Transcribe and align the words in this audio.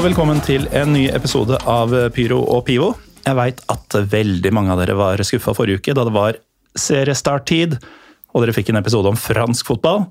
og 0.00 0.06
velkommen 0.06 0.38
til 0.40 0.62
en 0.72 0.94
ny 0.94 1.02
episode 1.12 1.58
av 1.68 1.90
Pyro 2.16 2.38
og 2.48 2.62
Pivo. 2.64 2.86
Jeg 3.26 3.36
veit 3.36 3.58
at 3.68 3.96
veldig 4.08 4.48
mange 4.56 4.72
av 4.72 4.78
dere 4.80 4.94
var 4.96 5.20
skuffa 5.28 5.52
forrige 5.52 5.82
uke 5.82 5.92
da 5.92 6.06
det 6.08 6.14
var 6.14 6.38
seriestarttid, 6.72 7.74
og 8.32 8.40
dere 8.40 8.54
fikk 8.56 8.70
en 8.72 8.80
episode 8.80 9.10
om 9.12 9.18
fransk 9.20 9.68
fotball. 9.68 10.06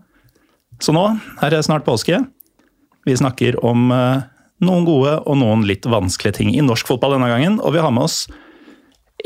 Så 0.77 0.93
nå 0.93 1.07
er 1.41 1.55
det 1.55 1.63
snart 1.65 1.87
påske. 1.87 2.21
Vi 3.09 3.17
snakker 3.17 3.57
om 3.65 3.89
eh, 3.95 4.29
noen 4.61 4.85
gode 4.85 5.15
og 5.23 5.41
noen 5.41 5.65
litt 5.65 5.89
vanskelige 5.89 6.37
ting 6.37 6.53
i 6.53 6.61
norsk 6.61 6.85
fotball 6.91 7.17
denne 7.17 7.33
gangen, 7.33 7.57
og 7.57 7.73
vi 7.73 7.81
har 7.81 7.95
med 7.95 8.05
oss 8.05 8.27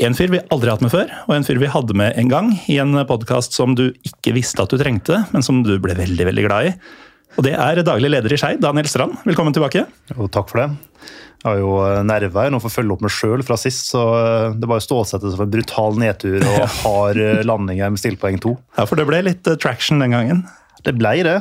en 0.00 0.16
fyr 0.16 0.32
vi 0.32 0.46
aldri 0.48 0.72
har 0.72 0.78
hatt 0.78 0.86
med 0.86 0.96
før, 0.96 1.12
og 1.28 1.36
en 1.36 1.44
fyr 1.44 1.60
vi 1.60 1.74
hadde 1.76 1.98
med 2.00 2.16
en 2.16 2.32
gang 2.32 2.54
i 2.72 2.80
en 2.80 3.02
podkast 3.04 3.52
som 3.52 3.76
du 3.76 3.90
ikke 4.00 4.32
visste 4.38 4.64
at 4.64 4.72
du 4.72 4.80
trengte, 4.80 5.26
men 5.36 5.44
som 5.44 5.60
du 5.66 5.76
ble 5.76 5.98
veldig, 6.00 6.32
veldig 6.32 6.48
glad 6.48 6.72
i. 6.72 6.78
Og 7.34 7.42
det 7.46 7.54
er 7.58 7.82
daglig 7.82 8.10
leder 8.12 8.32
i 8.32 8.38
Skei, 8.38 8.54
Daniel 8.62 8.86
Strand. 8.90 9.18
Velkommen 9.26 9.54
tilbake. 9.54 9.84
Jo, 10.12 10.28
takk 10.30 10.52
for 10.52 10.62
det. 10.62 10.68
Jeg 11.44 11.50
har 11.50 11.60
jo 11.60 11.72
eh, 11.84 12.00
nerver 12.06 12.52
nå 12.52 12.60
for 12.62 12.70
å 12.70 12.72
følge 12.72 12.94
opp 12.94 13.02
meg 13.04 13.12
sjøl 13.12 13.42
fra 13.44 13.56
sist, 13.60 13.90
så 13.90 14.02
eh, 14.16 14.54
det 14.56 14.68
bare 14.70 14.84
stålsettes 14.84 15.34
for 15.34 15.44
en 15.44 15.52
brutal 15.52 15.98
nedtur 16.00 16.38
og 16.40 16.62
hard 16.84 17.20
eh, 17.20 17.42
landing 17.44 17.82
her 17.84 17.92
med 17.92 18.00
stillpoeng 18.00 18.38
to. 18.40 18.54
Ja, 18.78 18.86
for 18.88 19.00
det 19.00 19.08
ble 19.10 19.24
litt 19.26 19.50
traction 19.60 20.00
den 20.00 20.14
gangen? 20.14 20.44
Det 20.84 20.94
ble 20.96 21.16
det, 21.24 21.38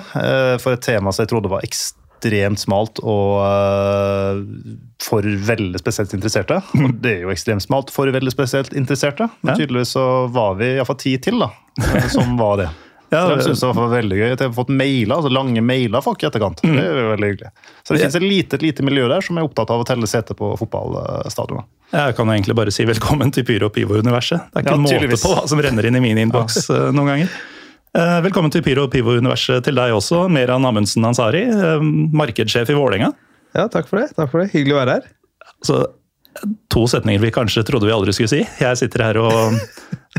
for 0.64 0.72
et 0.72 0.84
tema 0.86 1.12
som 1.12 1.26
jeg 1.26 1.30
trodde 1.34 1.50
var 1.52 1.66
ekstremt 1.68 2.62
smalt 2.62 3.02
og 3.04 3.42
for 5.04 5.28
veldig 5.50 5.82
spesielt 5.82 6.16
interesserte. 6.16 6.62
Og 6.80 6.94
det 7.04 7.18
er 7.18 7.26
jo 7.26 7.34
ekstremt 7.34 7.66
smalt 7.66 7.92
for 7.92 8.08
veldig 8.08 8.32
spesielt 8.32 8.72
interesserte, 8.72 9.28
men 9.44 9.60
tydeligvis 9.60 9.98
så 9.98 10.06
var 10.32 10.56
vi 10.62 10.78
iallfall 10.78 11.00
ti 11.04 11.18
til 11.20 11.44
da, 11.44 11.52
som 12.16 12.40
var 12.40 12.64
det. 12.64 12.70
Ja, 13.14 13.24
det, 13.30 13.38
de 13.40 13.46
synes 13.48 13.62
det 13.62 13.70
var 13.78 13.92
veldig 13.92 14.18
gøy. 14.18 14.26
Jeg 14.32 14.40
har 14.42 14.52
fått 14.58 14.72
mailer, 14.74 15.14
altså 15.16 15.32
lange 15.34 15.62
mailer 15.66 16.04
folk 16.04 16.24
i 16.24 16.28
etterkant. 16.30 16.64
Mm. 16.66 16.76
Det 16.80 16.84
er 16.90 17.10
veldig 17.12 17.30
hyggelig. 17.32 17.54
Så 17.84 17.94
det 17.94 18.02
finnes 18.02 18.20
et 18.20 18.26
lite, 18.26 18.60
lite 18.64 18.86
miljø 18.86 19.08
der 19.12 19.26
som 19.26 19.38
er 19.38 19.48
opptatt 19.48 19.72
av 19.74 19.84
å 19.84 19.88
telle 19.88 20.10
seter 20.10 20.38
på 20.40 20.54
fotballstadioner. 20.60 21.68
Jeg 21.94 22.16
kan 22.18 22.30
egentlig 22.34 22.56
bare 22.58 22.74
si 22.74 22.86
velkommen 22.90 23.30
til 23.34 23.46
Pyro 23.46 23.70
og 23.70 23.76
Pivo-universet. 23.76 24.48
Det 24.50 24.64
er 24.64 24.66
ikke 24.66 24.78
ja, 24.80 24.84
måte 24.88 25.20
på 25.22 25.34
hva 25.36 25.44
som 25.50 25.62
renner 25.62 25.86
inn 25.86 26.00
i 26.00 26.02
min 26.02 26.22
innboks 26.26 26.64
ja. 26.66 26.80
Eh, 26.88 26.94
noen 26.96 27.12
ganger. 27.12 27.36
Eh, 27.94 28.16
velkommen 28.26 28.54
til 28.54 28.64
Pyro 28.66 28.88
og 28.88 28.94
Pivo-universet 28.96 29.68
til 29.68 29.78
deg 29.78 29.94
også, 29.94 30.24
Meran 30.34 30.66
Amundsen 30.66 31.06
Ansari, 31.06 31.44
eh, 31.46 31.84
markedssjef 32.18 32.72
i 32.74 32.78
Vålerenga. 32.80 33.12
Ja, 33.54 33.68
takk 33.70 33.92
for 33.92 34.02
det. 34.02 34.10
Takk 34.18 34.32
for 34.32 34.42
det. 34.42 34.50
Hyggelig 34.56 34.74
å 34.74 34.80
være 34.80 34.96
her. 34.98 35.12
Så 35.62 35.84
to 36.74 36.88
setninger 36.90 37.22
vi 37.22 37.30
kanskje 37.36 37.62
trodde 37.68 37.86
vi 37.86 37.94
aldri 37.94 38.16
skulle 38.16 38.32
si. 38.32 38.42
Jeg 38.42 38.80
sitter 38.80 39.06
her 39.06 39.22
og 39.22 39.60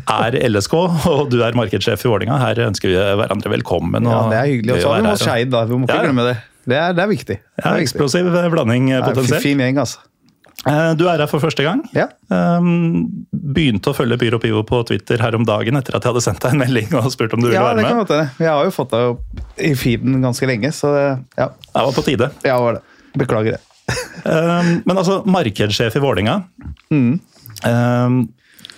er 0.02 0.38
LSK, 0.48 0.74
og 1.12 1.28
du 1.32 1.38
er 1.46 1.56
markedssjef 1.58 2.06
i 2.06 2.10
Vålinga. 2.10 2.38
Her 2.42 2.64
ønsker 2.68 2.90
vi 2.92 2.96
hverandre 3.20 3.52
velkommen. 3.54 4.10
ja, 4.10 4.24
Det 4.32 4.40
er 4.40 4.50
hyggelig. 4.52 4.74
Og 4.78 4.82
så 4.82 4.96
har 4.96 5.06
vi 5.06 5.12
oss 5.12 5.22
Skeid, 5.26 5.52
da. 5.54 5.66
Vi 5.68 5.78
må 5.78 5.88
ikke 5.88 6.00
ja. 6.00 6.08
glemme 6.08 6.26
det. 6.30 6.40
Det 6.64 6.80
er, 6.80 6.96
det 6.96 7.04
er 7.04 7.12
viktig. 7.12 7.38
Det 7.38 7.62
er 7.62 7.78
ja, 7.78 7.84
Eksplosiv 7.84 8.32
blanding 8.52 8.90
potensielt. 9.04 9.44
Fin 9.44 9.60
gjeng, 9.60 9.80
altså. 9.82 10.02
Eh, 10.64 10.90
du 10.96 11.04
er 11.10 11.20
her 11.20 11.28
for 11.28 11.42
første 11.42 11.64
gang. 11.66 11.82
Ja. 11.96 12.06
Um, 12.32 13.26
begynte 13.32 13.92
å 13.92 13.96
følge 13.96 14.16
Pyro 14.20 14.40
Pivo 14.40 14.62
på 14.66 14.80
Twitter 14.88 15.20
her 15.20 15.36
om 15.36 15.44
dagen 15.48 15.76
etter 15.76 15.96
at 15.98 16.06
jeg 16.06 16.14
hadde 16.14 16.22
sendt 16.24 16.40
deg 16.44 16.54
en 16.54 16.62
melding 16.62 16.94
og 17.00 17.10
spurt 17.12 17.36
om 17.36 17.42
du 17.42 17.50
ville 17.50 17.58
ja, 17.58 17.66
være 17.66 17.82
med. 17.82 17.84
Ja, 17.84 17.90
det 17.90 18.06
kan 18.08 18.30
godt 18.30 18.40
Jeg 18.40 18.50
har 18.50 18.64
jo 18.64 18.72
fått 18.74 18.94
deg 18.94 19.10
opp 19.12 19.60
i 19.60 19.74
feeden 19.78 20.16
ganske 20.24 20.48
lenge, 20.48 20.72
så 20.72 20.94
ja. 20.94 21.50
Det 21.52 21.84
var 21.90 21.92
på 21.98 22.06
tide. 22.06 22.30
Ja, 22.46 22.56
var 22.62 22.78
det. 22.78 22.84
Beklager 23.20 23.58
det. 23.58 23.62
men 24.88 24.96
altså, 24.96 25.20
markedssjef 25.28 25.98
i 25.98 26.00
Vålinga 26.00 26.38
mm. 26.88 27.10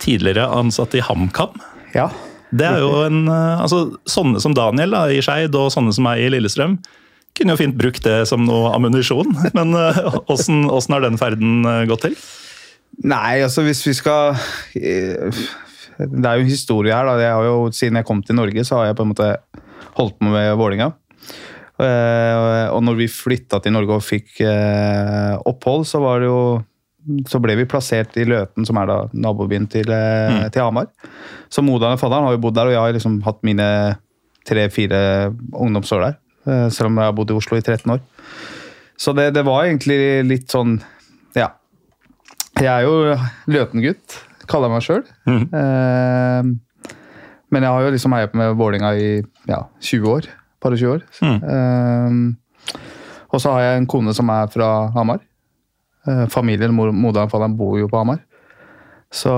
Tidligere 0.03 0.47
ansatt 0.53 0.95
i 0.97 1.03
HamKam. 1.03 1.57
Ja. 1.95 2.09
Det 2.55 2.63
er 2.63 2.79
jo 2.79 3.03
en, 3.03 3.25
eh, 3.27 3.59
altså 3.59 3.97
Sånne 4.07 4.39
som 4.43 4.55
Daniel 4.55 4.95
da, 4.95 5.03
i 5.11 5.19
Skeid 5.23 5.55
og 5.57 5.71
sånne 5.73 5.91
som 5.95 6.07
meg 6.07 6.23
i 6.23 6.31
Lillestrøm 6.31 6.79
kunne 7.37 7.53
jo 7.53 7.59
fint 7.59 7.75
brukt 7.77 8.01
det 8.01 8.23
som 8.25 8.47
noe 8.47 8.71
ammunisjon. 8.73 9.29
Men 9.57 9.75
åssen 9.77 10.63
uh, 10.65 10.87
har 10.95 11.03
den 11.03 11.19
ferden 11.21 11.67
uh, 11.67 11.83
gått 11.85 12.07
til? 12.07 12.15
Nei, 13.05 13.43
altså 13.45 13.61
hvis 13.61 13.83
vi 13.85 13.93
skal 13.93 14.39
Det 14.73 16.23
er 16.25 16.39
jo 16.39 16.45
en 16.47 16.49
historie 16.49 16.95
her. 16.95 17.05
da. 17.05 17.19
Jeg 17.21 17.45
jo, 17.45 17.59
siden 17.69 17.99
jeg 17.99 18.07
kom 18.09 18.23
til 18.25 18.39
Norge, 18.39 18.63
så 18.65 18.79
har 18.79 18.89
jeg 18.89 18.97
på 18.97 19.05
en 19.05 19.11
måte 19.11 19.29
holdt 19.99 20.17
på 20.17 20.31
med 20.33 20.49
Vålinga. 20.57 20.89
Og 21.77 22.79
når 22.81 22.97
vi 23.03 23.11
flytta 23.11 23.61
til 23.61 23.75
Norge 23.75 23.99
og 23.99 24.05
fikk 24.05 24.41
opphold, 25.45 25.85
så 25.85 26.01
var 26.01 26.23
det 26.23 26.31
jo 26.31 26.41
så 27.27 27.39
ble 27.43 27.55
vi 27.59 27.67
plassert 27.69 28.15
i 28.19 28.25
Løten, 28.27 28.65
som 28.67 28.79
er 28.81 28.89
da 28.89 28.97
nabobyen 29.13 29.67
til, 29.71 29.89
eh, 29.93 30.33
mm. 30.33 30.41
til 30.53 30.65
Hamar. 30.65 30.89
Så 31.49 31.63
moderen 31.63 31.95
og 31.95 32.01
fadderen 32.01 32.27
har 32.27 32.35
jo 32.35 32.41
bodd 32.43 32.57
der, 32.57 32.69
og 32.69 32.75
jeg 32.75 32.83
har 32.83 32.95
liksom 32.97 33.19
hatt 33.25 33.39
mine 33.47 33.67
tre-fire 34.47 35.01
ungdomsår 35.53 36.05
der. 36.05 36.17
Eh, 36.47 36.67
selv 36.73 36.91
om 36.91 36.99
jeg 36.99 37.09
har 37.09 37.15
bodd 37.15 37.31
i 37.31 37.37
Oslo 37.37 37.59
i 37.59 37.63
13 37.63 37.95
år. 37.95 38.03
Så 38.97 39.13
det, 39.13 39.29
det 39.35 39.45
var 39.45 39.67
egentlig 39.67 39.99
litt 40.25 40.49
sånn 40.51 40.79
Ja. 41.37 41.51
Jeg 42.57 42.71
er 42.71 42.87
jo 42.87 43.13
Løten-gutt, 43.53 44.17
kaller 44.49 44.71
jeg 44.71 44.75
meg 44.75 44.85
sjøl. 44.87 45.03
Mm. 45.29 45.43
Eh, 45.59 46.87
men 47.53 47.63
jeg 47.63 47.71
har 47.71 47.85
jo 47.85 47.93
liksom 47.93 48.15
heia 48.17 48.31
på 48.31 48.39
med 48.39 48.57
Vålinga 48.59 48.91
i 48.97 49.09
ja, 49.47 49.61
20 49.79 50.09
år. 50.11 50.27
Par 50.63 50.73
og 50.73 50.81
20 50.81 50.95
år. 50.95 51.05
Mm. 51.21 51.37
Eh, 51.53 52.77
og 53.27 53.43
så 53.43 53.53
har 53.53 53.65
jeg 53.65 53.81
en 53.81 53.89
kone 53.91 54.15
som 54.17 54.31
er 54.33 54.49
fra 54.51 54.71
Hamar. 54.95 55.21
Eh, 56.07 56.25
familien, 56.31 56.73
moderen 56.73 57.31
faderen, 57.31 57.57
bor 57.59 57.77
jo 57.79 57.89
på 57.91 57.99
Hamar. 57.99 58.21
Så, 59.11 59.31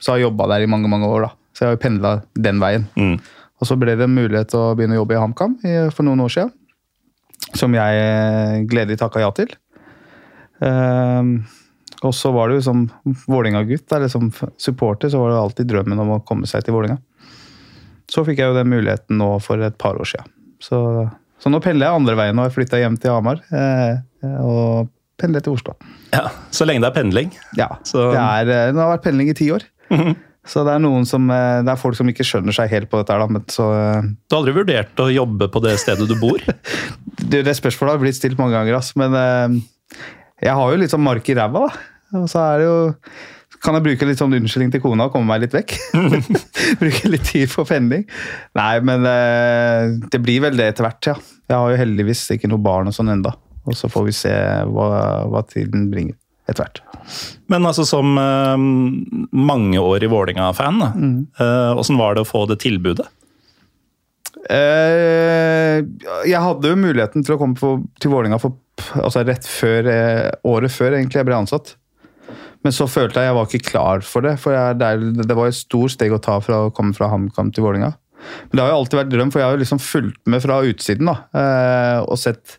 så 0.00 0.12
har 0.12 0.18
jeg 0.18 0.28
jobba 0.28 0.48
der 0.52 0.64
i 0.64 0.70
mange 0.70 0.88
mange 0.90 1.08
år, 1.08 1.28
da. 1.28 1.30
Så 1.52 1.64
jeg 1.64 1.70
har 1.70 1.76
jo 1.76 1.82
pendla 1.82 2.14
den 2.38 2.60
veien. 2.62 2.86
Mm. 2.96 3.16
Og 3.58 3.66
så 3.66 3.76
ble 3.80 3.96
det 3.98 4.08
mulighet 4.10 4.52
til 4.52 4.62
å 4.62 4.74
begynne 4.78 4.96
å 4.96 5.02
jobbe 5.02 5.16
i 5.16 5.20
HamKam 5.20 5.56
for 5.94 6.06
noen 6.06 6.22
år 6.22 6.34
siden. 6.34 6.52
Som 7.56 7.74
jeg 7.74 8.02
eh, 8.02 8.60
gledelig 8.68 9.00
takka 9.00 9.22
ja 9.22 9.30
til. 9.34 9.50
Um, 10.58 11.40
og 12.06 12.12
så 12.14 12.30
var 12.34 12.50
det 12.50 12.58
jo 12.58 12.66
som 12.66 12.84
Vålinga-gutt, 13.30 13.86
eller 13.94 14.10
som 14.10 14.28
supporter, 14.58 15.10
så 15.10 15.22
var 15.22 15.32
det 15.32 15.38
alltid 15.40 15.70
drømmen 15.70 16.02
om 16.02 16.12
å 16.16 16.20
komme 16.26 16.46
seg 16.50 16.66
til 16.66 16.76
Vålinga. 16.76 16.98
Så 18.08 18.22
fikk 18.26 18.40
jeg 18.40 18.52
jo 18.52 18.56
den 18.56 18.70
muligheten 18.70 19.18
nå 19.20 19.32
for 19.44 19.60
et 19.64 19.76
par 19.80 19.98
år 19.98 20.08
siden. 20.08 20.30
Så, 20.62 20.78
så 21.42 21.50
nå 21.50 21.60
pendler 21.62 21.88
jeg 21.88 22.00
andre 22.00 22.16
veien, 22.18 22.38
og 22.38 22.48
jeg 22.48 22.54
flytta 22.54 22.80
hjem 22.80 22.98
til 23.02 23.14
Hamar. 23.16 23.42
Eh, 23.50 23.98
og 24.44 24.92
pendle 25.18 25.42
til 25.42 25.56
Oslo. 25.58 25.74
Ja, 26.14 26.28
Så 26.54 26.66
lenge 26.68 26.84
det 26.84 26.92
er 26.92 26.96
pendling? 26.96 27.34
Ja. 27.58 27.68
Så... 27.86 28.10
Det, 28.14 28.22
er, 28.22 28.48
eh, 28.48 28.72
det, 28.72 28.80
har 28.80 28.94
vært 28.94 29.06
pendling 29.08 29.30
i 29.32 29.36
ti 29.38 29.50
år. 29.54 29.66
Mm 29.90 30.00
-hmm. 30.00 30.16
Så 30.48 30.64
det 30.64 30.72
er 30.72 30.80
noen 30.80 31.04
som, 31.06 31.30
eh, 31.30 31.62
det 31.62 31.72
er 31.72 31.76
folk 31.76 31.96
som 31.96 32.08
ikke 32.08 32.24
skjønner 32.24 32.54
seg 32.54 32.70
helt 32.70 32.90
på 32.90 32.98
dette. 32.98 33.12
her. 33.12 33.28
Men 33.28 33.44
så, 33.48 33.72
eh, 33.72 34.02
du 34.02 34.36
har 34.36 34.42
aldri 34.42 34.54
vurdert 34.54 34.96
å 34.96 35.12
jobbe 35.12 35.48
på 35.48 35.62
det 35.62 35.78
stedet 35.78 36.08
du 36.08 36.14
bor? 36.14 36.38
det, 37.30 37.44
det 37.44 37.56
spørsmålet 37.56 37.92
har 37.92 37.98
blitt 37.98 38.16
stilt 38.16 38.38
mange 38.38 38.54
ganger, 38.54 38.76
ass. 38.76 38.96
men 38.96 39.12
jeg 40.40 40.54
har 40.54 40.70
jo 40.70 40.76
litt 40.76 40.90
sånn 40.90 41.02
mark 41.02 41.28
i 41.28 41.34
ræva. 41.34 41.68
Og 42.14 42.28
så 42.28 42.38
er 42.38 42.58
det 42.58 42.66
jo 42.66 42.94
kan 43.60 43.74
jeg 43.74 43.82
bruke 43.82 44.06
litt 44.06 44.18
sånn 44.18 44.32
unnskyldning 44.32 44.70
til 44.70 44.80
kona 44.80 45.04
og 45.08 45.12
komme 45.12 45.26
meg 45.26 45.40
litt 45.40 45.52
vekk? 45.52 45.74
bruke 46.80 47.08
litt 47.08 47.24
tid 47.24 47.50
på 47.50 47.64
pendling? 47.64 48.08
Nei, 48.54 48.80
men 48.80 49.02
det 50.08 50.20
blir 50.22 50.40
vel 50.40 50.56
det 50.56 50.68
etter 50.68 50.84
hvert, 50.84 51.06
ja. 51.06 51.14
Jeg 51.48 51.56
har 51.58 51.70
jo 51.70 51.76
heldigvis 51.76 52.30
ikke 52.30 52.48
noe 52.48 52.58
barn 52.62 52.86
og 52.86 52.94
sånn 52.94 53.08
enda. 53.08 53.34
Og 53.68 53.76
så 53.76 53.90
får 53.92 54.08
vi 54.08 54.16
se 54.16 54.32
hva, 54.72 54.88
hva 55.28 55.44
tiden 55.48 55.90
bringer 55.92 56.16
etter 56.48 56.64
hvert. 56.64 56.82
Men 57.52 57.66
altså 57.68 57.84
som 57.88 58.16
uh, 58.16 58.56
mangeårig 59.36 60.08
Vålerenga-fan, 60.10 60.82
mm. 60.96 61.16
uh, 61.40 61.98
var 62.00 62.16
det 62.16 62.24
å 62.24 62.28
få 62.28 62.44
det 62.48 62.60
tilbudet? 62.64 63.08
Uh, 64.48 65.84
jeg 66.28 66.40
hadde 66.40 66.72
jo 66.72 66.80
muligheten 66.80 67.24
til 67.26 67.36
å 67.36 67.40
komme 67.40 67.58
på, 67.58 67.74
til 68.00 68.14
Vålerenga 68.14 68.40
altså 69.02 69.24
rett 69.26 69.46
før, 69.48 69.88
året 70.46 70.72
før 70.72 70.94
egentlig 70.94 71.18
jeg 71.18 71.26
ble 71.28 71.36
ansatt. 71.36 71.74
Men 72.64 72.74
så 72.74 72.86
følte 72.90 73.20
jeg 73.20 73.28
jeg 73.28 73.36
var 73.36 73.48
ikke 73.48 73.70
klar 73.70 74.04
for 74.06 74.24
det. 74.24 74.36
For 74.40 74.54
jeg, 74.54 74.76
det, 74.78 75.24
det, 75.26 75.34
var 75.36 75.50
et 75.50 75.58
stort 75.58 75.94
steg 75.94 76.14
å 76.14 76.20
ta 76.22 76.38
fra 76.42 76.66
å 76.66 76.70
komme 76.74 76.94
fra 76.96 77.10
HamKam 77.10 77.50
til 77.54 77.66
Vålerenga. 77.66 77.90
Men 78.48 78.58
det 78.58 78.64
har 78.64 78.72
jo 78.72 78.78
alltid 78.80 79.00
vært 79.00 79.12
drøm, 79.12 79.32
for 79.34 79.42
jeg 79.42 79.50
har 79.50 79.56
jo 79.56 79.62
liksom 79.62 79.82
fulgt 79.82 80.22
med 80.30 80.42
fra 80.42 80.56
utsiden 80.66 81.10
da, 81.10 81.14
og 82.02 82.18
sett 82.18 82.56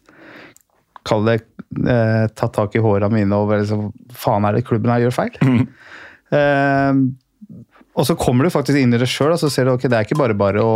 kall 1.07 1.25
det 1.27 1.39
eh, 1.39 2.25
tatt 2.35 2.53
tak 2.55 2.75
i 2.75 2.83
håra 2.83 3.09
mine 3.11 3.37
og 3.37 3.53
liksom, 3.53 3.89
faen 4.15 4.47
er 4.47 4.57
det 4.57 4.65
klubben 4.67 4.91
her 4.93 5.05
gjør 5.05 5.17
feil? 5.21 5.39
Mm. 5.43 5.65
Eh, 6.29 6.99
og 7.97 8.05
så 8.05 8.13
kommer 8.19 8.45
du 8.45 8.53
faktisk 8.53 8.77
inn 8.77 8.93
i 8.93 8.99
det 9.01 9.07
sjøl 9.09 9.33
og 9.33 9.39
så 9.41 9.49
ser 9.49 9.65
du 9.65 9.73
ok, 9.73 9.87
det 9.89 9.97
er 9.97 10.05
ikke 10.05 10.19
bare 10.19 10.37
bare 10.37 10.61
å 10.63 10.73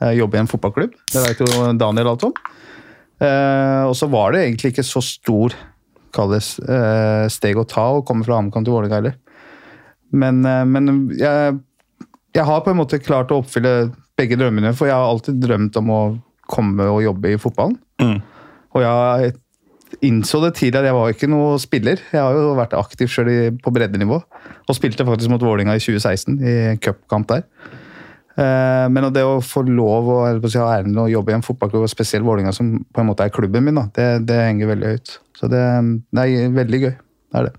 eh, 0.00 0.14
jobbe 0.14 0.38
i 0.38 0.42
en 0.44 0.50
fotballklubb. 0.50 0.94
Det 1.10 1.24
vet 1.24 1.42
jo 1.42 1.72
Daniel 1.80 2.12
alt 2.12 2.28
om. 2.28 2.36
Eh, 3.20 3.82
og 3.84 3.96
så 3.98 4.08
var 4.08 4.32
det 4.32 4.44
egentlig 4.46 4.72
ikke 4.72 4.86
så 4.86 5.02
stor 5.04 5.56
kalles, 6.14 6.54
eh, 6.58 7.26
steg 7.30 7.58
å 7.60 7.66
ta 7.68 7.86
å 7.96 8.04
komme 8.06 8.24
fra 8.26 8.38
HamKam 8.38 8.64
til 8.64 8.74
Vålerenga 8.74 9.00
heller. 9.00 9.18
Men, 10.10 10.44
eh, 10.46 10.64
men 10.64 11.10
jeg, 11.18 11.58
jeg, 12.34 12.44
har 12.46 12.64
på 12.64 12.72
en 12.72 12.80
måte 12.80 13.02
klart 13.02 13.30
å 13.30 13.42
oppfylle 13.42 13.92
begge 14.18 14.38
drømmene, 14.40 14.72
for 14.76 14.88
jeg 14.88 14.96
har 14.96 15.06
alltid 15.06 15.40
drømt 15.42 15.76
om 15.80 15.90
å 15.94 16.02
komme 16.50 16.88
og 16.90 17.04
jobbe 17.04 17.34
i 17.34 17.40
fotballen. 17.40 17.78
Mm. 18.02 18.18
Og 18.76 18.84
jeg 18.84 19.32
innså 20.06 20.38
det 20.44 20.52
tidlig 20.60 20.78
at 20.80 20.86
jeg 20.86 20.94
var 20.96 21.12
ikke 21.12 21.28
noe 21.30 21.58
spiller. 21.60 22.00
Jeg 22.12 22.22
har 22.22 22.36
jo 22.36 22.54
vært 22.58 22.76
aktiv 22.78 23.10
sjøl 23.10 23.30
på 23.62 23.72
breddenivå. 23.74 24.20
Og 24.70 24.76
spilte 24.76 25.06
faktisk 25.08 25.32
mot 25.32 25.42
Vålinga 25.42 25.74
i 25.74 25.82
2016, 25.82 26.36
i 26.38 26.54
cupkamp 26.82 27.26
der. 27.32 27.42
Eh, 28.38 28.86
Men 28.92 29.08
det 29.12 29.24
å 29.26 29.40
få 29.42 29.64
lov 29.66 30.08
å, 30.08 30.18
eller 30.28 30.40
på 30.42 30.46
å 30.50 30.52
si, 30.54 30.60
ha 30.62 30.76
æren 30.78 30.94
å 31.02 31.08
jobbe 31.10 31.34
i 31.34 31.38
en 31.38 31.44
fotballklubb, 31.44 31.88
og 31.88 31.92
spesielt 31.92 32.24
Vålinga, 32.26 32.54
som 32.54 32.76
på 32.86 33.02
en 33.02 33.10
måte 33.10 33.26
er 33.26 33.34
klubben 33.34 33.66
min, 33.66 33.80
da, 33.80 33.88
det, 33.96 34.08
det 34.30 34.38
henger 34.44 34.70
veldig 34.74 34.94
høyt. 34.94 35.16
Så 35.40 35.50
det, 35.50 35.64
det 36.14 36.24
er 36.28 36.54
veldig 36.54 36.82
gøy. 36.86 36.94
Det 36.94 37.42
er 37.42 37.50
det. 37.50 37.54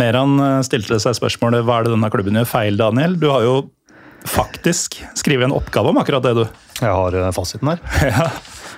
Meran 0.00 0.36
eh, 0.44 0.60
stilte 0.68 1.00
seg 1.02 1.16
spørsmålet 1.18 1.64
hva 1.66 1.80
er 1.80 1.88
det 1.88 1.94
denne 1.96 2.12
klubben 2.12 2.36
gjør 2.38 2.50
feil, 2.52 2.76
Daniel? 2.78 3.16
Du 3.18 3.30
har 3.32 3.46
jo 3.48 3.56
faktisk 4.28 5.00
skrevet 5.16 5.48
en 5.48 5.56
oppgave 5.56 5.90
om 5.90 5.98
akkurat 6.02 6.22
det, 6.28 6.36
du. 6.36 6.44
Jeg 6.82 6.92
har 6.92 7.16
eh, 7.24 7.32
fasiten 7.34 7.72
her. 7.72 7.80
Ja. 8.12 8.28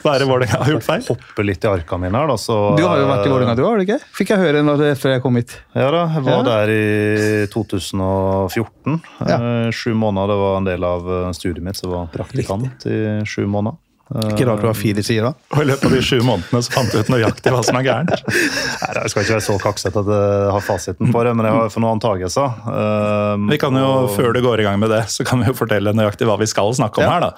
Hva 0.02 0.14
er 0.16 0.22
det 0.24 0.26
Vålerenga 0.26 0.58
har 0.64 0.72
gjort 0.74 0.84
feil? 0.86 1.02
Hopper 1.08 1.46
litt 1.46 1.62
i 1.64 1.68
arka 1.70 1.98
mine 2.02 2.18
her, 2.18 2.26
da. 2.32 2.34
Så, 2.40 2.56
Du 2.76 2.82
har 2.82 2.98
jo 2.98 3.06
vært 3.06 3.26
i 3.28 3.30
Vålerenga, 3.30 3.54
du 3.58 3.62
har 3.64 3.78
du 3.78 3.84
ikke? 3.86 3.98
Fikk 4.18 4.32
jeg 4.34 4.42
høre 4.42 4.62
når, 4.66 4.82
før 4.98 5.14
jeg 5.14 5.22
kom 5.22 5.38
hit. 5.38 5.54
Ja 5.78 5.90
da, 5.94 6.02
jeg 6.16 6.24
var 6.26 6.32
Ja. 6.32 6.42
der 6.48 6.72
i 6.74 7.46
2014. 7.52 9.00
Ja. 9.28 9.36
Eh, 9.38 9.70
Sju 9.70 9.94
måneder. 9.94 10.28
Det 10.34 10.40
var 10.42 10.56
en 10.56 10.64
del 10.68 10.84
av 10.84 11.08
eh, 11.12 11.30
studiet 11.36 11.62
mitt, 11.64 11.76
så 11.78 11.86
jeg 11.86 11.92
var 11.94 12.10
praktikant 12.14 12.86
i 12.90 12.98
sju 13.28 13.46
måneder. 13.46 13.78
Ikke 14.12 14.44
rart 14.48 14.60
du 14.60 14.66
har 14.68 14.76
fire 14.76 15.02
sider, 15.02 15.30
da. 15.30 15.32
Og 15.56 15.62
I 15.62 15.66
løpet 15.70 15.86
av 15.88 15.92
de 15.96 16.00
sju 16.04 16.18
månedene 16.26 16.60
så 16.66 16.72
fant 16.74 16.92
du 16.92 16.98
ut 17.00 17.10
nøyaktig 17.14 17.52
hva 17.54 17.62
som 17.64 17.78
er 17.80 17.86
gærent. 17.86 18.12
Nei, 18.82 18.90
Jeg 18.98 19.12
skal 19.12 19.22
ikke 19.24 19.36
være 19.38 19.44
så 19.46 19.56
kaksete 19.62 20.02
at 20.02 20.10
jeg 20.12 20.50
har 20.56 20.64
fasiten 20.66 21.12
på 21.14 21.22
det, 21.24 21.32
men 21.38 21.48
jeg 21.48 21.56
har 21.56 21.70
for 21.72 21.84
noen 21.84 21.96
antagelser. 21.96 22.58
Um, 22.66 23.46
Vi 23.52 23.58
kan 23.62 23.78
jo, 23.78 23.86
og- 24.02 24.10
Før 24.16 24.32
du 24.36 24.40
går 24.44 24.60
i 24.60 24.66
gang 24.68 24.78
med 24.82 24.90
det, 24.92 25.04
så 25.08 25.24
kan 25.24 25.40
vi 25.40 25.46
jo 25.48 25.56
fortelle 25.56 25.94
nøyaktig 25.96 26.26
hva 26.28 26.36
vi 26.38 26.46
skal 26.50 26.72
snakke 26.76 26.98
om 27.00 27.08
Ja. 27.08 27.12
her. 27.14 27.20
da. 27.20 27.32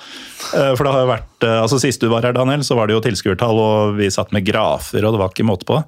Eh, 0.58 0.74
For 0.74 0.84
det 0.84 0.92
har 0.96 1.04
jo 1.06 1.12
vært, 1.12 1.46
eh, 1.46 1.60
altså 1.62 1.78
Sist 1.80 2.00
du 2.00 2.08
var 2.08 2.22
her, 2.22 2.32
Daniel, 2.32 2.60
så 2.66 2.74
var 2.76 2.86
det 2.88 2.94
jo 2.96 3.00
tilskuertall, 3.04 3.58
og 3.58 3.96
vi 3.96 4.10
satt 4.10 4.32
med 4.32 4.44
grafer, 4.44 5.04
og 5.04 5.12
det 5.14 5.20
var 5.20 5.30
ikke 5.30 5.46
måte 5.46 5.64
på. 5.64 5.84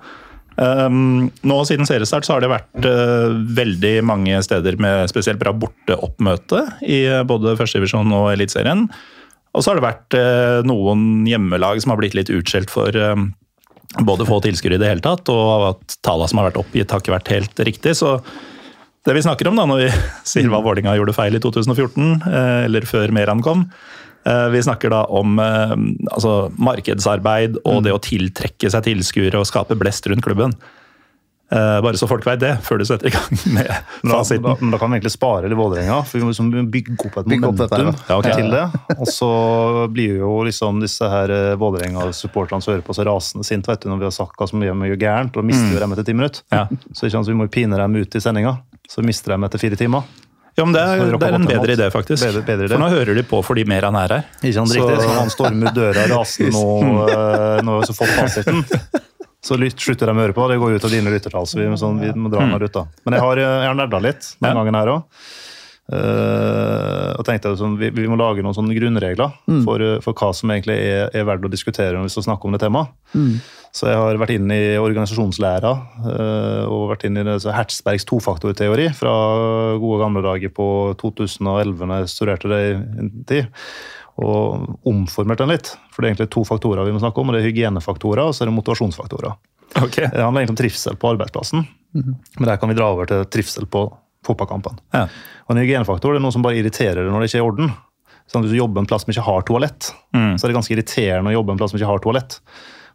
Um, 0.58 1.30
nå 1.44 1.56
Siden 1.68 1.84
seriestart 1.84 2.24
så 2.24 2.32
har 2.32 2.40
det 2.40 2.48
vært 2.48 2.86
uh, 2.86 3.28
veldig 3.58 4.02
mange 4.08 4.38
steder 4.42 4.78
med 4.80 5.10
spesielt 5.10 5.38
bra 5.38 5.52
borteoppmøte 5.52 6.62
i 6.88 7.02
både 7.28 7.56
førstedivisjon 7.58 8.08
og 8.16 8.30
Eliteserien. 8.32 8.86
Og 9.56 9.64
så 9.64 9.72
har 9.72 9.78
det 9.78 9.86
vært 9.86 10.16
eh, 10.18 10.60
noen 10.68 11.24
hjemmelag 11.28 11.80
som 11.80 11.94
har 11.94 12.00
blitt 12.00 12.16
litt 12.18 12.32
utskjelt 12.32 12.72
for 12.72 12.92
eh, 12.92 13.16
både 14.04 14.26
få 14.28 14.42
tilskuere 14.44 14.76
i 14.76 14.82
det 14.82 14.90
hele 14.90 15.04
tatt, 15.04 15.30
og 15.32 15.70
at 15.70 15.96
tallene 16.04 16.28
som 16.28 16.42
har 16.42 16.50
vært 16.50 16.60
oppgitt, 16.60 16.92
har 16.92 17.00
ikke 17.00 17.14
vært 17.14 17.32
helt 17.32 17.62
riktig. 17.68 17.96
Så 17.96 18.18
det 19.06 19.14
vi 19.16 19.24
snakker 19.24 19.48
om 19.48 19.56
da, 19.56 19.64
når 19.68 19.86
vi 19.86 19.90
sier 20.32 20.50
hva 20.52 20.60
Vålinga 20.64 20.96
gjorde 20.98 21.16
feil 21.16 21.38
i 21.38 21.42
2014, 21.42 22.10
eh, 22.28 22.64
eller 22.68 22.88
før 22.88 23.14
Meran 23.16 23.44
kom, 23.44 23.70
vi 24.26 24.58
snakker 24.58 24.90
da 24.90 25.04
om 25.14 25.36
altså, 25.38 26.48
markedsarbeid 26.58 27.60
og 27.60 27.84
det 27.86 27.92
å 27.94 28.00
tiltrekke 28.02 28.66
seg 28.74 28.82
tilskuere 28.82 29.38
og 29.38 29.46
skape 29.46 29.76
blest 29.78 30.08
rundt 30.10 30.26
klubben. 30.26 30.56
Eh, 31.46 31.80
Bare 31.82 31.94
så 31.96 32.08
folk 32.10 32.24
vet 32.26 32.40
det, 32.42 32.52
før 32.66 32.80
du 32.80 32.84
setter 32.88 33.06
i 33.06 33.12
gang 33.14 33.36
med 33.54 33.68
Men 34.02 34.10
da, 34.10 34.16
fasiten. 34.18 34.42
da, 34.42 34.54
men 34.58 34.72
da 34.74 34.80
kan 34.82 34.90
vi 34.90 34.96
egentlig 34.98 35.12
spare 35.14 35.46
litt 35.46 35.58
Vålerenga, 35.58 36.00
for 36.02 36.18
vi 36.18 36.24
må 36.26 36.32
liksom 36.32 36.48
bygge 36.74 36.96
opp 37.06 37.20
et 37.20 37.28
momentum 37.30 37.48
opp 37.52 37.60
dette 37.60 37.78
her, 37.78 37.86
ja. 37.86 37.94
Ja, 38.08 38.16
ok. 38.18 38.30
til 38.34 38.50
det. 38.50 38.96
Og 38.96 39.12
så 39.14 39.30
blir 39.94 40.18
jo 40.24 40.32
liksom 40.48 40.82
disse 40.82 41.06
her 41.12 41.30
eh, 41.30 41.54
Vålerenga-supporterne 41.62 42.64
som 42.66 42.74
hører 42.74 42.82
på, 42.88 42.96
så 42.98 43.06
rasende 43.06 43.46
sint 43.46 43.70
vet 43.70 43.86
du, 43.86 43.90
når 43.92 44.02
vi 44.02 44.08
har 44.10 44.16
sagt 44.18 44.34
hva 44.42 44.50
som 44.50 44.66
gjør 44.66 44.74
mye 44.82 44.98
gærent, 44.98 45.38
og 45.38 45.46
mister 45.46 45.70
mm. 45.76 45.80
dem 45.84 45.94
etter 45.94 46.08
ti 46.10 46.16
minutter. 46.18 46.42
Ja. 46.50 46.66
Så 46.90 47.06
ikke 47.06 47.14
sant, 47.20 47.30
vi 47.30 47.38
må 47.38 47.46
pine 47.52 47.78
dem 47.78 47.94
ut 48.02 48.18
i 48.18 48.24
sendinga. 48.26 48.56
Så 48.90 49.06
mister 49.06 49.36
dem 49.36 49.46
etter 49.46 49.62
fire 49.62 49.78
timer. 49.78 50.02
Ja, 50.56 50.64
men 50.64 50.72
det 50.72 50.82
er, 50.82 51.00
det 51.20 51.26
er 51.28 51.34
en 51.36 51.44
bedre 51.46 51.74
idé, 51.76 51.86
faktisk. 51.92 52.22
Bedre- 52.24 52.42
bedre 52.46 52.64
idé. 52.64 52.74
For 52.74 52.80
nå 52.80 52.86
hører 52.90 53.18
de 53.18 53.22
på 53.28 53.42
fordi 53.44 53.66
mer 53.68 53.84
han 53.84 53.96
er 54.00 54.14
her. 54.16 54.22
Ikke 54.40 54.54
sant, 54.56 54.70
Så- 54.72 54.78
riktig? 54.82 55.02
Så 55.04 55.16
han 55.18 55.30
stormer 55.34 55.74
døra 55.76 56.06
rasende 56.10 56.54
nå, 56.54 56.62
eh, 57.12 57.58
nå 57.66 57.74
har 57.76 57.82
vi 57.82 57.90
så 57.90 57.96
fått 57.98 58.14
fasiten. 58.16 58.62
Så 59.46 59.58
lytt, 59.60 59.78
slutter 59.78 60.10
de 60.10 60.16
å 60.16 60.24
høre 60.24 60.34
på. 60.34 60.46
Det 60.50 60.58
går 60.58 60.76
ut 60.76 60.86
av 60.88 60.90
dine 60.90 61.12
lyttertall, 61.14 61.46
så 61.46 61.60
vi, 61.60 61.66
sånn, 61.78 62.00
vi 62.02 62.10
må 62.18 62.32
dra 62.32 62.42
den 62.42 62.54
her 62.56 62.64
ut. 62.66 62.72
da. 62.74 62.86
Men 63.06 63.14
jeg 63.18 63.22
har, 63.22 63.42
jeg 63.44 63.68
har 63.70 63.76
nerda 63.78 64.00
litt 64.02 64.32
denne 64.40 64.50
Ja. 64.50 64.56
gangen 64.58 64.80
her 64.80 64.90
òg. 64.96 65.20
og 65.86 67.22
tenkte 67.28 67.52
jeg 67.52 67.60
sånn, 67.60 67.76
vi, 67.78 67.92
vi 67.94 68.08
må 68.10 68.16
lage 68.18 68.42
noen 68.42 68.56
sånne 68.56 68.74
grunnregler 68.74 69.36
for, 69.62 69.78
eh, 69.78 70.00
for 70.02 70.18
hva 70.18 70.32
som 70.34 70.50
egentlig 70.50 70.74
er, 70.82 71.12
er 71.14 71.28
verdt 71.28 71.46
å 71.46 71.50
diskutere 71.52 71.94
når 71.94 72.08
vi 72.08 72.14
skal 72.16 72.26
snakke 72.26 72.48
om 72.48 72.56
det 72.56 72.60
temaet. 72.64 72.90
Så 73.76 73.86
jeg 73.90 73.98
har 74.00 74.18
vært 74.18 74.32
inn 74.34 74.50
i 74.50 74.78
organisasjonslæra 74.80 75.70
uh, 76.08 76.64
og 76.72 76.90
vært 76.94 77.04
inn 77.06 77.18
i 77.20 77.24
det, 77.26 77.34
så 77.44 77.52
Hertzbergs 77.52 78.06
tofaktorteori 78.08 78.86
fra 78.96 79.12
gode 79.82 80.00
gamle 80.00 80.22
dager 80.24 80.48
på 80.56 80.68
2011, 81.02 81.84
når 81.84 82.00
jeg 82.00 82.12
studerte 82.14 82.48
det 82.48 82.60
i 82.64 82.72
en 83.04 83.10
tid. 83.28 83.50
Og 84.16 84.78
omformert 84.88 85.38
den 85.42 85.50
litt. 85.52 85.74
For 85.92 86.00
det 86.00 86.08
er 86.08 86.14
egentlig 86.14 86.30
to 86.32 86.44
faktorer 86.48 86.86
vi 86.88 86.94
må 86.94 87.00
snakke 87.02 87.20
om. 87.20 87.28
og 87.28 87.36
Det 87.36 87.42
er 87.44 87.50
hygienefaktorer 87.50 88.24
og 88.24 88.34
så 88.36 88.44
er 88.44 88.50
det 88.50 88.56
motivasjonsfaktorer. 88.56 89.34
Okay. 89.76 90.06
Det 90.08 90.22
handler 90.22 90.40
egentlig 90.44 90.54
om 90.56 90.60
trivsel 90.62 90.96
på 90.96 91.10
arbeidsplassen. 91.12 91.66
Men 91.92 92.46
der 92.48 92.56
kan 92.60 92.70
vi 92.70 92.76
dra 92.78 92.88
over 92.94 93.08
til 93.10 93.24
trivsel 93.28 93.66
på 93.68 93.82
fotballkampen. 94.24 94.78
Ja. 94.96 95.06
Og 95.46 95.52
En 95.56 95.60
hygienefaktor 95.62 96.12
det 96.14 96.20
er 96.20 96.24
noe 96.24 96.32
som 96.34 96.42
bare 96.46 96.56
irriterer 96.56 97.02
deg 97.04 97.12
når 97.12 97.20
det 97.24 97.28
ikke 97.30 97.38
er 97.40 97.44
i 97.44 97.48
orden. 97.50 97.74
Sånn, 98.26 98.42
hvis 98.42 98.56
du 98.56 98.58
jobber 98.58 98.80
en 98.82 98.88
plass 98.90 99.04
som 99.04 99.12
ikke 99.12 99.22
har 99.28 99.42
toalett, 99.46 99.92
Mm. 100.16 100.34
så 100.38 100.44
er 100.44 100.48
det 100.50 100.56
ganske 100.56 100.74
irriterende 100.74 101.30
å 101.30 101.36
jobbe 101.36 101.52
en 101.52 101.58
plass 101.60 101.70
som 101.70 101.78
ikke 101.78 101.86
har 101.92 102.00
toalett. 102.02 102.40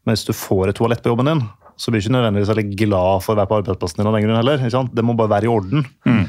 Men 0.06 0.16
hvis 0.16 0.26
du 0.26 0.34
får 0.34 0.70
et 0.70 0.76
toalett 0.76 1.04
på 1.04 1.12
jobben 1.14 1.26
din, 1.30 1.44
så 1.78 1.92
blir 1.92 2.02
du 2.02 2.10
ikke 2.10 2.18
nødvendigvis 2.18 2.50
veldig 2.52 2.76
glad 2.82 3.22
for 3.24 3.34
å 3.34 3.38
være 3.40 3.48
på 3.48 3.58
arbeidsplassen 3.62 4.02
din 4.02 4.08
av 4.10 4.14
den 4.18 4.26
grunn 4.26 4.40
heller. 4.42 4.58
Det 4.92 5.06
må 5.06 5.16
bare 5.16 5.30
være 5.38 5.46
i 5.46 5.54
orden. 5.54 5.86
Mm. 6.06 6.26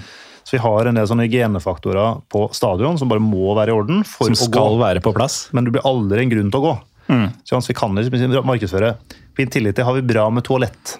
Så 0.52 0.58
vi 0.58 0.64
har 0.66 0.84
en 0.84 0.98
del 0.98 1.06
sånne 1.08 1.24
hygienefaktorer 1.24 2.18
på 2.28 2.42
stadion 2.52 2.98
som 3.00 3.08
bare 3.08 3.22
må 3.24 3.54
være 3.56 3.72
i 3.72 3.76
orden 3.78 4.02
for 4.04 4.28
Som 4.28 4.34
å 4.34 4.50
gå. 4.52 4.52
skal 4.52 4.74
være 4.82 5.00
på 5.00 5.14
plass. 5.16 5.36
Men 5.56 5.64
det 5.64 5.72
blir 5.72 5.86
aldri 5.88 6.26
en 6.26 6.32
grunn 6.34 6.50
til 6.52 6.60
å 6.60 6.66
gå. 6.66 6.72
Mm. 7.08 7.30
Så 7.48 7.60
vi 7.70 7.76
kan 7.78 7.96
ikke 7.96 8.42
markedsføre. 8.44 8.90
Fin 9.32 9.48
tillit 9.48 9.78
til 9.78 9.88
har 9.88 9.96
vi 9.96 10.02
bra 10.04 10.26
med 10.28 10.44
toalett. 10.44 10.98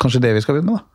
Kanskje 0.00 0.22
det 0.24 0.32
vi 0.32 0.40
skal 0.40 0.56
begynne 0.56 0.72
med, 0.72 0.80
da. 0.80 0.93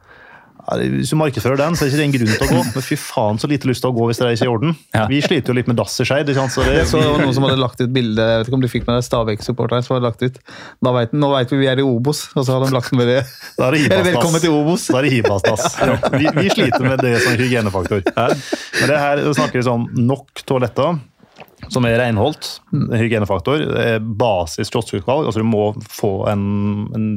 Hvis 0.77 1.09
du 1.09 1.17
markedsfører 1.17 1.57
den, 1.57 1.75
så 1.75 1.85
er 1.85 1.89
det 1.89 1.97
ikke 1.97 2.05
en 2.05 2.13
grunn 2.13 2.31
til 2.35 2.45
å 2.45 2.49
gå. 2.51 2.63
Men 2.75 2.85
fy 2.85 2.97
faen, 2.99 3.39
så 3.41 3.49
lite 3.49 3.69
lyst 3.69 3.81
til 3.83 3.89
å 3.89 3.95
gå 3.95 4.07
hvis 4.09 4.19
det 4.21 4.27
er 4.27 4.35
ikke 4.37 4.47
i 4.47 4.51
orden. 4.53 4.75
Ja. 4.95 5.05
Vi 5.09 5.21
sliter 5.25 5.53
jo 5.53 5.57
litt 5.57 5.69
med 5.71 5.79
dass 5.79 5.95
i 5.99 6.05
Skeid. 6.07 6.29
Så 6.29 6.65
det, 6.67 6.85
så 6.89 7.01
det 7.01 7.09
var 7.09 7.23
noen 7.23 7.35
som 7.35 7.47
hadde 7.47 7.59
lagt 7.61 7.81
ut 7.81 7.89
bilde 7.95 8.21
Jeg 8.21 8.41
vet 8.43 8.51
ikke 8.51 8.59
om 8.59 8.63
du 8.63 8.69
fikk 8.71 8.87
med 8.87 8.99
deg 8.99 9.07
Stabæk-supporteren 9.07 9.85
som 9.85 9.95
hadde 9.97 10.09
lagt 10.11 10.23
ut. 10.25 10.39
Da 10.85 10.93
vet, 10.95 11.15
nå 11.17 11.31
vet 11.33 11.53
vi 11.55 11.61
vi 11.63 11.69
er 11.71 11.81
i 11.81 11.85
Obos, 11.85 12.25
og 12.35 12.45
så 12.45 12.55
hadde 12.57 12.69
de 12.69 12.77
lagt 12.77 12.93
med 12.95 13.09
det. 13.09 13.19
Da 13.57 13.67
er 13.69 13.75
det 13.77 13.83
Hibas-dass. 13.85 14.07
velkommen 14.11 14.43
til 14.45 14.55
Obos. 14.55 14.87
Da 14.91 15.01
er 15.01 15.07
det 15.09 15.13
Hibas-dass. 15.17 15.69
Ja. 15.89 15.95
Vi, 16.13 16.27
vi 16.35 16.49
sliter 16.53 16.83
med 16.85 17.01
det 17.01 17.15
som 17.23 17.37
hygienefaktor. 17.39 18.03
Men 18.13 18.91
det 18.91 18.99
her 19.01 19.21
snakker 19.33 19.61
vi 19.61 19.71
om 19.71 19.87
nok 19.97 20.43
toaletter. 20.45 20.99
Som 21.69 21.85
er 21.85 21.97
renholdt. 21.99 22.47
Hygienefaktor. 22.71 23.61
Er 23.79 23.99
basis 23.99 24.71
kioskutvalg. 24.71 25.27
Altså 25.27 25.43
du 25.43 25.47
må 25.49 25.71
få 25.91 26.13
en, 26.31 26.43
en 26.95 27.07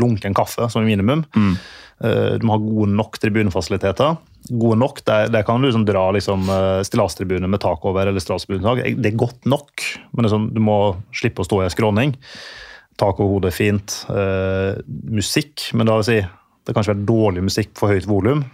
lunken 0.00 0.34
kaffe 0.36 0.66
som 0.72 0.84
minimum. 0.86 1.22
Eh, 1.36 1.54
Du 2.02 2.42
må 2.44 2.56
ha 2.56 2.60
gode 2.60 2.90
nok 2.98 3.16
tribunefasiliteter. 3.22 4.16
Gode 4.50 4.76
nok, 4.76 5.04
Der, 5.04 5.28
der 5.28 5.42
kan 5.42 5.60
du 5.60 5.68
liksom 5.68 5.86
dra 5.88 6.10
liksom, 6.12 6.48
eh, 6.50 6.82
stillastribune 6.84 7.48
med 7.48 7.60
tak 7.60 7.84
over 7.84 8.06
eller 8.06 8.20
strassbunetak. 8.20 8.82
Det 9.00 9.12
er 9.12 9.16
godt 9.16 9.46
nok, 9.48 9.70
men 10.12 10.28
sånn, 10.28 10.50
du 10.52 10.60
må 10.60 10.96
slippe 11.16 11.40
å 11.40 11.48
stå 11.48 11.62
i 11.62 11.64
en 11.64 11.72
skråning. 11.72 12.12
Tak 13.00 13.20
over 13.20 13.38
hodet 13.38 13.52
er 13.52 13.56
fint. 13.56 13.94
Uh, 14.06 14.76
musikk, 15.10 15.70
men 15.74 15.88
da 15.88 15.96
vil 15.98 16.06
si 16.06 16.18
det 16.20 16.72
kan 16.72 16.84
ikke 16.84 16.92
være 16.92 17.08
dårlig 17.08 17.42
musikk 17.48 17.72
for 17.76 17.90
høyt 17.90 18.06
volum. 18.06 18.44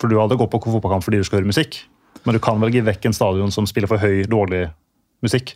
For 0.00 0.08
du 0.08 0.16
hadde 0.20 0.38
gått 0.38 0.52
på 0.52 0.60
fotballkamp 0.64 1.04
fordi 1.04 1.18
du 1.20 1.26
skal 1.26 1.40
høre 1.40 1.50
musikk. 1.50 1.80
Men 2.24 2.36
du 2.36 2.40
kan 2.44 2.60
velge 2.60 2.84
vekk 2.84 3.08
en 3.08 3.16
stadion 3.16 3.52
som 3.52 3.66
spiller 3.68 3.90
for 3.90 4.00
høy, 4.00 4.22
dårlig 4.28 4.68
musikk. 5.24 5.54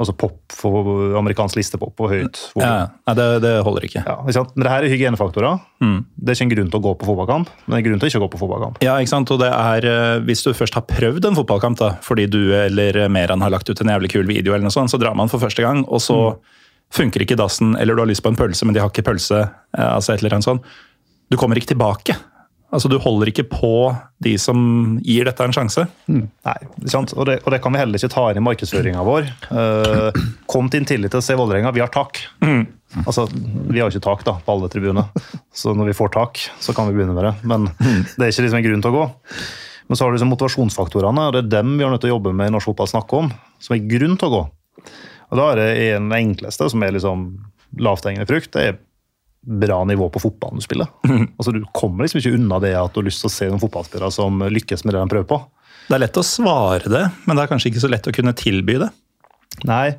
Altså 0.00 0.14
pop 0.16 0.38
for 0.56 1.14
amerikansk 1.20 1.58
listepop 1.58 1.98
og 2.00 2.08
høyt 2.10 2.38
volum. 2.56 2.64
Ja, 2.64 2.86
nei, 3.06 3.14
det, 3.18 3.26
det 3.44 3.50
holder 3.66 3.84
ikke. 3.86 4.02
Ja, 4.06 4.14
ikke 4.24 4.32
sant? 4.38 4.54
Men 4.56 4.64
det 4.64 4.72
her 4.72 4.86
er 4.86 4.92
hygienefaktorer. 4.94 5.58
Det 5.80 6.32
er 6.32 6.38
ikke 6.38 6.46
en 6.48 6.52
grunn 6.54 6.70
til 6.72 6.80
å 6.80 6.84
gå 6.86 6.94
på 7.02 7.08
fotballkamp, 7.10 7.50
men 7.66 7.68
det 7.68 7.76
er 7.76 7.82
en 7.82 7.86
grunn 7.90 8.00
til 8.00 8.08
å 8.08 8.12
ikke 8.14 8.22
gå 8.24 8.30
på 8.32 8.40
fotballkamp. 8.40 8.80
Ja, 8.86 8.94
ikke 9.02 9.12
sant? 9.12 9.30
Og 9.34 9.42
det 9.42 9.50
er, 9.52 9.86
eh, 9.90 10.20
Hvis 10.24 10.42
du 10.46 10.52
først 10.56 10.74
har 10.74 10.86
prøvd 10.88 11.28
en 11.28 11.36
fotballkamp, 11.36 11.78
da, 11.78 11.90
fordi 12.02 12.26
du 12.32 12.40
eller 12.56 13.08
Meran 13.12 13.40
har 13.44 13.50
lagt 13.52 13.68
ut 13.68 13.80
en 13.84 13.92
jævlig 13.92 14.10
kul 14.16 14.26
video, 14.26 14.54
eller 14.54 14.64
noe 14.70 14.74
sånt, 14.74 14.90
så 14.90 14.98
drar 14.98 15.14
man 15.14 15.28
for 15.28 15.38
første 15.38 15.60
gang, 15.62 15.84
og 15.88 16.00
så 16.00 16.38
funker 16.90 17.22
ikke 17.22 17.36
dassen, 17.38 17.76
eller 17.78 17.94
du 17.94 18.00
har 18.02 18.08
lyst 18.10 18.24
på 18.24 18.32
en 18.32 18.36
pølse, 18.40 18.64
men 18.66 18.74
de 18.74 18.80
har 18.80 18.88
ikke 18.90 19.04
pølse. 19.06 19.44
eh, 19.76 19.84
altså 19.94 20.14
et 20.14 20.24
eller 20.24 20.38
annet 20.40 20.48
sånt. 20.48 20.62
Du 21.30 21.36
kommer 21.36 21.54
ikke 21.60 21.76
tilbake. 21.76 22.16
Altså, 22.70 22.88
Du 22.90 22.98
holder 23.02 23.30
ikke 23.32 23.48
på 23.50 23.72
de 24.22 24.36
som 24.38 24.98
gir 25.02 25.26
dette 25.26 25.42
en 25.42 25.54
sjanse. 25.54 25.86
Nei, 26.06 26.56
ikke 26.78 26.92
sant? 26.92 27.14
Og, 27.16 27.26
det, 27.26 27.40
og 27.44 27.54
det 27.54 27.58
kan 27.64 27.74
vi 27.74 27.80
heller 27.82 27.98
ikke 27.98 28.12
ta 28.12 28.28
inn 28.30 28.38
i 28.38 28.44
markedsføringa 28.46 29.02
vår. 29.06 29.30
Uh, 29.50 30.20
kom 30.50 30.70
til 30.70 30.84
Intility 30.84 31.18
og 31.18 31.24
se 31.26 31.34
Vålerenga, 31.38 31.72
vi 31.74 31.82
har 31.82 31.90
tak. 31.94 32.22
Altså, 33.06 33.26
Vi 33.30 33.78
har 33.78 33.88
jo 33.88 33.94
ikke 33.94 34.02
tak 34.06 34.22
da, 34.26 34.36
på 34.42 34.54
alle 34.54 34.70
tribuner, 34.70 35.10
så 35.54 35.74
når 35.74 35.90
vi 35.92 35.98
får 35.98 36.14
tak, 36.14 36.40
så 36.62 36.74
kan 36.74 36.88
vi 36.88 36.96
begynne 36.96 37.14
med 37.14 37.28
det. 37.28 37.34
Men 37.46 37.68
det 37.78 38.24
er 38.24 38.32
ikke 38.32 38.46
liksom 38.46 38.60
en 38.60 38.66
grunn 38.66 38.82
til 38.86 38.90
å 38.94 38.96
gå. 38.96 39.04
Men 39.90 39.98
så 39.98 40.04
har 40.04 40.10
du 40.10 40.18
liksom 40.18 40.30
motivasjonsfaktorene, 40.30 41.26
og 41.26 41.34
det 41.34 41.40
er 41.44 41.52
dem 41.56 41.76
vi 41.78 41.82
har 41.86 41.90
nødt 41.90 42.02
til 42.04 42.12
å 42.12 42.16
jobbe 42.16 42.34
med 42.34 42.50
i 42.50 42.54
norsk 42.54 42.70
fotball 42.70 42.90
snakke 42.90 43.22
om, 43.24 43.30
som 43.62 43.74
er 43.74 43.86
grunn 43.90 44.14
til 44.18 44.30
å 44.30 44.34
gå. 44.36 44.42
Og 45.30 45.38
Da 45.38 45.46
er 45.50 45.58
det 45.60 45.68
en 45.86 46.06
av 46.10 46.14
de 46.14 46.22
enkleste, 46.24 46.68
som 46.70 46.82
er 46.86 46.94
liksom 46.94 47.24
lavthengende 47.78 48.26
frukt, 48.30 48.50
det 48.54 48.62
er 48.68 48.78
bra 49.40 49.84
nivå 49.88 50.08
på 50.12 50.20
fotballen 50.20 50.60
du 50.60 50.64
spiller. 50.64 50.90
Altså 51.38 51.52
Du 51.52 51.62
kommer 51.72 52.04
liksom 52.04 52.20
ikke 52.20 52.36
unna 52.36 52.60
det 52.62 52.74
at 52.76 52.92
du 52.92 53.00
har 53.00 53.08
lyst 53.08 53.24
til 53.24 53.30
å 53.30 53.34
se 53.34 53.48
noen 53.48 53.62
fotballspillere 53.62 54.12
som 54.14 54.42
lykkes 54.52 54.84
med 54.84 54.94
det 54.94 55.02
de 55.02 55.12
prøver 55.14 55.28
på. 55.30 55.40
Det 55.88 55.96
er 55.96 56.04
lett 56.04 56.20
å 56.20 56.26
svare 56.26 56.90
det, 56.92 57.04
men 57.26 57.36
det 57.36 57.44
er 57.44 57.50
kanskje 57.50 57.72
ikke 57.72 57.82
så 57.82 57.90
lett 57.90 58.06
å 58.06 58.14
kunne 58.14 58.36
tilby 58.36 58.76
det. 58.82 58.90
Nei, 59.66 59.96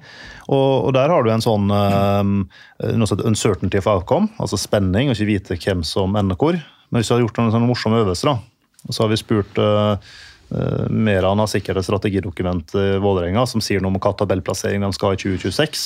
og, 0.48 0.88
og 0.88 0.94
der 0.96 1.12
har 1.12 1.26
du 1.26 1.30
en 1.34 1.44
sånn 1.44 1.68
um, 1.70 2.36
noe 2.80 3.10
sånt 3.10 3.26
uncertainty 3.28 3.82
of 3.82 3.90
outcome, 3.92 4.32
altså 4.42 4.58
spenning, 4.58 5.10
og 5.12 5.18
ikke 5.18 5.28
vite 5.28 5.58
hvem 5.60 5.84
som 5.86 6.16
ender 6.18 6.40
hvor. 6.40 6.56
Men 6.90 7.02
hvis 7.02 7.12
vi 7.12 7.18
har 7.18 7.26
gjort 7.26 7.42
noen 7.42 7.52
sånne 7.54 7.70
morsomme 7.70 8.00
øvelser, 8.06 8.32
da, 8.32 8.78
og 8.88 8.96
så 8.96 9.04
har 9.04 9.12
vi 9.12 9.20
spurt 9.22 9.62
uh, 9.62 10.14
Uh, 10.52 10.84
Meran 10.92 11.40
har 11.40 11.48
sikkert 11.48 11.80
et 11.80 11.88
strategidokument 11.88 12.74
i 12.76 12.88
Vålerenga 13.00 13.46
som 13.48 13.64
sier 13.64 13.80
noe 13.80 13.94
om 13.94 14.00
hva 14.04 14.12
tabellplassering 14.20 14.84
de 14.84 14.90
skal 14.98 15.14
ha 15.14 15.16
i 15.16 15.22
2026. 15.22 15.86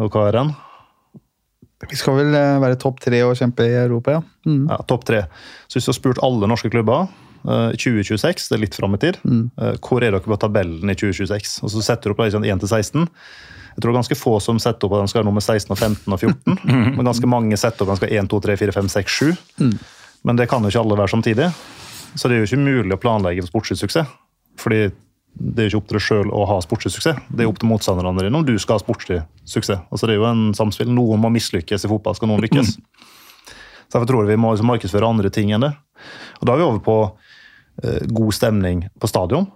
Og 0.00 0.14
hva 0.14 0.22
er 0.30 0.38
den? 0.38 0.52
Vi 1.84 1.98
skal 1.98 2.16
vel 2.16 2.34
eh, 2.34 2.56
være 2.62 2.78
topp 2.80 3.02
tre 3.04 3.20
og 3.26 3.36
kjempe 3.36 3.66
i 3.68 3.74
Europa, 3.76 4.16
ja. 4.16 4.22
Mm. 4.48 4.64
Ja, 4.70 4.78
Topp 4.88 5.04
tre. 5.08 5.26
Så 5.68 5.76
hvis 5.76 5.88
du 5.88 5.92
har 5.92 5.98
spurt 5.98 6.22
alle 6.24 6.48
norske 6.48 6.70
klubber 6.72 7.04
eh, 7.44 7.74
i 7.76 7.80
2026, 7.80 8.48
det 8.48 8.56
er 8.56 8.62
litt 8.62 8.78
fram 8.78 8.96
i 8.96 9.02
tid, 9.02 9.20
eh, 9.26 9.76
hvor 9.84 10.00
er 10.00 10.14
dere 10.14 10.24
på 10.24 10.40
tabellen 10.40 10.88
i 10.88 10.96
2026? 10.96 11.58
Og 11.66 11.74
så 11.74 11.84
setter 11.84 12.08
du 12.08 12.16
opp 12.16 12.24
liksom 12.24 12.48
1 12.48 12.64
til 12.64 12.72
16. 12.72 13.04
Jeg 13.76 13.84
tror 13.84 13.92
det 13.92 13.92
er 13.92 14.00
ganske 14.00 14.16
få 14.16 14.38
som 14.40 14.60
setter 14.62 14.88
opp 14.88 14.96
at 14.96 15.04
de 15.04 15.12
skal 15.12 15.20
ha 15.20 15.28
nummer 15.28 15.44
16, 15.44 15.68
og 15.68 15.76
15 15.76 16.16
og 16.16 16.22
14. 16.22 16.60
Men 16.96 17.10
ganske 17.10 17.28
mange 17.28 17.60
setter 17.60 17.84
opp 17.84 17.92
at 17.92 18.00
de 18.00 18.06
skal 18.06 18.14
ha 18.14 18.24
1, 18.24 18.30
2, 18.32 18.40
3, 18.48 18.60
4, 18.64 18.76
5, 18.80 18.92
6, 18.96 19.18
7. 19.60 19.74
Men 20.26 20.40
det 20.40 20.48
kan 20.48 20.64
jo 20.64 20.72
ikke 20.72 20.80
alle 20.80 20.96
være 20.96 21.12
samtidig. 21.12 21.50
Så 22.16 22.30
det 22.30 22.38
er 22.38 22.40
jo 22.40 22.48
ikke 22.48 22.64
mulig 22.64 22.96
å 22.96 23.02
planlegge 23.02 23.44
for 23.44 23.52
sportslig 23.52 23.82
suksess. 23.82 24.08
Fordi 24.56 24.86
det 25.36 25.62
er 25.62 25.68
ikke 25.68 25.80
opp 25.82 25.88
til 25.90 25.98
deg 25.98 26.04
sjøl 26.06 26.30
å 26.32 26.44
ha 26.48 26.56
sportslig 26.64 26.94
suksess. 26.94 27.18
Det 27.28 27.44
er 27.44 27.50
opp 27.50 27.58
til 27.60 27.68
motstanderne 27.68 28.24
dine 28.24 28.38
om 28.38 28.44
du 28.46 28.54
skal 28.62 28.78
ha 28.78 28.82
sportslig 28.82 29.20
suksess. 29.44 29.82
Altså 29.92 30.08
Det 30.08 30.16
er 30.16 30.22
jo 30.22 30.28
en 30.30 30.46
samspill. 30.56 30.88
Noen 30.88 31.20
må 31.20 31.30
mislykkes 31.34 31.84
i 31.84 31.90
fotball, 31.90 32.16
skal 32.16 32.30
noen 32.30 32.44
lykkes. 32.46 32.76
Så 33.86 33.92
Derfor 33.92 34.08
tror 34.08 34.24
jeg 34.24 34.32
vi 34.32 34.40
må 34.40 34.54
liksom 34.54 34.70
markedsføre 34.72 35.08
andre 35.08 35.30
ting 35.32 35.52
enn 35.52 35.66
det. 35.66 35.74
Og 36.40 36.48
Da 36.48 36.54
er 36.54 36.62
vi 36.62 36.66
over 36.66 36.82
på 36.86 36.96
eh, 37.84 38.06
god 38.08 38.32
stemning 38.34 38.86
på 38.98 39.10
stadion. 39.12 39.48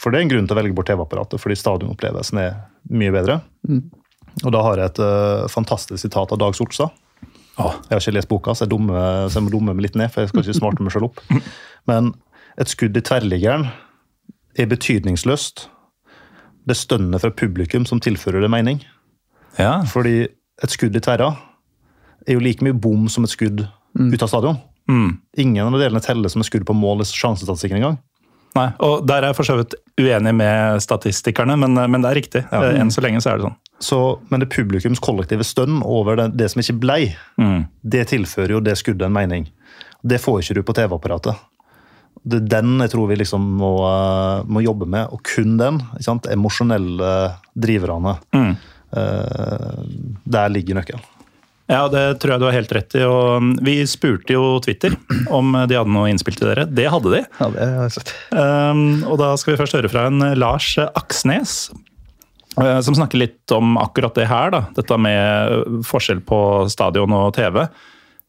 For 0.00 0.12
det 0.12 0.20
er 0.20 0.26
en 0.26 0.32
grunn 0.32 0.48
til 0.48 0.56
å 0.56 0.60
velge 0.60 0.76
bort 0.76 0.88
TV-apparatet, 0.88 1.40
fordi 1.40 1.56
stadionopplevelsen 1.58 2.40
er 2.42 2.54
mye 2.92 3.12
bedre. 3.14 3.40
Og 4.42 4.52
da 4.52 4.62
har 4.64 4.80
jeg 4.80 4.92
et 4.92 5.00
eh, 5.04 5.46
fantastisk 5.52 6.00
sitat 6.00 6.32
av 6.32 6.40
Dag 6.40 6.56
Solstad. 6.56 6.92
Å, 7.60 7.68
Jeg 7.88 7.92
har 7.92 8.00
ikke 8.00 8.16
lest 8.16 8.30
boka, 8.30 8.54
så 8.56 8.64
jeg, 8.64 8.72
dumme, 8.72 9.00
så 9.28 9.38
jeg 9.38 9.46
må 9.46 9.52
dumme 9.52 9.74
meg 9.76 9.88
litt 9.88 9.96
ned, 10.00 10.12
for 10.12 10.24
jeg 10.24 10.32
skal 10.32 10.44
ikke 10.44 10.60
smarte 10.60 10.84
meg 10.84 10.94
selv 10.94 11.10
opp. 11.10 11.20
Men 11.90 12.12
et 12.60 12.72
skudd 12.72 12.96
i 12.96 13.04
tverrliggeren 13.04 13.68
er 14.58 14.66
betydningsløst. 14.70 15.68
Det 16.68 16.76
stønner 16.78 17.18
fra 17.22 17.30
publikum 17.34 17.86
som 17.88 18.00
tilfører 18.00 18.40
det 18.44 18.50
mening. 18.52 18.82
ja. 19.58 19.82
Fordi 19.88 20.28
et 20.62 20.70
skudd 20.70 20.94
i 20.96 21.00
tverra 21.02 21.30
er 22.28 22.36
jo 22.36 22.42
like 22.44 22.62
mye 22.62 22.76
bom 22.78 23.08
som 23.10 23.24
et 23.24 23.30
skudd 23.32 23.64
ut 23.98 24.22
av 24.22 24.28
stadion. 24.30 24.60
Mm. 24.88 25.18
Ingen 25.38 25.66
av 25.74 25.80
delene 25.80 26.00
teller 26.04 26.28
som 26.30 26.40
et 26.42 26.46
skudd 26.46 26.64
på 26.68 26.74
mål 26.76 27.02
i 27.02 27.04
sjansestatistikken 27.08 27.80
engang. 27.80 27.98
Nei, 28.54 28.66
og 28.84 29.06
Der 29.08 29.22
er 29.24 29.30
jeg 29.32 29.36
for 29.38 29.48
så 29.48 29.56
vidt 29.56 29.74
uenig 29.98 30.34
med 30.36 30.82
statistikerne, 30.84 31.56
men, 31.56 31.72
men 31.90 32.02
det 32.04 32.10
er 32.10 32.18
riktig. 32.20 32.42
Ja. 32.52 32.60
Enn 32.76 32.90
så 32.92 33.00
lenge 33.00 33.22
så 33.24 33.32
er 33.32 33.38
det 33.40 33.46
sånn. 33.48 33.56
Så, 33.82 33.98
men 34.30 34.40
det 34.44 34.50
publikums 34.52 35.00
kollektive 35.02 35.42
stønn 35.48 35.80
over 35.82 36.16
det, 36.20 36.26
det 36.36 36.50
som 36.52 36.60
ikke 36.62 36.78
blei, 36.82 37.00
Mm. 37.40 37.64
det 37.82 38.04
tilfører 38.12 38.52
jo 38.58 38.60
det 38.60 38.76
skuddet 38.78 39.06
en 39.08 39.12
mening. 39.16 39.48
Det 40.04 40.20
får 40.20 40.42
ikke 40.42 40.54
du 40.54 40.62
på 40.68 40.74
TV-apparatet. 40.76 41.34
Det 42.22 42.38
er 42.38 42.50
den 42.60 42.76
jeg 42.84 42.92
tror 42.92 43.08
vi 43.10 43.18
liksom 43.18 43.46
må, 43.58 43.72
eh, 43.88 44.44
må 44.46 44.62
jobbe 44.62 44.86
med, 44.86 45.10
og 45.10 45.24
kun 45.26 45.56
den. 45.58 45.80
Ikke 45.96 46.06
sant? 46.06 46.28
Emosjonelle 46.30 47.14
driverne. 47.58 48.16
Mm. 48.36 48.52
Eh, 48.92 49.82
der 50.36 50.52
ligger 50.54 50.78
nøkkelen. 50.78 51.08
Ja, 51.70 51.86
det 51.88 52.20
tror 52.20 52.34
jeg 52.34 52.42
du 52.42 52.46
har 52.48 52.56
helt 52.56 52.72
rett 52.74 52.96
i. 52.98 53.04
og 53.06 53.42
mm, 53.42 53.52
Vi 53.64 53.76
spurte 53.88 54.34
jo 54.34 54.58
Twitter 54.62 54.94
om 55.38 55.54
de 55.56 55.78
hadde 55.78 55.94
noe 55.94 56.10
innspill 56.10 56.36
til 56.36 56.50
dere. 56.50 56.66
Det 56.68 56.88
hadde 56.92 57.14
de. 57.14 57.22
Ja, 57.38 57.48
det 57.54 57.68
har 57.70 57.86
jeg 57.86 57.94
sett. 57.96 58.12
Um, 58.34 58.84
og 59.08 59.16
da 59.22 59.32
skal 59.40 59.54
vi 59.54 59.62
først 59.62 59.78
høre 59.78 59.90
fra 59.92 60.06
en 60.10 60.26
eh, 60.26 60.36
Lars 60.38 60.74
Aksnes. 60.92 61.70
Som 62.52 62.92
snakker 62.92 63.16
litt 63.16 63.52
om 63.56 63.78
akkurat 63.80 64.12
det 64.12 64.26
her. 64.28 64.50
da, 64.52 64.58
Dette 64.76 64.96
med 65.00 65.86
forskjell 65.88 66.18
på 66.20 66.38
stadion 66.68 67.14
og 67.16 67.30
TV. 67.32 67.62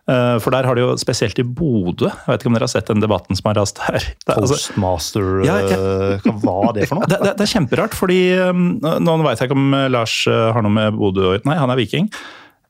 Eh, 0.04 0.38
For 0.44 0.52
der 0.52 0.66
har 0.68 0.76
de 0.76 0.82
jo 0.84 0.96
spesielt 1.00 1.38
i 1.40 1.46
Bodø 1.48 2.10
Jeg 2.10 2.28
vet 2.28 2.42
ikke 2.42 2.50
om 2.52 2.56
dere 2.58 2.66
har 2.68 2.72
sett 2.74 2.90
den 2.92 3.00
debatten 3.00 3.38
som 3.40 3.48
har 3.48 3.56
rast 3.62 3.78
her. 3.86 4.04
Er 4.28 4.34
altså, 4.36 4.58
Postmaster 4.58 5.30
Ja, 5.48 5.56
ja. 5.64 5.78
eh, 5.78 6.26
Hva 6.28 6.34
var 6.44 6.74
det 6.76 6.90
for 6.90 7.00
noe? 7.00 7.08
det, 7.12 7.22
det, 7.24 7.32
det 7.40 7.46
er 7.48 7.52
kjemperart, 7.54 7.96
fordi 7.96 8.18
um, 8.52 8.66
Nå 8.84 9.16
veit 9.24 9.40
jeg 9.40 9.48
ikke 9.48 9.56
om 9.56 9.78
eh, 9.80 9.88
Lars 9.94 10.18
eh, 10.28 10.50
har 10.58 10.66
noe 10.66 10.76
med 10.76 10.98
Bodø 11.00 11.24
å 11.30 11.32
gjøre. 11.38 11.46
Nei, 11.48 11.56
han 11.62 11.72
er 11.72 11.80
viking. 11.80 12.10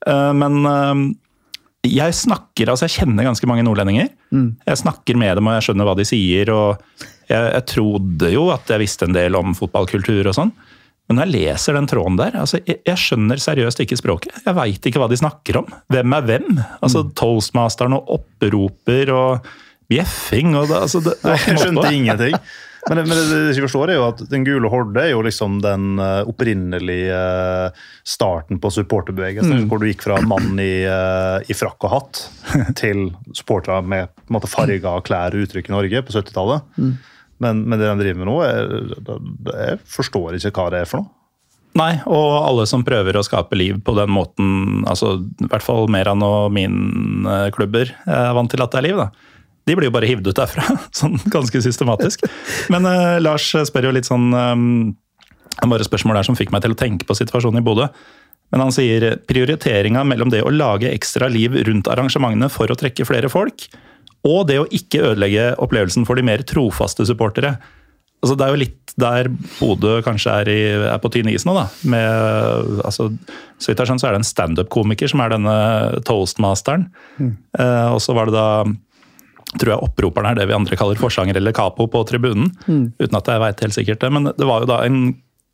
Eh, 0.05 0.29
men 0.37 0.61
jeg 1.83 2.15
snakker, 2.15 2.69
altså 2.71 2.85
jeg 2.87 2.93
kjenner 3.01 3.25
ganske 3.27 3.47
mange 3.49 3.65
nordlendinger. 3.65 4.07
Jeg 4.31 4.79
snakker 4.79 5.17
med 5.19 5.35
dem 5.35 5.49
og 5.49 5.57
jeg 5.57 5.65
skjønner 5.65 5.89
hva 5.89 5.97
de 5.99 6.05
sier. 6.07 6.51
og 6.53 6.77
jeg, 7.27 7.41
jeg 7.57 7.65
trodde 7.73 8.29
jo 8.31 8.45
at 8.53 8.69
jeg 8.71 8.83
visste 8.85 9.09
en 9.09 9.17
del 9.17 9.35
om 9.35 9.51
fotballkultur 9.57 10.29
og 10.31 10.37
sånn. 10.37 10.53
Men 11.09 11.19
når 11.19 11.27
jeg 11.27 11.33
leser 11.33 11.77
den 11.77 11.87
tråden 11.91 12.17
der, 12.19 12.35
altså 12.39 12.61
jeg, 12.63 12.79
jeg 12.87 12.99
skjønner 12.99 13.41
seriøst 13.41 13.81
ikke 13.83 13.99
språket. 13.99 14.37
Jeg 14.45 14.55
veit 14.55 14.87
ikke 14.87 15.01
hva 15.03 15.09
de 15.11 15.19
snakker 15.19 15.59
om. 15.59 15.71
Hvem 15.91 16.15
er 16.17 16.27
hvem? 16.29 16.61
Altså 16.79 17.03
Toastmasteren 17.19 17.97
og 17.97 18.13
opproper 18.17 19.11
og 19.13 19.49
bjeffing 19.91 20.55
og 20.55 20.69
det, 20.71 20.77
altså 20.85 21.03
det, 21.03 21.17
det 21.21 21.39
Jeg 21.41 21.59
skjønte 21.65 21.89
ingenting. 21.91 22.37
Men 22.89 22.99
men 23.07 23.13
det, 23.15 23.21
det 23.31 23.53
jeg 23.55 23.63
forstår 23.63 23.93
er 23.93 23.95
jo 23.95 24.07
at 24.09 24.23
Den 24.27 24.43
gule 24.43 24.67
horde 24.67 24.99
er 24.99 25.13
jo 25.13 25.21
liksom 25.23 25.61
den 25.63 26.01
eh, 26.03 26.27
opprinnelige 26.27 27.15
eh, 27.15 27.85
starten 28.03 28.59
på 28.59 28.71
supporterbevegelsen. 28.75 29.69
Hvor 29.71 29.79
du 29.79 29.87
gikk 29.87 30.03
fra 30.03 30.17
mann 30.27 30.59
i, 30.59 30.83
eh, 30.83 31.37
i 31.47 31.55
frakk 31.55 31.87
og 31.87 31.93
hatt 31.93 32.23
til 32.81 33.05
supportere 33.31 33.79
med 33.87 34.11
på 34.11 34.27
en 34.27 34.35
måte, 34.35 34.51
farga 34.51 34.97
klær 35.07 35.37
og 35.37 35.47
uttrykk 35.47 35.71
i 35.71 35.75
Norge 35.77 36.03
på 36.03 36.17
70-tallet. 36.17 36.67
Men, 37.43 37.65
men 37.67 37.81
det 37.81 37.89
de 37.89 37.99
driver 37.99 38.23
med 38.23 38.29
nå, 38.29 38.37
det- 39.03 39.59
jeg 39.59 39.83
forstår 39.97 40.39
ikke 40.39 40.55
hva 40.55 40.71
det 40.73 40.83
er 40.83 40.89
for 40.89 41.03
noe. 41.03 41.11
Nei, 41.73 41.93
og 42.05 42.31
alle 42.37 42.67
som 42.69 42.83
prøver 42.85 43.17
å 43.17 43.23
skape 43.25 43.57
liv 43.57 43.79
på 43.81 43.95
den 43.97 44.11
måten, 44.13 44.83
altså 44.85 45.15
i 45.41 45.47
hvert 45.49 45.65
fall 45.65 45.87
Meran 45.89 46.21
og 46.21 46.51
min 46.53 47.25
eh, 47.25 47.47
klubber 47.55 47.89
er 48.05 48.35
vant 48.37 48.51
til 48.53 48.61
at 48.61 48.75
det 48.75 48.77
er 48.83 48.85
liv, 48.91 48.99
da. 49.01 49.07
De 49.65 49.77
blir 49.79 49.87
jo 49.87 49.95
bare 49.95 50.09
hivd 50.09 50.27
ut 50.27 50.37
derfra, 50.37 50.65
sånn 50.99 51.17
ganske 51.33 51.61
systematisk. 51.65 52.27
Men 52.73 52.85
uh, 52.85 53.17
Lars 53.23 53.47
spør 53.69 53.89
jo 53.89 53.95
litt 53.95 54.09
sånn 54.09 54.29
um, 54.33 54.67
Bare 55.63 55.85
spørsmål 55.85 56.17
der 56.17 56.25
som 56.27 56.35
fikk 56.37 56.49
meg 56.51 56.63
til 56.63 56.73
å 56.73 56.77
tenke 56.77 57.05
på 57.05 57.15
situasjonen 57.15 57.61
i 57.61 57.65
Bodø. 57.65 57.85
Men 58.53 58.63
han 58.65 58.73
sier 58.73 59.19
prioriteringa 59.29 60.01
mellom 60.05 60.31
det 60.33 60.41
å 60.45 60.51
lage 60.53 60.89
ekstra 60.89 61.29
liv 61.31 61.55
rundt 61.67 61.87
arrangementene 61.89 62.49
for 62.53 62.73
å 62.73 62.77
trekke 62.77 63.05
flere 63.05 63.29
folk, 63.31 63.67
og 64.23 64.45
det 64.47 64.59
å 64.61 64.67
ikke 64.71 65.03
ødelegge 65.11 65.53
opplevelsen 65.61 66.07
for 66.07 66.19
de 66.19 66.25
mer 66.25 66.45
trofaste 66.47 67.05
supportere. 67.07 67.57
Altså, 68.23 68.37
det 68.39 68.45
er 68.45 68.53
jo 68.53 68.61
litt 68.61 68.93
der 68.99 69.27
Bodø 69.57 69.97
kanskje 70.05 70.35
er, 70.43 70.51
i, 70.51 70.61
er 70.87 71.01
på 71.03 71.11
tynn 71.11 71.31
is 71.31 71.43
nå. 71.47 71.55
da. 71.57 71.65
Med, 71.91 72.79
altså, 72.85 73.09
så 73.59 73.71
vidt 73.71 73.81
jeg 73.81 73.89
skjønner, 73.89 74.03
så 74.03 74.07
er 74.07 74.15
det 74.15 74.21
en 74.21 74.29
standup-komiker 74.29 75.11
som 75.11 75.23
er 75.25 75.33
denne 75.33 75.55
toastmasteren. 76.07 76.87
Eh, 77.19 77.89
og 77.89 77.99
så 78.03 78.15
var 78.15 78.29
det 78.29 78.37
da 78.37 78.47
tror 79.59 79.73
jeg 79.73 79.85
opproperen 79.85 80.31
er 80.31 80.39
det 80.39 80.47
vi 80.49 80.55
andre 80.55 80.77
kaller 80.79 80.97
forsanger 80.97 81.37
eller 81.37 81.53
capo 81.53 81.85
på 81.91 82.01
tribunen. 82.09 82.47
Uten 82.97 83.19
at 83.19 83.27
jeg 83.29 83.43
veit 83.43 83.65
helt 83.65 83.75
sikkert 83.75 84.01
det. 84.01 84.11
Men 84.15 84.31
det 84.31 84.47
var 84.49 84.63
jo 84.63 84.71
da 84.71 84.79
en 84.87 85.01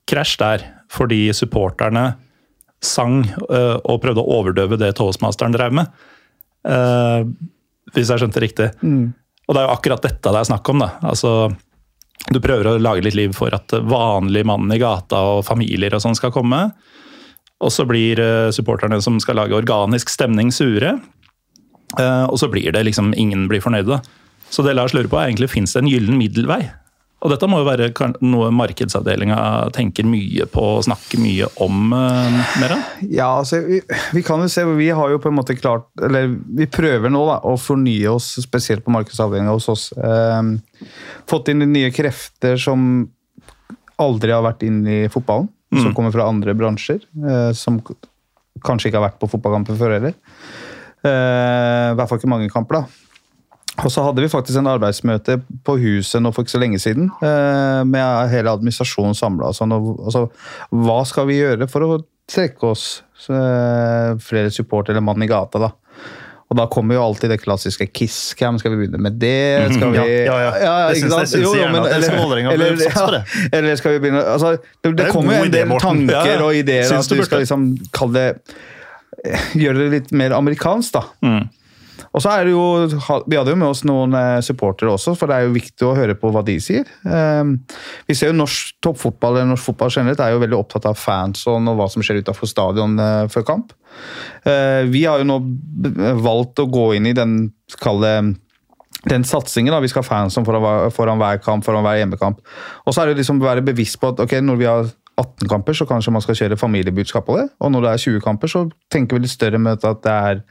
krasj 0.10 0.38
der, 0.40 0.66
fordi 0.94 1.26
supporterne 1.36 2.12
sang 2.86 3.24
eh, 3.28 3.78
og 3.84 4.02
prøvde 4.04 4.24
å 4.24 4.38
overdøve 4.40 4.78
det 4.80 4.94
toastmasteren 4.98 5.56
drev 5.56 5.76
med. 5.82 5.90
Eh, 6.70 7.26
hvis 7.96 8.12
jeg 8.12 8.22
skjønte 8.22 8.44
riktig. 8.44 8.70
Og 9.50 9.56
det 9.56 9.62
er 9.62 9.68
jo 9.68 9.74
akkurat 9.74 10.06
dette 10.06 10.32
det 10.32 10.40
er 10.44 10.50
snakk 10.52 10.70
om. 10.70 10.84
da. 10.84 10.90
Altså, 11.10 11.32
du 12.30 12.40
prøver 12.44 12.68
å 12.70 12.78
lage 12.82 13.06
litt 13.06 13.18
liv 13.18 13.34
for 13.38 13.54
at 13.56 13.74
vanlige 13.90 14.46
mann 14.46 14.70
i 14.72 14.80
gata 14.82 15.22
og 15.36 15.46
familier 15.48 15.96
og 15.96 16.04
sånn 16.04 16.18
skal 16.18 16.34
komme. 16.36 16.68
Og 17.60 17.74
så 17.74 17.84
blir 17.88 18.20
eh, 18.24 18.52
supporterne 18.56 19.02
som 19.04 19.18
skal 19.20 19.40
lage 19.42 19.58
organisk 19.58 20.12
stemning, 20.14 20.52
sure. 20.56 20.94
Eh, 21.98 22.26
og 22.30 22.38
så 22.40 22.48
blir 22.52 22.72
det 22.76 22.86
liksom 22.88 23.12
ingen 23.18 23.48
blir 23.52 23.64
fornøyde. 23.64 24.00
Så 24.50 24.64
det 24.66 24.76
Lars 24.78 24.94
lurer 24.96 25.10
på 25.10 25.20
er 25.20 25.30
egentlig 25.30 25.52
fins 25.52 25.74
det 25.76 25.84
en 25.84 25.92
gyllen 25.92 26.18
middelvei. 26.20 26.62
Og 27.20 27.34
dette 27.34 27.48
må 27.52 27.60
jo 27.60 27.68
være 27.68 27.90
noe 28.24 28.48
markedsavdelinga 28.56 29.40
tenker 29.76 30.08
mye 30.08 30.46
på 30.48 30.64
og 30.78 30.86
snakker 30.88 31.20
mye 31.20 31.50
om. 31.66 31.90
Mer. 31.92 32.38
Mera. 32.62 32.78
Ja, 33.04 33.28
altså, 33.42 33.60
vi, 33.66 33.82
vi 34.16 34.24
kan 34.24 34.40
jo 34.40 34.48
se, 34.52 34.64
vi 34.80 34.88
har 34.96 35.12
jo 35.12 35.20
på 35.20 35.32
en 35.32 35.36
måte 35.36 35.58
klart 35.60 35.90
Eller 36.06 36.32
vi 36.32 36.68
prøver 36.72 37.12
nå 37.12 37.26
da, 37.28 37.42
å 37.44 37.58
fornye 37.60 38.08
oss, 38.14 38.32
spesielt 38.40 38.86
på 38.86 38.94
markedsavdelinga 38.96 39.56
hos 39.56 39.68
oss. 39.72 39.90
Eh, 40.00 40.88
fått 41.30 41.52
inn 41.52 41.66
nye 41.74 41.92
krefter 41.96 42.56
som 42.62 43.10
aldri 44.00 44.32
har 44.32 44.46
vært 44.46 44.64
inn 44.68 44.86
i 44.88 45.02
fotballen. 45.12 45.52
Som 45.76 45.94
kommer 45.94 46.10
fra 46.10 46.26
andre 46.26 46.56
bransjer. 46.58 47.04
Eh, 47.20 47.52
som 47.54 47.78
kanskje 48.66 48.90
ikke 48.90 48.98
har 48.98 49.10
vært 49.10 49.20
på 49.22 49.30
fotballkamper 49.30 49.78
før 49.78 49.98
heller. 49.98 50.16
Eh, 51.04 51.92
I 51.92 51.96
hvert 52.00 52.10
fall 52.10 52.20
ikke 52.22 52.32
mange 52.32 52.50
kamper, 52.52 52.80
da. 52.80 53.09
Og 53.86 53.92
så 53.94 54.04
hadde 54.06 54.22
vi 54.24 54.30
faktisk 54.32 54.58
en 54.60 54.68
arbeidsmøte 54.72 55.40
på 55.66 55.76
huset 55.82 56.22
nå 56.24 56.32
for 56.36 56.44
ikke 56.44 56.56
så 56.58 56.62
lenge 56.62 56.80
siden, 56.82 57.10
eh, 57.24 57.84
med 57.88 58.30
hele 58.34 58.52
administrasjonen 58.56 59.16
samla. 59.18 59.52
Sånn, 59.56 59.72
altså, 59.74 60.26
hva 60.72 61.02
skal 61.08 61.28
vi 61.30 61.40
gjøre 61.42 61.68
for 61.72 61.82
å 61.88 62.00
trekke 62.30 62.64
oss 62.72 62.88
eh, 63.30 64.16
flere 64.22 64.52
support 64.54 64.90
eller 64.90 65.02
mann 65.02 65.22
i 65.24 65.28
gata, 65.30 65.60
da? 65.60 65.72
Og 66.50 66.58
da 66.58 66.64
kommer 66.66 66.96
jo 66.98 67.04
alltid 67.04 67.30
det 67.30 67.36
klassiske 67.44 67.86
Kiss 67.94 68.34
Cam. 68.34 68.56
Skal 68.58 68.72
vi 68.74 68.80
begynne 68.88 68.98
med 69.06 69.20
det? 69.22 69.70
Skal 69.76 69.92
vi 69.94 70.00
Ja, 70.26 70.38
ja, 70.42 70.54
ja. 70.58 70.72
Ikke 70.96 71.10
sant? 71.12 71.30
jeg- 71.30 71.36
jeg 71.38 71.44
Jo, 71.44 71.52
jo, 71.54 71.60
gjerne 71.62 71.72
men- 71.74 71.84
at 71.84 71.90
det 71.90 71.94
er 71.94 72.10
eller- 72.10 72.24
Vålerenga 72.26 72.52
eller- 72.54 72.76
det. 72.76 72.90
ja, 72.96 73.58
Eller 73.60 73.76
skal 73.76 73.92
vi 73.92 74.00
begynne 74.00 74.24
altså, 74.26 74.58
Det, 74.82 74.96
det 74.98 75.06
er 75.06 75.12
kommer 75.12 75.38
jo 75.38 75.44
en 75.46 75.52
del 75.52 75.70
tanker 75.80 76.10
Ja, 76.12 76.26
ja. 76.26 76.42
og 76.42 76.54
ideer 76.56 76.92
at 76.98 77.08
du 77.08 77.16
vi 77.16 77.24
skal 77.24 77.40
liksom 77.46 77.78
kalle 77.94 78.14
det 78.14 78.42
Gjøre 79.54 79.78
det 79.78 79.92
litt 79.92 80.12
mer 80.12 80.32
amerikansk, 80.32 80.92
da. 80.94 81.04
Og 82.16 82.24
så 82.24 82.32
er 82.34 82.48
det 82.48 82.54
jo, 82.56 82.64
Vi 83.30 83.38
hadde 83.38 83.54
jo 83.54 83.60
med 83.60 83.70
oss 83.70 83.84
noen 83.88 84.16
eh, 84.18 84.40
supportere 84.46 84.94
også, 84.94 85.16
for 85.18 85.30
det 85.30 85.38
er 85.38 85.48
jo 85.48 85.56
viktig 85.56 85.88
å 85.88 85.96
høre 85.98 86.18
på 86.20 86.32
hva 86.34 86.44
de 86.46 86.58
sier. 86.64 86.90
Eh, 87.06 87.54
vi 88.10 88.18
ser 88.18 88.32
jo 88.32 88.40
Norsk 88.40 88.80
toppfotball 88.84 89.38
eller 89.40 89.52
norsk 89.54 89.72
fotball 89.72 89.94
generelt 89.94 90.22
er 90.24 90.34
jo 90.34 90.44
veldig 90.44 90.60
opptatt 90.60 90.90
av 90.90 91.00
fans 91.00 91.46
og 91.50 91.70
hva 91.78 91.90
som 91.92 92.06
skjer 92.06 92.24
utenfor 92.24 92.50
stadion 92.50 92.98
eh, 93.04 93.24
før 93.32 93.48
kamp. 93.54 93.74
Vi 94.40 95.02
har 95.04 95.20
jo 95.20 95.26
nå 95.28 95.36
valgt 96.24 96.62
å 96.62 96.70
gå 96.72 96.86
inn 96.96 97.10
i 97.10 97.16
den, 97.18 97.50
den 99.10 99.26
satsingen. 99.28 99.74
da, 99.74 99.82
Vi 99.84 99.90
skal 99.92 100.06
ha 100.06 100.08
fans 100.08 100.38
foran, 100.46 100.92
foran 100.96 101.20
hver 101.20 101.42
kamp, 101.44 101.66
foran 101.66 101.84
hver 101.84 102.00
hjemmekamp. 102.00 102.40
Og 102.86 102.94
så 102.94 103.04
er 103.04 103.12
det 103.12 103.20
liksom 103.20 103.42
å 103.42 103.50
være 103.50 103.66
bevisst 103.66 104.00
på 104.00 104.14
at 104.14 104.22
ok, 104.24 104.38
når 104.46 104.62
vi 104.62 104.70
har 104.70 104.88
18 105.20 105.50
kamper, 105.52 105.76
så 105.78 105.88
kanskje 105.90 106.14
man 106.16 106.24
skal 106.24 106.38
kjøre 106.40 106.58
familiebudskap 106.60 107.26
på 107.28 107.38
det. 107.40 107.48
Og 107.60 107.74
når 107.74 107.86
det 107.86 107.92
er 107.92 108.04
20 108.06 108.24
kamper, 108.26 108.52
så 108.52 108.64
tenker 108.92 109.18
vi 109.18 109.26
litt 109.26 109.34
større 109.34 109.60
med 109.62 109.84
at 109.86 110.04
det 110.06 110.14
er 110.14 110.44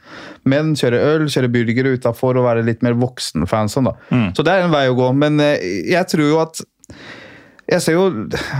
menn 0.49 0.75
kjøre 0.79 0.99
øl, 1.13 1.25
kjøre 1.31 1.51
burgere 1.53 1.95
utafor 1.97 2.39
og 2.39 2.47
være 2.47 2.65
litt 2.67 2.85
mer 2.85 2.97
voksenfansen. 2.99 3.89
da. 3.89 3.95
Mm. 4.13 4.29
Så 4.37 4.45
det 4.45 4.53
er 4.53 4.67
en 4.67 4.75
vei 4.75 4.85
å 4.89 4.97
gå. 4.97 5.09
Men 5.17 5.41
eh, 5.43 5.65
jeg 5.89 6.11
tror 6.13 6.29
jo 6.29 6.43
at 6.43 6.61
jeg 7.69 7.83
ser 7.85 7.93
jo, 7.93 8.05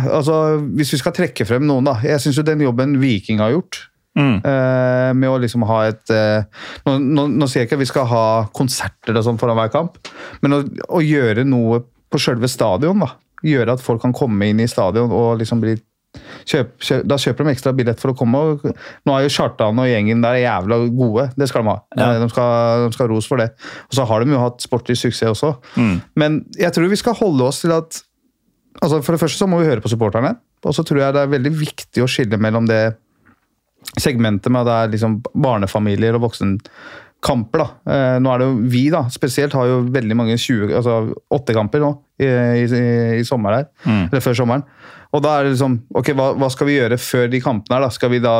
altså 0.05 0.59
Hvis 0.77 0.91
vi 0.93 0.99
skal 1.01 1.15
trekke 1.17 1.45
frem 1.47 1.63
noen, 1.65 1.87
da. 1.87 1.95
Jeg 2.05 2.21
syns 2.21 2.37
jo 2.37 2.45
den 2.45 2.61
jobben 2.61 2.99
Viking 3.01 3.41
har 3.41 3.55
gjort 3.55 3.85
mm. 4.17 4.35
Uh, 4.45 5.11
med 5.17 5.31
å 5.31 5.39
liksom 5.41 5.65
ha 5.69 5.79
et 5.89 6.13
uh, 6.13 6.45
nå, 6.85 6.97
nå, 6.99 7.25
nå, 7.39 7.47
sier 7.49 7.63
jeg 7.63 7.69
ikke 7.69 7.79
at 7.79 7.83
vi 7.83 7.89
skal 7.89 8.09
ha 8.11 8.25
konserter 8.55 9.17
og 9.17 9.25
sånn 9.25 9.39
foran 9.41 9.57
hver 9.59 9.71
kamp, 9.73 9.97
men 10.43 10.57
å, 10.57 10.61
å 10.99 11.01
gjøre 11.03 11.45
noe 11.47 11.81
på 12.09 12.21
selve 12.21 12.49
stadion. 12.51 13.01
da. 13.05 13.13
Gjøre 13.45 13.77
at 13.77 13.83
folk 13.83 14.01
kan 14.03 14.15
komme 14.15 14.49
inn 14.51 14.59
i 14.59 14.69
stadion 14.69 15.13
og 15.15 15.39
liksom 15.39 15.61
bli 15.63 15.77
Kjøp, 16.49 16.71
kjøp, 16.81 17.03
da 17.05 17.17
kjøper 17.21 17.45
de 17.45 17.53
ekstra 17.53 17.73
billett 17.77 18.01
for 18.01 18.13
å 18.13 18.17
komme. 18.17 18.39
Og, 18.41 18.63
nå 19.05 19.15
er 19.15 19.25
jo 19.25 19.33
Kjartan 19.35 19.79
og 19.81 19.89
gjengen 19.89 20.23
der 20.23 20.39
jævla 20.41 20.79
gode. 20.97 21.27
Det 21.37 21.49
skal 21.51 21.63
de 21.63 21.71
ha. 21.71 21.77
Ja. 21.99 22.11
De, 22.23 22.29
skal, 22.33 22.85
de 22.87 22.97
skal 22.97 23.11
ros 23.11 23.29
for 23.29 23.41
det. 23.41 23.51
Og 23.89 23.97
så 23.99 24.05
har 24.09 24.25
de 24.25 24.33
jo 24.33 24.41
hatt 24.41 24.65
sportlig 24.65 24.97
suksess 24.99 25.29
også. 25.35 25.53
Mm. 25.77 25.97
Men 26.19 26.39
jeg 26.57 26.73
tror 26.75 26.89
vi 26.89 26.99
skal 26.99 27.17
holde 27.19 27.49
oss 27.51 27.61
til 27.65 27.75
at 27.75 28.01
altså 28.79 29.01
For 29.03 29.11
det 29.11 29.19
første 29.19 29.41
så 29.41 29.47
må 29.49 29.59
vi 29.59 29.67
høre 29.67 29.83
på 29.83 29.91
supporterne. 29.91 30.37
Og 30.65 30.75
så 30.75 30.85
tror 30.87 31.01
jeg 31.01 31.15
det 31.15 31.21
er 31.21 31.31
veldig 31.31 31.53
viktig 31.57 32.03
å 32.03 32.09
skille 32.09 32.39
mellom 32.41 32.67
det 32.69 32.83
segmentet 33.99 34.51
med 34.51 34.61
at 34.63 34.67
det 34.67 34.75
er 34.75 34.93
liksom 34.93 35.17
barnefamilier 35.33 36.17
og 36.17 36.25
voksenkamper. 36.27 37.61
da. 37.63 37.67
Eh, 37.93 38.17
nå 38.23 38.31
er 38.31 38.41
det 38.41 38.47
jo 38.47 38.55
Vi 38.73 38.83
da, 38.93 39.05
spesielt 39.11 39.55
har 39.57 39.67
jo 39.67 39.81
veldig 39.93 40.17
mange 40.17 40.37
20, 40.37 40.75
altså 40.75 40.99
åtte 41.31 41.55
kamper 41.55 41.83
nå 41.83 41.93
i, 42.19 42.27
i, 42.27 42.83
i 43.19 43.25
sommer 43.27 43.57
her, 43.57 43.69
mm. 43.85 44.09
eller 44.09 44.23
før 44.23 44.37
sommeren. 44.41 44.65
Og 45.09 45.23
da 45.25 45.31
er 45.35 45.47
det 45.47 45.55
liksom 45.55 45.79
Ok, 45.97 46.11
hva, 46.17 46.27
hva, 46.37 46.49
skal 46.53 46.69
vi 46.69 46.75
gjøre 46.77 46.99
før 47.01 47.31
de 47.31 47.41
kampene 47.41 47.77
her, 47.77 47.85
da? 47.87 47.93
Skal 47.93 48.13
vi 48.13 48.21
da 48.23 48.35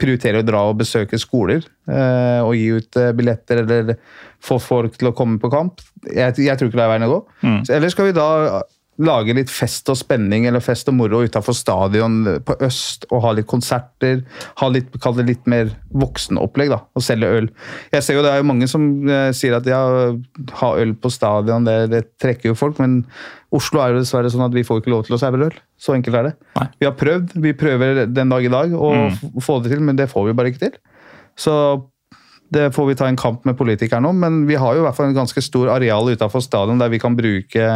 prioritere 0.00 0.42
å 0.42 0.46
dra 0.46 0.64
og 0.68 0.80
besøke 0.82 1.20
skoler 1.20 1.64
eh, 1.88 2.40
og 2.42 2.52
gi 2.58 2.68
ut 2.76 3.00
eh, 3.00 3.14
billetter, 3.16 3.62
eller 3.64 3.96
få 4.42 4.58
folk 4.62 4.98
til 4.98 5.10
å 5.10 5.16
komme 5.16 5.40
på 5.42 5.50
kamp? 5.52 5.80
Jeg, 6.08 6.36
jeg 6.42 6.58
tror 6.58 6.68
ikke 6.68 6.80
det 6.80 6.84
er 6.84 6.92
veien 6.92 7.08
å 7.08 7.12
gå. 7.14 7.18
Mm. 7.46 7.58
Eller 7.78 7.94
skal 7.94 8.10
vi 8.10 8.16
da 8.16 8.28
lage 9.00 9.32
litt 9.32 9.50
fest 9.50 9.88
og 9.88 9.96
spenning 9.96 10.44
eller 10.46 10.60
fest 10.60 10.90
og 10.90 10.96
moro 10.98 11.22
utafor 11.24 11.56
stadion 11.56 12.18
på 12.44 12.56
øst 12.66 13.06
og 13.08 13.22
ha 13.24 13.32
litt 13.38 13.48
konserter. 13.48 14.20
ha 14.60 14.68
litt, 14.68 14.90
Kall 15.00 15.16
det 15.16 15.24
litt 15.30 15.46
mer 15.48 15.70
voksenopplegg, 15.96 16.72
da, 16.74 16.82
og 16.92 17.04
selge 17.04 17.30
øl. 17.38 17.48
Jeg 17.94 18.04
ser 18.04 18.18
jo 18.18 18.22
Det 18.22 18.32
er 18.32 18.42
jo 18.42 18.48
mange 18.50 18.68
som 18.68 18.84
eh, 19.08 19.30
sier 19.32 19.56
at 19.56 19.66
ja, 19.66 19.80
ha 20.60 20.72
øl 20.76 20.94
på 20.94 21.10
stadion, 21.10 21.64
det, 21.64 21.90
det, 21.90 22.02
trekker 22.20 22.52
jo 22.52 22.58
folk. 22.58 22.78
Men 22.82 23.00
Oslo 23.52 23.80
er 23.80 23.94
jo 23.94 24.02
dessverre 24.02 24.30
sånn 24.32 24.44
at 24.44 24.54
vi 24.54 24.64
får 24.64 24.82
ikke 24.82 24.92
lov 24.92 25.06
til 25.06 25.16
å 25.16 25.20
servere 25.22 25.48
øl. 25.48 25.56
Så 25.80 25.96
enkelt 25.96 26.18
er 26.18 26.28
det. 26.28 26.34
Nei. 26.60 26.68
Vi 26.78 26.88
har 26.88 26.98
prøvd, 26.98 27.38
vi 27.40 27.54
prøver 27.56 28.04
den 28.06 28.34
dag 28.34 28.44
i 28.44 28.52
dag 28.52 28.76
å 28.76 28.92
mm. 28.92 29.40
få 29.40 29.62
det 29.64 29.72
til, 29.72 29.82
men 29.88 29.96
det 29.98 30.10
får 30.12 30.28
vi 30.28 30.36
bare 30.36 30.52
ikke 30.52 30.66
til. 30.66 30.76
Så 31.40 31.54
det 32.52 32.68
får 32.76 32.90
vi 32.90 32.96
ta 33.00 33.08
en 33.08 33.16
kamp 33.16 33.46
med 33.48 33.56
politikerne 33.56 34.10
om, 34.12 34.18
men 34.20 34.42
vi 34.48 34.58
har 34.60 34.76
jo 34.76 34.82
i 34.82 34.84
hvert 34.84 34.96
fall 34.98 35.08
en 35.08 35.16
ganske 35.16 35.40
stor 35.40 35.70
areal 35.72 36.10
utafor 36.12 36.44
stadion 36.44 36.80
der 36.82 36.92
vi 36.92 37.00
kan 37.00 37.16
bruke 37.16 37.68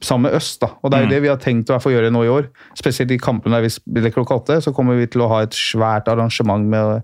sammen 0.00 0.30
med 0.30 0.36
Øst. 0.38 0.60
da. 0.60 0.72
Og 0.82 0.90
Det 0.90 0.96
er 0.96 1.02
jo 1.04 1.08
mm. 1.08 1.14
det 1.14 1.22
vi 1.22 1.30
har 1.30 1.40
tenkt 1.40 1.70
å 1.70 1.92
gjøre 1.92 2.12
nå 2.12 2.24
i 2.24 2.32
år. 2.32 2.48
Spesielt 2.78 3.12
i 3.12 3.20
kampene 3.20 3.58
der 3.58 3.66
vi 3.66 3.72
spiller 3.74 4.14
klokka 4.14 4.40
åtte, 4.40 4.60
så 4.64 4.72
kommer 4.76 4.96
vi 4.96 5.08
til 5.10 5.24
å 5.24 5.28
ha 5.32 5.42
et 5.44 5.56
svært 5.56 6.08
arrangement 6.08 6.64
med 6.72 7.02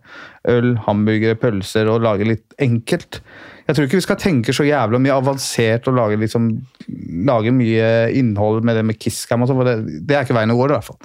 øl, 0.48 0.72
hamburgere, 0.86 1.36
pølser 1.40 1.90
og 1.92 2.04
lage 2.06 2.28
litt 2.28 2.56
enkelt. 2.62 3.20
Jeg 3.66 3.76
tror 3.76 3.88
ikke 3.88 3.98
vi 3.98 4.06
skal 4.06 4.20
tenke 4.22 4.54
så 4.54 4.66
jævlig 4.66 5.02
mye 5.02 5.16
avansert 5.16 5.88
og 5.90 5.96
lage, 5.98 6.20
liksom, 6.22 6.52
lage 7.26 7.52
mye 7.54 7.88
innhold 8.14 8.62
med 8.64 8.78
det 8.78 8.84
med 8.86 9.00
Kisscam 9.02 9.42
og 9.42 9.50
sånn, 9.50 9.58
for 9.58 9.68
det, 9.68 10.04
det, 10.06 10.14
er 10.14 10.26
ikke 10.26 10.36
veien 10.38 10.54
å 10.54 10.58
gå, 10.58 10.68
i 10.70 10.76
hvert 10.76 10.86
fall. 10.86 11.00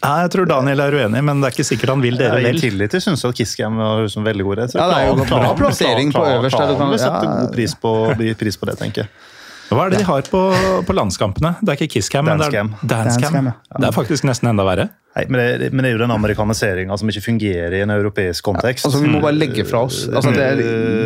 Nei, 0.00 0.14
jeg 0.24 0.30
tror 0.32 0.46
Daniel 0.48 0.80
er 0.80 0.94
uenig, 0.96 1.20
men 1.28 1.42
det 1.42 1.50
er 1.50 1.54
ikke 1.58 1.66
sikkert 1.68 1.92
han 1.92 2.00
vil 2.00 2.16
dere 2.16 2.38
vel. 2.38 2.46
Jeg 2.54 2.62
tillit 2.62 2.94
til 2.94 3.02
syns 3.04 3.26
at 3.28 3.36
Kisscam 3.36 3.76
er 3.84 4.06
veldig 4.08 4.46
god. 4.46 4.62
Ja, 4.72 4.86
det 4.88 5.02
er 5.02 5.10
jo 5.10 5.26
bra 5.28 5.50
plassering 5.58 6.14
på 6.14 6.22
øverst. 6.24 6.56
Du 6.56 6.78
kan 6.80 6.94
sette 6.96 7.26
god 7.28 7.52
pris 7.52 7.76
på, 7.76 7.92
pris 8.40 8.56
på 8.56 8.70
det, 8.70 8.78
tenker 8.80 9.04
jeg. 9.04 9.12
Hva 9.70 9.84
er 9.86 9.92
det 9.92 10.00
de 10.02 10.06
har 10.08 10.26
på, 10.26 10.40
på 10.86 10.94
landskampene? 10.96 11.52
Det 11.62 11.72
er 11.72 11.78
ikke 11.78 11.94
Kisscam, 11.94 12.26
men 12.26 12.40
det 12.42 12.50
er 12.50 12.72
Dancecam. 12.90 13.52
Det 13.76 13.86
er 13.86 13.94
faktisk 13.94 14.26
nesten 14.26 14.50
enda 14.50 14.66
verre. 14.66 14.88
Nei, 15.10 15.24
men 15.26 15.40
det, 15.42 15.68
men 15.74 15.82
det, 15.82 15.88
er 15.88 15.96
jo 15.96 16.00
den 16.04 16.12
amerikaniseringa 16.14 16.94
som 17.00 17.08
ikke 17.10 17.24
fungerer 17.24 17.74
i 17.74 17.80
en 17.82 17.90
europeisk 17.90 18.44
kontekst. 18.46 18.84
Ja, 18.84 18.92
altså 18.92 19.00
Vi 19.02 19.10
må 19.10 19.18
bare 19.24 19.34
legge 19.34 19.64
fra 19.66 19.80
oss. 19.88 20.04
Altså, 20.06 20.30
det, 20.36 20.44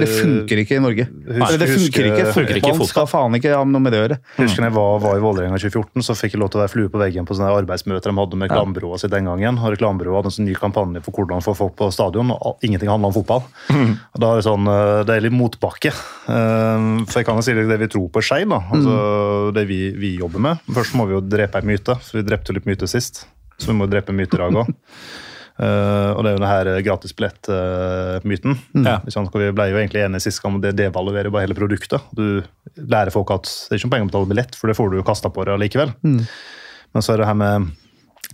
det, 0.02 0.08
funker 0.12 0.60
ikke 0.60 0.76
i 0.76 0.82
Norge. 0.84 1.06
Nei, 1.24 1.48
det 1.56 1.68
funker 1.70 2.08
ikke. 2.10 2.26
Funker 2.36 2.60
ikke 2.60 2.74
Man 2.76 2.90
skal 2.90 3.08
faen 3.08 3.38
ikke 3.38 3.54
ha 3.56 3.62
noe 3.64 3.80
med 3.80 3.96
det 3.96 4.02
å 4.02 4.04
gjøre. 4.04 4.18
Husker 4.42 4.66
jeg 4.68 4.74
var, 4.76 4.98
var 5.00 5.16
i 5.16 5.22
Vålerenga 5.24 5.56
2014, 5.56 6.04
så 6.04 6.16
fikk 6.20 6.36
jeg 6.36 6.42
lov 6.42 6.52
til 6.52 6.60
å 6.60 6.64
være 6.66 6.72
flue 6.74 6.92
på 6.92 7.00
veggen 7.00 7.24
på 7.24 7.38
sånne 7.38 7.54
arbeidsmøter 7.62 8.12
de 8.12 8.20
hadde 8.20 8.40
med 8.42 8.52
reklamebyrået 8.52 9.04
sitt 9.06 9.14
den 9.14 9.30
gangen. 9.30 9.62
Og 9.62 9.72
reklamebyrået 9.72 10.20
hadde 10.20 10.32
en 10.34 10.36
sånn 10.36 10.48
ny 10.50 10.58
kampanje 10.60 11.04
for 11.06 11.16
hvordan 11.16 11.46
få 11.48 11.56
folk 11.56 11.78
på 11.80 11.88
stadion, 11.96 12.34
og 12.36 12.60
ingenting 12.66 12.92
handla 12.92 13.08
om 13.08 13.16
fotball. 13.16 13.46
Mm. 13.72 13.96
Og 13.96 14.20
da 14.20 14.34
er 14.34 14.42
Det 14.42 14.48
sånn, 14.50 14.68
eh, 14.68 15.00
det 15.08 15.16
er 15.16 15.24
litt 15.24 15.38
motbakke. 15.38 15.94
Eh, 15.94 16.90
for 17.08 17.22
jeg 17.22 17.30
kan 17.30 17.40
jo 17.40 17.46
si 17.46 17.56
det, 17.56 17.70
det 17.72 17.80
vi 17.86 17.88
tror 17.96 18.10
på 18.12 18.20
er 18.20 18.28
Skei, 18.28 18.42
altså, 18.44 18.98
mm. 19.00 19.54
det 19.56 19.64
vi, 19.70 19.80
vi, 19.96 20.16
jobber 20.20 20.44
med. 20.44 20.68
Først 20.76 20.92
må 20.98 21.08
vi 21.08 21.16
jo 21.16 21.24
drepe 21.24 21.64
en 21.64 21.72
myte, 21.72 21.96
for 22.04 22.20
vi 22.20 22.28
drepte 22.28 22.52
litt 22.52 22.68
myte 22.68 22.90
sist. 22.90 23.24
Så 23.58 23.70
vi 23.70 23.78
må 23.78 23.88
drepe 23.90 24.14
myter 24.16 24.42
òg. 24.44 24.58
Uh, 25.54 26.10
og 26.16 26.24
det 26.24 26.32
er 26.32 26.34
jo 26.34 26.40
denne 26.42 26.80
gratisbillett-myten. 26.82 28.56
Uh, 28.74 28.88
ja. 28.88 28.96
Vi 29.06 29.52
ble 29.54 29.68
jo 29.70 29.78
egentlig 29.78 30.02
enige 30.02 30.24
sist 30.26 30.42
gang 30.42 30.56
om 30.56 30.62
det 30.64 30.74
devaluerer 30.80 31.30
bare 31.30 31.46
hele 31.46 31.58
produktet. 31.58 32.02
Du 32.16 32.42
lærer 32.74 33.14
folk 33.14 33.30
at 33.36 33.46
det 33.46 33.76
er 33.76 33.78
ikke 33.78 33.86
noe 33.86 33.94
penger 33.94 34.08
å 34.08 34.10
betale 34.10 34.30
billett, 34.32 34.58
for 34.58 34.70
det 34.70 34.78
får 34.78 34.90
du 34.90 34.98
jo 34.98 35.06
kasta 35.06 35.30
på 35.30 35.46
deg 35.46 35.62
likevel. 35.62 35.94
Mm. 36.02 36.20
Men 36.94 37.06
så 37.06 37.14
er 37.14 37.22
det 37.22 37.30
her 37.30 37.38
med 37.38 37.70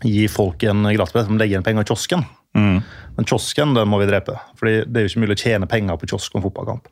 gi 0.06 0.24
folk 0.32 0.64
en 0.64 0.88
gratisbillett, 0.88 1.28
de 1.28 1.40
legger 1.40 1.58
igjen 1.58 1.66
penger 1.66 1.84
i 1.84 1.90
kiosken. 1.90 2.24
Mm. 2.56 2.80
Men 3.14 3.26
kiosken 3.28 3.74
den 3.76 3.88
må 3.90 4.00
vi 4.00 4.08
drepe. 4.08 4.34
fordi 4.58 4.80
det 4.88 4.98
er 4.98 5.04
jo 5.04 5.10
ikke 5.12 5.22
mulig 5.22 5.36
å 5.36 5.42
tjene 5.42 5.68
penger 5.70 5.98
på 6.00 6.08
kiosk 6.10 6.34
og 6.38 6.46
fotballkamp. 6.46 6.88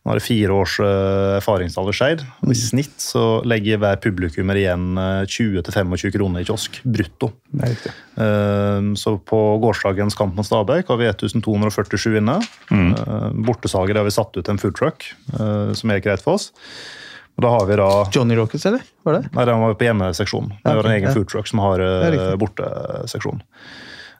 Nå 0.00 0.10
har 0.10 0.20
det 0.20 0.24
fire 0.24 0.54
års 0.56 0.76
erfaringstall 0.80 1.90
i 1.90 1.94
Skeid. 1.96 2.22
I 2.46 2.56
snitt 2.56 3.02
så 3.02 3.24
legger 3.48 3.80
hver 3.82 3.98
publikummer 4.00 4.56
igjen 4.56 4.94
20-25 4.96 5.96
eh, 5.96 6.12
kroner 6.14 6.44
i 6.44 6.48
kiosk. 6.48 6.78
Brutto. 6.84 7.32
Uh, 7.52 8.92
så 8.96 9.16
på 9.18 9.40
gårsdagens 9.64 10.16
kamp 10.16 10.38
mot 10.38 10.46
Stabæk 10.46 10.92
har 10.92 11.00
vi 11.00 11.10
1247 11.10 12.20
inne. 12.22 12.38
Mm. 12.70 12.94
Bortesalget 13.44 14.00
har 14.00 14.08
vi 14.08 14.14
satt 14.14 14.36
ut 14.36 14.48
en 14.48 14.60
food 14.60 14.78
truck, 14.78 15.10
som 15.32 15.92
er 15.92 16.02
greit 16.04 16.24
for 16.24 16.38
oss. 16.38 16.50
Og 17.38 17.44
da 17.44 17.52
har 17.54 17.68
vi 17.68 17.76
da... 17.80 17.90
Johnny 18.12 18.36
Rockets, 18.36 18.66
eller? 18.68 18.84
Var 19.06 19.16
det? 19.16 19.28
Nei, 19.32 19.44
den 19.48 19.62
var 19.62 19.76
på 19.80 19.86
hjemmeseksjonen. 19.86 20.58
Vi 20.60 20.72
har 20.72 20.84
en 20.84 20.96
egen 20.96 21.08
ja. 21.08 21.14
food 21.16 21.28
truck 21.32 21.48
som 21.48 21.62
har 21.64 21.84
borteseksjon. 22.40 23.40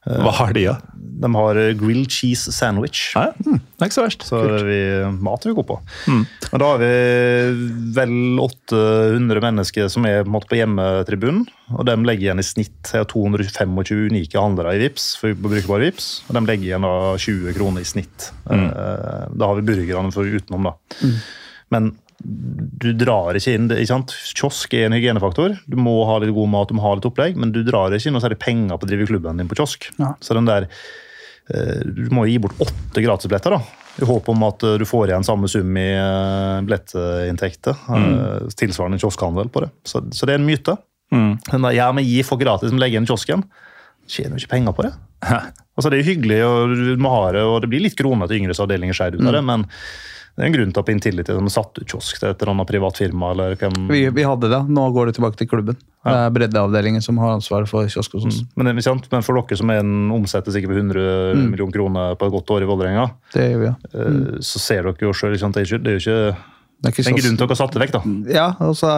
Hva 0.08 0.32
har 0.32 0.54
de, 0.56 0.62
da? 0.64 0.78
De 1.20 1.28
har 1.34 1.58
grilled 1.76 2.08
cheese 2.08 2.52
sandwich. 2.56 3.10
Ja, 3.12 3.34
mm, 3.36 3.58
det 3.60 3.84
er 3.84 3.90
ikke 3.90 3.96
så 3.98 4.04
verst. 4.06 4.22
Så 4.24 4.38
vi, 4.64 4.78
mat 5.20 5.44
er 5.44 5.50
vi 5.50 5.56
gode 5.58 5.68
på. 5.68 5.76
Mm. 6.08 6.22
Men 6.24 6.62
da 6.62 6.70
har 6.70 6.80
vi 6.80 6.92
vel 7.98 8.14
800 8.40 9.44
mennesker 9.44 9.90
som 9.92 10.08
er 10.08 10.24
på, 10.24 10.40
på 10.48 10.56
hjemmetribunen. 10.56 11.44
Og 11.76 11.84
de 11.86 11.98
legger 12.08 12.30
igjen 12.30 12.40
i 12.40 12.46
snitt 12.48 12.94
225 13.12 13.76
unike 14.08 14.40
handlere 14.40 14.72
i 14.78 14.80
VIPS, 14.86 15.10
for 15.20 15.34
vi 15.34 15.50
bruker 15.50 15.68
bare 15.68 15.90
VIPS. 15.90 16.08
Og 16.30 16.38
de 16.38 16.44
legger 16.48 16.70
igjen 16.70 16.88
da 16.88 16.94
20 17.20 17.58
kroner 17.58 17.84
i 17.84 17.90
snitt. 17.92 18.30
Mm. 18.48 18.66
Eh, 18.70 19.26
da 19.36 19.50
har 19.50 19.60
vi 19.60 19.68
burgerne 19.68 20.16
for 20.16 20.40
utenom, 20.40 20.70
da. 20.70 20.76
Mm. 21.04 21.18
Men 21.76 21.92
du 22.20 22.90
drar 22.96 23.36
ikke 23.38 23.54
inn 23.56 23.68
ikke 23.72 23.88
sant? 23.88 24.14
Kiosk 24.36 24.74
er 24.76 24.86
en 24.86 24.96
hygienefaktor. 24.96 25.56
Du 25.70 25.76
må 25.80 25.94
ha 26.08 26.18
litt 26.20 26.34
god 26.36 26.50
mat, 26.52 26.68
du 26.68 26.76
må 26.76 26.84
ha 26.84 26.94
litt 26.96 27.06
opplegg, 27.08 27.38
men 27.40 27.52
du 27.54 27.62
drar 27.66 27.94
ikke 27.96 28.10
inn 28.10 28.16
noe 28.16 28.24
særlig 28.24 28.40
penger 28.42 28.76
på 28.76 28.86
å 28.86 28.90
drive 28.90 29.08
klubben 29.08 29.40
din 29.40 29.48
på 29.48 29.56
kiosk. 29.58 29.88
Ja. 30.00 30.12
Så 30.20 30.36
den 30.36 30.48
der, 30.48 30.68
eh, 31.52 31.80
Du 31.84 32.10
må 32.10 32.26
gi 32.28 32.38
bort 32.38 32.58
åtte 32.60 33.02
gratisbilletter 33.02 33.56
da, 33.56 33.62
i 34.00 34.04
håp 34.04 34.28
om 34.28 34.42
at 34.44 34.62
eh, 34.62 34.76
du 34.78 34.84
får 34.84 35.08
igjen 35.08 35.24
samme 35.24 35.48
sum 35.48 35.76
i 35.76 35.88
eh, 35.96 36.60
billettinntekter. 36.66 37.76
Mm. 37.88 38.50
Tilsvarende 38.52 39.00
kioskhandel 39.00 39.48
på 39.48 39.64
det. 39.64 39.70
Så, 39.84 40.04
så, 40.12 40.26
det 40.26 40.36
er 40.36 40.42
en 40.42 40.48
myte. 40.48 40.76
Mm. 41.12 41.40
Den 41.50 41.66
der, 41.66 41.72
ja, 41.72 41.90
men 41.92 42.04
gi 42.04 42.22
folk 42.22 42.42
gratis 42.44 42.70
som 42.70 42.78
legger 42.78 43.00
inn 43.00 43.08
kiosken. 43.08 43.48
Tjener 44.10 44.36
jo 44.36 44.44
ikke 44.44 44.56
penger 44.56 44.76
på 44.76 44.84
det. 44.84 44.92
altså 45.24 45.88
Det 45.88 45.98
er 45.98 46.04
jo 46.04 46.12
hyggelig, 46.12 46.44
og 46.44 46.76
du 46.76 46.94
må 47.00 47.16
ha 47.16 47.32
det, 47.32 47.44
og 47.48 47.60
det 47.64 47.72
blir 47.72 47.84
litt 47.84 47.98
kroner 47.98 48.28
til 48.28 48.42
yngres 48.42 48.60
avdelinger 48.60 48.96
skjer 48.96 49.16
ut 49.16 49.24
av 49.24 49.32
det, 49.32 49.44
mm. 49.44 49.52
men 49.52 49.68
Det 50.36 50.44
er 50.44 50.48
en 50.48 50.54
grunn 50.54 50.70
til 50.72 50.80
at 50.84 50.90
Intility 50.92 51.34
de 51.36 51.50
satt 51.52 51.78
ut 51.80 51.86
kiosk 51.90 52.20
til 52.20 52.30
et 52.30 52.42
eller 52.42 52.52
annet 52.54 52.68
privat 52.70 52.96
firma. 53.00 53.32
eller 53.34 53.56
hvem... 53.60 53.74
Vi, 53.90 54.02
vi 54.14 54.24
hadde 54.24 54.48
det, 54.52 54.60
nå 54.72 54.84
går 54.94 55.10
det 55.10 55.16
tilbake 55.18 55.36
til 55.40 55.48
klubben. 55.50 55.76
Det 56.06 56.14
er 56.16 56.30
breddeavdelingen 56.32 57.02
som 57.04 57.18
har 57.20 57.34
ansvaret 57.36 57.68
for 57.68 57.88
kiosk 57.90 58.14
hos 58.16 58.28
oss. 58.30 58.38
Men, 58.56 58.70
det 58.70 58.78
er 58.80 58.86
sant, 58.86 59.08
men 59.12 59.26
for 59.26 59.36
dere 59.36 59.58
som 59.60 59.72
er 59.74 59.82
en 59.82 60.10
omsetter 60.16 60.54
sikkert 60.54 60.72
på 60.72 60.78
100 60.78 61.08
Mm. 61.30 61.50
millioner 61.52 61.74
kroner 61.74 62.14
på 62.16 62.26
et 62.26 62.32
godt 62.32 62.50
år 62.54 62.64
i 62.64 62.68
Vålerenga, 62.70 63.04
ja. 63.34 63.74
mm. 63.92 64.40
så 64.42 64.58
ser 64.62 64.88
dere 64.88 65.04
jo 65.04 65.12
liksom, 65.12 65.52
det 65.52 65.66
er 65.66 65.78
det 65.78 65.92
er 65.92 65.98
jo 65.98 66.02
ikke 66.04 66.36
Det 66.80 66.88
er 66.88 66.94
ikke 66.94 67.10
en 67.10 67.18
grunn 67.20 67.36
til 67.36 67.42
dere 67.44 67.52
har 67.52 67.60
satt 67.60 67.74
det 67.76 67.82
vekk. 67.82 67.92
da. 67.92 68.00
Ja, 68.32 68.46
og 68.64 68.76
så, 68.78 68.94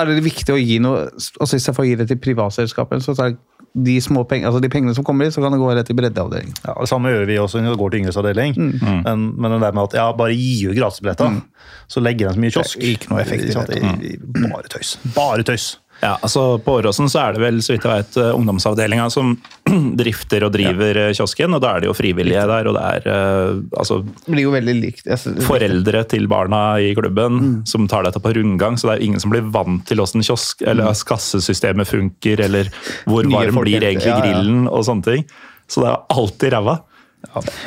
er 0.00 0.10
det 0.10 0.24
viktig 0.24 0.54
å 0.54 0.58
gi 0.58 0.80
noe 0.82 1.06
altså 1.40 1.56
jeg 1.60 1.76
får 1.76 1.86
gi 1.86 1.94
det 2.00 2.08
til 2.10 2.18
privatselskapet, 2.18 3.04
så 3.04 3.14
er 3.14 3.36
det 3.36 3.38
de, 3.74 3.96
små 4.02 4.24
peng, 4.28 4.44
altså 4.48 4.60
de 4.62 4.70
pengene 4.72 4.94
som 4.96 5.04
kommer 5.06 5.28
i, 5.28 5.32
så 5.34 5.42
kan 5.44 5.54
det 5.54 5.60
gå 5.60 5.68
rett 5.76 5.90
i 5.90 5.96
breddeavdelingen. 5.96 6.54
Ja, 6.64 6.74
det 6.80 6.88
samme 6.90 7.12
gjør 7.12 7.26
vi 7.28 7.38
også 7.38 7.62
når 7.62 7.74
det 7.76 7.80
går 7.82 7.92
til 7.94 8.02
yngresavdeling. 8.02 8.56
Mm. 8.56 9.02
Men, 9.04 9.26
men 9.36 9.56
det 9.56 9.60
der 9.66 9.76
med 9.76 9.90
at 9.90 9.98
ja, 10.00 10.06
bare 10.16 10.36
gi 10.36 10.68
ut 10.70 10.78
gratisbilletter, 10.78 11.40
så 11.88 12.02
legger 12.04 12.28
den 12.28 12.38
så 12.38 12.44
mye 12.44 12.56
kiosk. 12.56 12.78
Det 12.78 12.88
er 12.88 12.96
ikke 12.96 13.12
noe 13.12 13.22
effekt 13.24 13.44
i 13.44 13.52
det. 13.54 14.16
Bare 14.38 14.72
tøys. 14.72 14.96
Bare 15.16 15.46
tøys. 15.46 15.68
Ja, 16.00 16.12
altså 16.22 16.58
På 16.62 16.76
Åråsen 16.78 17.08
så 17.10 17.24
er 17.24 17.34
det 17.34 17.42
vel 17.42 17.56
så 17.64 17.72
vidt 17.74 17.86
jeg 17.86 17.90
vet, 17.90 18.18
eh, 18.22 18.30
ungdomsavdelinga 18.36 19.08
som 19.10 19.32
drifter 20.00 20.46
og 20.46 20.52
driver 20.54 21.00
ja. 21.02 21.08
kiosken. 21.16 21.56
og 21.56 21.62
Da 21.64 21.72
er 21.74 21.82
det 21.82 21.90
jo 21.90 21.96
frivillige 21.98 22.44
der, 22.50 22.70
og 22.70 22.76
det 22.76 22.84
er 22.86 23.08
eh, 23.14 23.58
altså, 23.80 24.00
Det 24.06 24.34
blir 24.34 24.46
jo 24.46 24.54
veldig 24.54 24.76
likt. 24.78 25.10
Foreldre 25.46 26.04
til 26.12 26.28
barna 26.30 26.62
i 26.78 26.92
klubben 26.98 27.60
som 27.68 27.88
tar 27.90 28.06
dette 28.06 28.22
på 28.22 28.32
rundgang. 28.36 28.78
Så 28.78 28.90
det 28.90 28.98
er 28.98 29.06
ingen 29.08 29.22
som 29.22 29.34
blir 29.34 29.50
vant 29.54 29.82
til 29.88 30.04
åssen 30.04 30.22
kiosk 30.22 30.62
eller 30.62 30.94
kassesystemet 31.08 31.90
funker, 31.90 32.44
eller 32.46 32.70
hvor 33.08 33.26
varm 33.32 33.62
blir 33.64 33.82
egentlig 33.82 34.12
ja, 34.12 34.22
grillen 34.22 34.66
og 34.70 34.86
sånne 34.86 35.06
ting. 35.10 35.28
Så 35.68 35.82
det 35.82 35.90
er 35.90 36.04
alltid 36.14 36.54
ræva. 36.54 36.78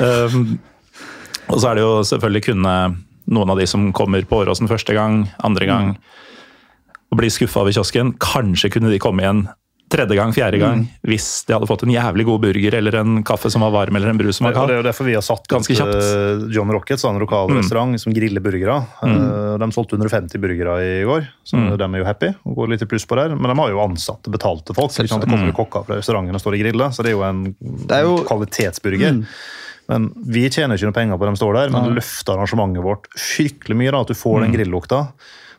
Um, 0.00 0.56
og 1.52 1.60
så 1.60 1.68
er 1.68 1.76
det 1.76 1.84
jo 1.84 1.92
selvfølgelig 2.08 2.46
kunne 2.48 2.74
noen 3.32 3.52
av 3.52 3.60
de 3.60 3.66
som 3.70 3.90
kommer 3.94 4.24
på 4.26 4.40
Åråsen 4.42 4.70
første 4.70 4.96
gang, 4.96 5.26
andre 5.44 5.68
gang, 5.68 5.92
og 7.12 7.18
blir 7.20 7.28
skuffa 7.30 7.60
over 7.60 7.74
kiosken. 7.76 8.14
Kanskje 8.18 8.70
kunne 8.72 8.88
de 8.90 8.98
komme 9.02 9.20
igjen 9.22 9.44
tredje 9.92 10.16
gang, 10.16 10.30
fjerde 10.32 10.56
gang, 10.56 10.86
hvis 11.04 11.44
de 11.44 11.52
hadde 11.52 11.66
fått 11.68 11.82
en 11.84 11.90
jævlig 11.92 12.24
god 12.24 12.38
burger 12.40 12.72
eller 12.78 12.94
en 12.96 13.18
kaffe 13.28 13.50
som 13.52 13.60
var 13.60 13.74
varm, 13.74 13.94
eller 13.98 14.08
en 14.08 14.16
brus 14.16 14.38
som 14.38 14.46
var 14.46 14.54
kald. 14.56 14.70
det 14.70 14.76
er 14.78 14.80
jo 14.80 14.86
derfor 14.86 15.04
vi 15.04 15.12
har 15.18 15.20
satt 15.26 15.44
Ganske 15.52 15.74
kjapt. 15.76 15.92
eh, 15.92 16.46
John 16.54 16.72
Rockets, 16.72 17.04
en 17.04 17.18
lokal 17.20 17.52
restaurant 17.52 18.00
som 18.00 18.14
griller 18.16 18.40
burgere. 18.40 18.78
Eh, 19.04 19.58
De 19.60 19.68
solgte 19.76 19.98
150 20.00 20.40
burgere 20.40 20.78
i 20.80 21.04
går, 21.04 21.28
så 21.44 21.60
de 21.76 21.84
er 21.84 21.98
jo 22.00 22.08
happy 22.08 22.32
og 22.46 22.56
går 22.56 22.68
litt 22.72 22.86
i 22.86 22.88
pluss 22.88 23.04
på 23.04 23.16
der. 23.20 23.36
Men 23.36 23.52
de 23.52 23.60
har 23.60 23.68
jo 23.68 23.82
ansatte, 23.84 24.32
betalte 24.32 24.72
folk. 24.74 24.88
Ikke 24.96 25.08
sant? 25.12 25.26
Det 25.26 25.28
kommer 25.28 25.52
jo 25.52 25.58
kokker 25.60 25.84
fra 25.84 26.00
restauranten 26.00 26.40
og 26.40 26.40
står 26.40 26.56
og 26.56 26.64
griller, 26.64 26.88
så 26.96 27.02
det 27.04 27.12
er 27.12 27.18
jo 27.18 27.22
en 27.28 27.44
er 27.92 28.02
jo- 28.08 28.24
kvalitetsburger. 28.24 29.26
Men 29.92 30.08
vi 30.24 30.48
tjener 30.48 30.78
ikke 30.80 30.88
noe 30.88 30.96
penger 30.96 31.18
på 31.20 31.26
at 31.28 31.34
de 31.34 31.36
står 31.42 31.52
der, 31.60 31.68
men 31.68 31.84
det 31.90 31.96
løfter 32.00 32.32
arrangementet 32.38 32.82
vårt 32.82 33.08
fryktelig 33.12 33.76
mye. 33.76 33.90
da, 33.92 34.00
At 34.00 34.06
du 34.08 34.14
får 34.14 34.40
den 34.46 34.52
grillukta. 34.56 35.12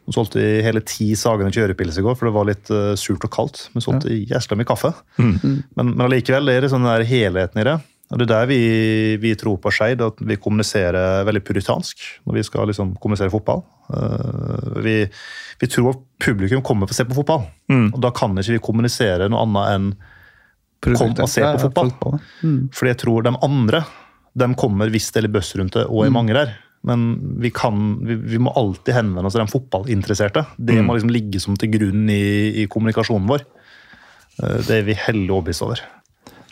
Nå 0.03 0.11
solgte 0.15 0.41
vi 0.41 0.61
hele 0.65 0.81
ti 0.83 1.13
sagende 1.15 1.53
kjørepils 1.55 1.95
i 1.97 2.03
går, 2.03 2.15
for 2.19 2.27
det 2.27 2.33
var 2.35 2.47
litt 2.49 2.69
uh, 2.75 2.91
surt 2.99 3.23
og 3.23 3.31
kaldt. 3.31 3.69
Men 3.73 3.85
solgte 3.85 4.11
jæskla 4.11 4.57
mye 4.59 4.67
kaffe. 4.67 4.91
Men, 5.17 5.61
men 5.77 6.01
allikevel 6.03 6.49
er 6.51 6.65
det 6.65 6.71
sånn 6.73 6.83
der 6.87 7.05
helheten 7.07 7.61
i 7.63 7.67
det. 7.69 7.77
Og 8.11 8.19
Det 8.19 8.25
er 8.27 8.31
der 8.33 8.49
vi, 8.51 8.57
vi 9.23 9.31
tror 9.39 9.55
på 9.63 9.71
Skeid, 9.73 10.01
at 10.05 10.19
vi 10.21 10.35
kommuniserer 10.37 11.23
veldig 11.25 11.41
puritansk 11.47 12.03
når 12.27 12.35
vi 12.35 12.43
skal 12.45 12.67
liksom 12.69 12.91
kommunisere 13.01 13.31
fotball. 13.33 13.63
Uh, 13.89 14.81
vi, 14.85 14.97
vi 15.63 15.69
tror 15.71 15.93
at 15.95 16.03
publikum 16.21 16.61
kommer 16.67 16.85
for 16.85 16.93
å 16.93 16.99
se 16.99 17.07
på 17.09 17.15
fotball, 17.17 17.47
og 17.71 17.97
da 18.03 18.11
kan 18.13 18.35
ikke 18.37 18.57
vi 18.57 18.61
kommunisere 18.67 19.31
noe 19.31 19.47
annet 19.47 19.71
enn 19.77 19.87
kom 20.83 21.15
og 21.15 21.29
se 21.31 21.39
Ja, 21.41 21.53
på 21.55 21.61
ja, 21.61 21.63
fotball. 21.63 22.19
Mm. 22.43 22.57
Fordi 22.75 22.91
jeg 22.91 22.99
tror 23.05 23.23
de 23.23 23.31
andre 23.47 23.85
de 24.35 24.47
kommer 24.59 24.89
hvis 24.91 25.07
det 25.13 25.21
er 25.21 25.27
litt 25.29 25.35
bøss 25.37 25.53
rundt 25.59 25.77
det, 25.77 25.85
og 25.87 26.03
er 26.03 26.09
Mm. 26.11 26.17
mange 26.19 26.33
der. 26.35 26.53
Men 26.83 27.39
vi, 27.39 27.49
kan, 27.55 27.99
vi, 28.03 28.15
vi 28.33 28.37
må 28.43 28.51
alltid 28.59 28.93
henvende 28.97 29.29
oss 29.29 29.37
til 29.37 29.45
de 29.45 29.51
fotballinteresserte. 29.53 30.45
Det 30.59 30.75
Mm. 30.81 30.85
må 30.89 30.95
liksom 30.97 31.13
ligge 31.15 31.39
som 31.39 31.55
til 31.55 31.69
grunn 31.71 32.09
i, 32.11 32.63
i 32.63 32.67
kommunikasjonen 32.67 33.27
vår. 33.29 33.45
Eh, 34.43 34.57
Det 34.67 34.79
er 34.81 34.83
vi 34.89 34.93
hellig 34.93 35.29
overbevist 35.31 35.63
over. 35.63 35.79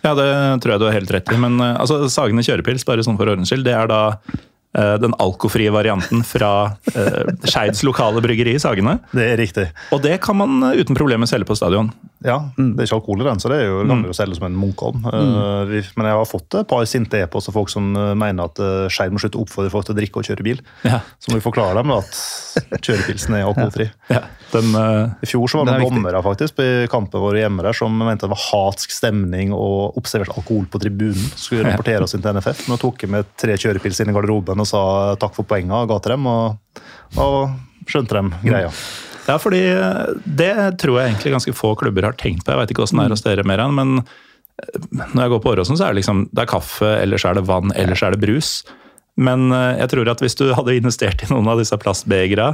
Ja, 0.03 0.15
det 0.17 0.29
tror 0.63 0.71
jeg 0.73 0.79
du 0.81 0.85
har 0.87 0.95
helt 0.97 1.11
rett 1.13 1.31
i. 1.33 1.37
Men 1.37 1.59
eh, 1.59 1.75
altså, 1.77 2.07
Sagene 2.09 2.41
kjørepils, 2.41 2.85
bare 2.87 3.03
sånn 3.03 3.17
for 3.19 3.27
ordens 3.29 3.51
skyld, 3.51 3.65
det 3.67 3.75
er 3.75 3.87
da 3.91 4.01
den 4.73 5.15
alkofrie 5.19 5.71
varianten 5.73 6.23
fra 6.23 6.51
uh, 6.95 7.31
Skeids 7.43 7.83
lokale 7.83 8.21
bryggeri, 8.23 8.55
i 8.55 8.61
Sagene. 8.61 8.97
Det 9.11 9.25
er 9.33 9.39
riktig. 9.39 9.67
Og 9.91 10.01
det 10.03 10.17
kan 10.23 10.37
man 10.39 10.61
eh, 10.69 10.79
uten 10.81 10.97
problemer 10.97 11.29
selge 11.29 11.49
på 11.49 11.57
stadion. 11.59 11.91
Ja, 12.21 12.37
Det 12.55 12.83
er 12.83 12.85
ikke 12.85 12.99
alkohol 12.99 13.23
i 13.23 13.25
den, 13.25 13.39
så 13.41 13.49
det 13.49 13.63
er 13.63 13.69
jo, 13.71 13.79
kan 13.89 14.03
vi 14.03 14.11
jo 14.11 14.15
selge 14.15 14.37
som 14.37 14.45
en 14.45 14.57
Munkholm. 14.61 15.01
Mm. 15.01 15.71
Men 15.97 16.09
jeg 16.09 16.17
har 16.19 16.27
fått 16.29 16.59
et 16.59 16.69
par 16.69 16.85
sinte 16.85 17.17
e-poster 17.17 17.55
folk 17.55 17.71
som 17.73 17.95
eh, 17.97 18.13
mener 18.17 18.51
at 18.51 18.61
Skeid 18.93 19.13
må 19.13 19.21
slutte 19.21 19.41
å 19.41 19.45
oppfordre 19.47 19.73
folk 19.73 19.87
til 19.87 19.95
å 19.95 19.99
drikke 19.99 20.21
og 20.21 20.29
kjøre 20.29 20.45
bil. 20.45 20.61
Ja. 20.85 21.01
Så 21.19 21.31
må 21.31 21.39
vi 21.39 21.45
forklare 21.45 21.81
dem 21.81 21.95
at 21.95 22.13
kjørepilsen 22.79 23.39
er 23.39 23.47
alkoholfri. 23.49 23.89
Ja, 24.11 24.25
den, 24.51 24.73
uh, 24.75 25.13
I 25.23 25.27
fjor 25.29 25.47
så 25.47 25.61
var 25.61 25.69
det 25.69 25.75
er 25.77 25.83
dommere 25.85 26.19
faktisk 26.25 26.57
i 26.59 26.87
kampen 26.91 27.21
vår 27.23 27.37
hjemme 27.39 27.63
der 27.63 27.75
som 27.77 27.93
mente 27.95 28.25
det 28.25 28.33
var 28.33 28.41
hatsk 28.43 28.91
stemning 28.91 29.53
og 29.55 29.95
observert 29.99 30.33
alkohol 30.33 30.65
på 30.71 30.81
tribunen. 30.83 31.29
Skulle 31.39 31.63
rapportere 31.69 32.03
oss 32.03 32.15
inn 32.17 32.23
til 32.23 32.35
NFF. 32.35 32.65
Nå 32.67 32.77
tok 32.81 33.05
med 33.11 33.29
tre 33.39 33.55
kjørepils 33.55 34.01
inn 34.03 34.11
i 34.11 34.15
garderoben 34.17 34.60
og 34.61 34.69
sa 34.69 34.81
takk 35.21 35.35
for 35.37 35.47
poengene 35.47 35.83
og 35.83 35.91
ga 35.91 35.99
til 36.01 36.15
dem. 36.15 36.29
Og, 36.29 36.81
og 37.21 37.37
skjønte 37.89 38.17
dem 38.17 38.33
greia. 38.43 38.71
ja, 39.27 39.37
fordi 39.41 39.61
eh, 39.71 40.11
det 40.25 40.53
tror 40.81 40.99
jeg 40.99 41.11
egentlig 41.11 41.35
ganske 41.37 41.55
få 41.57 41.73
klubber 41.79 42.09
har 42.09 42.17
tenkt 42.19 42.45
på. 42.45 42.53
Jeg 42.53 42.61
vet 42.61 42.73
ikke 42.73 42.85
åssen 42.85 43.01
det 43.01 43.07
er 43.09 43.15
hos 43.15 43.25
dere, 43.25 43.47
Meran, 43.47 43.75
men 43.77 44.01
eh, 44.01 44.77
når 45.13 45.23
jeg 45.23 45.33
går 45.35 45.43
på 45.43 45.55
Åråsen, 45.55 45.79
så 45.79 45.87
er 45.87 45.95
det 45.95 46.01
liksom 46.01 46.27
det 46.31 46.45
er 46.45 46.53
kaffe, 46.53 46.93
ellers 46.99 47.25
er 47.27 47.37
det 47.37 47.47
vann, 47.49 47.73
ellers 47.79 48.03
er 48.05 48.15
det 48.15 48.21
brus. 48.23 48.53
Men 49.21 49.49
eh, 49.55 49.81
jeg 49.81 49.93
tror 49.95 50.13
at 50.13 50.23
hvis 50.23 50.37
du 50.39 50.47
hadde 50.57 50.77
investert 50.77 51.25
i 51.25 51.31
noen 51.33 51.49
av 51.51 51.61
disse 51.61 51.77
plastbegera 51.81 52.53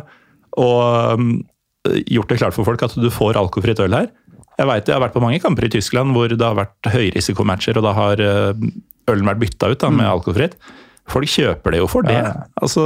og 0.57 1.21
mm, 1.21 1.33
gjort 2.09 2.31
det 2.31 2.39
klart 2.39 2.55
for 2.55 2.67
folk 2.67 2.81
at 2.83 2.95
du 2.97 3.11
får 3.13 3.37
alkoholfritt 3.37 3.79
øl 3.83 3.93
her 3.93 4.07
Jeg 4.57 4.65
vet, 4.65 4.87
jeg 4.89 4.95
har 4.95 5.03
vært 5.03 5.13
på 5.13 5.21
mange 5.21 5.37
kamper 5.43 5.67
i 5.67 5.69
Tyskland 5.75 6.15
hvor 6.15 6.31
det 6.31 6.41
har 6.41 6.57
vært 6.57 6.89
høyrisikomatcher, 6.89 7.77
og 7.77 7.85
da 7.85 7.93
har 7.93 8.23
ølen 8.25 9.29
vært 9.29 9.43
bytta 9.43 9.69
ut 9.69 9.83
da, 9.83 9.91
med 9.93 10.09
alkoholfritt. 10.09 10.57
Folk 11.07 11.29
kjøper 11.31 11.71
det 11.71 11.79
jo 11.79 11.87
for 11.87 12.03
det. 12.03 12.13
Ja, 12.17 12.31
ja. 12.35 12.45
Altså, 12.61 12.83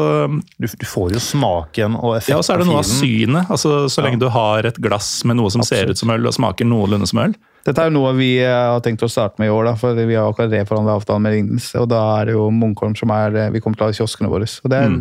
Du, 0.62 0.68
du 0.68 0.86
får 0.86 1.14
jo 1.16 1.22
smaken 1.26 1.96
og 1.98 2.18
effekten 2.20 2.36
ja, 2.36 2.38
og 2.38 2.46
så 2.46 2.54
er 2.54 2.62
det 2.62 2.68
noe 2.70 2.82
av 2.84 2.86
synet. 2.86 3.50
Altså, 3.50 3.72
så 3.90 4.04
lenge 4.06 4.20
du 4.22 4.28
har 4.30 4.68
et 4.70 4.78
glass 4.78 5.24
med 5.26 5.40
noe 5.40 5.50
som 5.50 5.64
ser 5.66 5.90
ut 5.90 5.98
som 5.98 6.12
øl 6.14 6.30
og 6.30 6.36
smaker 6.38 6.68
noenlunde 6.70 7.10
som 7.10 7.24
øl. 7.24 7.34
Dette 7.66 7.82
er 7.82 7.90
jo 7.90 7.96
noe 7.98 8.14
vi 8.18 8.30
eh, 8.42 8.50
har 8.50 8.80
tenkt 8.86 9.02
å 9.06 9.10
starte 9.10 9.42
med 9.42 9.50
i 9.50 9.54
år, 9.54 9.68
da, 9.72 9.74
for 9.78 9.98
vi 9.98 10.16
har 10.18 10.30
akkurat 10.30 10.54
reforhandla 10.54 10.96
avtalen 11.02 11.26
med 11.26 11.34
Ringnes. 11.36 11.68
Og 11.82 11.90
da 11.90 12.00
er 12.20 12.30
det 12.32 12.38
jo 12.38 12.48
Munkholm 12.54 12.96
som 12.98 13.10
er 13.14 13.36
eh, 13.38 13.52
Vi 13.54 13.62
kommer 13.62 13.78
til 13.78 13.86
å 13.86 13.92
ha 13.92 13.98
kioskene 14.00 14.30
våre. 14.32 14.46
Og 14.64 14.70
det 14.74 14.80
er, 14.86 14.96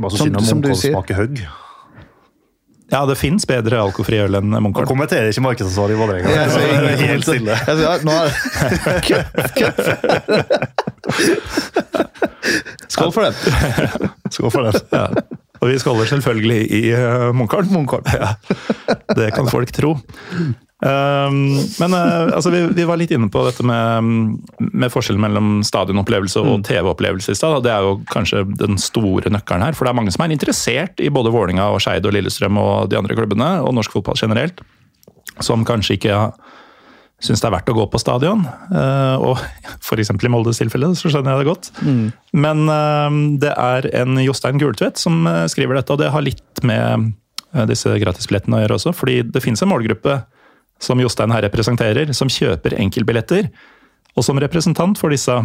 Bare 0.00 0.10
så 0.12 0.22
Som- 0.22 0.26
synd 0.30 0.36
om 0.40 0.44
som 0.48 0.60
Munkholm 0.60 0.80
smaker 0.84 1.20
høgg. 1.20 1.42
Ja, 2.92 3.00
det 3.08 3.16
fins 3.16 3.46
bedre 3.48 3.78
alkoholfri 3.80 4.18
øl 4.20 4.34
enn 4.36 4.52
Han 4.52 4.62
Munkholm. 4.66 4.86
kommenterer 4.90 5.30
ikke 5.32 5.40
markedsansvaret 5.46 5.94
i 5.94 5.96
Vålerenga. 5.96 6.28
Det 6.28 6.36
er 6.76 6.96
Helt 7.08 7.24
stille. 7.24 7.54
Jeg 7.56 7.74
sier, 7.78 7.88
ja, 7.88 7.94
nå 8.04 8.12
er 8.12 8.28
Skål 12.92 13.12
for 13.14 13.22
den! 13.24 13.34
Skål 14.32 14.50
for 14.52 14.68
den. 14.68 14.74
Ja. 14.92 15.06
Og 15.62 15.70
vi 15.70 15.78
skåler 15.78 16.08
selvfølgelig 16.10 16.60
i 16.74 16.82
uh, 16.92 17.30
Munkholm. 17.36 17.70
Ja. 18.12 18.34
Det 19.14 19.30
kan 19.36 19.46
folk 19.50 19.70
tro. 19.74 19.94
Um, 20.82 21.60
men 21.78 21.94
uh, 21.94 22.32
altså, 22.34 22.50
vi, 22.50 22.64
vi 22.74 22.86
var 22.88 22.98
litt 22.98 23.12
inne 23.14 23.28
på 23.30 23.44
dette 23.46 23.62
med, 23.66 24.08
med 24.58 24.90
forskjellen 24.90 25.22
mellom 25.22 25.50
stadionopplevelse 25.66 26.42
og 26.42 26.64
TV-opplevelse 26.66 27.36
i 27.36 27.38
stad. 27.38 27.60
Det 27.62 27.70
er 27.70 27.86
jo 27.86 28.00
kanskje 28.10 28.42
den 28.58 28.80
store 28.82 29.30
nøkkelen 29.30 29.62
her. 29.68 29.78
For 29.78 29.86
det 29.86 29.92
er 29.92 30.00
mange 30.00 30.14
som 30.14 30.26
er 30.26 30.34
interessert 30.34 30.98
i 30.98 31.12
både 31.14 31.30
Vålinga 31.34 31.68
og 31.70 31.78
Skeid 31.84 32.08
og 32.08 32.16
Lillestrøm 32.16 32.58
og 32.58 32.90
de 32.90 32.98
andre 32.98 33.18
klubbene, 33.18 33.52
og 33.62 33.76
norsk 33.78 33.94
fotball 33.94 34.18
generelt, 34.18 34.64
som 35.38 35.62
kanskje 35.68 36.00
ikke 36.00 36.18
syns 37.22 37.38
det 37.38 37.46
er 37.46 37.54
verdt 37.54 37.70
å 37.70 37.76
gå 37.76 37.86
på 37.86 38.02
stadion. 38.02 38.42
Uh, 38.74 39.22
og 39.22 39.38
f.eks. 39.86 40.10
i 40.10 40.34
Moldes 40.34 40.58
tilfelle, 40.58 40.90
så 40.98 41.12
skjønner 41.12 41.36
jeg 41.36 41.44
det 41.44 41.50
godt. 41.52 41.72
Men 42.34 42.66
uh, 42.66 43.22
det 43.38 43.54
er 43.54 43.90
en 44.02 44.18
Jostein 44.24 44.58
Gultvedt 44.58 44.98
som 44.98 45.22
uh, 45.30 45.44
skriver 45.50 45.78
dette, 45.78 45.94
og 45.94 46.02
det 46.02 46.10
har 46.10 46.26
litt 46.26 46.66
med 46.66 47.12
disse 47.68 47.90
gratisbillettene 48.00 48.56
å 48.56 48.62
gjøre 48.62 48.76
også. 48.78 48.96
Fordi 48.96 49.20
det 49.28 49.42
finnes 49.44 49.60
en 49.60 49.68
målgruppe 49.68 50.22
som 50.82 51.00
Jostein 51.00 51.32
her 51.34 51.44
representerer, 51.46 52.10
som 52.16 52.30
kjøper 52.32 52.76
enkeltbilletter. 52.80 53.48
Og 54.18 54.26
som 54.26 54.40
representant 54.42 54.98
for 55.00 55.14
disse, 55.14 55.36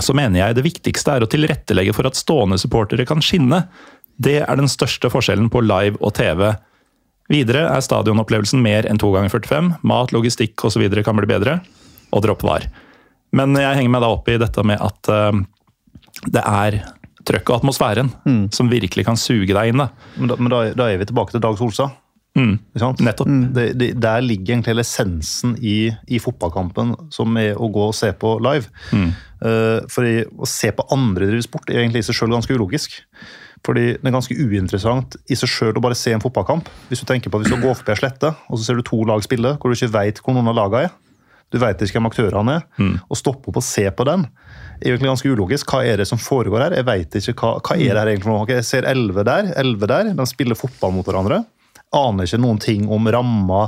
så 0.00 0.16
mener 0.16 0.40
jeg 0.40 0.56
det 0.56 0.66
viktigste 0.66 1.16
er 1.16 1.24
å 1.24 1.30
tilrettelegge 1.30 1.94
for 1.96 2.08
at 2.08 2.18
stående 2.18 2.58
supportere 2.60 3.06
kan 3.08 3.22
skinne. 3.24 3.64
Det 4.16 4.40
er 4.44 4.60
den 4.60 4.70
største 4.70 5.10
forskjellen 5.12 5.50
på 5.52 5.64
live 5.64 5.98
og 6.00 6.14
TV. 6.16 6.46
Videre 7.32 7.66
er 7.72 7.84
stadionopplevelsen 7.84 8.62
mer 8.62 8.86
enn 8.88 9.00
to 9.00 9.10
ganger 9.14 9.32
45. 9.32 9.74
Mat, 9.86 10.12
logistikk 10.14 10.66
osv. 10.66 10.86
kan 11.04 11.18
bli 11.18 11.28
bedre. 11.28 11.58
Og 12.14 12.22
dropp 12.24 12.44
var. 12.46 12.68
Men 13.34 13.56
jeg 13.58 13.80
henger 13.80 13.90
meg 13.90 14.04
da 14.04 14.12
opp 14.14 14.28
i 14.30 14.38
dette 14.38 14.62
med 14.66 14.78
at 14.78 15.10
uh, 15.10 15.34
det 16.30 16.44
er 16.44 16.78
trøkk 17.24 17.50
og 17.50 17.62
atmosfæren 17.62 18.10
som 18.52 18.70
virkelig 18.70 19.06
kan 19.08 19.18
suge 19.18 19.54
deg 19.56 19.72
inn. 19.72 19.80
da. 19.80 19.88
Men, 20.20 20.30
da, 20.30 20.36
men 20.38 20.52
da, 20.52 20.62
da 20.76 20.88
er 20.92 21.00
vi 21.00 21.08
tilbake 21.08 21.34
til 21.34 21.42
Dag 21.42 21.56
Solstad. 21.58 21.96
Ikke 22.74 22.82
sant? 22.82 23.02
Nettopp. 23.06 23.30
Det, 23.54 23.66
det, 23.78 23.92
der 24.02 24.24
ligger 24.24 24.56
egentlig 24.56 24.72
hele 24.72 24.82
essensen 24.82 25.54
i, 25.62 25.92
i 26.10 26.18
fotballkampen, 26.22 26.94
som 27.14 27.36
er 27.38 27.54
å 27.54 27.68
gå 27.70 27.84
og 27.90 27.94
se 27.94 28.10
på 28.18 28.34
live. 28.42 28.66
Eh, 29.44 29.80
fordi 29.92 30.24
å 30.26 30.48
se 30.48 30.72
på 30.74 30.86
andre 30.94 31.30
drive 31.30 31.46
sport 31.46 31.70
er 31.70 31.82
egentlig 31.84 32.02
i 32.02 32.08
seg 32.08 32.18
sjøl 32.18 32.34
ganske 32.34 32.56
ulogisk. 32.56 32.98
Fordi 33.64 33.86
det 33.94 34.10
er 34.10 34.12
ganske 34.12 34.34
uinteressant 34.36 35.14
i 35.32 35.38
seg 35.38 35.48
sjøl 35.48 35.78
å 35.78 35.84
bare 35.84 35.96
se 35.96 36.12
en 36.12 36.20
fotballkamp. 36.20 36.66
Hvis 36.90 37.00
du 37.00 37.08
tenker 37.08 37.32
på 37.32 37.40
hvis 37.40 37.54
du 37.54 37.56
går 37.62 37.78
forbi 37.78 37.94
ei 37.94 38.02
slette, 38.02 38.34
og 38.50 38.58
så 38.58 38.66
ser 38.66 38.82
du 38.82 38.84
to 38.84 38.98
lag 39.08 39.22
spille, 39.24 39.54
hvor 39.56 39.70
du 39.70 39.78
ikke 39.78 39.94
veit 39.94 40.20
hvor 40.20 40.36
noen 40.36 40.50
av 40.52 40.58
lagene 40.58 40.90
er. 40.90 41.00
Du 41.54 41.60
veit 41.62 41.78
ikke 41.78 42.00
hvem 42.00 42.08
aktørene 42.10 42.58
er. 42.58 42.66
Å 43.06 43.16
stoppe 43.16 43.52
opp 43.52 43.60
og 43.60 43.64
se 43.64 43.86
på 43.94 44.06
den 44.08 44.26
er 44.80 44.90
egentlig 44.90 45.12
ganske 45.12 45.30
ulogisk. 45.30 45.70
Hva 45.70 45.84
er 45.86 46.00
det 46.02 46.08
som 46.10 46.18
foregår 46.18 46.64
her? 46.64 46.74
Jeg 46.80 46.86
vet 46.88 47.18
ikke 47.20 47.34
hva, 47.38 47.52
hva 47.62 47.76
er 47.78 47.92
det 47.92 48.00
her 48.00 48.10
egentlig 48.10 48.26
for 48.26 48.34
noe. 48.34 48.48
Jeg 48.50 48.66
ser 48.66 48.88
elleve 48.90 49.22
der, 49.28 49.52
elleve 49.60 49.86
der. 49.86 50.10
De 50.18 50.26
spiller 50.26 50.58
fotball 50.58 50.96
mot 50.96 51.06
hverandre. 51.06 51.44
Aner 51.94 52.28
ikke 52.28 52.42
noen 52.42 52.60
ting 52.62 52.86
om 52.92 53.08
ramma 53.12 53.66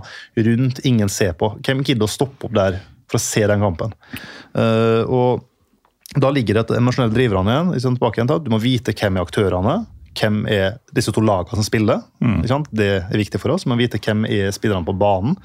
rundt. 0.49 0.83
Ingen 0.89 1.11
ser 1.13 1.37
på. 1.39 1.55
Hvem 1.67 1.85
gidder 1.87 2.09
å 2.09 2.11
stoppe 2.11 2.49
opp 2.49 2.57
der 2.57 2.81
for 3.07 3.21
å 3.21 3.23
se 3.23 3.45
den 3.47 3.63
kampen? 3.63 3.95
Uh, 4.57 5.03
og 5.07 5.45
da 6.17 6.31
ligger 6.33 6.57
det 6.57 6.67
et 6.67 6.77
emosjonelt 6.79 7.15
driverne 7.15 7.53
igjen. 7.53 7.71
Sant, 7.85 8.01
tilbake 8.01 8.21
igjen 8.21 8.31
til 8.31 8.41
at 8.41 8.47
Du 8.47 8.53
må 8.53 8.63
vite 8.63 8.95
hvem 8.97 9.19
er 9.19 9.27
aktørene. 9.27 9.77
Hvem 10.17 10.43
er 10.49 10.79
disse 10.97 11.13
to 11.13 11.23
lagene 11.25 11.59
som 11.59 11.67
spiller? 11.67 12.05
Ikke 12.41 12.53
sant? 12.55 12.71
Det 12.73 12.91
er 13.03 13.21
viktig 13.21 13.41
for 13.43 13.53
oss. 13.53 13.67
Men 13.69 13.81
vite 13.81 14.01
hvem 14.01 14.25
er 14.29 14.55
spillerne 14.55 14.87
på 14.87 14.97
banen. 14.97 15.37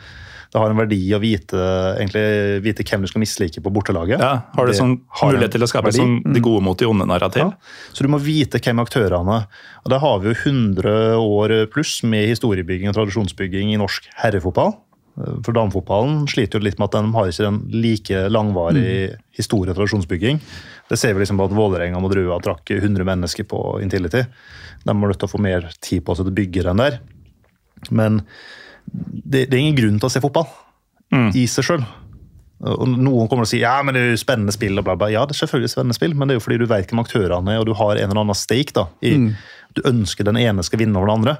Det 0.52 0.60
har 0.60 0.74
en 0.74 0.80
verdi 0.82 1.00
å 1.16 1.20
vite, 1.24 1.56
egentlig, 1.96 2.24
vite 2.66 2.84
hvem 2.84 3.06
du 3.06 3.08
skal 3.08 3.24
mislike 3.24 3.62
på 3.64 3.72
bortelaget. 3.72 4.20
Ja, 4.20 4.34
har 4.52 4.68
du 4.68 4.76
sånn 4.76 4.98
mulighet 5.22 5.56
til 5.56 5.64
å 5.64 5.70
skape 5.72 5.94
sånn 5.96 6.18
de 6.28 6.44
gode 6.44 6.66
mot 6.66 6.80
de 6.80 6.90
onde-narrativ? 6.92 7.54
Ja. 7.54 7.92
Så 7.96 8.04
du 8.04 8.12
må 8.12 8.20
vite 8.20 8.60
hvem 8.60 8.84
aktørene. 8.84 9.46
Og 9.86 9.94
Der 9.94 10.04
har 10.04 10.20
vi 10.20 10.34
jo 10.34 10.36
100 10.36 11.16
år 11.24 11.56
pluss 11.72 12.02
med 12.04 12.28
historiebygging 12.34 12.92
og 12.92 13.00
tradisjonsbygging 13.00 13.72
i 13.72 13.80
norsk 13.80 14.12
herrefotball. 14.20 14.76
For 15.16 15.56
damefotballen 15.56 16.24
sliter 16.32 16.60
jo 16.60 16.66
litt 16.66 16.80
med 16.80 16.90
at 16.90 17.00
de 17.00 17.16
har 17.16 17.32
ikke 17.32 17.48
den 17.48 17.64
like 17.84 18.22
langvarig 18.32 19.16
historie- 19.38 19.72
og 19.72 19.80
tradisjonsbygging. 19.80 20.40
Det 20.92 21.00
ser 21.00 21.16
vi 21.16 21.24
liksom 21.24 21.40
på 21.40 21.48
at 21.48 21.56
Vålerenga 21.56 22.00
og 22.00 22.12
Drua 22.12 22.40
trakk 22.44 22.74
100 22.76 23.08
mennesker 23.08 23.48
på 23.48 23.80
Intility. 23.84 24.26
De 24.84 24.96
må 24.96 25.08
nødt 25.08 25.20
til 25.22 25.30
å 25.30 25.36
få 25.36 25.40
mer 25.44 25.70
tid 25.80 26.04
på 26.04 26.16
seg 26.16 26.28
til 26.28 26.34
å 26.34 26.40
bygge 26.40 26.66
den 26.68 26.84
der. 26.84 27.00
Men 27.92 28.26
det, 28.86 29.46
det 29.50 29.56
er 29.56 29.62
ingen 29.62 29.78
grunn 29.78 30.00
til 30.00 30.10
å 30.10 30.14
se 30.14 30.24
fotball 30.24 30.48
i 31.36 31.46
seg 31.50 31.66
sjøl. 31.68 31.82
Og 32.62 32.86
Noen 32.88 33.26
kommer 33.28 33.48
til 33.48 33.50
å 33.50 33.52
si 33.56 33.62
ja, 33.64 33.74
men 33.82 33.96
det 33.98 34.02
er 34.02 34.12
jo 34.14 34.22
spennende 34.22 34.54
spill. 34.54 34.78
og 34.78 34.86
bla 34.86 34.94
bla. 35.00 35.10
Ja, 35.10 35.24
det 35.26 35.34
er 35.34 35.40
selvfølgelig 35.42 35.72
spennende 35.74 35.98
spill, 35.98 36.14
men 36.14 36.30
det 36.30 36.36
er 36.36 36.40
jo 36.40 36.44
fordi 36.46 36.60
du 36.62 36.68
vet 36.70 36.92
hvem 36.92 37.02
aktørene 37.02 37.56
er, 37.56 37.64
og 37.64 37.66
du 37.66 37.74
har 37.78 37.96
en 37.98 38.12
eller 38.12 38.22
annen 38.22 38.38
stake. 38.38 38.76
da, 38.78 38.86
i, 39.02 39.16
Du 39.76 39.82
ønsker 39.88 40.28
den 40.28 40.40
ene 40.42 40.64
skal 40.66 40.82
vinne 40.82 41.00
over 41.00 41.12
den 41.12 41.22
andre. 41.22 41.38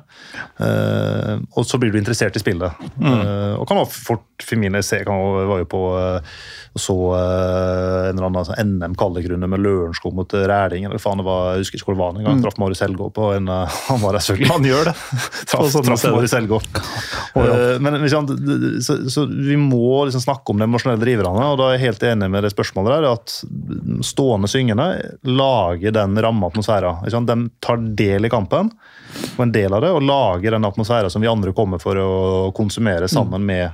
Uh, 0.62 1.42
og 1.58 1.68
så 1.68 1.80
blir 1.82 1.94
du 1.94 2.00
interessert 2.00 2.36
i 2.38 2.42
spillet. 2.44 2.82
Eh, 3.02 3.54
og 3.58 3.68
kan 3.68 3.82
fort 3.90 4.28
for 4.42 4.60
min 4.60 4.78
se, 4.84 5.02
kan, 5.06 5.20
var 5.50 5.62
jo 5.62 5.68
på 5.70 5.82
eh, 6.00 6.38
så 6.80 6.96
en 7.14 8.16
eller 8.16 8.26
annen 8.26 8.40
altså, 8.40 8.56
NM-kvalikrunde 8.64 9.50
med 9.52 9.60
Lørenskog 9.60 10.16
mot 10.16 10.34
Rælingen. 10.34 10.90
Eller 10.90 11.02
faen 11.04 11.20
det 11.20 11.26
var, 11.28 11.52
Jeg 11.54 11.66
husker 11.66 11.80
ikke 11.80 11.90
hvor 11.90 11.98
det 11.98 12.02
var 12.02 12.16
en 12.16 12.28
gang. 12.28 12.44
Traff 12.44 12.60
Marius 12.62 12.84
Helgå 12.86 13.10
på 13.14 13.32
en 13.36 13.52
Han 13.90 14.02
var 14.02 14.16
der 14.16 14.24
selvfølgelig. 14.24 14.54
han 14.54 14.70
gjør 14.70 14.90
det. 14.90 14.96
Traff, 15.52 15.76
traff. 15.76 16.06
Marius 16.16 16.38
Helgå. 16.38 16.62
Eh, 17.42 17.80
Men 17.80 17.96
liksom, 18.02 18.28
så, 18.84 18.98
så 19.10 19.24
vi 19.26 19.56
må 19.58 20.04
liksom 20.06 20.22
snakke 20.22 20.52
om 20.52 20.60
de 20.60 20.66
emosjonelle 20.68 21.00
driverne, 21.02 21.46
og 21.48 21.58
da 21.60 21.70
er 21.70 21.78
jeg 21.78 21.86
helt 21.86 22.04
enig 22.10 22.28
med 22.34 22.44
det 22.44 22.52
spørsmålet 22.52 22.92
der, 22.92 23.08
at 23.08 24.06
stående 24.06 24.50
syngende 24.52 24.88
lager 25.24 25.96
den 25.96 26.20
ramma 26.22 26.50
atmosfæra. 26.52 26.92
De 27.08 27.38
tar 27.64 27.80
del 27.98 28.21
i 28.28 28.32
kampen, 28.34 28.72
og 29.36 29.44
en 29.46 29.54
del 29.54 29.74
av 29.74 29.82
det, 29.86 29.92
og 29.96 30.04
lager 30.06 30.56
den 30.58 30.68
atmosfæren 30.68 31.12
som 31.14 31.24
vi 31.24 31.30
andre 31.32 31.54
kommer 31.58 31.82
for 31.82 31.98
å 32.00 32.10
konsumere 32.58 33.08
sammen 33.12 33.46
med 33.46 33.72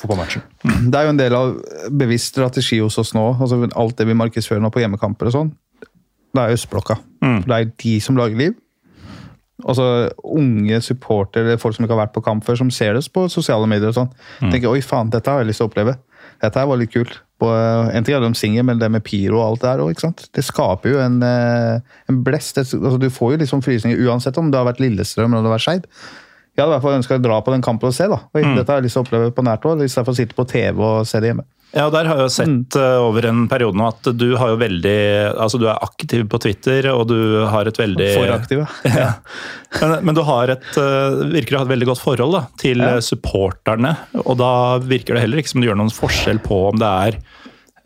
fotballmatchen. 0.00 0.42
Det 0.88 0.98
er 0.98 1.04
jo 1.04 1.12
en 1.12 1.20
del 1.20 1.34
av 1.36 1.52
bevisst 1.92 2.32
strategi 2.32 2.78
hos 2.80 2.96
oss 2.98 3.12
nå. 3.14 3.26
altså 3.40 3.68
Alt 3.76 3.98
det 3.98 4.06
vi 4.08 4.16
markedsfører 4.16 4.62
nå 4.64 4.70
på 4.72 4.80
hjemmekamper 4.80 5.28
og 5.28 5.36
sånn, 5.36 5.52
det 6.32 6.40
er 6.46 6.54
østblokka. 6.56 6.96
Det 7.44 7.56
er 7.58 7.72
de 7.84 7.96
som 8.00 8.16
lager 8.16 8.38
liv. 8.40 8.54
Altså 9.62 9.84
Unge 10.24 10.80
supportere 10.82 11.58
folk 11.60 11.76
som 11.76 11.84
ikke 11.84 11.94
har 11.94 12.06
vært 12.06 12.14
på 12.16 12.22
kamp 12.24 12.42
før, 12.46 12.56
som 12.58 12.70
ser 12.74 12.96
det 12.96 13.04
på 13.14 13.28
sosiale 13.30 13.68
medier 13.70 13.92
og 13.92 13.98
sånn. 14.00 14.08
tenker 14.50 14.72
oi 14.72 14.80
faen, 14.82 15.10
dette 15.12 15.30
har 15.30 15.42
jeg 15.44 15.52
lyst 15.52 15.60
til 15.62 15.68
å 15.68 15.70
oppleve. 15.70 15.94
Dette 16.42 16.58
her 16.58 16.66
var 16.66 16.80
litt 16.80 16.92
kult. 16.92 17.20
Eh, 17.42 17.88
en 17.96 18.04
ting 18.06 18.16
er 18.16 18.22
de 18.22 18.32
synger, 18.38 18.64
men 18.66 18.80
det 18.80 18.90
med 18.90 19.04
pyro 19.06 19.40
og 19.40 19.46
alt 19.46 19.62
det 19.62 19.70
der 19.70 19.84
òg. 19.84 20.26
Det 20.34 20.44
skaper 20.46 20.94
jo 20.94 20.98
en, 21.02 21.22
eh, 21.22 21.80
en 22.10 22.22
blest. 22.26 22.58
Altså, 22.58 22.98
du 22.98 23.08
får 23.10 23.34
jo 23.34 23.42
liksom 23.44 23.62
frysninger 23.62 23.98
uansett 24.06 24.38
om 24.38 24.50
det 24.50 24.58
har 24.58 24.66
vært 24.66 24.82
Lillestrøm 24.82 25.32
eller 25.32 25.42
det 25.42 25.50
har 25.50 25.58
vært 25.58 25.66
Skeid. 25.66 25.86
Jeg 26.52 26.60
hadde 26.60 26.72
i 26.72 26.74
hvert 26.76 26.84
fall 26.84 26.98
ønska 26.98 27.16
å 27.16 27.22
dra 27.24 27.40
på 27.40 27.52
den 27.54 27.62
kampen 27.64 27.88
og 27.88 27.94
se. 27.96 28.06
da. 28.10 28.18
Oi, 28.34 28.42
Dette 28.42 28.68
har 28.68 28.80
jeg 28.80 28.84
lyst 28.90 28.98
til 28.98 29.02
å 29.02 29.06
oppleve 29.06 29.32
på 29.32 29.44
nært 29.46 29.62
hold, 29.64 29.80
istedenfor 29.80 30.12
å 30.12 30.18
sitte 30.18 30.36
på 30.36 30.44
TV 30.46 30.82
og 30.84 31.06
se 31.08 31.20
det 31.20 31.30
hjemme. 31.32 31.46
Ja, 31.72 31.86
der 31.88 32.04
har 32.04 32.18
jeg 32.20 32.26
jo 32.28 32.32
sett 32.34 32.76
eh, 32.76 32.96
over 33.00 33.24
en 33.30 33.46
periode 33.48 33.78
nå 33.80 33.86
at 33.88 34.08
du 34.20 34.26
har 34.36 34.50
jo 34.52 34.58
veldig 34.60 34.96
Altså, 35.40 35.56
du 35.60 35.64
er 35.70 35.78
aktiv 35.80 36.26
på 36.28 36.40
Twitter, 36.44 36.90
og 36.92 37.06
du 37.08 37.16
har 37.48 37.68
et 37.70 37.78
veldig 37.80 38.08
For 38.18 38.32
aktiv, 38.34 38.64
Ja. 38.92 39.06
Men, 39.80 39.94
men 40.10 40.18
du 40.18 40.20
har 40.28 40.52
et, 40.52 40.68
eh, 40.76 41.22
virker 41.32 41.56
å 41.56 41.62
ha 41.62 41.66
et 41.68 41.72
veldig 41.72 41.88
godt 41.94 42.02
forhold 42.04 42.36
da, 42.36 42.42
til 42.60 42.84
Ja. 42.84 42.98
supporterne. 43.00 43.94
Og 44.26 44.36
da 44.42 44.52
virker 44.84 45.16
det 45.16 45.24
heller 45.24 45.40
ikke 45.40 45.54
som 45.54 45.64
du 45.64 45.70
gjør 45.70 45.80
noen 45.80 45.94
forskjell 45.96 46.42
på 46.44 46.58
om 46.74 46.76
det 46.82 46.90
er 47.08 47.16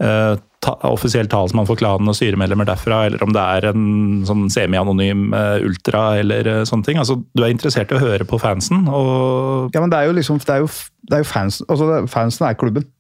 eh, 0.03 0.35
ta, 0.67 0.75
offisiell 0.91 1.31
talsmann 1.31 1.69
for 1.71 1.79
klanen 1.79 2.11
og 2.11 2.17
styremedlemmer 2.19 2.67
derfra, 2.67 3.05
eller 3.07 3.23
om 3.23 3.31
det 3.37 3.45
er 3.55 3.69
en 3.71 3.87
sånn 4.27 4.49
semi-anonym 4.51 5.29
eh, 5.37 5.63
ultra 5.69 6.09
eller 6.25 6.51
sånne 6.67 6.89
ting. 6.91 6.99
Altså, 6.99 7.21
du 7.23 7.45
er 7.47 7.55
interessert 7.55 7.95
i 7.95 8.01
å 8.01 8.03
høre 8.03 8.27
på 8.27 8.41
fansen, 8.43 8.89
og 8.91 9.71
Ja, 9.77 9.81
men 9.85 9.95
det 9.95 10.03
er 10.03 10.11
jo 10.11 10.19
liksom, 10.19 10.43
det 10.43 10.59
er 10.59 10.67
jo, 10.67 10.71
det 11.07 11.21
er 11.21 11.23
jo 11.23 11.31
fansen, 11.31 11.71
altså 11.71 12.03
Fansen 12.11 12.51
er 12.51 12.59
klubben. 12.59 12.91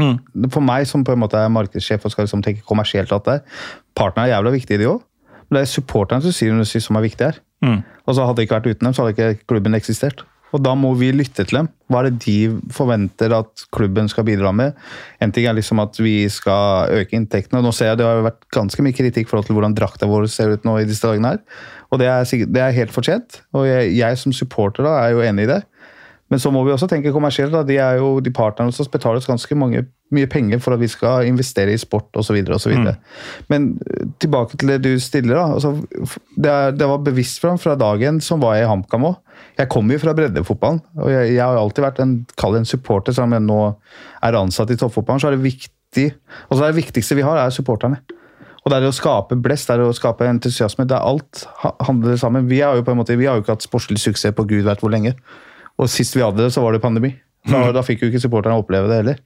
Mm. 0.00 0.48
For 0.50 0.64
meg 0.64 0.88
som 0.90 1.04
på 1.06 1.14
en 1.14 1.22
måte 1.22 1.38
er 1.38 1.52
markedssjef 1.52 2.04
og 2.04 2.14
skal 2.14 2.26
liksom 2.26 2.44
tenke 2.46 2.66
kommersielt, 2.66 3.12
at 3.12 3.28
det, 3.28 3.38
partene 3.98 4.26
er 4.26 4.34
jævla 4.34 4.54
viktige, 4.56 4.80
de 4.82 4.90
òg. 4.90 5.04
Men 5.48 5.58
det 5.58 5.62
er 5.66 5.72
supporterne 5.72 6.24
som 6.24 6.34
sier 6.34 6.54
og 6.54 6.66
som 6.66 6.98
er 6.98 7.06
viktig 7.06 7.26
her. 7.26 7.40
Mm. 7.64 7.80
Og 8.06 8.16
så 8.16 8.24
Hadde 8.24 8.40
det 8.40 8.48
ikke 8.48 8.58
vært 8.60 8.70
uten 8.70 8.86
dem, 8.86 8.94
så 8.94 9.04
hadde 9.04 9.16
ikke 9.16 9.48
klubben 9.50 9.76
eksistert. 9.76 10.24
Og 10.50 10.62
Da 10.62 10.74
må 10.74 10.92
vi 10.98 11.12
lytte 11.14 11.44
til 11.46 11.60
dem. 11.60 11.68
Hva 11.90 12.00
er 12.00 12.10
det 12.10 12.24
de 12.24 12.36
forventer 12.74 13.32
at 13.36 13.64
klubben 13.74 14.08
skal 14.10 14.26
bidra 14.26 14.50
med? 14.54 14.74
En 15.22 15.30
ting 15.34 15.46
er 15.46 15.54
liksom 15.54 15.82
at 15.82 15.98
vi 16.00 16.28
skal 16.32 16.90
øke 16.90 17.14
inntektene. 17.14 17.60
og 17.60 17.68
Nå 17.68 17.72
ser 17.74 17.92
jeg 17.92 17.98
Det 17.98 18.06
har 18.06 18.22
vært 18.26 18.48
ganske 18.50 18.82
mye 18.82 18.96
kritikk 18.96 19.28
i 19.28 19.30
forhold 19.30 19.46
til 19.46 19.54
hvordan 19.54 19.76
drakta 19.78 20.06
vår 20.10 20.26
ser 20.26 20.50
ut 20.50 20.64
nå 20.66 20.78
i 20.80 20.88
disse 20.88 21.06
dagene. 21.06 21.28
her. 21.28 21.38
Og 21.92 21.98
Det 21.98 22.06
er, 22.06 22.46
det 22.46 22.62
er 22.62 22.78
helt 22.78 22.90
fortjent. 22.90 23.42
Og 23.54 23.66
jeg, 23.66 23.94
jeg 23.94 24.18
som 24.18 24.32
supporter 24.32 24.82
da, 24.82 25.06
er 25.06 25.14
jo 25.14 25.22
enig 25.22 25.46
i 25.46 25.52
det. 25.54 25.62
Men 26.30 26.38
så 26.38 26.52
må 26.54 26.62
vi 26.62 26.70
også 26.70 26.86
tenke 26.90 27.10
kommersielt. 27.14 27.54
De 27.66 27.76
er 27.82 27.98
jo 27.98 28.20
de 28.22 28.30
partnerne 28.34 28.72
som 28.74 28.86
betaler 28.92 29.18
oss 29.18 29.26
ganske 29.26 29.56
mange, 29.58 29.82
mye 30.14 30.28
penger 30.30 30.60
for 30.62 30.74
at 30.74 30.82
vi 30.82 30.88
skal 30.90 31.26
investere 31.26 31.74
i 31.74 31.80
sport 31.80 32.14
osv. 32.18 32.38
Mm. 32.46 32.86
Men 33.50 33.66
eh, 33.82 34.06
tilbake 34.22 34.58
til 34.60 34.70
det 34.70 34.78
du 34.86 34.92
stiller. 35.02 35.34
da, 35.34 35.48
altså, 35.56 35.74
det, 36.36 36.52
er, 36.52 36.76
det 36.78 36.88
var 36.92 37.02
bevisst 37.06 37.42
fra, 37.42 37.56
fra 37.58 37.74
dagen 37.78 38.22
som 38.22 38.42
var 38.42 38.56
jeg 38.58 38.68
i 38.68 38.70
HamKam 38.70 39.08
òg. 39.10 39.18
Jeg 39.58 39.72
kommer 39.72 39.96
jo 39.96 40.04
fra 40.04 40.14
breddefotballen, 40.16 40.80
og 41.00 41.10
jeg, 41.10 41.34
jeg 41.34 41.42
har 41.42 41.58
alltid 41.58 41.84
vært 41.84 42.00
en, 42.04 42.14
en 42.60 42.68
supporter, 42.68 43.16
selv 43.16 43.26
om 43.26 43.36
jeg 43.36 43.44
nå 43.48 43.60
er 44.28 44.38
ansatt 44.38 44.70
i 44.70 44.78
toppfotballen. 44.78 45.20
så 45.22 45.30
er 45.30 45.36
det 45.36 45.44
viktig, 45.44 46.06
altså 46.46 46.62
det 46.62 46.78
viktigste 46.78 47.18
vi 47.18 47.26
har, 47.26 47.40
er 47.40 47.54
supporterne. 47.54 48.02
Og 48.60 48.70
det 48.70 48.78
er 48.78 48.90
å 48.90 48.94
skape 48.94 49.38
blest, 49.40 49.70
det 49.70 49.80
er 49.80 49.88
å 49.88 49.96
skape 49.96 50.28
entusiasme. 50.28 50.84
det 50.84 50.96
er 50.96 51.06
Alt 51.08 51.46
handler 51.80 52.18
sammen. 52.20 52.48
Vi 52.48 52.60
har 52.60 52.76
jo 52.76 52.84
på 52.84 52.92
en 52.92 53.00
måte, 53.00 53.16
vi 53.16 53.26
har 53.26 53.38
jo 53.38 53.44
ikke 53.44 53.56
hatt 53.56 53.64
sportslig 53.64 54.02
suksess 54.02 54.36
på 54.36 54.44
gud 54.48 54.66
veit 54.66 54.84
hvor 54.84 54.92
lenge. 54.92 55.14
Og 55.80 55.90
sist 55.90 56.16
vi 56.16 56.24
hadde 56.24 56.42
det, 56.42 56.52
så 56.54 56.64
var 56.64 56.76
det 56.76 56.82
pandemi. 56.84 57.14
Da, 57.48 57.70
da 57.72 57.84
fikk 57.86 58.04
jo 58.04 58.10
ikke 58.10 58.20
supporterne 58.22 58.60
oppleve 58.60 58.90
det 58.90 59.00
heller. 59.00 59.22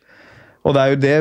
Og 0.65 0.77
det 0.77 0.83
er 0.83 0.93
jo 0.93 1.01
det 1.03 1.17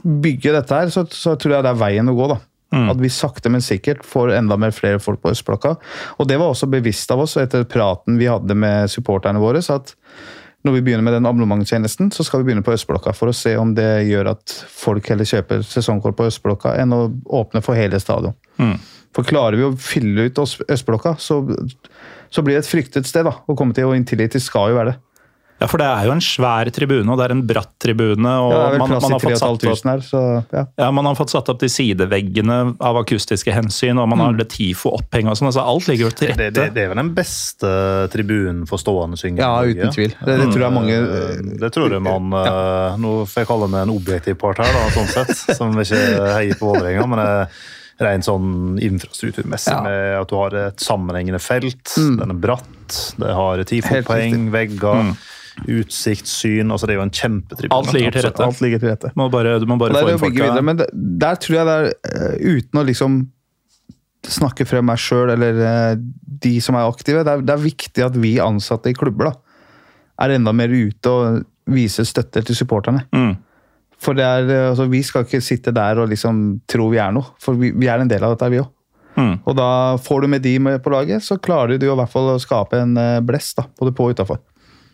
Bygge 0.00 0.54
dette 0.54 0.72
her, 0.72 0.88
så, 0.88 1.02
så 1.12 1.34
tror 1.36 1.58
jeg 1.58 1.64
det 1.66 1.74
er 1.74 1.80
veien 1.82 2.08
å 2.08 2.14
gå. 2.16 2.30
da. 2.30 2.38
At 2.70 3.00
vi 3.02 3.10
sakte, 3.10 3.50
men 3.50 3.64
sikkert 3.64 4.04
får 4.06 4.30
enda 4.36 4.56
mer 4.60 4.70
flere 4.74 5.00
folk 5.02 5.20
på 5.24 5.32
Østblokka. 5.34 5.74
Og 6.22 6.28
det 6.30 6.38
var 6.38 6.52
også 6.52 6.70
bevisst 6.70 7.10
av 7.10 7.24
oss 7.24 7.34
etter 7.40 7.66
praten 7.68 8.20
vi 8.20 8.30
hadde 8.30 8.54
med 8.54 8.92
supporterne 8.92 9.42
våre. 9.42 9.62
så 9.66 9.80
at 9.80 9.92
når 10.66 10.76
vi 10.76 10.82
begynner 10.84 11.04
med 11.06 11.14
den 11.16 11.28
abonnementstjenesten, 11.28 12.10
så 12.12 12.24
skal 12.26 12.42
vi 12.42 12.50
begynne 12.50 12.64
på 12.64 12.74
Østblokka 12.74 13.14
for 13.16 13.32
å 13.32 13.36
se 13.36 13.54
om 13.56 13.72
det 13.76 13.88
gjør 14.10 14.34
at 14.34 14.54
folk 14.68 15.08
heller 15.08 15.28
kjøper 15.28 15.62
sesongkort 15.64 16.18
på 16.18 16.26
Østblokka 16.28 16.74
enn 16.82 16.92
å 16.92 17.02
åpne 17.40 17.62
for 17.64 17.78
hele 17.78 18.00
stadion. 18.02 18.36
For 19.16 19.26
klarer 19.26 19.56
vi 19.58 19.64
å 19.66 19.72
fylle 19.80 20.28
ut 20.28 20.40
Østblokka, 20.44 21.16
så, 21.18 21.40
så 22.30 22.44
blir 22.44 22.58
det 22.58 22.64
et 22.66 22.70
fryktet 22.70 23.08
sted 23.08 23.24
da, 23.26 23.38
å 23.48 23.56
komme 23.58 23.74
til, 23.76 23.88
og 23.88 23.96
Intility 23.96 24.42
skal 24.42 24.74
jo 24.74 24.78
være 24.82 24.92
det. 24.92 25.00
Ja, 25.60 25.66
for 25.68 25.76
det 25.82 25.86
er 25.90 26.06
jo 26.08 26.12
en 26.14 26.22
svær 26.24 26.70
tribune, 26.72 27.04
og 27.12 27.18
det 27.20 27.26
er 27.26 27.34
en 27.34 27.42
bratt 27.46 27.72
tribune. 27.82 28.30
og 28.40 28.52
Ja, 28.54 28.60
det 28.72 28.78
man, 28.80 28.94
man, 28.94 29.12
har 29.12 29.20
fått 29.20 29.36
satt 29.38 29.66
opp, 29.68 29.84
her, 29.90 30.00
så 30.04 30.20
ja. 30.54 30.62
ja, 30.80 30.90
man 30.96 31.04
har 31.04 31.18
fått 31.18 31.34
satt 31.34 31.50
opp 31.52 31.60
de 31.60 31.68
sideveggene 31.68 32.56
av 32.80 32.96
akustiske 33.02 33.52
hensyn, 33.52 34.00
og 34.00 34.08
man 34.08 34.22
har 34.24 34.38
det 34.38 34.48
TIFO-oppheng 34.54 35.28
og 35.28 35.36
sånn. 35.36 35.50
altså 35.50 35.64
Alt 35.68 35.90
ligger 35.90 36.08
jo 36.08 36.12
til 36.16 36.32
rette. 36.32 36.48
det, 36.56 36.70
det 36.76 36.84
er 36.86 36.92
vel 36.94 37.02
den 37.02 37.12
beste 37.16 37.72
tribunen 38.14 38.62
for 38.70 38.80
stående 38.80 39.20
synging? 39.20 39.42
Ja, 39.44 39.60
uten 39.66 39.92
tvil. 39.92 40.14
Det, 40.16 40.38
det 40.40 40.48
tror 40.54 40.64
jeg 40.66 40.76
mange 40.78 40.96
Eh, 41.00 41.36
Det 41.60 41.70
tror 41.74 41.92
jeg 41.92 42.02
man 42.04 42.32
eh, 42.36 42.96
Nå 43.00 43.12
får 43.28 43.42
jeg 43.42 43.48
kalle 43.50 43.68
meg 43.72 43.84
en 43.86 43.92
objektiv 43.94 44.38
part 44.40 44.60
her, 44.62 44.70
da, 44.74 44.86
sånn 44.94 45.10
sett, 45.12 45.34
som 45.58 45.76
ikke 45.80 46.00
heier 46.36 46.56
på 46.60 46.70
Vålerenga. 46.70 47.06
Men 47.10 47.22
jeg, 47.24 47.50
rent 48.00 48.24
sånn 48.24 48.78
infrastrukturmessig, 48.80 49.74
Ja. 49.74 49.82
med 49.84 50.20
at 50.22 50.30
du 50.30 50.36
har 50.38 50.54
et 50.56 50.80
sammenhengende 50.80 51.40
felt. 51.42 51.84
Mm. 52.00 52.14
Den 52.22 52.30
er 52.32 52.38
bratt, 52.46 52.96
det 53.20 53.34
har 53.36 53.60
ti 53.68 53.80
vegger. 53.84 54.06
fotpoeng, 54.06 54.48
vegger, 55.56 55.80
utsiktssyn. 55.80 56.70
altså 56.70 56.86
Det 56.86 56.94
er 56.94 56.98
jo 57.00 57.06
en 57.06 57.10
kjempetribune. 57.10 57.76
Alt 57.76 57.92
ligger 57.94 58.16
til 58.16 58.26
rette. 58.26 58.46
Alt 58.46 58.60
ligger 58.60 58.78
til 58.78 58.90
rette. 58.92 59.12
Må 59.16 59.28
bare, 59.32 59.58
du 59.60 59.66
må 59.66 59.76
bare 59.80 59.94
få 59.94 60.14
inn 60.14 60.22
folka. 60.22 60.42
videre, 60.44 60.62
men 60.62 60.80
der 61.20 61.34
tror 61.40 61.56
jeg 61.56 61.66
det 61.66 61.76
er, 61.76 61.92
eh, 62.14 62.56
uten 62.56 62.80
å 62.80 62.86
liksom 62.86 63.20
snakke 64.28 64.66
frem 64.68 64.84
meg 64.84 65.00
sjøl 65.00 65.32
eller 65.32 65.60
eh, 65.64 66.00
de 66.44 66.56
som 66.60 66.76
er 66.76 66.88
aktive, 66.88 67.24
det 67.24 67.32
er, 67.32 67.44
det 67.44 67.54
er 67.54 67.62
viktig 67.62 68.04
at 68.04 68.16
vi 68.20 68.38
ansatte 68.40 68.90
i 68.90 68.96
klubber 68.96 69.30
da, 69.30 69.36
er 70.24 70.36
enda 70.36 70.52
mer 70.52 70.68
ute 70.68 71.12
og 71.12 71.46
viser 71.70 72.04
støtte 72.04 72.42
til 72.44 72.58
supporterne. 72.58 73.06
Mm. 73.14 73.38
For 74.00 74.16
det 74.16 74.26
er, 74.26 74.50
eh, 74.50 74.68
altså, 74.72 74.88
vi 74.90 75.02
skal 75.06 75.24
ikke 75.26 75.42
sitte 75.44 75.72
der 75.76 76.02
og 76.02 76.10
liksom 76.12 76.60
tro 76.68 76.90
vi 76.92 77.00
er 77.00 77.16
noe, 77.16 77.32
for 77.40 77.58
vi, 77.58 77.72
vi 77.72 77.88
er 77.88 78.02
en 78.02 78.10
del 78.10 78.24
av 78.24 78.36
dette, 78.36 78.52
vi 78.52 78.62
òg. 78.62 78.70
Mm. 79.16 79.34
Og 79.42 79.56
da 79.58 79.70
får 80.00 80.22
du 80.22 80.30
med 80.32 80.44
de 80.44 80.54
med 80.62 80.78
på 80.84 80.92
laget, 80.92 81.24
så 81.24 81.36
klarer 81.36 81.80
du 81.80 81.88
i 81.88 81.90
hvert 81.90 82.12
fall 82.12 82.30
å 82.30 82.40
skape 82.40 82.78
en 82.78 82.94
blest, 83.26 83.56
da, 83.58 83.66
både 83.80 83.92
på 83.96 84.06
og 84.06 84.14
utafor. 84.14 84.38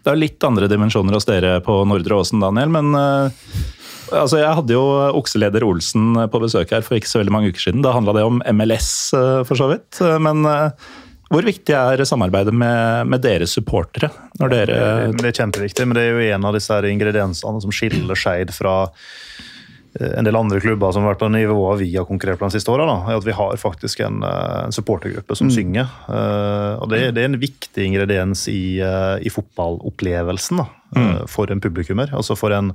Det 0.06 0.12
er 0.12 0.20
litt 0.20 0.44
andre 0.46 0.68
dimensjoner 0.70 1.16
hos 1.16 1.26
dere 1.26 1.56
på 1.66 1.80
Nordre 1.90 2.20
Åsen, 2.20 2.38
Daniel. 2.38 2.70
Men 2.70 2.92
eh, 2.94 3.46
altså, 4.14 4.38
jeg 4.38 4.52
hadde 4.60 4.76
jo 4.76 4.84
okseleder 5.18 5.66
Olsen 5.66 6.14
på 6.30 6.42
besøk 6.44 6.70
her 6.76 6.84
for 6.86 6.94
ikke 6.94 7.10
så 7.10 7.18
veldig 7.18 7.34
mange 7.34 7.50
uker 7.50 7.64
siden. 7.64 7.82
Da 7.82 7.96
handla 7.96 8.14
det 8.14 8.22
om 8.28 8.38
MLS, 8.54 8.92
eh, 9.18 9.40
for 9.48 9.58
så 9.58 9.66
vidt. 9.72 9.98
Eh, 9.98 10.14
Men 10.22 10.46
hvor 11.26 11.42
viktig 11.42 11.74
er 11.74 12.04
samarbeidet 12.06 12.54
med, 12.54 13.10
med 13.10 13.24
deres 13.26 13.56
supportere? 13.58 14.12
Dere 14.38 15.10
Det 15.10 15.26
er 15.26 15.38
kjempeviktig, 15.40 15.88
men 15.90 15.98
det 15.98 16.06
er 16.06 16.14
jo 16.14 16.34
en 16.36 16.46
av 16.46 16.54
disse 16.54 16.78
ingrediensene 16.86 17.64
som 17.66 17.74
skiller 17.74 18.14
Skeid 18.14 18.54
fra 18.54 18.76
en 20.00 20.26
del 20.26 20.36
andre 20.36 20.60
klubber 20.60 20.92
som 20.92 21.04
har 21.04 21.14
vært 21.14 21.22
på 21.24 21.30
nivået 21.32 21.80
vi 21.82 21.90
har 21.94 22.06
konkurrert 22.08 22.40
på 22.40 22.48
de 22.50 22.58
siste 22.58 22.72
åra. 22.72 22.86
er 23.08 23.16
At 23.16 23.26
vi 23.26 23.36
har 23.36 23.56
faktisk 23.60 24.00
en, 24.06 24.22
eh, 24.22 24.64
en 24.66 24.74
supportergruppe 24.74 25.36
som 25.36 25.50
synger. 25.50 25.88
Uh, 26.08 26.82
og 26.82 26.90
det, 26.92 27.14
det 27.16 27.22
er 27.22 27.30
en 27.30 27.40
viktig 27.40 27.86
ingrediens 27.86 28.46
i, 28.52 28.80
uh, 28.82 29.16
i 29.20 29.32
fotballopplevelsen 29.32 30.60
da, 30.60 30.66
eh, 30.96 31.22
for 31.30 31.50
en 31.50 31.62
publikummer. 31.62 32.12
Altså 32.12 32.36
for 32.36 32.52
en 32.52 32.74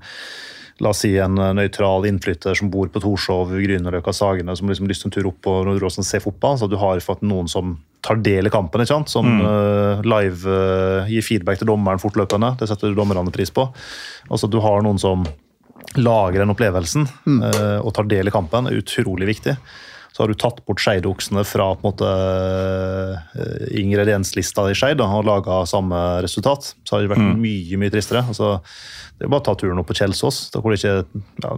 La 0.81 0.89
oss 0.89 1.03
si 1.03 1.11
en 1.21 1.37
eh, 1.37 1.53
nøytral 1.53 2.07
innflytter 2.09 2.57
som 2.57 2.71
bor 2.73 2.89
på 2.89 3.01
Torshov, 3.03 3.53
Grünerløkka, 3.53 4.13
Sagene, 4.15 4.55
som 4.57 4.69
liksom 4.69 4.89
lyst 4.89 5.05
til 5.05 5.11
en 5.11 5.13
tur 5.13 5.29
opp 5.29 5.49
og 5.51 5.67
Nordre 5.67 5.89
Åsen 5.89 6.01
og 6.01 6.07
se 6.07 6.21
fotball. 6.23 6.57
Så 6.57 6.69
du 6.71 6.77
har 6.81 7.01
fått 7.05 7.21
noen 7.25 7.49
som 7.51 7.75
tar 8.01 8.17
del 8.25 8.49
i 8.49 8.53
kampen, 8.53 8.81
ikke 8.81 8.95
sant? 8.95 9.11
som 9.13 9.27
eh, 9.29 10.01
live 10.07 10.49
uh, 10.49 11.09
gir 11.11 11.21
feedback 11.21 11.61
til 11.61 11.69
dommeren 11.69 12.01
fortløpende. 12.01 12.55
Det 12.57 12.69
setter 12.71 12.95
dommerne 12.97 13.33
pris 13.33 13.53
på. 13.53 13.67
Altså 14.31 14.49
Du 14.49 14.57
har 14.63 14.81
noen 14.81 14.97
som 15.01 15.27
lager 15.97 16.43
den 16.43 16.53
opplevelsen 16.53 17.07
eh, 17.47 17.79
og 17.81 17.93
tar 17.95 18.09
del 18.11 18.29
i 18.29 18.33
kampen, 18.33 18.67
er 18.67 18.79
utrolig 18.81 19.29
viktig. 19.29 19.55
Så 20.11 20.23
har 20.23 20.27
du 20.27 20.35
tatt 20.35 20.57
bort 20.67 20.81
skeidoksene 20.83 21.43
fra 21.47 21.69
på 21.71 21.85
en 21.85 21.87
måte 21.93 22.07
eh, 22.11 23.69
ingredienslista 23.79 24.65
i 24.67 24.75
Skeid 24.75 24.99
og 25.03 25.23
laga 25.27 25.61
samme 25.69 26.01
resultat. 26.25 26.73
Så 26.83 26.95
har 26.97 27.05
det 27.05 27.13
vært 27.13 27.39
mye 27.39 27.79
mye 27.79 27.93
tristere. 27.93 28.25
Altså, 28.27 28.57
det 29.15 29.27
er 29.27 29.31
bare 29.31 29.43
å 29.43 29.47
ta 29.47 29.55
turen 29.55 29.79
opp 29.79 29.87
på 29.87 29.95
Kjelsås, 30.01 30.43
da 30.51 30.59
hvor 30.59 30.75
det 30.75 30.81
ikke 30.81 30.93
ja, 31.45 31.53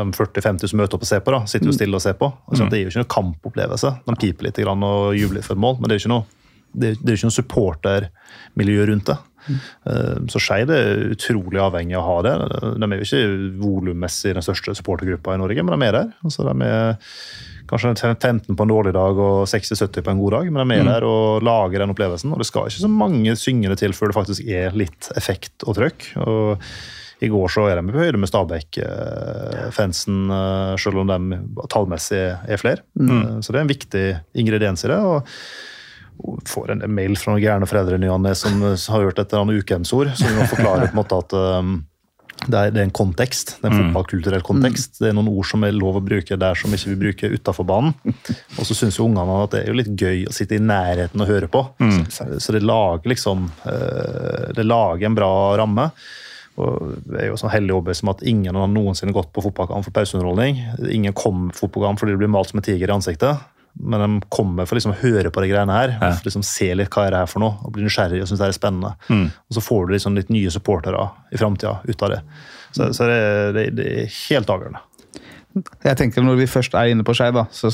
er 0.00 0.12
40-50 0.16 0.72
som 0.72 0.80
møter 0.80 0.96
opp 0.96 1.04
og 1.04 1.12
ser 1.12 1.24
på. 1.26 1.36
da, 1.36 1.42
Sitter 1.50 1.68
jo 1.68 1.76
stille 1.76 2.00
og 2.00 2.04
ser 2.04 2.16
på. 2.16 2.32
Altså, 2.48 2.70
Det 2.72 2.78
er 2.78 2.86
jo 2.86 2.92
ikke 2.94 3.04
noe 3.04 3.14
kampopplevelse. 3.18 3.94
De 4.08 4.18
piper 4.24 4.48
litt 4.48 4.62
grann 4.64 4.86
og 4.86 5.16
jubler 5.18 5.44
for 5.44 5.60
mål, 5.60 5.80
men 5.80 5.90
det 5.90 5.98
er 5.98 6.00
jo 6.00 6.06
ikke 6.06 6.16
noe 6.16 6.28
det, 6.70 6.94
det 7.02 7.12
er 7.12 7.16
ikke 7.18 7.26
noe 7.28 7.34
supportermiljø 7.34 8.84
rundt 8.92 9.08
det. 9.10 9.16
Eh, 9.48 10.16
Så 10.30 10.42
Skeid 10.42 10.70
er 10.74 11.14
utrolig 11.14 11.60
avhengig 11.62 11.96
av 11.98 12.02
å 12.02 12.08
ha 12.08 12.18
det. 12.26 12.34
De 12.80 12.88
er 12.88 13.00
jo 13.00 13.08
ikke 13.08 13.22
volummessig 13.60 14.34
den 14.36 14.44
største 14.44 14.74
supportergruppa 14.78 15.34
i 15.34 15.40
Norge, 15.42 15.64
men 15.64 15.78
de 15.78 15.88
er 15.88 15.96
der. 15.96 16.12
Altså, 16.24 16.46
de 16.48 16.54
er 16.66 16.96
kanskje 17.70 17.94
15 18.18 18.56
på 18.56 18.62
en 18.66 18.72
dårlig 18.72 18.92
dag 18.96 19.18
og 19.18 19.46
60-70 19.46 20.02
på 20.02 20.10
en 20.10 20.22
god 20.22 20.32
dag, 20.38 20.48
men 20.50 20.58
de 20.58 20.64
er 20.64 20.70
med 20.84 20.90
der 20.90 21.06
og 21.06 21.44
lager 21.46 21.78
den 21.84 21.92
opplevelsen. 21.94 22.32
Og 22.34 22.42
det 22.42 22.48
skal 22.48 22.66
ikke 22.66 22.82
så 22.82 22.90
mange 22.90 23.36
syngende 23.38 23.78
til 23.78 23.94
før 23.96 24.10
det 24.10 24.18
faktisk 24.18 24.48
er 24.50 24.74
litt 24.76 25.10
effekt 25.18 25.66
og 25.66 25.78
trøkk. 25.78 26.08
Og 26.24 26.64
i 27.20 27.28
går 27.28 27.52
så 27.52 27.66
er 27.68 27.76
de 27.76 27.84
på 27.92 28.00
høyde 28.00 28.18
med 28.18 28.30
Stabæk-fansen, 28.30 30.20
eh, 30.32 30.76
selv 30.80 31.02
om 31.02 31.10
de 31.10 31.40
tallmessig 31.70 32.22
er 32.48 32.60
flere. 32.60 32.82
Mm. 32.98 33.42
Så 33.44 33.52
det 33.52 33.60
er 33.60 33.66
en 33.66 33.74
viktig 33.74 34.06
ingrediens 34.40 34.84
i 34.84 34.88
det. 34.88 34.98
og 34.98 35.28
får 36.48 36.74
en 36.74 36.84
mail 36.92 37.16
fra 37.18 37.34
noen 37.34 37.42
gærne 37.44 37.68
foreldre 37.68 37.98
i 37.98 38.02
ny 38.02 38.10
og 38.12 38.22
ne 38.24 38.34
som 38.38 38.62
har 38.64 39.06
hørt 39.06 39.20
et 39.20 39.30
eller 39.30 39.46
annet 39.46 39.62
ukehjemsord, 39.62 40.12
som 40.18 40.36
må 40.38 40.48
forklare 40.50 40.88
på 40.88 40.94
en 40.94 41.00
måte 41.00 41.18
at 41.20 41.36
um, 41.36 41.78
det, 42.46 42.56
er, 42.56 42.70
det 42.72 42.84
en 42.86 42.94
kontekst, 42.94 43.56
det 43.60 43.68
er 43.68 43.74
en 43.74 43.82
fotballkulturell 43.82 44.44
kontekst. 44.44 44.96
Det 45.02 45.10
er 45.10 45.16
noen 45.16 45.28
ord 45.28 45.48
som 45.50 45.64
er 45.66 45.76
lov 45.76 45.98
å 45.98 46.04
bruke 46.04 46.38
der 46.40 46.56
som 46.56 46.72
ikke 46.72 46.92
vi 46.94 47.00
bruker 47.02 47.34
utafor 47.36 47.66
banen. 47.68 47.92
Og 48.56 48.64
så 48.64 48.76
syns 48.76 48.96
jo 48.96 49.08
ungene 49.10 49.42
at 49.44 49.52
det 49.52 49.60
er 49.60 49.68
jo 49.68 49.76
litt 49.76 49.92
gøy 49.92 50.24
å 50.30 50.34
sitte 50.34 50.56
i 50.56 50.62
nærheten 50.64 51.20
og 51.20 51.28
høre 51.28 51.50
på. 51.52 51.66
Så, 52.08 52.30
så 52.40 52.56
det 52.56 52.64
lager 52.64 53.12
liksom 53.12 53.44
eh, 53.68 54.48
Det 54.56 54.64
lager 54.64 55.10
en 55.10 55.18
bra 55.18 55.30
ramme. 55.60 55.90
Og 56.60 56.96
jeg 57.12 57.26
er 57.26 57.30
jo 57.30 57.38
sånn 57.40 57.52
hellig 57.52 57.76
overbevist 57.76 58.04
om 58.04 58.12
at 58.14 58.24
ingen 58.28 58.56
har 58.56 58.72
noensinne 58.72 59.14
gått 59.16 59.30
på 59.36 59.44
fotballkamp 59.44 59.86
for 59.86 59.96
pauseunderholdning. 59.96 60.64
Ingen 60.92 61.16
kom 61.16 61.48
på 61.52 61.66
fotballkamp 61.66 62.00
fordi 62.00 62.16
de 62.16 62.22
blir 62.24 62.32
malt 62.32 62.52
som 62.52 62.60
en 62.60 62.66
tiger 62.66 62.88
i 62.90 62.96
ansiktet. 62.96 63.44
Men 63.74 64.02
de 64.02 64.28
kommer 64.32 64.66
for 64.66 64.76
liksom 64.76 64.92
å 64.92 64.98
høre 65.00 65.30
på 65.30 65.40
de 65.44 65.48
greiene 65.52 65.76
her. 65.76 65.92
Ja. 66.00 66.10
For 66.18 66.26
liksom 66.26 66.42
se 66.46 66.72
litt 66.74 66.90
hva 66.90 67.06
er 67.06 67.14
det 67.14 67.20
her 67.22 67.30
for 67.30 67.44
noe, 67.44 67.56
og 67.64 67.72
bli 67.76 67.84
nysgjerrig 67.86 68.20
og 68.24 68.28
synes 68.28 68.42
det 68.42 68.48
er 68.50 68.56
spennende. 68.56 68.94
Og 69.10 69.56
så 69.56 69.62
får 69.64 69.86
du 69.86 69.92
liksom 69.94 70.16
litt 70.18 70.32
nye 70.34 70.50
supportere 70.52 71.06
i 71.32 71.38
framtida 71.40 71.78
ut 71.86 72.02
av 72.06 72.14
det. 72.16 72.20
Så, 72.74 72.90
så 72.94 73.06
det, 73.10 73.20
det, 73.56 73.66
det 73.78 73.86
er 74.04 74.14
helt 74.28 74.50
avgjørende. 74.50 74.82
Jeg 75.82 75.96
tenker 75.98 76.22
Når 76.22 76.36
vi 76.38 76.44
først 76.46 76.74
er 76.78 76.92
inne 76.92 77.02
på 77.02 77.10
Skeid, 77.18 77.34
så 77.50 77.72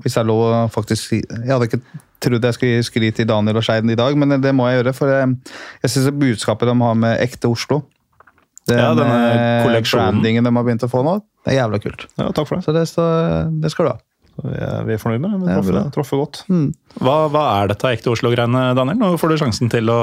hvis 0.00 0.14
jeg 0.16 0.24
lå 0.24 0.36
faktisk 0.72 1.10
Jeg 1.18 1.50
hadde 1.50 1.66
ikke 1.68 1.80
trodd 2.24 2.46
jeg 2.48 2.56
skulle 2.56 2.78
gi 2.78 2.86
skryt 2.88 3.18
til 3.18 3.28
Daniel 3.28 3.58
og 3.60 3.64
Skeid 3.66 3.84
i 3.92 3.96
dag, 3.98 4.16
men 4.16 4.40
det 4.40 4.54
må 4.56 4.68
jeg 4.70 4.80
gjøre. 4.80 4.94
For 4.96 5.12
jeg, 5.12 5.34
jeg 5.82 5.92
syns 5.92 6.08
budskapet 6.16 6.68
de 6.70 6.76
har 6.80 6.96
med 6.96 7.20
Ekte 7.20 7.48
Oslo 7.52 7.82
Den 8.68 8.80
Ja, 8.80 8.94
denne 8.96 9.18
eh, 9.34 9.64
kolleksjonen. 9.66 10.06
brandingen 10.16 10.48
de 10.48 10.54
har 10.56 10.64
begynt 10.70 10.84
å 10.86 10.90
få 10.92 11.02
nå, 11.04 11.18
det 11.44 11.52
er 11.54 11.60
jævla 11.62 11.80
kult. 11.84 12.06
Ja, 12.20 12.30
takk 12.36 12.48
for 12.48 12.56
det. 12.56 12.64
Så 12.64 12.72
det, 12.76 12.86
så, 12.88 13.04
det 13.60 13.72
skal 13.72 13.88
du 13.88 13.92
ha. 13.92 13.98
Vi 14.44 14.94
er, 14.94 15.00
fornøyd 15.02 15.24
med 15.24 15.34
det. 15.46 15.56
Vi 15.66 15.82
traff, 15.94 16.12
det 16.12 16.20
godt. 16.20 16.42
hva, 17.00 17.16
hva 17.32 17.44
er 17.58 17.72
dette 17.72 17.92
ekte 17.96 18.12
Oslo-greiene, 18.14 18.70
Daniel? 18.78 19.00
Nå 19.00 19.12
får 19.20 19.34
du 19.34 19.40
sjansen 19.42 19.72
til 19.72 19.92
å 19.92 20.00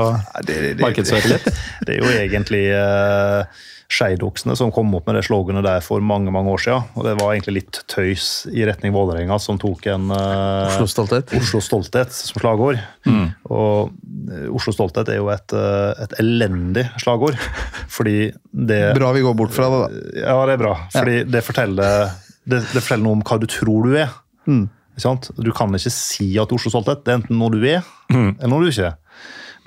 markedsføre 0.84 1.34
litt. 1.34 1.50
Det 1.88 1.98
er 1.98 2.04
jo 2.04 2.14
egentlig 2.18 2.66
eh, 2.76 3.66
Skeidoksene 3.88 4.52
som 4.60 4.72
kom 4.76 4.92
opp 4.98 5.06
med 5.08 5.16
det 5.16 5.24
sloganet 5.30 5.64
der 5.64 5.84
for 5.84 6.04
mange 6.04 6.32
mange 6.34 6.52
år 6.52 6.60
siden. 6.60 6.90
Og 7.00 7.06
det 7.08 7.14
var 7.22 7.32
egentlig 7.32 7.62
litt 7.62 7.80
tøys 7.88 8.28
i 8.52 8.66
retning 8.68 8.92
Vålerenga, 8.92 9.38
som 9.40 9.60
tok 9.62 9.88
en 9.94 10.12
eh, 10.12 10.74
Oslo 10.74 10.90
stolthet. 10.92 11.32
Oslo 11.40 11.62
stolthet 11.64 12.12
som 12.12 12.42
slagord. 12.44 12.82
Og 13.08 13.94
eh, 14.28 14.50
Oslo 14.52 14.76
stolthet 14.76 15.14
er 15.14 15.22
jo 15.22 15.32
et, 15.32 15.56
eh, 15.56 16.04
et 16.04 16.18
elendig 16.20 16.84
slagord. 17.00 17.40
Fordi 17.88 18.34
det 18.52 18.82
Bra 19.00 19.14
vi 19.16 19.24
går 19.24 19.40
bort 19.40 19.56
fra 19.56 19.72
det, 19.72 19.80
da. 19.86 20.06
Ja, 20.20 20.38
det 20.50 20.58
er 20.58 20.64
bra. 20.66 20.76
Fordi 20.92 21.18
det, 21.24 21.46
forteller, 21.48 22.12
det, 22.44 22.66
det 22.68 22.84
forteller 22.84 23.06
noe 23.08 23.22
om 23.22 23.24
hva 23.24 23.40
du 23.40 23.48
tror 23.56 23.88
du 23.88 23.96
er. 24.04 24.12
Ikke 24.48 25.04
sant? 25.04 25.30
Du 25.38 25.52
kan 25.54 25.76
ikke 25.78 25.94
si 25.94 26.32
at 26.42 26.54
Oslo 26.56 26.72
stolthet 26.74 27.04
det 27.06 27.14
er 27.14 27.20
enten 27.22 27.38
noe 27.38 27.54
du 27.54 27.62
er, 27.62 27.84
eller 28.14 28.50
noe 28.50 28.64
du 28.66 28.72
ikke 28.72 28.90
er. 28.90 28.96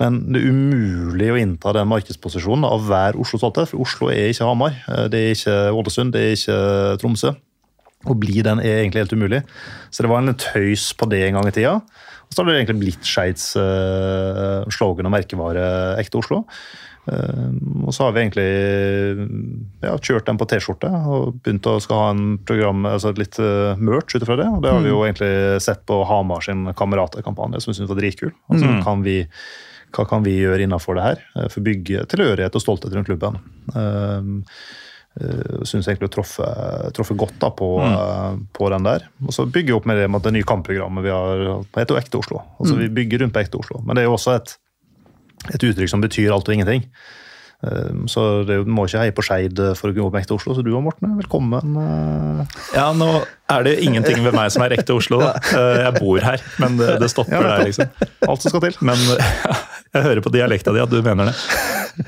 Men 0.01 0.17
det 0.33 0.41
er 0.41 0.49
umulig 0.49 1.29
å 1.29 1.37
innta 1.37 1.73
den 1.77 1.89
markedsposisjonen 1.91 2.65
av 2.65 2.87
hver 2.87 3.19
Oslo 3.21 3.37
solgte. 3.41 3.67
For 3.69 3.83
Oslo 3.83 4.09
er 4.09 4.31
ikke 4.31 4.47
Hamar, 4.49 4.75
eh, 4.89 5.05
det 5.13 5.21
er 5.21 5.35
ikke 5.35 5.57
Ålesund, 5.77 6.13
det 6.15 6.23
er 6.25 6.37
ikke 6.37 6.59
Tromsø. 7.03 7.35
Å 8.09 8.15
bli 8.17 8.41
den 8.41 8.63
er 8.63 8.79
egentlig 8.79 9.03
helt 9.03 9.13
umulig. 9.13 9.43
Så 9.93 10.01
det 10.01 10.09
var 10.09 10.23
en 10.23 10.33
tøys 10.33 10.87
på 10.97 11.05
det 11.11 11.21
en 11.27 11.37
gang 11.37 11.51
i 11.51 11.53
tida. 11.53 11.75
Og 11.77 12.33
så 12.33 12.41
har 12.41 12.49
det 12.49 12.55
egentlig 12.61 12.79
blitt 12.81 13.05
Skeids 13.05 13.51
uh, 13.59 14.63
slogan 14.73 15.09
og 15.09 15.13
merkevare 15.13 15.65
Ekte 16.01 16.17
Oslo. 16.17 16.45
Eh, 17.09 17.53
og 17.85 17.95
så 17.95 18.05
har 18.05 18.13
vi 18.13 18.21
egentlig 18.21 18.47
ja, 19.81 19.95
kjørt 19.97 20.27
den 20.29 20.37
på 20.41 20.47
T-skjorte 20.51 20.91
og 20.91 21.39
begynt 21.41 21.69
å 21.69 21.79
skal 21.81 22.03
ha 22.03 22.11
en 22.13 22.27
program, 22.45 22.85
altså 22.89 23.13
litt 23.17 23.39
uh, 23.41 23.79
merch 23.81 24.15
ut 24.15 24.21
ifra 24.21 24.37
det. 24.39 24.47
Og 24.51 24.61
det 24.63 24.75
har 24.75 24.85
vi 24.85 24.93
jo 24.93 25.01
egentlig 25.07 25.33
sett 25.65 25.83
på 25.89 26.01
Hamar 26.09 26.45
sin 26.45 26.69
Kamerater-kampanje, 26.77 27.63
som 27.63 27.73
vi 27.73 27.79
syntes 27.79 27.93
var 27.93 28.01
dritkul. 28.03 28.31
Altså, 28.51 28.77
kan 28.85 29.03
vi, 29.07 29.17
hva 29.97 30.07
kan 30.09 30.27
vi 30.27 30.37
gjøre 30.37 30.67
innenfor 30.67 30.99
det 30.99 31.09
her 31.09 31.25
eh, 31.35 31.49
for 31.49 31.63
å 31.63 31.67
bygge 31.71 32.05
tilhørighet 32.13 32.55
og 32.57 32.65
stolthet 32.65 32.95
rundt 32.95 33.11
klubben? 33.11 33.41
Um, 33.75 34.39
Uh, 35.19 35.59
Syns 35.67 35.89
egentlig 35.89 36.07
å 36.07 36.13
troffe, 36.13 36.45
troffe 36.95 37.15
godt 37.19 37.35
da 37.41 37.49
på, 37.51 37.67
eh, 37.83 38.35
på 38.55 38.69
den 38.71 38.85
der. 38.87 39.09
Og 39.25 39.35
så 39.35 39.43
bygge 39.43 39.75
opp 39.75 39.89
med 39.89 39.99
det, 39.99 40.05
med 40.07 40.23
det 40.23 40.31
nye 40.37 40.47
kampprogrammet 40.47 41.03
vi 41.03 41.11
har 41.11 41.41
Det 41.65 41.81
heter 41.81 41.97
jo 41.97 41.99
Ekte 41.99 42.19
Oslo. 42.21 42.43
Altså 42.59 42.77
Vi 42.79 42.87
bygger 42.95 43.19
rundt 43.19 43.35
på 43.35 43.41
Ekte 43.43 43.59
Oslo. 43.59 43.81
Men 43.83 43.97
det 43.97 44.05
er 44.05 44.07
jo 44.07 44.15
også 44.15 44.37
et, 44.37 44.55
et 45.49 45.63
uttrykk 45.71 45.89
som 45.89 46.03
betyr 46.03 46.31
alt 46.35 46.47
og 46.47 46.53
ingenting. 46.55 46.85
Eh, 47.63 47.91
Så 48.09 48.43
det 48.47 48.61
du 48.65 48.71
må 48.71 48.87
ikke 48.87 49.03
heie 49.03 49.13
på 49.15 49.25
Skeid 49.25 49.59
for 49.77 49.91
å 49.91 49.95
gå 49.95 50.07
på 50.11 50.21
Ekte 50.21 50.35
Oslo. 50.37 50.55
Så 50.57 50.63
du 50.65 50.71
og 50.75 50.83
Morten 50.85 51.17
velkommen. 51.17 51.75
eh. 51.77 52.45
Ja, 52.75 52.91
nå 52.93 53.23
er 53.51 53.63
det 53.67 53.79
ingenting 53.83 54.23
ved 54.23 54.33
meg 54.33 54.51
som 54.53 54.63
er 54.63 54.77
ekte 54.77 54.95
Oslo. 54.95 55.19
Da. 55.21 55.33
Eh, 55.57 55.83
Jeg 55.85 55.99
bor 55.99 56.19
her, 56.23 56.41
men 56.61 56.77
det, 56.79 56.99
det 57.01 57.09
stopper 57.11 57.37
Ja, 57.37 57.57
der, 57.57 57.67
liksom. 57.69 57.89
Alt 58.27 58.41
som 58.41 58.53
skal 58.53 58.61
til. 58.69 58.77
Men 58.81 58.97
jeg 59.93 60.03
hører 60.07 60.21
på 60.23 60.31
dialekta 60.33 60.71
di 60.73 60.81
at 60.81 60.89
du 60.89 61.01
mener 61.03 61.31
det. 61.31 61.35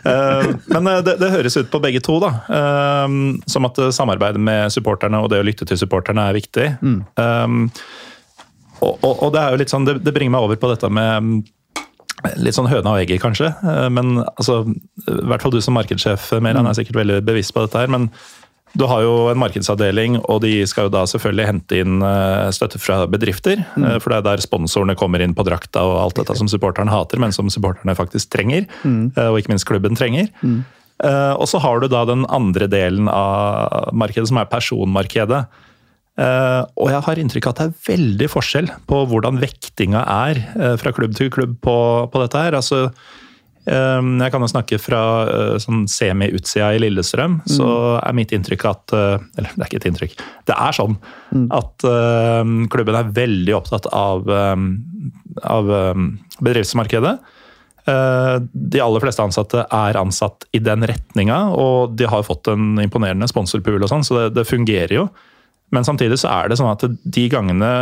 Eh, 0.08 0.48
men 0.72 0.88
eh, 0.88 1.02
det, 1.04 1.18
det, 1.20 1.32
høres 1.34 1.58
ut 1.60 1.70
på 1.70 1.82
begge 1.84 2.00
to 2.04 2.16
da, 2.24 2.32
eh, 2.48 3.18
som 3.52 3.68
at 3.68 3.82
samarbeidet 3.94 4.40
med 4.40 4.72
supporterne 4.72 5.20
og 5.20 5.30
det 5.34 5.42
å 5.44 5.46
lytte 5.46 5.68
til 5.68 5.78
supporterne 5.78 6.30
er 6.30 6.38
viktig. 6.38 6.70
Mm. 6.82 7.02
Um, 7.20 7.66
og, 8.80 8.98
og, 9.04 9.12
og, 9.12 9.30
det 9.36 9.42
er 9.42 9.54
jo 9.54 9.60
litt 9.62 9.72
sånn, 9.72 9.86
det, 9.88 9.98
det, 10.04 10.14
bringer 10.16 10.38
meg 10.38 10.48
over 10.48 10.60
på 10.60 10.72
dette 10.72 10.90
med 10.92 11.44
litt 12.40 12.56
sånn 12.56 12.70
høna 12.72 12.96
og 12.96 13.02
egget, 13.02 13.22
kanskje. 13.24 13.50
Men 13.92 14.22
altså, 14.24 14.62
i 15.08 15.20
hvert 15.28 15.44
fall 15.44 15.54
du 15.54 15.60
som 15.64 15.76
markedssjef, 15.78 16.30
Meran, 16.44 16.70
er 16.70 16.78
sikkert 16.78 17.02
veldig 17.02 17.20
bevisst 17.28 17.56
på 17.56 17.66
dette 17.66 17.84
her. 17.84 17.92
men 17.92 18.10
du 18.74 18.88
har 18.90 19.04
jo 19.06 19.28
en 19.30 19.38
markedsavdeling, 19.38 20.18
og 20.26 20.40
de 20.42 20.56
skal 20.70 20.88
jo 20.88 20.94
da 20.96 21.04
selvfølgelig 21.10 21.46
hente 21.46 21.82
inn 21.84 22.02
eh, 22.02 22.50
støtte 22.56 22.80
fra 22.82 23.04
bedrifter. 23.10 23.62
Mm. 23.78 23.84
Eh, 23.86 23.98
for 24.02 24.10
det 24.10 24.18
er 24.18 24.28
der 24.32 24.46
sponsorene 24.46 24.96
kommer 24.98 25.22
inn 25.22 25.36
på 25.38 25.46
drakta 25.46 25.84
og 25.86 26.00
alt 26.02 26.22
dette 26.22 26.36
som 26.40 26.50
supporterne 26.50 26.94
hater, 26.94 27.22
men 27.22 27.36
som 27.36 27.52
supporterne 27.54 27.94
faktisk 27.98 28.32
trenger. 28.34 28.66
Mm. 28.82 29.12
Eh, 29.14 29.30
og 29.30 29.38
ikke 29.38 29.54
minst 29.54 29.70
klubben 29.70 30.00
trenger. 30.00 30.32
Mm. 30.42 30.64
Og 31.04 31.44
så 31.50 31.60
har 31.60 31.82
du 31.82 31.90
da 31.92 32.04
den 32.08 32.22
andre 32.32 32.64
delen 32.72 33.10
av 33.12 33.90
markedet, 33.98 34.30
som 34.30 34.38
er 34.40 34.48
personmarkedet. 34.48 35.42
Og 36.14 36.92
jeg 36.92 37.02
har 37.08 37.20
inntrykk 37.20 37.48
av 37.48 37.54
at 37.56 37.60
det 37.60 37.66
er 37.66 37.86
veldig 37.88 38.30
forskjell 38.30 38.68
på 38.86 39.00
hvordan 39.10 39.40
vektinga 39.42 40.04
er 40.30 40.42
fra 40.78 40.94
klubb 40.94 41.16
til 41.18 41.32
klubb 41.34 41.56
på, 41.66 41.76
på 42.14 42.22
dette 42.22 42.38
her. 42.38 42.54
Altså 42.54 42.84
um, 42.86 44.12
jeg 44.22 44.30
kan 44.36 44.46
jo 44.46 44.52
snakke 44.52 44.78
fra 44.78 45.02
uh, 45.26 45.56
sånn 45.58 45.88
semi-utsida 45.90 46.70
i 46.76 46.84
Lillestrøm, 46.84 47.40
mm. 47.42 47.50
så 47.50 47.70
er 47.98 48.14
mitt 48.20 48.36
inntrykk 48.38 48.68
at 48.70 48.94
Eller 48.94 49.56
det 49.56 49.58
er 49.58 49.72
ikke 49.72 49.82
et 49.82 49.90
inntrykk, 49.90 50.14
det 50.52 50.60
er 50.68 50.78
sånn 50.78 51.00
mm. 51.34 51.48
at 51.58 51.90
klubben 52.78 53.00
er 53.02 53.14
veldig 53.18 53.58
opptatt 53.58 53.90
av, 53.90 54.30
um, 54.30 54.76
av 55.42 55.74
bedriftsmarkedet. 56.46 57.18
Eh, 57.84 58.36
de 58.54 58.80
aller 58.80 59.04
fleste 59.04 59.24
ansatte 59.24 59.66
er 59.68 60.00
ansatt 60.00 60.46
i 60.56 60.62
den 60.64 60.86
retninga, 60.88 61.40
og 61.60 61.98
de 62.00 62.08
har 62.08 62.24
fått 62.24 62.48
en 62.54 62.80
imponerende 62.84 63.28
sponsorpool, 63.28 63.82
og 63.84 63.92
sånn, 63.92 64.06
så 64.08 64.22
det, 64.22 64.28
det 64.38 64.48
fungerer 64.48 64.96
jo. 65.02 65.08
Men 65.74 65.86
samtidig 65.88 66.20
så 66.22 66.32
er 66.32 66.50
det 66.52 66.60
sånn 66.60 66.72
at 66.72 66.86
de 66.88 67.28
gangene 67.32 67.74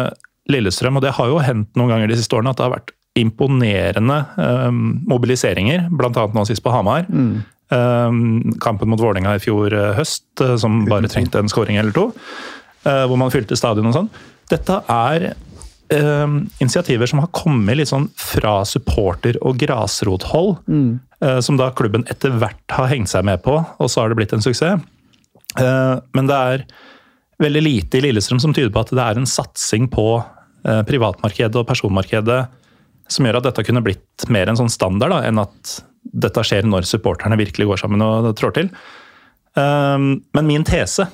Lillestrøm, 0.52 0.98
og 0.98 1.06
det 1.06 1.14
har 1.18 1.30
jo 1.30 1.40
hendt 1.44 1.78
noen 1.78 1.92
ganger 1.94 2.12
de 2.12 2.18
siste 2.20 2.36
årene, 2.38 2.54
at 2.54 2.60
det 2.60 2.66
har 2.66 2.74
vært 2.74 2.94
imponerende 3.20 4.18
um, 4.38 4.80
mobiliseringer, 5.10 5.90
bl.a. 5.92 6.26
nå 6.32 6.46
sist 6.48 6.64
på 6.64 6.72
Hamar. 6.74 7.06
Mm. 7.12 7.44
Um, 7.72 8.24
kampen 8.64 8.92
mot 8.92 9.00
Vålerenga 9.00 9.36
i 9.38 9.44
fjor 9.44 9.76
uh, 9.76 9.92
høst, 9.96 10.26
uh, 10.44 10.56
som 10.60 10.84
bare 10.90 11.12
trengte 11.12 11.40
en 11.40 11.52
skåring 11.52 11.80
eller 11.80 11.96
to. 11.96 12.10
Uh, 12.88 13.06
hvor 13.10 13.20
man 13.20 13.32
fylte 13.34 13.58
stadion 13.60 13.92
og 13.92 13.96
sånn. 13.96 14.10
Dette 14.52 14.80
er 14.92 15.28
um, 15.94 16.42
initiativer 16.64 17.08
som 17.12 17.22
har 17.24 17.32
kommet 17.36 17.80
litt 17.80 17.92
sånn 17.92 18.10
fra 18.20 18.62
supporter- 18.68 19.40
og 19.44 19.60
grasrothold. 19.62 20.58
Mm. 20.68 20.92
som 21.46 21.54
da 21.54 21.68
klubben 21.78 22.02
etter 22.10 22.34
hvert 22.34 22.74
har 22.74 22.88
hengt 22.90 23.12
seg 23.12 23.22
med 23.28 23.44
på, 23.46 23.54
og 23.62 23.90
så 23.94 24.02
har 24.02 24.10
det 24.10 24.16
blitt 24.18 24.32
en 24.34 24.42
suksess. 24.42 24.82
men 26.18 26.30
det 26.32 26.38
er 26.38 26.64
veldig 27.42 27.62
lite 27.66 28.00
i 28.00 28.06
Lillestrøm 28.06 28.40
som 28.44 28.54
tyder 28.56 28.72
på 28.74 28.84
at 28.84 28.94
det 28.94 29.04
er 29.04 29.20
en 29.20 29.30
satsing 29.30 29.90
på 29.92 30.08
privatmarkedet 30.62 31.58
og 31.58 31.66
personmarkedet 31.66 32.42
som 33.12 33.28
gjør 33.28 33.40
at 33.40 33.48
dette 33.50 33.64
kunne 33.68 33.84
blitt 33.86 34.28
mer 34.32 34.50
en 34.50 34.60
sånn 34.60 34.72
standard 34.72 35.14
da, 35.14 35.22
enn 35.28 35.42
at 35.42 35.80
dette 36.02 36.44
skjer 36.46 36.68
når 36.68 36.88
supporterne 36.90 37.40
virkelig 37.40 37.68
går 37.70 37.82
sammen 37.84 38.04
og 38.04 38.32
trår 38.40 38.56
til. 38.58 38.70
Um, 39.56 40.22
men 40.36 40.48
min 40.48 40.66
tese, 40.68 41.08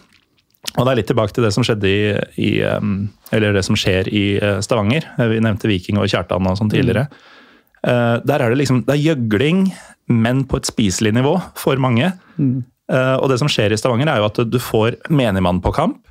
og 0.75 0.83
det 0.83 0.91
er 0.91 0.99
litt 0.99 1.09
tilbake 1.09 1.33
til 1.35 1.45
det 1.47 1.53
som 1.55 1.65
skjedde 1.65 1.89
i, 1.89 1.99
i 2.43 2.51
um, 2.65 3.07
Eller 3.33 3.55
det 3.55 3.63
som 3.65 3.77
skjer 3.77 4.09
i 4.11 4.25
uh, 4.41 4.59
Stavanger. 4.63 5.05
Vi 5.31 5.39
nevnte 5.43 5.69
Viking 5.69 5.99
og 6.01 6.09
Kjartan 6.11 6.49
og 6.49 6.57
sånn 6.59 6.71
tidligere. 6.73 7.07
Der 7.87 8.41
er 8.41 8.49
det 8.51 8.57
liksom 8.57 8.81
Det 8.83 8.95
er 8.95 9.03
gjøgling, 9.13 9.59
men 10.11 10.41
på 10.49 10.57
et 10.59 10.67
spiselig 10.67 11.13
nivå 11.15 11.35
for 11.55 11.79
mange. 11.79 12.09
Mm. 12.35 12.65
Og 13.21 13.27
det 13.29 13.37
som 13.39 13.47
skjer 13.51 13.71
i 13.71 13.77
Stavanger, 13.79 14.09
er 14.09 14.19
jo 14.19 14.25
at 14.27 14.41
du 14.49 14.57
får 14.59 14.97
menigmann 15.13 15.61
på 15.63 15.71
kamp. 15.77 16.01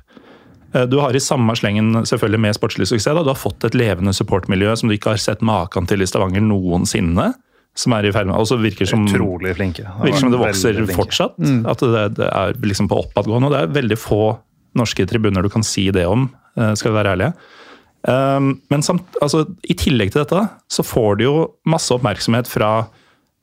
Eh, 0.77 0.85
du 0.89 0.99
har 1.01 1.15
i 1.15 1.23
samme 1.23 1.55
slengen 1.57 2.05
selvfølgelig 2.05 2.43
med 2.45 2.57
sportslig 2.57 2.87
suksess. 2.89 3.13
Da. 3.13 3.25
Du 3.25 3.33
har 3.33 3.39
fått 3.39 3.65
et 3.67 3.77
levende 3.77 4.13
supportmiljø 4.15 4.75
som 4.77 4.89
du 4.89 4.95
ikke 4.97 5.15
har 5.15 5.21
sett 5.21 5.43
maken 5.45 5.89
til 5.89 6.03
i 6.03 6.09
Stavanger 6.09 6.43
noensinne. 6.45 7.31
Som 7.77 7.93
er 7.93 8.07
i 8.07 8.11
ferd 8.13 8.25
med, 8.25 8.33
altså 8.33 8.57
virker 8.57 8.89
som, 8.89 9.03
Utrolig 9.05 9.53
flinke. 9.53 9.83
Det 9.85 10.07
virker 10.07 10.23
som 10.23 10.33
det 10.33 10.41
vokser 10.41 10.79
fortsatt. 10.89 11.37
Mm. 11.37 11.61
At 11.69 11.83
det, 11.83 12.03
det, 12.17 12.29
er 12.31 12.57
liksom 12.65 12.89
på 12.89 13.03
oppadgående. 13.03 13.51
og 13.51 13.53
Det 13.53 13.61
er 13.61 13.75
veldig 13.75 13.99
få 14.01 14.21
norske 14.77 15.05
tribuner 15.09 15.45
du 15.45 15.51
kan 15.53 15.65
si 15.65 15.87
det 15.93 16.07
om, 16.09 16.25
eh, 16.57 16.73
skal 16.77 16.91
vi 16.91 16.97
være 16.97 17.13
ærlige. 17.15 17.33
Um, 18.07 18.51
men 18.71 18.83
samt, 18.85 19.17
altså, 19.21 19.43
i 19.67 19.75
tillegg 19.75 20.13
til 20.13 20.21
dette 20.21 20.43
så 20.71 20.83
får 20.85 21.17
du 21.17 21.23
jo 21.25 21.35
masse 21.67 21.91
oppmerksomhet 21.91 22.47
fra 22.47 22.87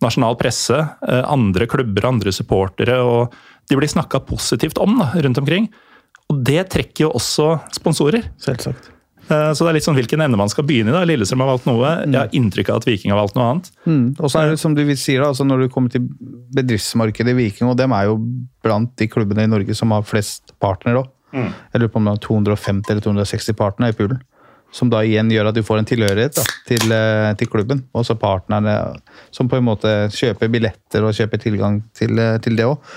nasjonal 0.03 0.39
presse, 0.41 0.77
eh, 0.79 1.25
andre 1.31 1.67
klubber, 1.71 2.07
andre 2.09 2.33
supportere. 2.33 2.99
og 3.03 3.35
De 3.69 3.77
blir 3.77 3.91
snakka 3.91 4.23
positivt 4.27 4.79
om 4.79 4.99
da, 4.99 5.11
rundt 5.15 5.39
omkring. 5.39 5.69
Og 6.33 6.43
det 6.47 6.63
trekker 6.73 7.07
jo 7.07 7.15
også 7.19 7.55
sponsorer. 7.77 8.31
Selvsagt. 8.41 8.95
Eh, 9.25 9.51
så 9.57 9.65
det 9.65 9.71
er 9.71 9.77
litt 9.79 9.87
sånn 9.87 9.97
hvilken 9.97 10.21
ende 10.25 10.39
man 10.41 10.51
skal 10.53 10.67
begynne 10.69 10.93
i. 10.93 10.97
da. 10.97 11.05
Lillestrøm 11.09 11.45
har 11.45 11.53
valgt 11.55 11.69
noe. 11.69 11.95
Jeg 12.05 12.19
har 12.19 12.37
inntrykk 12.37 12.73
av 12.73 12.83
at 12.83 12.89
Viking 12.89 13.15
har 13.15 13.21
valgt 13.21 13.39
noe 13.39 13.47
annet. 13.53 13.71
Mm. 13.89 14.05
Og 14.19 14.29
så 14.29 14.43
er 14.43 14.53
det 14.53 14.61
som 14.61 14.77
du 14.77 14.83
sier 14.93 15.23
da, 15.23 15.31
altså 15.31 15.47
Når 15.49 15.65
du 15.65 15.73
kommer 15.73 15.93
til 15.93 16.07
bedriftsmarkedet 16.55 17.33
i 17.33 17.39
Viking, 17.39 17.71
og 17.71 17.79
dem 17.81 17.95
er 17.97 18.11
jo 18.11 18.19
blant 18.65 18.93
de 19.01 19.09
klubbene 19.11 19.47
i 19.47 19.51
Norge 19.51 19.77
som 19.77 19.95
har 19.97 20.05
flest 20.09 20.55
partnere 20.63 21.05
òg. 21.05 21.11
Mm. 21.35 21.51
Jeg 21.51 21.83
lurer 21.83 21.91
på 21.91 21.99
om 21.99 22.07
det 22.07 22.15
er 22.15 22.25
250 22.29 22.93
eller 22.93 23.05
260 23.09 23.59
partnere 23.59 23.95
i 23.95 23.99
poolen. 23.99 24.21
Som 24.75 24.91
da 24.91 25.05
igjen 25.07 25.31
gjør 25.31 25.49
at 25.51 25.57
du 25.57 25.63
får 25.67 25.81
en 25.81 25.87
tilhørighet 25.87 26.37
da, 26.37 26.45
til, 26.67 26.93
eh, 26.95 27.33
til, 27.39 27.51
klubben. 27.51 27.85
Og 27.95 28.07
så 28.07 28.17
partnerne 28.19 28.75
som 29.35 29.49
på 29.51 29.59
en 29.59 29.67
måte 29.67 29.91
kjøper 30.15 30.51
billetter 30.51 31.07
og 31.07 31.15
kjøper 31.15 31.43
tilgang 31.43 31.81
til, 31.95 32.19
eh, 32.19 32.39
til 32.43 32.59
det 32.59 32.67
òg. 32.67 32.95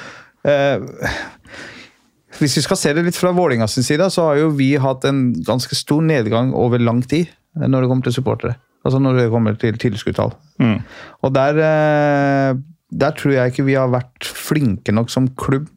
Hvis 2.36 2.58
vi 2.60 2.64
skal 2.66 2.80
se 2.80 2.92
det 2.94 3.06
litt 3.06 3.18
fra 3.18 3.32
Vålinga 3.36 3.70
sin 3.72 3.86
side, 3.88 4.10
så 4.12 4.30
har 4.30 4.42
jo 4.42 4.50
vi 4.58 4.74
hatt 4.82 5.06
en 5.08 5.30
ganske 5.48 5.76
stor 5.80 6.04
nedgang 6.04 6.52
over 6.58 6.82
lang 6.82 7.00
tid 7.08 7.32
når 7.58 7.84
det 7.84 7.92
kommer 7.92 8.08
til 8.08 8.18
supportere. 8.20 8.58
Altså 8.86 9.00
når 9.04 9.22
det 9.22 9.30
kommer 9.34 9.56
til 9.60 9.78
tilskuddstall. 9.80 10.36
Mm. 10.64 10.82
Og 11.26 11.34
der, 11.36 11.62
eh, 11.64 12.60
der, 12.92 13.16
tror 13.18 13.34
jeg 13.34 13.52
ikke 13.52 13.66
vi 13.68 13.80
har 13.80 13.90
vært 13.92 14.28
flinke 14.28 14.94
nok 14.96 15.10
som 15.12 15.28
klubb 15.40 15.68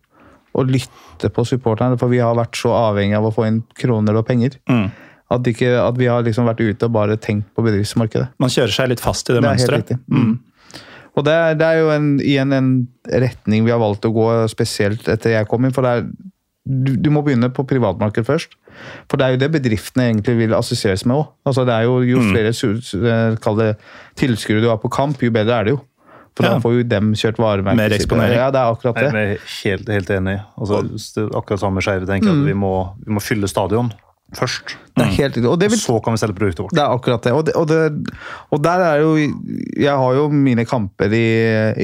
å 0.54 0.66
lytte 0.66 1.30
på 1.30 1.44
supporterne, 1.46 1.98
for 1.98 2.10
vi 2.10 2.20
har 2.22 2.36
vært 2.38 2.58
så 2.58 2.74
avhengig 2.74 3.16
av 3.18 3.30
å 3.30 3.32
få 3.34 3.46
inn 3.46 3.62
kroner 3.78 4.18
og 4.18 4.26
penger. 4.26 4.58
Mm. 4.70 4.90
At, 5.30 5.46
ikke, 5.46 5.72
at, 5.78 5.98
vi 5.98 6.08
har 6.10 6.24
liksom 6.26 6.48
vært 6.50 6.62
ute 6.62 6.88
og 6.88 6.94
bare 6.94 7.18
tenkt 7.22 7.52
på 7.54 7.62
bedriftsmarkedet. 7.62 8.32
Man 8.42 8.50
kjører 8.50 8.74
seg 8.74 8.90
litt 8.90 9.02
fast 9.02 9.30
i 9.30 9.36
det, 9.36 9.44
det 9.44 9.46
mønsteret. 9.46 9.92
Mm. 10.10 10.32
Og 11.18 11.26
det 11.26 11.34
er, 11.34 11.54
det 11.58 11.66
er 11.66 11.78
jo 11.80 11.92
en, 11.94 12.10
igjen 12.22 12.54
en 12.54 12.70
retning 13.22 13.64
vi 13.66 13.72
har 13.74 13.80
valgt 13.82 14.06
å 14.06 14.12
gå, 14.14 14.26
spesielt 14.50 15.06
etter 15.10 15.34
jeg 15.36 15.48
kom 15.50 15.66
inn. 15.66 15.74
For 15.74 15.86
det 15.86 15.94
er 15.94 16.10
du, 16.70 16.94
du, 16.96 17.10
må 17.12 17.22
begynne 17.26 17.50
på 17.52 17.64
privatmarkedet 17.68 18.26
først. 18.26 18.56
For 19.10 19.20
det 19.20 19.26
er 19.26 19.34
jo 19.34 19.40
det 19.42 19.50
bedriftene 19.58 20.08
egentlig 20.08 20.36
vil 20.38 20.56
assosieres 20.56 21.04
med 21.08 21.18
òg. 21.18 21.30
Altså, 21.48 21.66
det 21.68 21.76
er 21.76 21.86
jo, 21.88 22.00
jo 22.06 22.22
mm. 22.22 22.32
flere 22.32 22.52
mm. 22.54 23.86
tilskuere 24.20 24.64
du 24.64 24.68
har 24.70 24.80
på 24.82 24.92
kamp, 24.92 25.22
jo 25.22 25.32
bedre 25.34 25.58
er 25.58 25.68
det 25.68 25.76
jo. 25.76 25.80
For 26.38 26.46
ja. 26.46 26.54
da 26.54 26.62
får 26.62 26.76
jo 26.76 26.84
dem 26.86 27.10
kjørt 27.18 27.40
varemerket 27.42 27.80
Mer 27.80 27.94
eksponering. 27.96 28.38
Ja, 28.38 28.52
det 28.54 28.60
er 28.60 28.76
akkurat 28.76 29.00
det. 29.00 29.08
Jeg 29.10 29.32
er 29.32 29.48
helt, 29.64 29.90
helt 29.96 30.12
enig. 30.14 30.36
Altså, 30.56 30.84
akkurat 31.26 31.64
samme 31.64 31.82
skeive 31.84 32.06
tenker 32.08 32.30
mm. 32.30 32.38
at 32.38 32.46
vi 32.52 32.54
må, 32.56 32.74
vi 33.02 33.18
må 33.18 33.24
fylle 33.24 33.50
stadion 33.50 33.90
først. 34.36 34.74
Det 34.96 35.04
er 35.04 35.12
helt 35.16 35.38
og, 35.46 35.56
vil, 35.62 35.76
så 35.78 35.96
kan 36.04 36.14
vi 36.14 36.20
selge 36.20 36.36
produktet 36.36 36.64
vårt. 36.64 36.74
Det 36.76 36.82
er 36.82 36.94
akkurat 36.94 37.24
det. 37.24 37.32
Og, 37.32 37.46
det, 37.46 37.54
og, 37.56 37.68
det, 37.68 38.16
og 38.50 38.62
der 38.64 38.82
er 38.84 39.00
jo 39.00 39.14
Jeg 39.80 39.94
har 40.02 40.18
jo 40.18 40.26
mine 40.28 40.64
kamper 40.68 41.14
i, 41.16 41.24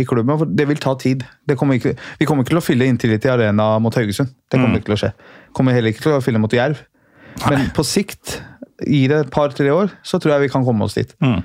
i 0.01 0.05
klubben, 0.05 0.39
for 0.39 0.51
det 0.59 0.69
vil 0.69 0.83
ta 0.83 0.95
tid. 1.01 1.25
Kommer 1.57 1.81
ikke, 1.81 1.97
vi 2.19 2.29
kommer 2.29 2.45
ikke 2.45 2.55
til 2.55 2.61
å 2.61 2.67
fylle 2.67 2.91
Intility 2.91 3.31
Arena 3.33 3.71
mot 3.83 3.95
Haugesund. 3.95 4.35
Det 4.51 4.61
kommer 4.61 4.77
mm. 4.77 4.81
ikke 4.81 4.91
til 4.91 4.99
å 4.99 5.01
skje. 5.05 5.13
Kommer 5.57 5.77
heller 5.77 5.95
ikke 5.95 6.05
til 6.05 6.17
å 6.19 6.23
fylle 6.25 6.43
mot 6.43 6.53
Jerv. 6.53 6.83
Men 7.47 7.69
på 7.77 7.85
sikt, 7.85 8.39
i 8.87 9.07
det 9.11 9.27
et 9.27 9.33
par-tre 9.33 9.69
år, 9.73 9.93
så 10.05 10.21
tror 10.21 10.37
jeg 10.37 10.47
vi 10.47 10.53
kan 10.53 10.65
komme 10.67 10.87
oss 10.87 10.97
dit. 10.97 11.13
Mm. 11.25 11.41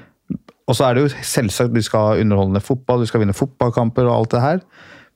Og 0.69 0.77
så 0.77 0.87
er 0.87 0.95
det 0.95 1.03
jo 1.03 1.11
selvsagt 1.25 1.75
du 1.75 1.81
skal 1.83 2.07
ha 2.07 2.21
underholdende 2.21 2.63
fotball, 2.63 3.03
du 3.03 3.09
skal 3.09 3.23
vinne 3.23 3.35
fotballkamper 3.35 4.07
og 4.07 4.15
alt 4.15 4.35
det 4.35 4.43
her. 4.43 4.61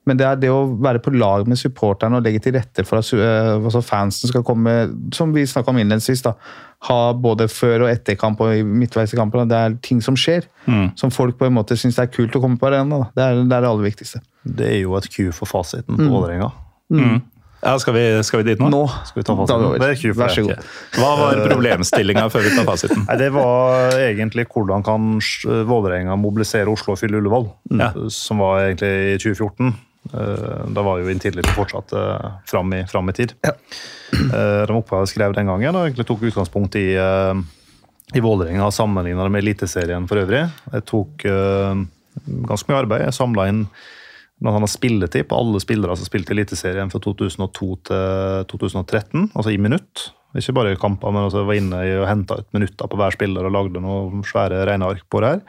Men 0.06 0.18
det 0.20 0.26
er 0.26 0.38
det 0.38 0.50
å 0.54 0.60
være 0.70 1.00
på 1.02 1.12
lag 1.16 1.48
med 1.50 1.58
supporterne 1.58 2.20
og 2.20 2.26
legge 2.26 2.44
til 2.44 2.54
rette 2.54 2.84
for 2.86 3.00
at 3.00 3.10
uh, 3.18 3.56
altså 3.58 3.82
fansen 3.82 4.30
skal 4.30 4.44
komme 4.46 4.74
Som 5.14 5.34
vi 5.34 5.46
snakka 5.48 5.72
om 5.72 5.80
innledningsvis, 5.82 6.22
da. 6.26 6.36
Ha 6.86 6.98
både 7.18 7.48
før 7.50 7.86
og 7.86 7.90
etter 7.90 8.18
kamp 8.20 8.40
og 8.44 8.54
midtveis 8.68 9.14
i 9.14 9.18
kampen. 9.18 9.48
Det 9.50 9.58
er 9.58 9.78
ting 9.82 10.02
som 10.04 10.18
skjer. 10.18 10.46
Mm. 10.66 10.92
Som 10.98 11.10
folk 11.14 11.38
på 11.40 11.48
en 11.48 11.56
måte 11.56 11.78
syns 11.78 11.98
det 11.98 12.06
er 12.06 12.12
kult 12.14 12.36
å 12.38 12.42
komme 12.42 12.60
på 12.60 12.68
arena. 12.70 13.06
Det 13.16 13.24
er, 13.24 13.40
det 13.42 13.48
er, 13.48 13.64
det 13.64 13.70
aller 13.72 13.88
viktigste. 13.88 14.22
Det 14.46 14.68
er 14.74 14.78
jo 14.84 14.94
et 14.98 15.08
Q 15.10 15.32
for 15.34 15.50
fasiten 15.50 15.96
på 15.96 16.04
mm. 16.04 16.12
Vålerenga. 16.12 16.52
Mm. 16.92 17.02
Mm. 17.02 17.24
Ja, 17.66 17.72
skal 17.82 17.96
vi, 17.96 18.02
skal 18.22 18.42
vi, 18.42 18.52
dit 18.52 18.60
nå? 18.62 18.68
Nå 18.70 18.82
skal 19.08 19.22
vi 19.22 19.24
ta 19.26 19.34
fasiten. 19.40 19.64
Det 19.80 19.88
er 19.88 20.14
Vær 20.20 20.34
så 20.34 20.44
god. 20.44 20.68
Hva 21.00 21.08
var 21.18 21.40
problemstillinga 21.48 22.28
før 22.30 22.44
vi 22.46 22.52
tar 22.54 22.68
fasiten? 22.68 23.02
Nei, 23.08 23.16
det 23.18 23.30
var 23.34 23.96
egentlig 24.04 24.46
hvordan 24.52 24.84
kan 24.86 25.16
Vålerenga 25.66 26.14
mobilisere 26.20 26.70
Oslo 26.70 26.94
og 26.94 27.00
fylle 27.00 27.18
Ullevål, 27.18 27.48
ja. 27.80 27.90
som 28.12 28.44
var 28.44 28.68
egentlig 28.68 28.92
i 29.16 29.18
2014. 29.24 29.72
Eh, 30.12 30.62
da 30.76 30.84
var 30.86 31.00
jo 31.00 31.10
Intility 31.10 31.52
fortsatt 31.56 31.92
uh, 31.96 32.38
fram, 32.46 32.72
i, 32.74 32.84
fram 32.86 33.10
i 33.10 33.16
tid. 33.16 33.34
Ja. 33.46 33.54
De 34.66 34.76
oppgaver 34.76 35.08
skrev 35.10 35.34
den 35.34 35.48
gangen 35.50 35.74
og 35.74 35.86
egentlig 35.86 36.06
tok 36.06 36.22
utgangspunkt 36.28 36.76
i, 36.78 36.94
i 38.14 38.22
Vålerenga 38.22 38.68
sammenligna 38.70 39.26
med 39.26 39.42
Eliteserien 39.42 40.06
for 40.06 40.22
øvrig. 40.22 40.44
Jeg 40.70 40.84
tok 40.86 41.24
ganske 41.26 42.70
mye 42.70 42.82
arbeid. 42.84 43.02
Jeg 43.08 43.16
samla 43.16 43.48
inn 43.50 43.64
når 44.44 44.52
han 44.52 44.66
har 44.66 44.70
spilletid 44.70 45.26
på 45.28 45.40
alle 45.40 45.60
spillere 45.64 45.96
som 45.98 46.06
spilte 46.06 46.34
Eliteserien 46.36 46.92
fra 46.92 47.00
2002 47.02 47.68
til 47.88 48.46
2013, 48.52 49.30
altså 49.32 49.52
i 49.52 49.58
minutt. 49.58 50.10
Ikke 50.36 50.54
bare 50.56 50.74
i 50.74 50.80
kamper, 50.80 51.12
men 51.14 51.26
også 51.26 51.46
var 51.48 51.56
inne 51.56 51.82
og 52.02 52.08
henta 52.10 52.40
ut 52.42 52.56
minutter 52.56 52.90
på 52.92 52.98
hver 53.00 53.14
spiller 53.16 53.48
og 53.48 53.54
lagde 53.54 53.82
noen 53.82 54.24
svære 54.26 54.64
regneark 54.68 55.06
på 55.10 55.22
det 55.24 55.34
her. 55.34 55.44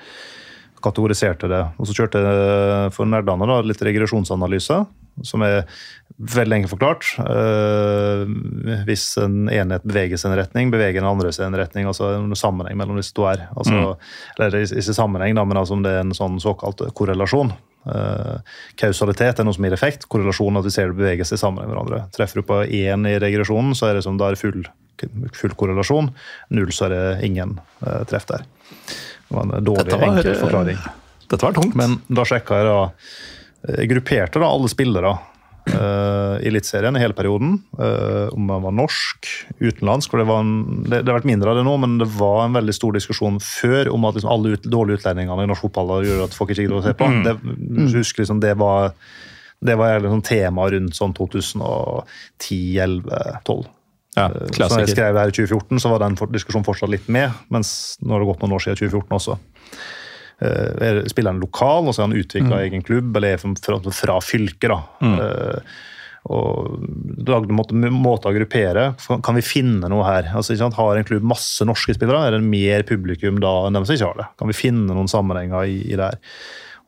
Kategoriserte 0.83 1.49
det. 1.51 1.63
Og 1.77 1.89
så 1.89 1.95
kjørte 1.97 2.21
jeg 2.21 2.95
for 2.95 3.09
nerdene 3.09 3.47
da, 3.49 3.61
litt 3.65 3.81
regresjonsanalyse, 3.83 4.81
som 5.25 5.45
er 5.45 5.63
veldig 6.17 6.57
enkelt 6.57 6.73
forklart. 6.73 7.07
Eh, 7.21 8.23
hvis 8.87 9.05
en 9.21 9.47
enhet 9.53 9.85
beveger 9.87 10.19
seg 10.19 10.31
i 10.31 10.33
en 10.33 10.39
retning, 10.41 10.73
beveger 10.73 11.01
den 11.01 11.09
andre 11.09 11.31
seg 11.33 11.45
i 11.45 11.49
en 11.51 11.59
retning. 11.59 11.87
altså 11.89 12.11
en 12.15 12.35
sammenheng 12.37 12.77
mellom 12.77 12.97
disse 12.99 13.15
to 13.17 13.27
her. 13.29 13.47
Altså, 13.55 13.97
Eller 14.37 14.59
ikke 14.65 14.97
sammenheng, 14.97 15.35
da, 15.37 15.45
men 15.45 15.57
altså 15.57 15.77
om 15.77 15.83
det 15.85 15.93
er 15.93 16.05
en 16.05 16.17
sånn 16.17 16.39
såkalt 16.41 16.81
korrelasjon. 16.97 17.53
Uh, 17.87 18.41
kausalitet 18.75 19.39
er 19.39 19.45
noe 19.47 19.55
som 19.55 19.63
gir 19.63 19.75
effekt. 19.75 20.07
Korrelasjon 20.11 20.59
at 20.59 20.65
vi 20.65 20.73
ser 20.73 20.91
det 20.91 20.99
beveger 20.99 21.27
seg 21.27 21.39
sammen 21.39 21.63
med 21.63 21.71
hverandre. 21.71 22.03
Treffer 22.15 22.41
du 22.41 22.47
på 22.49 22.63
én 22.65 23.07
i 23.07 23.15
regresjonen, 23.21 23.75
så 23.77 23.89
er 23.89 23.97
det 23.97 24.03
som 24.07 24.17
da 24.19 24.31
er 24.31 24.39
full, 24.39 24.65
full 25.37 25.55
korrelasjon. 25.59 26.11
Null, 26.51 26.73
så 26.75 26.89
er 26.89 26.95
det 26.95 27.05
ingen 27.29 27.59
uh, 27.85 28.01
treff 28.09 28.27
der. 28.29 28.43
Det 29.27 29.35
var 29.35 29.43
en 29.43 29.63
dårlig, 29.63 29.85
Dette 29.85 29.97
var, 29.99 30.07
enkel 30.13 30.35
forklaring. 30.39 30.77
Dette 31.27 31.43
var 31.43 31.53
tungt. 31.57 31.75
Men 31.79 31.97
da 32.07 32.23
sjekka 32.27 32.61
jeg 32.61 32.67
da 32.69 32.79
Jeg 33.77 33.89
grupperte 33.91 34.39
da 34.39 34.47
alle 34.47 34.69
spillere 34.71 35.11
uh, 35.73 36.35
i 36.39 36.47
Eliteserien 36.47 36.95
i 36.95 37.01
hele 37.01 37.15
perioden. 37.17 37.51
Uh, 37.79 38.27
om 38.31 38.43
man 38.47 38.63
var 38.63 38.73
norsk, 38.77 39.19
utenlandsk. 39.59 40.11
for 40.11 40.17
det, 40.21 40.27
var 40.29 40.39
en, 40.45 40.53
det, 40.85 41.01
det, 41.01 41.09
har 41.09 41.19
vært 41.19 41.31
mindre 41.31 41.49
av 41.51 41.55
det 41.59 41.65
nå, 41.67 41.75
men 41.83 41.91
det 41.99 42.09
var 42.15 42.39
en 42.45 42.55
veldig 42.55 42.75
stor 42.77 42.91
diskusjon 42.95 43.37
før 43.43 43.83
om 43.93 44.01
at 44.07 44.15
liksom 44.17 44.33
alle 44.33 44.47
ut, 44.55 44.63
dårlige 44.63 44.97
utlendingene 45.01 45.43
i 45.43 45.51
norsk 45.51 45.63
fotball 45.67 45.87
gjør 46.07 46.19
at 46.27 46.37
folk 46.37 46.49
ikke 46.53 46.63
gidder 46.67 46.79
å 46.79 46.85
se 46.85 46.93
på. 46.97 47.05
Mm. 47.11 47.21
Det, 47.27 47.33
husker 47.97 48.19
liksom 48.23 48.39
det 48.43 48.55
var 48.61 48.79
det 49.59 49.75
var 49.75 49.99
liksom 50.03 50.21
tema 50.21 50.69
rundt 50.69 50.95
sånn 50.95 51.13
2010-11-12. 51.17 53.65
Ja, 54.17 54.27
Så 54.33 54.67
når 54.73 54.83
jeg 54.85 54.95
skrev 54.95 55.13
det 55.13 55.21
her 55.21 55.31
i 55.31 55.35
2014, 55.37 55.81
så 55.83 55.91
var 55.93 56.01
den 56.01 56.17
diskusjonen 56.33 56.65
fortsatt 56.65 56.89
litt 56.93 57.07
med. 57.13 57.35
Mens 57.53 57.69
nå 58.01 58.15
har 58.15 58.23
det 58.23 58.29
gått 58.31 58.43
noen 58.43 58.55
år 58.57 58.63
siden 58.65 58.79
2014 58.81 59.17
også. 59.19 59.37
Eh, 60.41 60.71
Er 60.87 61.03
spilleren 61.11 61.41
lokal, 61.41 61.87
og 61.87 61.93
så 61.93 62.03
er 62.03 62.09
han 62.09 62.17
utvikla 62.17 62.63
egen 62.65 62.85
klubb, 62.85 63.15
eller 63.15 63.35
er 63.37 63.43
fra, 63.43 63.77
fra, 63.93 64.17
fylket. 64.21 64.69
da. 64.73 64.81
Mm. 65.01 65.19
og 66.27 66.81
lagde 67.23 67.55
måte, 67.55 67.71
måter 67.73 68.33
å 68.33 68.35
gruppere. 68.35 68.87
Kan 69.23 69.37
vi 69.37 69.45
finne 69.45 69.87
noe 69.87 70.03
her? 70.03 70.25
Altså? 70.35 70.57
Har 70.75 70.97
en 70.97 71.07
klubb 71.07 71.23
masse 71.23 71.63
norske 71.63 71.95
spillere? 71.95 72.27
Er 72.27 72.35
det 72.35 72.43
mer 72.43 72.83
publikum 72.83 73.39
da 73.39 73.67
enn 73.67 73.77
dem 73.77 73.85
som 73.87 73.95
ikke 73.95 74.09
har 74.09 74.17
det? 74.19 74.27
Kan 74.41 74.51
vi 74.51 74.57
finne 74.57 74.91
noen 74.91 75.07
sammenhenger 75.07 75.69
i, 75.69 75.77
i 75.87 75.95
det 75.95 76.09
her? 76.09 76.19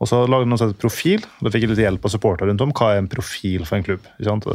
Og 0.00 0.08
så 0.08 0.22
lagde 0.28 0.48
han 0.48 0.68
et 0.70 0.80
profil. 0.80 1.24
Da 1.40 1.52
fikk 1.52 1.64
jeg 1.64 1.72
litt 1.74 1.82
hjelp 1.84 2.04
av 2.04 2.12
supportere 2.12 2.48
rundt 2.50 2.62
om. 2.64 2.72
Hva 2.76 2.94
er 2.94 3.02
en 3.02 3.08
profil 3.12 3.64
for 3.68 3.78
en 3.78 3.86
klubb? 3.86 4.04
Ikke 4.18 4.28
sant? 4.28 4.46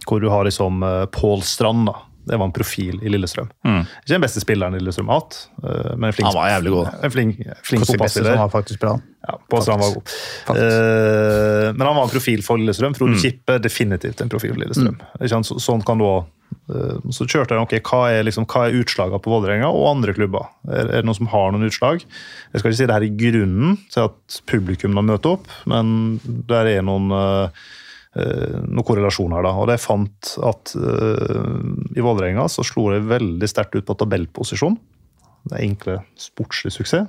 Eh, 0.00 0.08
hvor 0.08 0.22
du 0.22 0.30
har 0.32 0.46
liksom 0.48 0.82
uh, 0.82 1.04
Pål 1.12 1.42
Strand. 1.46 1.86
da. 1.90 1.98
Det 2.30 2.36
var 2.36 2.46
en 2.46 2.52
profil 2.52 3.00
i 3.02 3.10
Lillestrøm. 3.10 3.48
Mm. 3.66 3.80
Ikke 3.80 4.12
den 4.12 4.22
beste 4.22 4.42
spilleren 4.42 4.76
Lillestrøm 4.76 5.08
har 5.10 5.22
hatt, 5.22 5.38
eh, 5.64 5.92
men 5.96 6.10
en 6.10 6.14
flink, 6.14 6.26
Han 6.28 6.36
var 6.36 6.50
jævlig 6.52 6.72
god. 6.74 6.90
En 7.02 7.14
flink, 7.14 7.38
flink 7.66 7.86
fotballspiller. 7.88 8.36
var 8.36 8.52
faktisk 8.52 8.80
bra. 8.80 8.92
Ja, 9.26 9.38
Pål 9.50 9.62
Strand 9.62 9.82
var 9.82 9.94
god. 9.94 10.12
Faktisk. 10.50 10.66
Eh, 10.66 11.72
men 11.72 11.86
han 11.86 11.96
var 11.96 12.04
en 12.04 12.12
profil 12.12 12.44
for 12.44 12.60
Lillestrøm. 12.60 12.94
Frode 12.94 13.16
Kippe 13.22 13.56
definitivt 13.58 14.20
en 14.20 14.28
profil 14.28 14.52
for 14.54 14.62
Lillestrøm. 14.62 15.00
Ikke? 15.18 15.40
Så, 15.48 15.58
sånn 15.64 15.82
kan 15.86 15.98
du 15.98 16.04
også, 16.04 16.28
eh, 16.76 17.10
Så 17.10 17.26
kjørte 17.26 17.56
jeg 17.56 17.66
ok, 17.66 17.74
hva 17.90 18.02
er, 18.12 18.22
liksom, 18.28 18.46
hva 18.46 18.68
er 18.68 18.78
utslagene 18.78 19.22
på 19.24 19.34
Vålerenga 19.34 19.72
og 19.72 19.96
andre 19.96 20.14
klubber. 20.14 20.52
Er, 20.68 20.86
er 20.86 21.00
det 21.00 21.04
noen 21.08 21.18
som 21.18 21.32
har 21.32 21.50
noen 21.50 21.66
utslag? 21.66 22.04
Jeg 22.52 22.60
skal 22.60 22.70
ikke 22.70 22.82
si 22.84 22.86
det 22.86 22.98
her 23.00 23.08
i 23.08 23.14
grunnen 23.16 23.78
til 23.90 24.06
at 24.06 24.40
publikum 24.46 24.94
har 24.94 25.08
møtt 25.08 25.26
opp, 25.26 25.48
men 25.66 26.20
der 26.24 26.76
er 26.76 26.82
noen 26.86 27.10
eh, 27.10 27.44
eh, 27.48 27.68
noen 28.16 28.86
korrelasjon 28.86 29.36
her. 29.36 29.44
da, 29.46 29.52
og 29.54 29.68
det 29.70 29.76
jeg 29.78 29.84
fant 29.84 30.30
at 30.48 30.72
uh, 30.74 31.60
I 31.94 32.02
Vålerenga 32.02 32.48
så 32.50 32.64
slo 32.66 32.88
det 32.90 33.04
veldig 33.06 33.50
sterkt 33.50 33.76
ut 33.78 33.86
på 33.86 33.94
tabellposisjon. 34.00 34.74
Det 35.48 35.56
er 35.56 35.64
enkle 35.64 35.94
sportslig 36.20 36.72
suksess. 36.74 37.06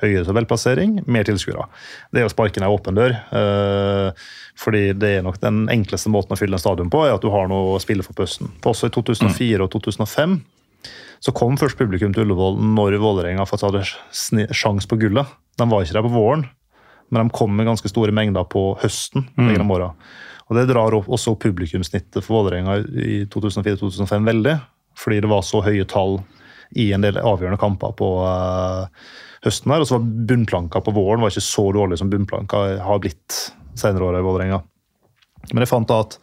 Høyere 0.00 0.24
tabellplassering, 0.24 1.00
mer 1.10 1.26
tilskuere. 1.28 1.66
Det 2.14 2.22
er 2.22 2.28
å 2.28 2.32
sparke 2.32 2.62
ned 2.62 2.70
en 2.70 2.76
åpen 2.76 2.96
dør. 2.96 3.16
Uh, 3.34 4.30
fordi 4.58 4.94
det 4.96 5.16
er 5.18 5.26
nok 5.26 5.40
den 5.42 5.66
enkleste 5.72 6.12
måten 6.12 6.36
å 6.36 6.40
fylle 6.40 6.56
en 6.56 6.62
stadion 6.62 6.92
på, 6.92 7.02
er 7.04 7.18
at 7.18 7.24
du 7.24 7.28
har 7.34 7.50
noe 7.50 7.74
å 7.74 7.82
spille 7.82 8.06
for 8.06 8.16
pøsten. 8.16 8.54
For 8.62 8.72
Også 8.72 8.88
i 8.88 8.94
2004 8.94 9.66
og 9.66 9.74
2005 9.74 10.38
så 11.20 11.34
kom 11.36 11.58
først 11.60 11.76
publikum 11.76 12.14
til 12.16 12.24
Ullevål 12.24 12.56
når 12.78 12.96
Vålerenga 13.02 13.44
hadde 13.44 13.84
sjans 14.56 14.88
på 14.88 14.96
gullet. 15.02 15.28
De 15.60 15.66
var 15.68 15.84
ikke 15.84 15.98
der 15.98 16.06
på 16.06 16.14
våren, 16.14 16.46
men 17.10 17.22
de 17.22 17.36
kom 17.36 17.54
med 17.56 17.68
ganske 17.68 17.90
store 17.90 18.14
mengder 18.14 18.46
på 18.50 18.72
høsten. 18.82 19.26
Mm. 19.36 19.54
de. 19.68 19.88
Og 20.50 20.56
Det 20.56 20.66
drar 20.70 20.94
opp 20.96 21.08
også 21.10 21.34
opp 21.34 21.42
publikumssnittet 21.44 22.24
for 22.24 22.40
Vålerenga 22.40 22.80
i 22.82 23.24
2004-2005 23.30 24.26
veldig. 24.26 24.56
Fordi 24.98 25.20
det 25.22 25.30
var 25.30 25.44
så 25.46 25.62
høye 25.62 25.86
tall 25.88 26.18
i 26.78 26.90
en 26.94 27.02
del 27.02 27.18
avgjørende 27.18 27.58
kamper 27.60 27.94
på 27.98 28.08
uh, 28.22 28.86
høsten. 29.46 29.72
her, 29.72 29.82
Og 29.82 29.88
så 29.88 29.98
var 29.98 30.10
bunnplanka 30.30 30.82
på 30.82 30.94
våren 30.94 31.22
var 31.22 31.32
ikke 31.32 31.46
så 31.46 31.66
dårlig 31.74 31.98
som 31.98 32.10
bunnplanka 32.10 32.62
har 32.82 33.02
blitt 33.02 33.38
senere 33.78 34.10
år 34.10 34.18
i 34.18 34.26
Vålerenga. 34.26 34.60
Men 35.52 35.64
jeg 35.64 35.70
fant 35.70 35.88
da 35.88 36.02
at 36.04 36.18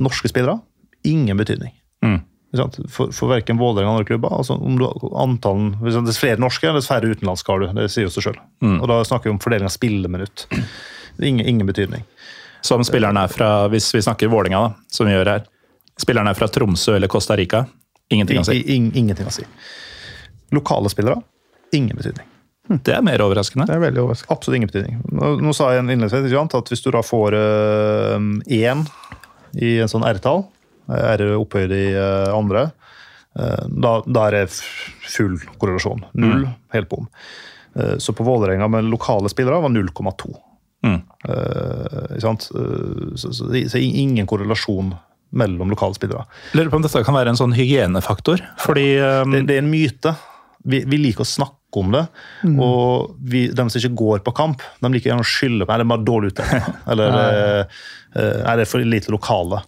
norske 0.00 0.30
spillere 0.30 0.60
ingen 1.06 1.36
betydning. 1.38 1.72
Mm. 2.04 2.20
For, 2.54 3.10
for 3.12 3.28
verken 3.28 3.58
Vålerenga 3.58 3.90
eller 3.90 3.98
andre 3.98 4.08
klubber. 4.08 4.32
Altså, 4.32 4.54
om 4.54 4.78
du, 4.78 4.86
antallen, 5.18 5.74
hvis 5.82 5.98
det 5.98 6.14
er 6.14 6.18
flere 6.20 6.40
norske, 6.40 6.70
dess 6.76 6.88
færre 6.88 7.10
utenlandske 7.10 7.52
har 7.52 7.64
du. 7.64 7.66
Det 7.76 7.88
sier 7.92 8.06
jo 8.06 8.12
seg 8.14 8.28
sjøl. 8.28 8.38
Mm. 8.64 8.78
Og 8.78 8.86
da 8.92 9.00
snakker 9.08 9.28
vi 9.28 9.34
om 9.34 9.42
fordeling 9.42 9.68
av 9.68 9.74
spilleminutt. 9.74 10.46
Ingen, 11.20 11.46
ingen 11.46 11.68
betydning. 11.68 12.06
Som 12.64 12.84
spilleren 12.86 13.18
er 13.20 13.30
fra, 13.32 13.50
hvis 13.72 13.90
vi 13.94 14.02
snakker 14.04 14.32
da, 14.52 14.64
som 14.92 15.08
vi 15.08 15.14
gjør 15.14 15.32
her. 15.34 15.46
Spilleren 16.00 16.28
er 16.28 16.38
fra 16.38 16.48
Tromsø 16.52 16.96
eller 16.96 17.08
Costa 17.12 17.36
Rica. 17.36 17.66
Ingenting 18.12 18.40
å 18.40 18.46
si. 18.46 18.60
In, 18.62 18.90
in, 18.90 18.90
ingenting 19.04 19.28
å 19.28 19.34
si. 19.34 19.46
Lokale 20.54 20.92
spillere 20.92 21.20
ingen 21.74 21.96
betydning. 21.96 22.26
Det 22.82 22.96
er 22.96 23.02
mer 23.06 23.22
overraskende. 23.22 23.68
Det 23.68 23.76
er 23.76 23.82
veldig 23.82 24.02
overraskende. 24.02 24.34
Absolutt 24.34 24.58
ingen 24.58 24.70
betydning. 24.70 24.98
Nå, 25.14 25.36
nå 25.42 25.54
sa 25.54 25.70
jeg 25.72 25.84
en 25.84 25.92
innledningsvis 25.92 26.56
at 26.58 26.72
hvis 26.72 26.82
du 26.82 26.90
da 26.94 27.02
får 27.06 27.36
én 27.36 28.82
i 29.62 29.70
en 29.82 29.90
sånn 29.90 30.06
R-tall, 30.06 30.44
R 30.88 31.22
det 31.22 31.32
opphøyd 31.34 31.74
i 31.74 31.86
eh, 31.94 32.30
andre, 32.34 32.68
eh, 33.38 33.66
da, 33.68 33.98
da 34.06 34.28
er 34.28 34.38
det 34.38 34.44
full 34.56 35.38
korrelasjon. 35.58 36.04
Null, 36.18 36.46
helt 36.74 36.90
bom. 36.92 37.08
Eh, 37.76 37.96
så 37.98 38.14
på 38.16 38.26
Vålerenga 38.26 38.68
med 38.68 38.90
lokale 38.92 39.28
spillere 39.32 39.60
var 39.64 39.74
0,2. 39.74 40.36
Mm. 40.86 41.00
Eh? 41.28 41.34
Eh, 41.34 42.18
så, 42.18 42.36
så, 43.16 43.32
så 43.68 43.78
ingen 43.78 44.26
korrelasjon 44.26 44.94
mellom 45.36 45.70
lokale 45.70 45.94
spillere. 45.94 46.24
Lurer 46.52 46.70
på 46.70 46.78
om 46.78 46.86
dette 46.86 47.04
kan 47.04 47.16
være 47.16 47.34
en 47.34 47.38
sånn 47.38 47.54
hygienefaktor. 47.56 48.42
Fordi 48.62 48.88
um, 49.02 49.34
Det, 49.34 49.44
det 49.48 49.58
er 49.58 49.64
en 49.64 49.72
myte. 49.72 50.14
Vi, 50.66 50.82
vi 50.88 50.98
liker 51.00 51.26
å 51.26 51.28
snakke 51.28 51.80
om 51.82 51.92
det. 51.92 52.06
Og 52.62 53.16
vi, 53.20 53.46
de 53.52 53.66
som 53.68 53.80
ikke 53.80 53.98
går 53.98 54.22
på 54.26 54.34
kamp, 54.38 54.62
de 54.80 54.90
liker 54.92 55.12
gjerne 55.12 55.26
å 55.26 55.28
skylde 55.28 55.66
på 55.66 55.74
er 55.74 55.82
det 55.82 55.88
bare 55.90 56.06
dårlig 56.06 56.32
utdeling. 56.32 56.70
Eller 56.94 57.18
eh, 57.20 57.82
er 58.16 58.62
det 58.62 58.68
for 58.70 58.82
lite 58.82 59.12
lokale. 59.14 59.60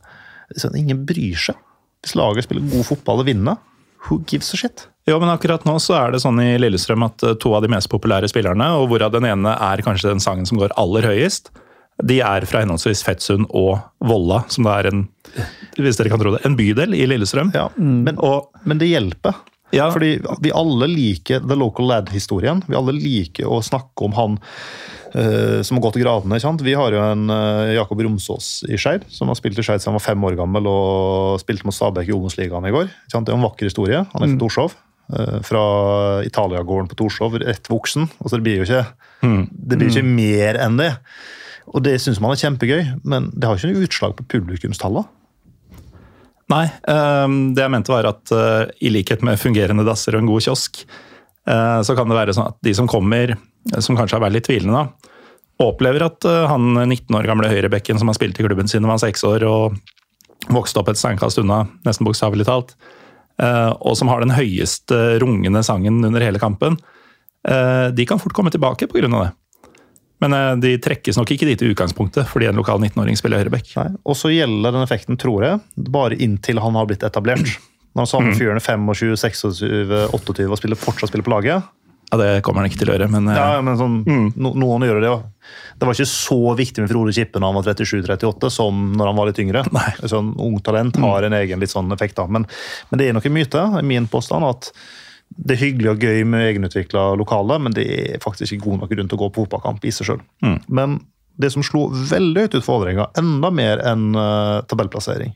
Så 0.57 0.71
ingen 0.77 1.05
bryr 1.09 1.37
seg. 1.37 1.59
Hvis 2.05 2.15
laget 2.17 2.47
spiller 2.47 2.65
god 2.71 2.87
fotball 2.87 3.25
og 3.25 3.29
vinner, 3.29 3.59
who 4.07 4.21
gives 4.31 4.53
a 4.55 4.61
shit? 4.61 4.87
Jo, 5.09 5.19
men 5.21 5.33
akkurat 5.33 5.65
nå 5.67 5.75
så 5.83 5.97
er 5.99 6.13
det 6.15 6.21
sånn 6.23 6.39
i 6.43 6.53
Lillestrøm 6.61 7.07
at 7.07 7.25
eh, 7.27 7.37
to 7.41 7.55
av 7.57 7.65
de 7.65 7.71
mest 7.73 7.91
populære 7.91 8.29
spillerne, 8.31 8.69
og 8.79 8.91
hvorav 8.91 9.15
den 9.15 9.27
ene 9.29 9.55
er 9.57 9.83
kanskje 9.85 10.13
den 10.13 10.23
sangen 10.23 10.47
som 10.49 10.61
går 10.61 10.75
aller 10.81 11.09
høyest, 11.09 11.51
de 12.07 12.21
er 12.23 12.45
fra 12.47 12.63
henholdsvis 12.63 13.03
Fettsund 13.03 13.49
og 13.57 13.81
Volla, 14.07 14.45
som 14.53 14.69
da 14.69 14.77
er 14.79 14.93
en 14.93 15.07
hvis 15.79 15.99
dere 15.99 16.13
kan 16.13 16.21
tro 16.23 16.33
det, 16.35 16.45
en 16.47 16.57
bydel 16.59 16.95
i 16.95 17.05
Lillestrøm. 17.11 17.51
Ja, 17.57 17.69
men, 17.77 18.19
Og 18.23 18.53
men 18.69 18.79
det 18.81 18.89
hjelper. 18.91 19.37
Ja. 19.75 19.91
Fordi 19.93 20.17
vi 20.41 20.53
alle 20.55 20.89
liker 20.89 21.43
The 21.45 21.57
Local 21.59 21.89
Lad-historien. 21.91 22.63
Vi 22.69 22.77
alle 22.79 22.95
liker 22.97 23.49
å 23.51 23.61
snakke 23.65 24.07
om 24.07 24.17
han 24.17 24.39
uh, 24.39 25.61
som 25.63 25.79
har 25.79 25.85
gått 25.85 25.99
i 26.01 26.05
gradene. 26.05 26.41
sant? 26.41 26.65
Vi 26.65 26.77
har 26.79 26.95
jo 26.95 27.03
en 27.03 27.29
uh, 27.29 27.69
Jakob 27.77 28.01
Romsås 28.05 28.65
i 28.69 28.79
Skeid, 28.81 29.05
som 29.13 29.29
har 29.29 29.39
spilt 29.39 29.61
i 29.61 29.65
Skeid 29.67 29.83
siden 29.83 29.93
han 29.93 30.01
var 30.01 30.07
fem 30.07 30.29
år 30.31 30.39
gammel 30.41 30.69
og 30.71 31.41
spilte 31.43 31.69
mot 31.69 31.77
Stabæk 31.77 32.09
i 32.09 32.17
Obos-ligaen 32.17 32.69
i 32.69 32.75
går. 32.75 32.93
Sant? 33.13 33.29
Det 33.29 33.35
er 33.35 33.41
en 33.41 33.45
vakker 33.49 33.69
historie. 33.69 34.05
Han 34.15 34.25
er 34.25 34.33
fra 34.35 34.45
Torshov. 34.45 34.79
Uh, 35.09 35.39
fra 35.45 35.65
Italiagården 36.29 36.89
på 36.89 37.01
Torshov, 37.03 37.37
rett 37.45 37.69
voksen. 37.69 38.09
Altså, 38.23 38.39
det 38.39 38.47
blir 38.49 38.63
jo 38.63 38.69
ikke, 38.69 38.87
det 39.53 39.77
blir 39.81 39.93
ikke 39.93 40.09
mer 40.09 40.61
enn 40.65 40.81
det. 40.81 40.95
Og 41.69 41.85
det 41.85 41.99
syns 42.01 42.21
man 42.25 42.33
er 42.33 42.41
kjempegøy, 42.41 42.83
men 43.05 43.29
det 43.37 43.45
har 43.45 43.59
ikke 43.59 43.69
noe 43.75 43.85
utslag 43.85 44.17
på 44.17 44.25
publikumstallene. 44.33 45.05
Nei, 46.49 46.65
ehm, 46.89 47.53
det 47.53 47.65
jeg 47.65 47.73
mente 47.75 47.93
var 47.93 48.09
at 48.09 48.33
eh, 48.33 48.71
i 48.89 48.93
likhet 48.93 49.25
med 49.27 49.41
fungerende 49.41 49.85
dasser 49.85 50.17
og 50.17 50.23
en 50.23 50.31
god 50.31 50.47
kiosk, 50.47 50.81
eh, 51.49 51.81
så 51.85 51.97
kan 51.97 52.09
det 52.09 52.17
være 52.17 52.35
sånn 52.37 52.49
at 52.49 52.57
de 52.65 52.73
som 52.77 52.89
kommer, 52.89 53.35
som 53.77 53.99
kanskje 53.99 54.17
har 54.17 54.25
vært 54.25 54.39
litt 54.39 54.49
tvilende, 54.49 54.81
da, 54.81 55.13
opplever 55.67 56.07
at 56.07 56.25
eh, 56.29 56.47
han 56.49 56.71
19 56.87 57.19
år 57.19 57.29
gamle 57.29 57.51
høyrebekken 57.53 58.01
som 58.01 58.09
har 58.09 58.17
spilt 58.17 58.41
i 58.41 58.47
klubben 58.47 58.71
siden 58.71 58.89
han 58.89 58.95
var 58.95 59.03
seks 59.05 59.27
år 59.29 59.45
og 59.49 59.77
vokste 60.55 60.81
opp 60.81 60.89
et 60.89 61.01
steinkast 61.01 61.43
unna, 61.43 61.67
nesten 61.85 62.09
bokstavelig 62.09 62.47
talt, 62.49 62.79
og 63.39 63.95
som 63.99 64.09
har 64.11 64.23
den 64.23 64.33
høyeste 64.33 65.19
rungende 65.23 65.61
sangen 65.67 65.99
under 66.07 66.23
hele 66.23 66.41
kampen, 66.43 66.79
de 67.45 68.07
kan 68.09 68.19
fort 68.23 68.33
komme 68.35 68.51
tilbake 68.55 68.89
pga. 68.91 69.11
det. 69.11 69.29
Men 70.25 70.35
eh, 70.35 70.53
de 70.63 70.75
trekkes 70.83 71.19
nok 71.21 71.31
ikke 71.35 71.47
dit 71.47 71.63
i 71.63 71.71
utgangspunktet, 71.73 72.27
fordi 72.31 72.49
en 72.51 72.59
lokal 72.59 72.81
19-åring 72.83 73.19
spiller 73.19 73.43
høyreback. 73.43 73.71
Og 74.03 74.17
så 74.19 74.33
gjelder 74.35 74.75
den 74.75 74.83
effekten, 74.85 75.19
tror 75.21 75.45
jeg, 75.47 75.61
bare 75.95 76.19
inntil 76.19 76.59
han 76.65 76.79
har 76.79 76.89
blitt 76.91 77.07
etablert. 77.07 77.47
Når 77.99 78.07
samme 78.11 78.35
fyren 78.39 78.59
er 78.61 78.63
25, 78.63 79.17
26, 79.19 80.07
28 80.15 80.47
og 80.51 80.59
spiller, 80.61 80.79
fortsatt 80.79 81.11
spiller 81.11 81.27
på 81.27 81.33
laget. 81.35 81.75
Ja, 82.09 82.17
Det 82.17 82.29
kommer 82.47 82.63
han 82.63 82.71
ikke 82.71 82.79
til 82.81 82.89
å 82.89 82.95
gjøre, 82.95 83.09
men 83.13 83.27
eh, 83.29 83.37
Ja, 83.37 83.59
men 83.65 83.77
sånn, 83.77 83.99
no, 84.41 84.53
Noen 84.57 84.87
gjør 84.87 85.01
det, 85.03 85.11
ja. 85.11 85.19
Det 85.79 85.87
var 85.87 85.97
ikke 85.97 86.09
så 86.09 86.39
viktig 86.57 86.83
med 86.85 86.91
Frode 86.93 87.13
Kippe 87.17 87.41
når 87.41 87.53
han 87.53 87.59
var 87.59 87.69
37-38, 87.69 88.49
som 88.55 88.79
når 88.97 89.11
han 89.11 89.19
var 89.19 89.29
litt 89.29 89.41
yngre. 89.43 89.65
Nei. 89.77 89.91
Sånn, 90.09 90.33
ung 90.41 90.57
talent 90.65 90.97
har 91.03 91.27
en 91.29 91.37
egen 91.37 91.61
litt 91.63 91.73
sånn 91.75 91.93
effekt. 91.95 92.17
da. 92.19 92.25
Men, 92.27 92.47
men 92.91 93.01
det 93.01 93.09
er 93.11 93.17
nok 93.19 93.29
en 93.29 93.37
myte, 93.37 93.67
min 93.87 94.09
påstand, 94.11 94.47
at 94.49 94.73
det 95.29 95.55
er 95.55 95.63
hyggelig 95.63 95.93
og 95.93 96.03
gøy 96.03 96.25
med 96.29 96.47
egenutvikla 96.49 97.05
lokale, 97.19 97.59
men 97.63 97.75
det 97.77 97.87
er 97.87 98.23
faktisk 98.23 98.55
ikke 98.55 98.65
god 98.65 98.83
nok 98.83 98.93
grunn 98.93 99.11
til 99.11 99.19
å 99.19 99.23
gå 99.23 99.31
på 99.31 99.45
fotballkamp 99.45 99.87
i 99.87 99.93
seg 99.95 100.11
sjøl. 100.11 100.23
Mm. 100.45 100.59
Men 100.81 100.99
det 101.39 101.53
som 101.55 101.65
slo 101.67 101.87
veldig 101.93 102.47
høyt 102.47 102.57
ut 102.57 102.65
for 102.65 102.81
Vålerenga, 102.81 103.09
enda 103.21 103.51
mer 103.55 103.83
enn 103.87 104.11
uh, 104.19 104.59
tabellplassering, 104.69 105.35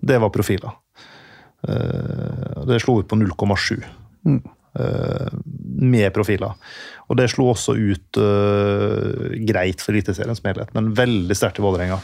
det 0.00 0.18
var 0.22 0.34
profiler. 0.34 0.74
Uh, 1.62 2.64
det 2.66 2.80
slo 2.82 2.98
ut 3.02 3.10
på 3.10 3.18
0,7 3.18 3.78
eh, 3.78 5.32
med 5.78 6.12
profiler. 6.14 6.54
Og 7.08 7.16
det 7.18 7.30
slo 7.32 7.48
også 7.50 7.72
ut 7.74 8.18
greit 9.48 9.80
for 9.82 9.94
Eliteserien 9.94 10.36
som 10.36 10.50
helhet, 10.50 10.74
men 10.76 10.92
veldig 10.98 11.36
sterkt 11.38 11.58
i 11.58 11.64
Vålerenga. 11.64 11.96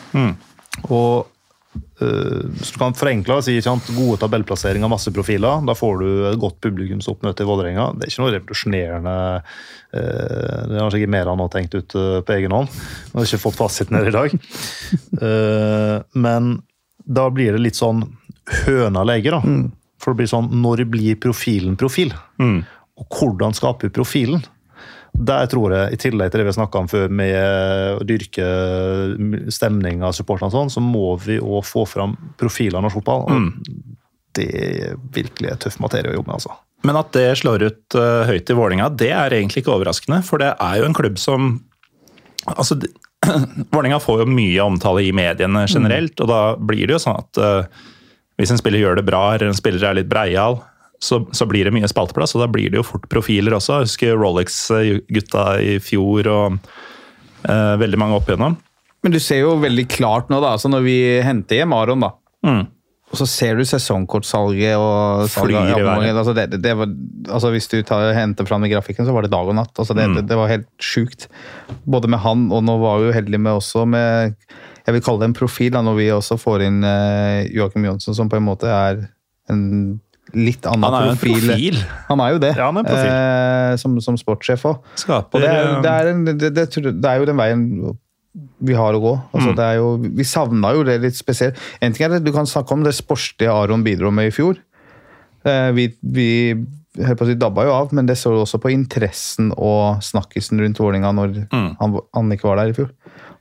Og 0.88 1.34
eh, 1.74 2.42
så 2.60 2.72
du 2.74 2.78
kan 2.80 2.94
forenkle 2.96 3.38
og 3.38 3.44
si 3.46 3.56
sant, 3.64 3.88
gode 3.96 4.18
tabellplasseringer, 4.22 4.90
masse 4.90 5.12
profiler. 5.14 5.62
Da 5.66 5.74
får 5.78 5.98
du 6.02 6.08
et 6.30 6.40
godt 6.42 6.60
publikumsoppmøte 6.64 7.44
i 7.44 7.48
Vålerenga. 7.48 7.86
Det 7.98 8.06
er 8.06 8.12
ikke 8.12 8.24
noe 8.24 8.34
revolusjonerende. 8.36 9.14
eh, 9.94 10.60
det 10.70 10.82
har 10.82 10.94
sikkert 10.94 11.14
mer 11.16 11.32
han 11.32 11.44
har 11.44 11.52
tenkt 11.54 11.74
ut 11.78 11.96
eh, 12.00 12.20
på 12.26 12.36
egen 12.38 12.56
hånd. 12.56 12.68
Han 13.12 13.20
har 13.20 13.28
ikke 13.28 13.42
fått 13.46 13.58
fasiten 13.60 13.98
her 13.98 14.10
i 14.10 14.14
dag. 14.14 14.36
Men 16.14 16.52
da 17.04 17.26
blir 17.30 17.56
det 17.56 17.64
litt 17.64 17.78
sånn 17.80 18.04
høna 18.64 19.04
leger, 19.08 19.38
da. 19.38 19.56
For 20.00 20.12
det 20.12 20.20
blir 20.22 20.28
sånn 20.28 20.50
Når 20.60 20.84
blir 20.92 21.16
profilen 21.20 21.76
profil? 21.80 22.12
mm. 22.40 22.62
Og 22.94 23.10
hvordan 23.10 23.50
skaper 23.56 23.90
profilen? 23.90 24.44
Der 25.14 25.46
tror 25.46 25.72
jeg, 25.72 25.94
i 25.94 25.98
tillegg 26.02 26.32
til 26.32 26.40
det 26.40 26.46
vi 26.48 26.50
har 26.50 26.56
snakka 26.58 26.80
om 26.82 26.88
før, 26.90 27.08
med 27.08 27.36
å 28.00 28.04
dyrke 28.06 28.46
stemning 29.54 30.02
av 30.04 30.14
supporterne, 30.16 30.50
og 30.50 30.56
sånn, 30.56 30.72
så 30.74 30.82
må 30.82 31.14
vi 31.22 31.36
òg 31.38 31.62
få 31.68 31.84
fram 31.88 32.16
profiler 32.40 32.80
av 32.80 32.86
norsk 32.88 32.98
fotball. 32.98 33.28
Og 33.30 33.94
det 34.34 34.48
er 34.58 34.96
virkelig 35.14 35.52
en 35.52 35.62
tøff 35.62 35.78
materie 35.82 36.10
å 36.10 36.16
jobbe 36.18 36.32
med, 36.32 36.40
altså. 36.40 36.56
Men 36.84 36.98
at 37.00 37.14
det 37.16 37.28
slår 37.40 37.62
ut 37.64 37.96
uh, 37.96 38.26
høyt 38.28 38.50
i 38.50 38.56
Vålinga, 38.58 38.90
det 38.92 39.12
er 39.14 39.38
egentlig 39.38 39.62
ikke 39.62 39.72
overraskende. 39.72 40.18
For 40.26 40.42
det 40.42 40.50
er 40.60 40.80
jo 40.82 40.88
en 40.90 40.96
klubb 40.98 41.16
som 41.22 41.54
altså, 42.50 42.76
de- 42.82 42.90
Vålerenga 43.72 44.02
får 44.04 44.24
jo 44.24 44.28
mye 44.34 44.66
omtale 44.66 45.06
i 45.06 45.14
mediene 45.16 45.62
generelt, 45.70 46.18
og 46.20 46.28
da 46.28 46.42
blir 46.60 46.84
det 46.90 46.98
jo 46.98 47.02
sånn 47.06 47.22
at 47.22 47.40
uh, 47.40 47.86
hvis 48.36 48.50
en 48.52 48.58
spiller 48.60 48.82
gjør 48.82 48.98
det 48.98 49.06
bra, 49.06 49.22
eller 49.32 49.48
en 49.48 49.56
spiller 49.56 49.86
er 49.88 49.96
litt 50.02 50.10
breial, 50.10 50.58
så, 51.03 51.18
så 51.36 51.47
blir 51.51 51.64
det 51.68 51.72
mye 51.74 51.88
spalteplass, 51.90 52.34
og 52.36 52.45
da 52.45 52.49
blir 52.51 52.70
det 52.72 52.78
jo 52.80 52.86
fort 52.86 53.09
profiler 53.12 53.57
også. 53.59 53.80
Jeg 53.82 53.88
husker 53.90 54.14
Rolex-gutta 54.20 55.47
i 55.62 55.78
fjor 55.84 56.28
og 56.32 56.59
eh, 57.49 57.74
veldig 57.80 57.99
mange 58.01 58.16
opp 58.20 58.28
igjennom. 58.30 58.57
Men 59.05 59.12
du 59.12 59.18
ser 59.20 59.42
jo 59.42 59.57
veldig 59.61 59.84
klart 59.92 60.30
nå, 60.32 60.38
da, 60.40 60.55
altså 60.57 60.70
når 60.72 60.84
vi 60.86 60.97
henter 61.26 61.61
hjem 61.61 61.74
Aron, 61.76 62.07
da. 62.07 62.12
Mm. 62.47 62.62
Og 63.12 63.18
så 63.20 63.26
ser 63.30 63.59
du 63.61 63.62
sesongkortsalget 63.68 64.74
og 64.80 65.28
salget 65.30 65.30
av 65.30 65.45
Flyr 65.45 65.53
i 65.53 65.74
været. 65.76 65.84
abonnement. 65.84 66.18
altså, 66.18 66.32
det, 66.34 66.59
det 66.64 66.72
var, 66.74 66.88
altså 67.36 67.51
Hvis 67.55 67.68
du 67.70 67.76
tar, 67.86 68.09
henter 68.16 68.49
fram 68.49 68.64
i 68.66 68.70
grafikken, 68.72 69.07
så 69.07 69.12
var 69.14 69.22
det 69.22 69.30
dag 69.30 69.47
og 69.53 69.55
natt. 69.55 69.70
altså 69.78 69.95
Det, 69.95 70.07
Mm. 70.09 70.14
det, 70.16 70.24
det 70.32 70.36
var 70.40 70.49
helt 70.51 70.66
sjukt. 70.82 71.28
Både 71.86 72.09
med 72.11 72.18
han, 72.24 72.49
og 72.51 72.64
nå 72.64 72.78
var 72.80 72.99
vi 72.99 73.07
jo 73.11 73.12
heldige 73.14 73.38
med 73.45 73.53
også 73.61 73.84
med 73.86 74.34
Jeg 74.86 74.95
vil 74.97 75.03
kalle 75.05 75.20
det 75.22 75.28
en 75.30 75.36
profil, 75.38 75.70
da, 75.76 75.80
når 75.84 75.95
vi 76.01 76.09
også 76.16 76.36
får 76.40 76.64
inn 76.66 76.82
eh, 76.84 77.47
Joakim 77.55 77.84
Jonsson, 77.86 78.14
som 78.18 78.28
på 78.28 78.36
en 78.40 78.49
måte 78.49 78.66
er 78.68 79.05
en 79.53 80.01
litt 80.32 80.64
annen 80.66 80.82
Han 80.88 80.94
er 80.96 81.04
jo 81.06 81.10
en 81.12 81.20
profil. 81.20 81.76
Han 82.08 82.20
er 82.24 82.30
jo 82.32 82.38
det, 82.42 82.52
Ja, 82.56 82.70
han 82.70 82.78
er 82.80 82.88
en 82.88 83.10
eh, 83.10 83.76
som, 83.76 83.98
som 84.00 84.16
sportssjef 84.18 84.64
òg. 84.70 84.80
Skaper 84.98 85.36
Og 85.38 85.44
det 85.44 85.50
er, 85.52 85.68
eh, 85.68 85.82
det, 85.84 85.92
er 85.92 86.10
en, 86.14 86.24
det, 86.24 86.52
det, 86.56 86.64
det 87.02 87.10
er 87.10 87.20
jo 87.20 87.28
den 87.28 87.36
veien 87.38 87.66
vi 88.64 88.74
har 88.74 88.96
å 88.96 89.00
gå. 89.02 89.12
Altså, 89.32 89.50
Mm. 89.52 89.56
det 89.60 89.64
er 89.64 89.74
jo, 89.78 89.90
vi 90.18 90.24
savna 90.26 90.72
jo 90.74 90.82
det 90.88 90.96
litt 91.04 91.14
spesielt. 91.18 91.54
En 91.80 91.92
ting 91.94 92.06
er 92.08 92.16
at 92.16 92.24
Du 92.24 92.32
kan 92.34 92.46
snakke 92.50 92.72
om 92.74 92.82
det 92.82 92.94
sportslige 92.96 93.52
Aron 93.52 93.84
bidro 93.86 94.10
med 94.10 94.26
i 94.32 94.34
fjor. 94.34 94.56
Eh, 95.44 95.70
Vi, 95.76 95.90
vi 96.02 96.28
på 96.94 97.24
å 97.24 97.26
si, 97.26 97.34
dabba 97.34 97.64
jo 97.66 97.72
av, 97.74 97.92
men 97.92 98.06
det 98.06 98.14
står 98.18 98.36
også 98.44 98.58
på 98.62 98.70
interessen 98.70 99.48
og 99.58 99.98
snakkisen 100.02 100.60
rundt 100.62 100.78
Vålinga 100.78 101.10
når 101.14 101.46
Mm. 101.52 101.76
han, 101.80 101.96
han 102.14 102.30
ikke 102.32 102.46
var 102.48 102.56
der 102.62 102.70
i 102.70 102.76
fjor. 102.76 102.90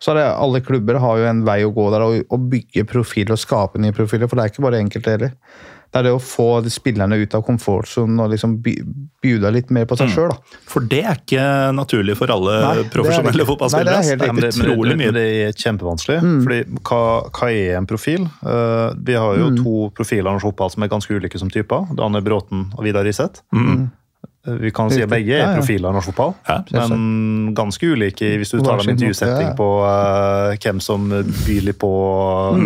Så 0.01 0.11
er 0.11 0.15
det, 0.19 0.23
Alle 0.35 0.59
klubber 0.61 0.97
har 0.99 1.17
jo 1.21 1.25
en 1.29 1.43
vei 1.45 1.59
å 1.63 1.73
gå 1.73 1.89
der 1.93 2.01
og, 2.01 2.23
og 2.33 2.49
bygge 2.49 2.83
profiler 2.89 3.33
og 3.33 3.39
skape 3.39 3.79
nye 3.79 3.93
profiler, 3.93 4.27
for 4.27 4.35
det 4.35 4.43
er 4.45 4.49
ikke 4.53 4.65
bare 4.65 4.81
enkelte 4.83 5.13
heller. 5.15 5.31
Det 5.93 5.99
er 5.99 6.03
det 6.07 6.11
å 6.15 6.21
få 6.25 6.63
de 6.65 6.71
spillerne 6.73 7.19
ut 7.21 7.35
av 7.37 7.43
komfortsonen 7.45 8.17
og 8.23 8.31
liksom 8.33 8.55
by- 8.65 8.79
bjuda 9.21 9.51
litt 9.53 9.69
mer 9.69 9.85
på 9.85 9.93
seg 9.95 10.09
Mm. 10.09 10.13
sjøl. 10.15 10.29
da. 10.33 10.37
For 10.65 10.81
det 10.81 11.03
er 11.05 11.19
ikke 11.21 11.43
naturlig 11.77 12.15
for 12.17 12.31
alle 12.33 12.55
Nei, 12.63 12.73
det 12.79 12.85
er 12.87 12.89
profesjonelle 12.97 13.29
ikke- 13.29 13.37
Nei, 13.37 13.49
fotballspillere. 13.53 14.01
det 14.01 14.21
er 14.21 14.25
helt 14.25 14.41
det, 14.41 14.53
utrolig 14.57 14.97
mye. 14.97 15.13
det 15.13 15.25
er 15.45 15.51
kjempevanskelig. 15.53 16.19
fordi 16.43 16.81
hva, 16.81 17.29
hva 17.29 17.51
er 17.53 17.77
en 17.77 17.85
profil? 17.85 18.25
Uh, 18.43 18.93
vi 18.97 19.13
har 19.13 19.37
jo 19.37 19.51
to 19.61 19.91
profiler 19.93 20.27
av 20.27 20.33
norsk 20.39 20.49
fotball 20.49 20.71
som 20.71 20.83
er 20.83 20.87
ganske 20.89 21.13
ulike 21.13 21.37
som 21.37 21.49
typer. 21.53 21.85
Det 21.95 22.01
er 22.03 22.21
Bråten 22.25 22.73
og 22.75 22.83
Vidar 22.83 23.03
Riseth. 23.05 23.41
Mm. 23.53 23.91
Eh, 24.47 24.57
Vi 24.59 24.71
kan 24.71 24.89
si 24.89 25.01
at 25.01 25.09
begge 25.09 25.37
er 25.39 25.55
profiler 25.55 25.87
av 25.87 25.93
norsk 25.95 26.09
fotball, 26.11 26.33
Ja, 26.49 26.87
men 26.89 27.53
ganske 27.55 27.85
ulike 27.95 28.33
hvis 28.41 28.51
du 28.51 28.59
tar 28.61 28.77
dem 28.81 28.89
intervjusetting 28.97 29.55
på 29.55 29.69
uh, 29.85 30.57
hvem 30.57 30.81
som 30.81 31.07
byr 31.07 31.61
litt 31.69 31.77
på, 31.79 31.91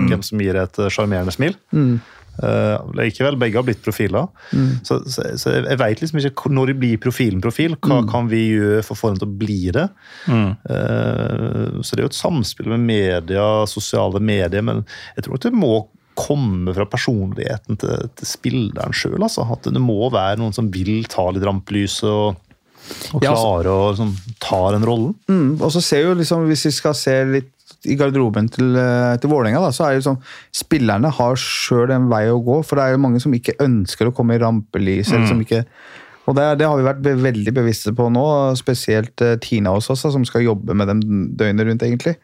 hvem 0.10 0.24
som 0.24 0.40
gir 0.40 0.56
et 0.56 0.74
sjarmerende 0.90 1.32
smil. 1.36 1.54
Eh, 2.44 2.78
likevel, 3.00 3.38
begge 3.42 3.58
har 3.58 3.66
blitt 3.66 3.82
profiler. 3.86 4.28
Så, 4.86 5.00
så, 5.10 5.26
så 5.42 5.56
jeg 5.56 5.80
vet 5.82 6.02
liksom 6.04 6.20
ikke 6.22 6.52
når 6.54 6.72
de 6.72 6.78
blir 6.84 7.02
profilen 7.02 7.42
profil. 7.44 7.76
Hva 7.82 8.04
kan 8.10 8.30
vi 8.30 8.44
gjøre 8.54 8.84
for 8.86 8.94
å 8.94 9.00
få 9.00 9.12
dem 9.14 9.22
til 9.24 9.30
å 9.30 9.38
bli 9.42 9.60
det? 9.74 9.88
Mm. 10.30 10.50
Uh, 10.70 11.82
Så 11.82 11.96
det 11.96 12.04
er 12.04 12.08
jo 12.08 12.12
et 12.14 12.20
samspill 12.22 12.70
med 12.76 12.86
media, 12.88 13.46
sosiale 13.70 14.22
medier, 14.22 14.62
men 14.66 14.84
jeg 15.16 15.26
tror 15.28 15.40
at 15.40 15.48
det 15.50 15.54
må 15.58 15.76
komme 16.18 16.74
fra 16.74 16.88
personligheten 16.90 17.78
til, 17.78 18.08
til 18.18 18.26
spilleren 18.30 18.96
sjøl. 18.96 19.20
Altså. 19.22 19.46
At 19.54 19.68
det 19.70 19.82
må 19.84 20.00
være 20.14 20.40
noen 20.42 20.56
som 20.56 20.70
vil 20.74 21.06
ta 21.10 21.28
litt 21.34 21.46
rampelyset 21.46 22.10
og, 22.10 22.40
og 23.14 23.22
Ja, 23.26 23.34
altså- 23.34 23.44
klare 23.44 23.76
å 23.76 23.92
liksom, 23.92 24.16
ta 24.42 24.62
den 24.74 24.88
rollen. 24.88 25.14
Mm, 25.30 25.62
og 25.62 25.70
så 25.76 25.82
ser 25.84 26.08
jo 26.08 26.16
liksom, 26.18 26.48
Hvis 26.50 26.66
vi 26.70 26.72
skal 26.78 26.98
se 26.98 27.18
litt 27.34 27.52
i 27.86 27.98
garderoben 28.00 28.50
til, 28.50 28.74
eh, 28.80 29.14
til 29.22 29.30
Vålerenga, 29.32 29.62
da, 29.62 29.70
så 29.76 29.86
er 29.88 29.98
det 29.98 30.08
sånn 30.08 30.20
spillerne 30.56 31.12
har 31.14 31.38
sjøl 31.38 31.94
en 31.94 32.10
vei 32.10 32.26
å 32.32 32.42
gå. 32.44 32.60
For 32.66 32.80
det 32.80 32.88
er 32.88 32.96
jo 32.96 33.04
mange 33.06 33.22
som 33.24 33.36
ikke 33.36 33.58
ønsker 33.64 34.10
å 34.10 34.16
komme 34.16 34.38
i 34.38 34.42
rampelys. 34.42 35.14
Mm. 35.14 35.28
som 35.30 35.42
ikke 35.46 35.64
og 36.28 36.36
det, 36.36 36.44
det 36.60 36.68
har 36.68 36.76
vi 36.76 36.84
vært 36.84 37.06
veldig 37.24 37.54
bevisste 37.56 37.94
på 37.96 38.10
nå, 38.12 38.26
spesielt 38.60 39.24
eh, 39.24 39.38
Tina 39.40 39.72
hos 39.72 39.88
oss, 39.94 40.04
som 40.12 40.26
skal 40.28 40.44
jobbe 40.44 40.76
med 40.76 40.90
dem 40.92 41.00
døgnet 41.40 41.70
rundt. 41.70 41.86
egentlig. 41.88 42.18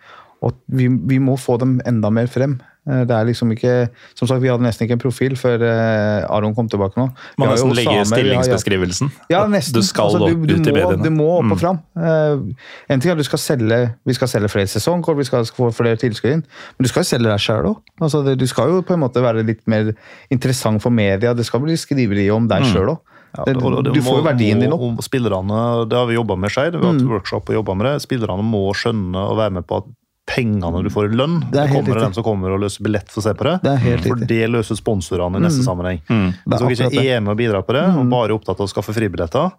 Og 0.43 0.58
vi, 0.68 0.89
vi 1.08 1.22
må 1.24 1.38
få 1.39 1.56
dem 1.62 1.78
enda 1.88 2.12
mer 2.12 2.28
frem. 2.28 2.58
Eh, 2.86 3.03
Det 3.07 3.15
er 3.15 3.25
liksom 3.29 3.51
ikke, 3.55 3.89
som 4.15 4.27
sagt, 4.27 4.41
Vi 4.43 4.49
hadde 4.51 4.63
nesten 4.65 4.84
ikke 4.88 4.97
en 4.97 4.99
profil 4.99 5.36
før 5.39 5.61
eh, 5.63 6.25
Aron 6.29 6.53
kom 6.55 6.67
tilbake 6.67 6.97
nå. 6.99 7.05
Man 7.07 7.15
Må 7.39 7.45
har 7.47 7.53
nesten 7.55 7.73
legge 7.77 8.05
stillingsbeskrivelsen. 8.09 9.11
ja, 9.31 9.45
nesten. 9.47 9.73
Du 9.73 9.81
skal 9.88 10.03
Altså, 10.11 10.27
du, 10.27 10.45
du 10.45 10.53
ut 10.55 10.67
i 10.67 10.71
må, 10.71 10.75
mediene. 10.75 11.03
Du 11.03 11.09
må 11.15 11.29
opp 11.38 11.45
Mm. 11.45 11.51
og 11.53 11.59
fram. 11.59 11.79
Eh, 11.95 12.91
en 12.93 12.99
ting 12.99 13.09
er 13.11 13.15
at 13.15 13.23
du 13.23 13.23
skal 13.23 13.39
selge, 13.39 13.79
vi 14.05 14.13
skal 14.13 14.27
selge 14.27 14.49
flere 14.51 14.67
sesongkort, 14.67 15.17
vi 15.17 15.23
skal 15.23 15.45
få 15.45 15.71
flere 15.73 15.95
tilskudd 15.97 16.31
inn, 16.34 16.43
men 16.43 16.84
du 16.84 16.89
skal 16.91 17.03
jo 17.03 17.09
selge 17.13 17.29
deg 17.31 17.39
sjøl 17.39 17.65
òg. 17.71 17.79
Altså, 18.01 18.36
du 18.36 18.45
skal 18.47 18.67
jo 18.69 18.81
på 18.81 18.93
en 18.93 18.99
måte 19.05 19.21
være 19.23 19.45
litt 19.47 19.63
mer 19.67 19.93
interessant 20.29 20.81
for 20.81 20.89
media. 20.91 21.34
Det 21.34 21.45
skal 21.45 21.59
bli 21.63 21.73
skriveri 21.79 22.29
om 22.36 22.47
deg 22.47 22.63
sjøl 22.67 22.89
òg. 22.97 22.99
Ja, 23.34 23.47
og 23.49 23.84
det 23.84 23.93
du 23.95 24.01
får 24.05 24.19
jo 24.19 24.23
verdien 24.27 24.59
din 24.61 24.71
opp. 24.75 24.99
Spillerne, 25.01 25.88
det 25.89 25.97
har 25.97 26.05
vi 26.05 26.13
jobba 26.19 26.36
med 26.38 26.51
Skeid. 26.53 26.75
Vi 26.77 26.86
har 26.86 26.93
hatt 26.93 27.01
workshop 27.09 27.49
og 27.49 27.55
jobbet 27.55 27.77
med 27.79 27.88
det. 27.88 28.01
Spillerne 28.03 28.43
må 28.45 28.67
skjønne 28.77 29.15
og 29.31 29.38
være 29.39 29.51
med 29.57 29.65
på 29.65 29.77
at 29.81 29.86
pengene 30.26 30.84
du 30.84 30.89
får 30.89 31.09
i 31.11 31.15
lønn, 31.19 31.39
Det 31.51 31.59
er 31.59 31.67
det 31.67 31.74
helt 31.74 31.86
kommer 31.86 31.99
dem 32.05 32.13
som 32.15 32.24
kommer 32.24 32.53
og 32.55 32.61
løser 32.63 32.84
billett 32.86 33.09
for 33.11 33.19
å 33.19 33.26
se 33.26 33.34
på 33.36 33.43
det. 33.49 33.55
Det 33.65 33.71
er 33.74 33.82
helt 33.84 34.05
for 34.07 34.15
riktig. 34.15 34.28
det 34.32 34.49
løser 34.53 34.80
sponsorene 34.80 35.38
i 35.41 35.43
neste 35.43 35.65
sammenheng. 35.65 35.99
Mm. 36.07 36.30
Hvis 36.47 36.80
dere 36.80 36.89
ikke 36.91 37.05
er 37.17 37.19
med 37.26 37.32
og 37.36 37.38
bidrar 37.43 37.65
på 37.67 37.76
det, 37.76 37.84
og 37.97 38.07
bare 38.13 38.30
er 38.32 38.36
opptatt 38.38 38.59
av 38.59 38.67
å 38.69 38.71
skaffe 38.71 38.95
fribilletter, 38.95 39.51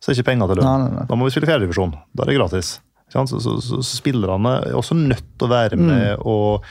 så 0.00 0.08
er 0.10 0.14
det 0.14 0.20
ikke 0.22 0.30
penger 0.32 0.48
til 0.54 0.60
lønn. 0.62 0.68
Nei, 0.68 0.78
nei, 0.88 0.96
nei. 1.00 1.06
Da 1.10 1.14
må 1.18 1.26
vi 1.28 1.34
spille 1.34 1.50
fjerdedivisjon. 1.50 1.92
Da 2.14 2.22
er 2.24 2.30
det 2.32 2.38
gratis. 2.38 2.78
Så, 3.08 3.22
så, 3.24 3.38
så, 3.40 3.54
så 3.80 3.96
spillerne 3.96 4.50
er 4.68 4.74
også 4.76 4.92
nødt 4.96 5.24
til 5.40 5.46
å 5.46 5.50
være 5.50 5.76
Mm. 5.80 5.86
med 5.88 6.18
og 6.28 6.64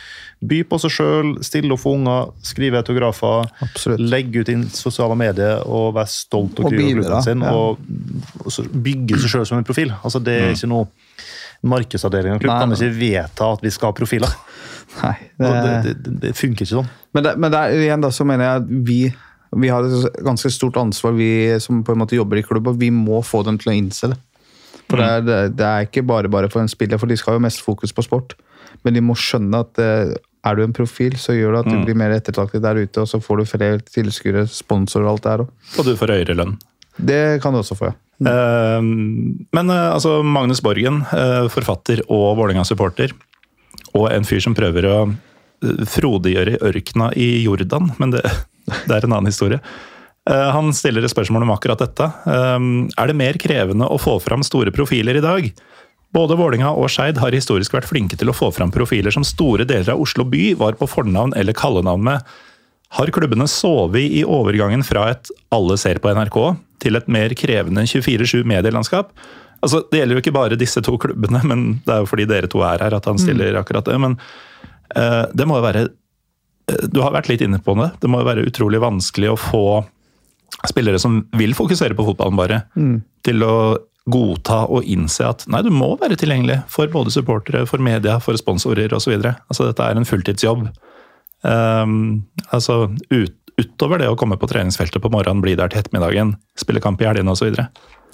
by 0.45 0.59
på 0.69 0.77
seg 0.83 0.91
sjøl, 0.93 1.31
stille 1.41 1.73
opp 1.73 1.79
for 1.81 1.97
unger, 1.97 2.27
skrive 2.45 2.77
autografer, 2.77 3.47
Absolutt. 3.65 3.99
legge 4.05 4.43
ut 4.45 4.49
i 4.53 4.57
sosiale 4.69 5.15
medier 5.17 5.63
og 5.65 5.95
være 5.97 6.07
stolt 6.13 6.59
og 6.61 6.65
Og 6.69 6.75
klubben 6.77 7.23
sin. 7.25 7.41
ja. 7.41 7.53
Og, 7.57 7.79
og 8.45 8.51
så 8.53 8.65
bygge 8.69 9.17
seg 9.17 9.29
sjøl 9.33 9.47
som 9.49 9.57
en 9.57 9.65
profil. 9.65 9.89
Altså, 10.03 10.21
det 10.23 10.35
er 10.41 10.53
ikke 10.53 10.69
noe 10.69 10.87
Markedsavdeling 11.63 12.35
av 12.35 12.39
klubb 12.43 12.53
kan 12.61 12.73
ikke 12.75 12.91
vedta 12.99 13.47
at 13.57 13.63
vi 13.65 13.71
skal 13.73 13.89
ha 13.91 13.97
profiler. 13.97 14.33
Nei, 15.03 15.15
Det, 15.37 15.47
det, 15.47 15.93
det, 16.05 16.13
det, 16.23 16.33
funker 16.37 16.63
ikke 16.65 16.75
sånn. 16.77 16.91
Men, 17.13 17.23
det, 17.25 17.33
men 17.41 17.51
der, 17.53 17.73
igjen 17.75 18.01
da, 18.05 18.11
så 18.13 18.25
mener 18.27 18.45
jeg 18.45 18.61
at 18.61 18.69
vi, 18.87 18.99
vi 19.63 19.71
har 19.73 19.83
et 19.87 20.21
ganske 20.25 20.51
stort 20.53 20.77
ansvar, 20.81 21.13
vi 21.17 21.29
som 21.63 21.83
på 21.83 21.93
en 21.95 22.01
måte 22.03 22.15
jobber 22.17 22.39
i 22.39 22.45
klubb, 22.45 22.67
og 22.71 22.79
vi 22.81 22.89
må 22.93 23.21
få 23.25 23.43
dem 23.47 23.57
til 23.61 23.73
å 23.73 23.77
innse 23.77 24.13
det. 24.13 24.19
For 24.87 25.01
det, 25.01 25.07
er, 25.35 25.49
det- 25.51 25.67
er 25.67 25.87
ikke 25.89 26.05
bare 26.07 26.29
bare 26.31 26.47
for 26.49 26.63
en 26.63 26.71
spiller, 26.71 26.97
for 27.01 27.07
de 27.11 27.17
skal 27.19 27.35
jo 27.35 27.43
mest 27.43 27.59
fokus 27.65 27.91
på 27.93 28.05
sport. 28.05 28.37
Men 28.85 28.95
de 28.95 29.01
må 29.03 29.15
skjønne 29.19 29.59
at 29.65 29.79
eh, 29.83 30.13
er 30.47 30.55
du 30.55 30.63
en 30.63 30.73
profil, 30.75 31.17
så 31.19 31.35
gjør 31.35 31.57
det 31.57 31.59
at 31.65 31.69
du 31.73 31.83
blir 31.89 31.97
mer 31.99 32.13
ettertraktet 32.15 32.63
der 32.63 32.79
ute, 32.79 33.01
og 33.03 33.09
så 33.11 33.19
får 33.19 33.41
du 33.41 33.45
flere 33.49 33.81
tilskuere, 33.83 34.45
sponsorer 34.47 35.03
og 35.09 35.17
alt 35.17 35.23
det 35.25 35.33
her 35.33 35.43
òg. 35.43 35.51
Og 35.81 35.89
du 35.89 35.95
får 35.99 36.13
høyere 36.15 36.37
lønn. 36.39 36.55
Det 36.97 37.39
kan 37.43 37.53
du 37.53 37.61
også 37.61 37.77
få, 37.77 37.91
ja. 37.91 37.97
Eh, 38.25 38.81
men 39.51 39.69
eh, 39.69 39.89
altså, 39.93 40.21
Magnus 40.23 40.61
Borgen, 40.65 41.03
eh, 41.13 41.45
forfatter 41.53 42.01
og 42.07 42.37
Vålerenga-supporter, 42.39 43.13
og 43.93 44.09
en 44.11 44.27
fyr 44.27 44.41
som 44.43 44.57
prøver 44.57 44.89
å 44.89 44.97
frodiggjøre 45.89 46.59
ørkena 46.69 47.11
i 47.17 47.43
Jordan, 47.43 47.91
men 48.01 48.13
det, 48.13 48.23
det 48.89 48.97
er 48.97 49.05
en 49.05 49.17
annen 49.17 49.31
historie. 49.31 49.61
Han 50.27 50.73
stiller 50.75 51.05
et 51.07 51.11
spørsmål 51.13 51.45
om 51.45 51.53
akkurat 51.53 51.79
dette. 51.79 52.03
Er 52.27 53.07
det 53.07 53.13
mer 53.15 53.37
krevende 53.39 53.87
å 53.87 53.95
få 53.95 54.17
fram 54.19 54.41
store 54.43 54.73
profiler 54.75 55.15
i 55.15 55.21
dag? 55.23 55.45
Både 56.11 56.35
Vålinga 56.35 56.73
og 56.75 56.89
Skeid 56.91 57.21
har 57.21 57.31
historisk 57.31 57.71
vært 57.77 57.87
flinke 57.87 58.19
til 58.19 58.27
å 58.27 58.35
få 58.35 58.49
fram 58.51 58.73
profiler 58.75 59.15
som 59.15 59.23
store 59.23 59.63
deler 59.63 59.93
av 59.93 60.03
Oslo 60.03 60.25
by 60.27 60.49
var 60.59 60.75
på 60.75 60.89
fornavn 60.91 61.31
eller 61.39 61.55
kallenavn 61.55 62.03
med. 62.09 62.35
Har 62.95 63.11
klubbene 63.11 63.47
sovet 63.51 64.13
i 64.19 64.23
overgangen 64.23 64.83
fra 64.85 65.09
et 65.11 65.29
'alle 65.51 65.77
ser 65.77 65.99
på 65.99 66.13
NRK' 66.13 66.57
til 66.79 66.95
et 66.95 67.07
mer 67.07 67.29
krevende 67.35 67.83
24-7 67.83 68.45
medielandskap? 68.47 69.11
Altså, 69.61 69.83
Det 69.91 69.99
gjelder 69.99 70.15
jo 70.15 70.21
ikke 70.21 70.33
bare 70.33 70.55
disse 70.59 70.81
to 70.81 70.97
klubbene, 70.97 71.43
men 71.43 71.81
det 71.85 71.93
er 71.93 71.99
jo 72.03 72.09
fordi 72.09 72.25
dere 72.25 72.47
to 72.47 72.61
er 72.61 72.79
her 72.79 72.93
at 72.93 73.05
han 73.05 73.17
stiller 73.17 73.57
akkurat 73.57 73.85
det. 73.85 73.99
Men 73.99 74.17
uh, 74.95 75.25
det 75.33 75.47
må 75.47 75.57
jo 75.57 75.65
være 75.65 75.89
eh, 76.69 76.87
Du 76.87 77.01
har 77.01 77.11
vært 77.11 77.29
litt 77.29 77.41
inne 77.41 77.59
på 77.59 77.75
det. 77.75 77.91
Det 77.99 78.09
må 78.09 78.21
jo 78.21 78.29
være 78.29 78.45
utrolig 78.45 78.79
vanskelig 78.79 79.33
å 79.33 79.39
få 79.39 79.85
spillere 80.67 80.99
som 80.99 81.25
vil 81.37 81.53
fokusere 81.53 81.93
på 81.93 82.05
fotballen 82.05 82.37
bare, 82.37 82.63
til 83.23 83.43
å 83.43 83.77
godta 84.07 84.61
og 84.71 84.87
innse 84.87 85.25
at 85.27 85.43
nei, 85.51 85.61
du 85.61 85.69
må 85.69 85.91
være 85.99 86.15
tilgjengelig 86.15 86.61
for 86.71 86.87
både 86.87 87.11
supportere, 87.11 87.65
for 87.67 87.83
media, 87.83 88.17
for 88.23 88.37
sponsorer 88.39 88.93
osv. 88.95 89.17
Altså, 89.19 89.67
dette 89.67 89.83
er 89.83 89.99
en 89.99 90.07
fulltidsjobb. 90.07 90.69
Um, 91.45 92.23
altså, 92.49 92.87
ut, 93.13 93.35
utover 93.57 94.01
det 94.01 94.09
å 94.09 94.17
komme 94.17 94.37
på 94.39 94.49
treningsfeltet 94.49 95.01
på 95.03 95.11
morgenen, 95.13 95.43
bli 95.43 95.55
der 95.57 95.69
til 95.71 95.83
ettermiddagen, 95.83 96.35
spille 96.59 96.81
kamp 96.83 97.01
i 97.01 97.07
helgene 97.09 97.33
osv. 97.33 97.53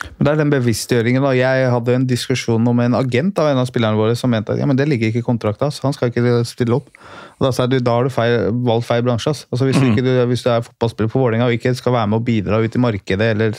Men 0.03 0.25
det 0.25 0.31
er 0.31 0.39
den 0.41 0.51
bevisstgjøringen. 0.51 1.23
da. 1.23 1.31
Jeg 1.37 1.67
hadde 1.71 1.95
en 1.95 2.05
diskusjon 2.09 2.67
om 2.67 2.79
en 2.83 2.97
agent 2.97 3.37
av 3.39 3.51
en 3.51 3.61
av 3.61 3.67
spillerne 3.69 3.99
våre 3.99 4.15
som 4.19 4.31
mente 4.33 4.51
at 4.51 4.59
ja, 4.59 4.67
men 4.67 4.75
det 4.79 4.87
ligger 4.89 5.11
ikke 5.11 5.21
i 5.21 5.25
kontrakta, 5.25 5.69
så 5.71 5.85
han 5.85 5.95
skal 5.95 6.11
ikke 6.11 6.41
stille 6.49 6.75
opp. 6.79 6.89
Og 7.37 7.47
Da 7.47 7.51
sa 7.55 7.67
jeg 7.67 7.75
du, 7.75 7.85
da 7.85 7.97
har 7.97 8.07
du 8.07 8.13
feil, 8.13 8.49
valgt 8.67 8.87
feil 8.89 9.03
bransje. 9.05 9.31
ass. 9.31 9.45
Altså, 9.51 9.67
hvis, 9.69 9.79
du 9.79 9.91
ikke, 9.91 10.03
du, 10.05 10.11
hvis 10.31 10.43
du 10.43 10.49
er 10.51 10.65
fotballspiller 10.65 11.11
på 11.13 11.21
Vålerenga 11.21 11.47
og 11.47 11.55
ikke 11.55 11.75
skal 11.79 11.95
være 11.95 12.09
med 12.11 12.19
og 12.19 12.25
bidra 12.27 12.59
ut 12.63 12.75
i 12.75 12.83
markedet, 12.83 13.29
eller 13.35 13.55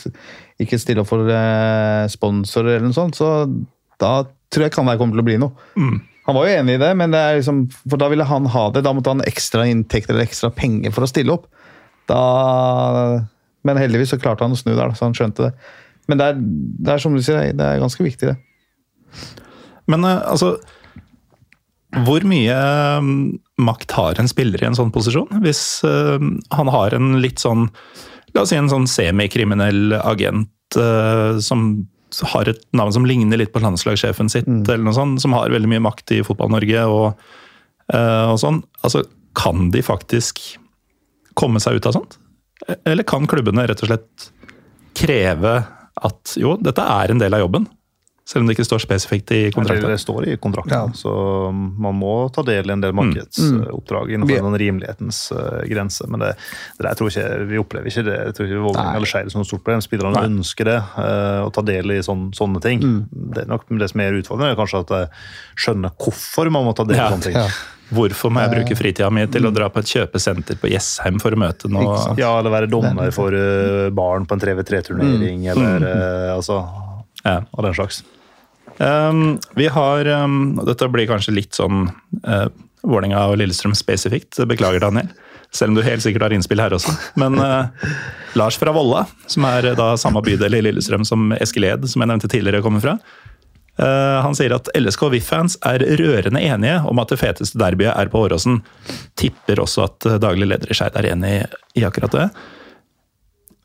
ikke 0.60 0.80
stille 0.82 1.04
opp 1.04 1.10
for 1.12 1.30
eh, 1.32 2.04
sponsorer 2.12 2.76
eller 2.76 2.90
noe 2.90 2.96
sånt, 2.98 3.16
så 3.20 3.46
da 4.00 4.16
tror 4.52 4.66
jeg 4.66 4.74
kan 4.74 4.90
det 4.90 4.98
kommer 5.00 5.16
til 5.16 5.24
å 5.24 5.28
bli 5.30 5.38
noe. 5.40 5.70
Han 6.24 6.38
var 6.38 6.48
jo 6.48 6.56
enig 6.56 6.78
i 6.78 6.80
det, 6.80 6.90
men 6.96 7.12
det 7.12 7.22
liksom, 7.38 7.64
for 7.84 8.00
da 8.00 8.08
ville 8.12 8.24
han 8.24 8.46
ha 8.48 8.64
det. 8.72 8.84
Da 8.86 8.94
måtte 8.96 9.12
han 9.12 9.20
ha 9.20 9.28
ekstra 9.28 9.66
inntekter 9.68 10.14
eller 10.14 10.24
ekstra 10.24 10.48
penger 10.54 10.94
for 10.94 11.04
å 11.04 11.10
stille 11.10 11.34
opp. 11.36 11.50
Da, 12.08 12.20
men 13.64 13.80
heldigvis 13.80 14.14
så 14.14 14.20
klarte 14.20 14.44
han 14.46 14.56
å 14.56 14.60
snu 14.60 14.72
der, 14.72 14.94
så 14.96 15.08
han 15.08 15.16
skjønte 15.16 15.50
det. 15.50 15.52
Men 16.08 16.20
det 16.20 16.30
er, 16.30 16.40
det 16.84 16.94
er 16.94 17.02
som 17.04 17.16
du 17.16 17.20
sier, 17.24 17.52
det 17.56 17.66
er 17.66 17.82
ganske 17.82 18.04
viktig, 18.04 18.32
det. 18.32 18.38
Men 19.90 20.04
eh, 20.08 20.22
altså 20.24 20.56
Hvor 22.06 22.24
mye 22.26 22.56
eh, 22.56 23.10
makt 23.60 23.94
har 23.98 24.18
en 24.18 24.30
spiller 24.30 24.62
i 24.62 24.68
en 24.68 24.78
sånn 24.78 24.92
posisjon? 24.94 25.28
Hvis 25.44 25.84
eh, 25.86 26.24
han 26.56 26.72
har 26.72 26.96
en 26.96 27.18
litt 27.22 27.42
sånn 27.42 27.68
La 28.34 28.42
oss 28.42 28.50
si 28.50 28.58
en 28.58 28.70
sånn 28.72 28.88
semikriminell 28.90 29.94
agent 30.00 30.50
som 30.74 31.60
har 32.22 32.48
et 32.50 32.60
navn 32.76 32.92
som 32.94 33.06
ligner 33.08 33.40
litt 33.40 33.52
på 33.54 33.62
landslagssjefen 33.64 34.30
sitt, 34.32 34.48
eller 34.48 34.84
noe 34.84 34.96
sånt, 34.96 35.22
som 35.22 35.34
har 35.36 35.52
veldig 35.52 35.70
mye 35.72 35.84
makt 35.86 36.14
i 36.16 36.22
Fotball-Norge 36.26 36.84
og, 36.90 37.24
eh, 37.92 38.26
og 38.30 38.38
sånn. 38.42 38.62
Altså, 38.86 39.04
kan 39.34 39.70
de 39.74 39.82
faktisk 39.82 40.42
komme 41.38 41.62
seg 41.62 41.80
ut 41.80 41.88
av 41.90 41.96
sånt? 41.96 42.18
Eller 42.86 43.06
kan 43.06 43.26
klubbene 43.30 43.66
rett 43.66 43.82
og 43.82 43.90
slett 43.90 44.28
kreve 44.94 45.56
at 46.04 46.36
jo, 46.38 46.54
dette 46.62 46.82
er 46.82 47.10
en 47.10 47.22
del 47.22 47.34
av 47.34 47.44
jobben? 47.44 47.66
Selv 48.26 48.40
om 48.40 48.46
det 48.48 48.54
ikke 48.56 48.64
står 48.64 48.80
spesifikt 48.80 49.30
i 49.36 49.40
kontrakten. 49.52 49.84
det 49.92 49.98
står 50.00 50.26
i 50.32 50.36
kontrakten, 50.40 50.72
Ja. 50.72 50.86
så 50.96 51.52
man 51.52 51.94
må 52.00 52.32
ta 52.32 52.40
del 52.42 52.70
i 52.70 52.72
en 52.72 52.80
del 52.80 52.94
markedsoppdrag 52.96 54.14
innenfor 54.14 54.26
Vi- 54.32 54.40
den 54.40 54.56
rimelighetens 54.58 55.18
eh, 55.32 55.66
grense. 55.68 56.06
Men 56.08 56.20
det, 56.20 56.30
det 56.78 56.86
der 56.86 56.94
tror 56.94 57.10
jeg 57.12 57.20
ikke, 57.24 57.46
vi 57.50 57.58
opplever 57.60 57.86
ikke 57.92 58.04
det. 58.06 58.16
Jeg 58.24 58.34
tror 58.38 58.46
ikke 58.48 58.62
Vålerenga 58.64 58.96
eller 58.96 59.06
Skeid 59.10 59.30
som 59.30 59.40
noe 59.42 59.44
stort 59.50 59.62
problem. 59.64 59.82
Spillerne 59.84 60.14
Nei. 60.16 60.24
ønsker 60.30 60.64
det, 60.64 60.78
eh, 61.04 61.40
å 61.44 61.52
ta 61.52 61.60
del 61.68 61.92
i 61.92 61.98
sån, 62.00 62.30
sånne 62.32 62.62
ting. 62.64 62.80
Det 63.12 63.44
er 63.44 63.46
nok 63.52 63.68
det 63.68 63.90
som 63.90 64.00
er 64.00 64.16
utfordrende, 64.22 64.52
er 64.52 64.56
kanskje 64.56 64.80
at 64.80 64.88
jeg 64.88 65.08
skjønner 65.66 65.90
hvorfor 66.00 66.50
man 66.50 66.64
må 66.64 66.74
ta 66.74 66.84
del 66.88 66.96
i 66.96 67.00
Ja, 67.04 67.10
sånne 67.10 67.22
ting. 67.28 67.34
ja. 67.36 67.48
Hvorfor 67.92 68.32
må 68.32 68.40
jeg 68.40 68.54
bruke 68.56 68.76
fritida 68.80 69.10
mi 69.12 69.26
til 69.26 69.44
å 69.44 69.52
dra 69.52 69.68
på 69.68 69.78
et 69.84 69.84
kjøpesenter 69.92 70.56
på 70.56 70.70
Jessheim 70.72 71.20
for 71.20 71.30
å 71.30 71.36
møte 71.36 71.68
noe. 71.68 72.16
Ja, 72.16 72.38
eller 72.40 72.50
være 72.50 72.70
dommer 72.72 73.12
for 73.12 73.36
eh, 73.36 73.90
barn 73.90 74.24
på 74.24 74.32
en 74.32 74.40
3v3-turnering, 74.40 75.44
eller 75.52 75.84
eh, 75.84 76.32
altså 76.34 76.64
ja. 77.24 77.40
og 77.52 77.66
den 77.66 77.76
slags. 77.76 78.02
Um, 78.78 79.36
vi 79.54 79.68
har 79.70 80.08
um, 80.24 80.56
Dette 80.66 80.88
blir 80.90 81.06
kanskje 81.06 81.34
litt 81.36 81.54
sånn 81.54 81.86
uh, 82.26 82.48
Vålerenga 82.84 83.26
og 83.30 83.38
Lillestrøm 83.40 83.74
spesifikt. 83.78 84.40
Beklager, 84.50 84.82
Daniel. 84.82 85.12
Selv 85.54 85.70
om 85.70 85.78
du 85.78 85.84
helt 85.86 86.02
sikkert 86.02 86.26
har 86.26 86.34
innspill 86.34 86.60
her 86.60 86.74
også. 86.74 86.92
Men 87.20 87.38
uh, 87.38 87.70
Lars 88.38 88.58
fra 88.60 88.74
Volla, 88.74 89.04
som 89.30 89.46
er 89.48 89.70
uh, 89.70 89.76
da 89.78 89.92
samme 90.00 90.22
bydel 90.26 90.58
i 90.58 90.64
Lillestrøm 90.66 91.06
som 91.06 91.30
Eskil 91.38 91.68
Ed, 91.70 91.86
som 91.90 92.02
jeg 92.02 92.10
nevnte 92.10 92.30
tidligere, 92.30 92.64
kommer 92.64 92.82
fra. 92.84 92.98
Uh, 93.78 94.20
han 94.22 94.36
sier 94.38 94.54
at 94.54 94.68
LSK 94.78 95.08
og 95.08 95.14
VIF-fans 95.16 95.56
er 95.66 95.82
rørende 95.98 96.42
enige 96.42 96.76
om 96.90 97.00
at 97.02 97.10
det 97.10 97.18
feteste 97.22 97.58
derbyet 97.62 97.94
er 97.94 98.10
på 98.10 98.26
Åråsen. 98.26 98.60
Tipper 99.18 99.62
også 99.62 99.88
at 99.88 100.10
daglig 100.22 100.50
leder 100.50 100.70
i 100.70 100.78
Skeid 100.78 100.98
er 100.98 101.12
enig 101.14 101.36
i 101.78 101.86
akkurat 101.86 102.14
det. 102.14 102.28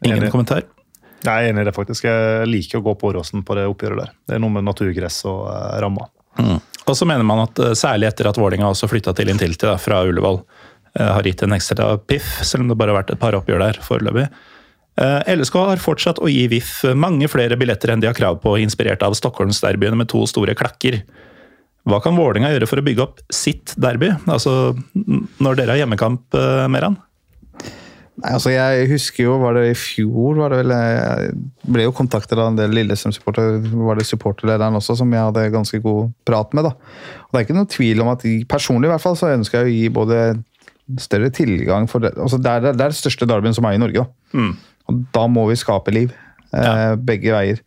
Ingen 0.06 0.24
Enig. 0.24 0.32
kommentar. 0.32 0.64
Jeg 1.20 1.32
er 1.32 1.50
enig 1.52 1.66
i 1.66 1.68
det, 1.68 1.76
faktisk. 1.76 2.08
Jeg 2.08 2.48
liker 2.48 2.80
å 2.80 2.86
gå 2.86 2.96
på 3.00 3.10
Åråsen 3.12 3.44
på 3.46 3.58
det 3.58 3.68
oppgjøret 3.68 4.04
der. 4.04 4.14
Det 4.28 4.38
er 4.38 4.44
noe 4.44 4.56
med 4.56 4.68
naturgress 4.68 5.22
og 5.28 5.50
eh, 5.52 5.80
rammer. 5.84 6.08
Og 6.90 6.96
så 6.98 7.06
mener 7.06 7.28
man 7.28 7.44
at 7.44 7.60
eh, 7.62 7.76
særlig 7.78 8.10
etter 8.10 8.30
at 8.30 8.40
Vålinga 8.40 8.70
også 8.72 8.90
flytta 8.90 9.14
til 9.18 9.32
Intility 9.34 9.68
da, 9.68 9.76
fra 9.82 10.02
Ullevål, 10.08 10.40
eh, 10.96 11.12
har 11.12 11.28
gitt 11.28 11.44
en 11.46 11.58
ekstra 11.58 11.92
piff, 12.00 12.40
selv 12.48 12.66
om 12.66 12.72
det 12.72 12.80
bare 12.80 12.96
har 12.96 13.02
vært 13.02 13.14
et 13.16 13.22
par 13.22 13.38
oppgjør 13.38 13.66
der 13.66 13.82
foreløpig. 13.86 14.30
Eh, 15.00 15.34
LSK 15.36 15.60
har 15.74 15.84
fortsatt 15.84 16.22
å 16.24 16.32
gi 16.32 16.48
VIF 16.52 16.82
mange 16.98 17.30
flere 17.32 17.60
billetter 17.60 17.94
enn 17.94 18.04
de 18.04 18.10
har 18.10 18.18
krav 18.18 18.40
på, 18.44 18.58
inspirert 18.64 19.04
av 19.06 19.18
Stockholmsderbyene 19.18 20.00
med 20.00 20.12
to 20.12 20.26
store 20.28 20.56
klakker. 20.60 21.02
Hva 21.90 22.02
kan 22.04 22.18
Vålinga 22.20 22.52
gjøre 22.54 22.68
for 22.70 22.82
å 22.82 22.86
bygge 22.86 23.06
opp 23.06 23.22
sitt 23.34 23.74
derby? 23.80 24.12
Altså 24.30 24.74
når 25.40 25.60
dere 25.60 25.76
har 25.76 25.84
hjemmekamp, 25.84 26.28
eh, 26.36 26.66
Meran? 26.72 27.00
Nei, 28.20 28.34
altså 28.36 28.52
jeg 28.52 28.90
husker 28.90 29.24
jo, 29.24 29.38
var 29.40 29.56
det 29.56 29.70
i 29.70 29.78
fjor 29.78 30.40
var 30.42 30.52
det 30.52 30.60
vel, 30.64 30.74
Jeg 30.76 31.34
ble 31.72 31.86
jo 31.86 31.94
kontaktet 31.96 32.40
av 32.40 32.50
en 32.50 32.58
del 32.58 32.74
Lillestrøm-supportere. 32.76 33.60
Var 33.88 34.00
det 34.00 34.08
supporterlederen 34.10 34.76
også 34.80 34.98
som 35.00 35.14
jeg 35.16 35.24
hadde 35.30 35.46
ganske 35.54 35.80
god 35.84 36.12
prat 36.28 36.54
med. 36.58 36.68
da. 36.68 36.74
Og 37.28 37.32
Det 37.32 37.40
er 37.40 37.48
ikke 37.48 37.60
noe 37.60 37.72
tvil 37.72 38.04
om 38.04 38.12
at 38.12 38.26
personlig 38.52 38.90
i 38.90 38.94
hvert 38.94 39.06
fall, 39.06 39.16
så 39.20 39.32
ønsker 39.36 39.62
jeg 39.62 39.70
å 39.70 39.76
gi 39.78 39.94
både 39.96 40.20
større 41.00 41.30
tilgang 41.32 41.88
for 41.88 42.04
det. 42.04 42.16
Altså 42.18 42.40
det, 42.42 42.50
er, 42.50 42.74
det 42.74 42.82
er 42.82 42.92
det 42.92 42.98
største 42.98 43.28
derbyen 43.30 43.56
som 43.56 43.68
er 43.70 43.78
i 43.78 43.82
Norge. 43.82 44.04
da. 44.04 44.42
Og 44.90 45.04
da 45.14 45.28
må 45.30 45.46
vi 45.52 45.56
skape 45.62 45.94
liv. 45.94 46.12
Eh, 46.50 46.96
begge 47.06 47.30
veier. 47.36 47.60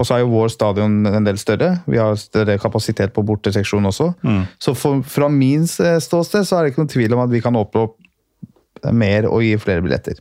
Og 0.00 0.06
så 0.08 0.16
er 0.16 0.22
jo 0.22 0.30
vår 0.32 0.48
stadion 0.54 1.02
en 1.06 1.26
del 1.26 1.36
større. 1.36 1.74
Vi 1.86 1.98
har 2.00 2.16
større 2.16 2.56
kapasitet 2.58 3.12
på 3.12 3.22
borteseksjon 3.28 3.84
også. 3.90 4.14
Så 4.58 4.72
for, 4.74 5.02
fra 5.04 5.28
min 5.28 5.66
ståsted 5.68 6.48
så 6.48 6.56
er 6.58 6.64
det 6.64 6.72
ikke 6.72 6.80
noen 6.86 6.94
tvil 6.94 7.12
om 7.18 7.20
at 7.26 7.30
vi 7.34 7.42
kan 7.44 7.54
åpne 7.60 7.84
opp 7.86 7.98
mer 8.90 9.28
og 9.30 9.44
gi 9.44 9.54
flere 9.62 9.84
billetter. 9.84 10.18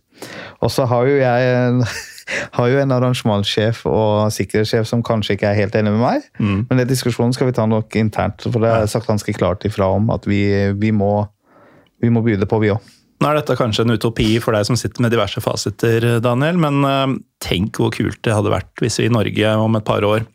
Og 0.62 0.70
så 0.74 0.86
har 0.86 1.08
jo 1.10 1.18
jeg 1.18 1.84
har 2.58 2.70
jo 2.72 2.80
en 2.80 2.94
arrangementssjef 2.96 3.82
og 3.90 4.30
sikkerhetssjef 4.36 4.88
som 4.88 5.02
kanskje 5.04 5.36
ikke 5.36 5.50
er 5.50 5.58
helt 5.58 5.76
enig 5.76 5.92
med 5.96 6.04
meg, 6.04 6.28
men 6.40 6.78
den 6.80 6.88
diskusjonen 6.90 7.34
skal 7.36 7.50
vi 7.50 7.56
ta 7.58 7.66
nok 7.68 7.96
internt, 8.00 8.46
for 8.46 8.62
det 8.64 8.70
er 8.72 8.90
sagt 8.92 9.10
ganske 9.10 9.34
klart 9.36 9.66
ifra 9.68 9.90
om 9.98 10.12
at 10.14 10.28
vi, 10.30 10.44
vi, 10.80 10.92
må, 10.96 11.26
vi 12.02 12.14
må 12.14 12.22
by 12.26 12.38
det 12.40 12.48
på, 12.52 12.62
vi 12.64 12.72
òg. 12.76 12.92
Nå 13.22 13.30
er 13.30 13.38
dette 13.38 13.54
kanskje 13.54 13.84
en 13.86 13.94
utopi 13.94 14.40
for 14.42 14.56
deg 14.58 14.66
som 14.66 14.78
sitter 14.80 15.04
med 15.06 15.12
diverse 15.14 15.42
fasiter, 15.46 16.08
Daniel, 16.26 16.58
men 16.58 16.80
eh, 16.88 17.18
tenk 17.44 17.78
hvor 17.78 17.92
kult 17.94 18.18
det 18.26 18.34
hadde 18.34 18.54
vært 18.54 18.72
hvis 18.82 18.98
vi 19.02 19.10
i 19.10 19.14
Norge 19.14 19.52
om 19.62 19.78
et 19.78 19.86
par 19.86 20.06
år 20.08 20.26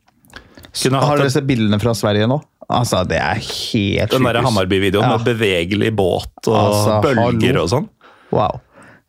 kunne 0.76 1.00
Har 1.00 1.08
hatt 1.14 1.22
dere 1.22 1.30
en, 1.30 1.32
sett 1.32 1.46
bildene 1.48 1.78
fra 1.80 1.94
Sverige 1.96 2.28
nå? 2.28 2.36
Altså, 2.66 3.00
det 3.08 3.16
er 3.22 3.38
helt 3.40 4.12
den 4.12 4.26
der 4.26 4.36
sykehus. 4.36 4.46
Hamarby-videoen 4.50 5.06
Ja. 5.06 5.16
med 5.16 5.24
bevegelig 5.26 5.92
båt 5.96 6.48
og 6.50 6.56
Altså, 6.58 6.96
bølger 7.04 7.54
hallo. 7.54 7.62
og 7.62 7.70
sånn. 7.72 7.86
Wow. 8.34 8.60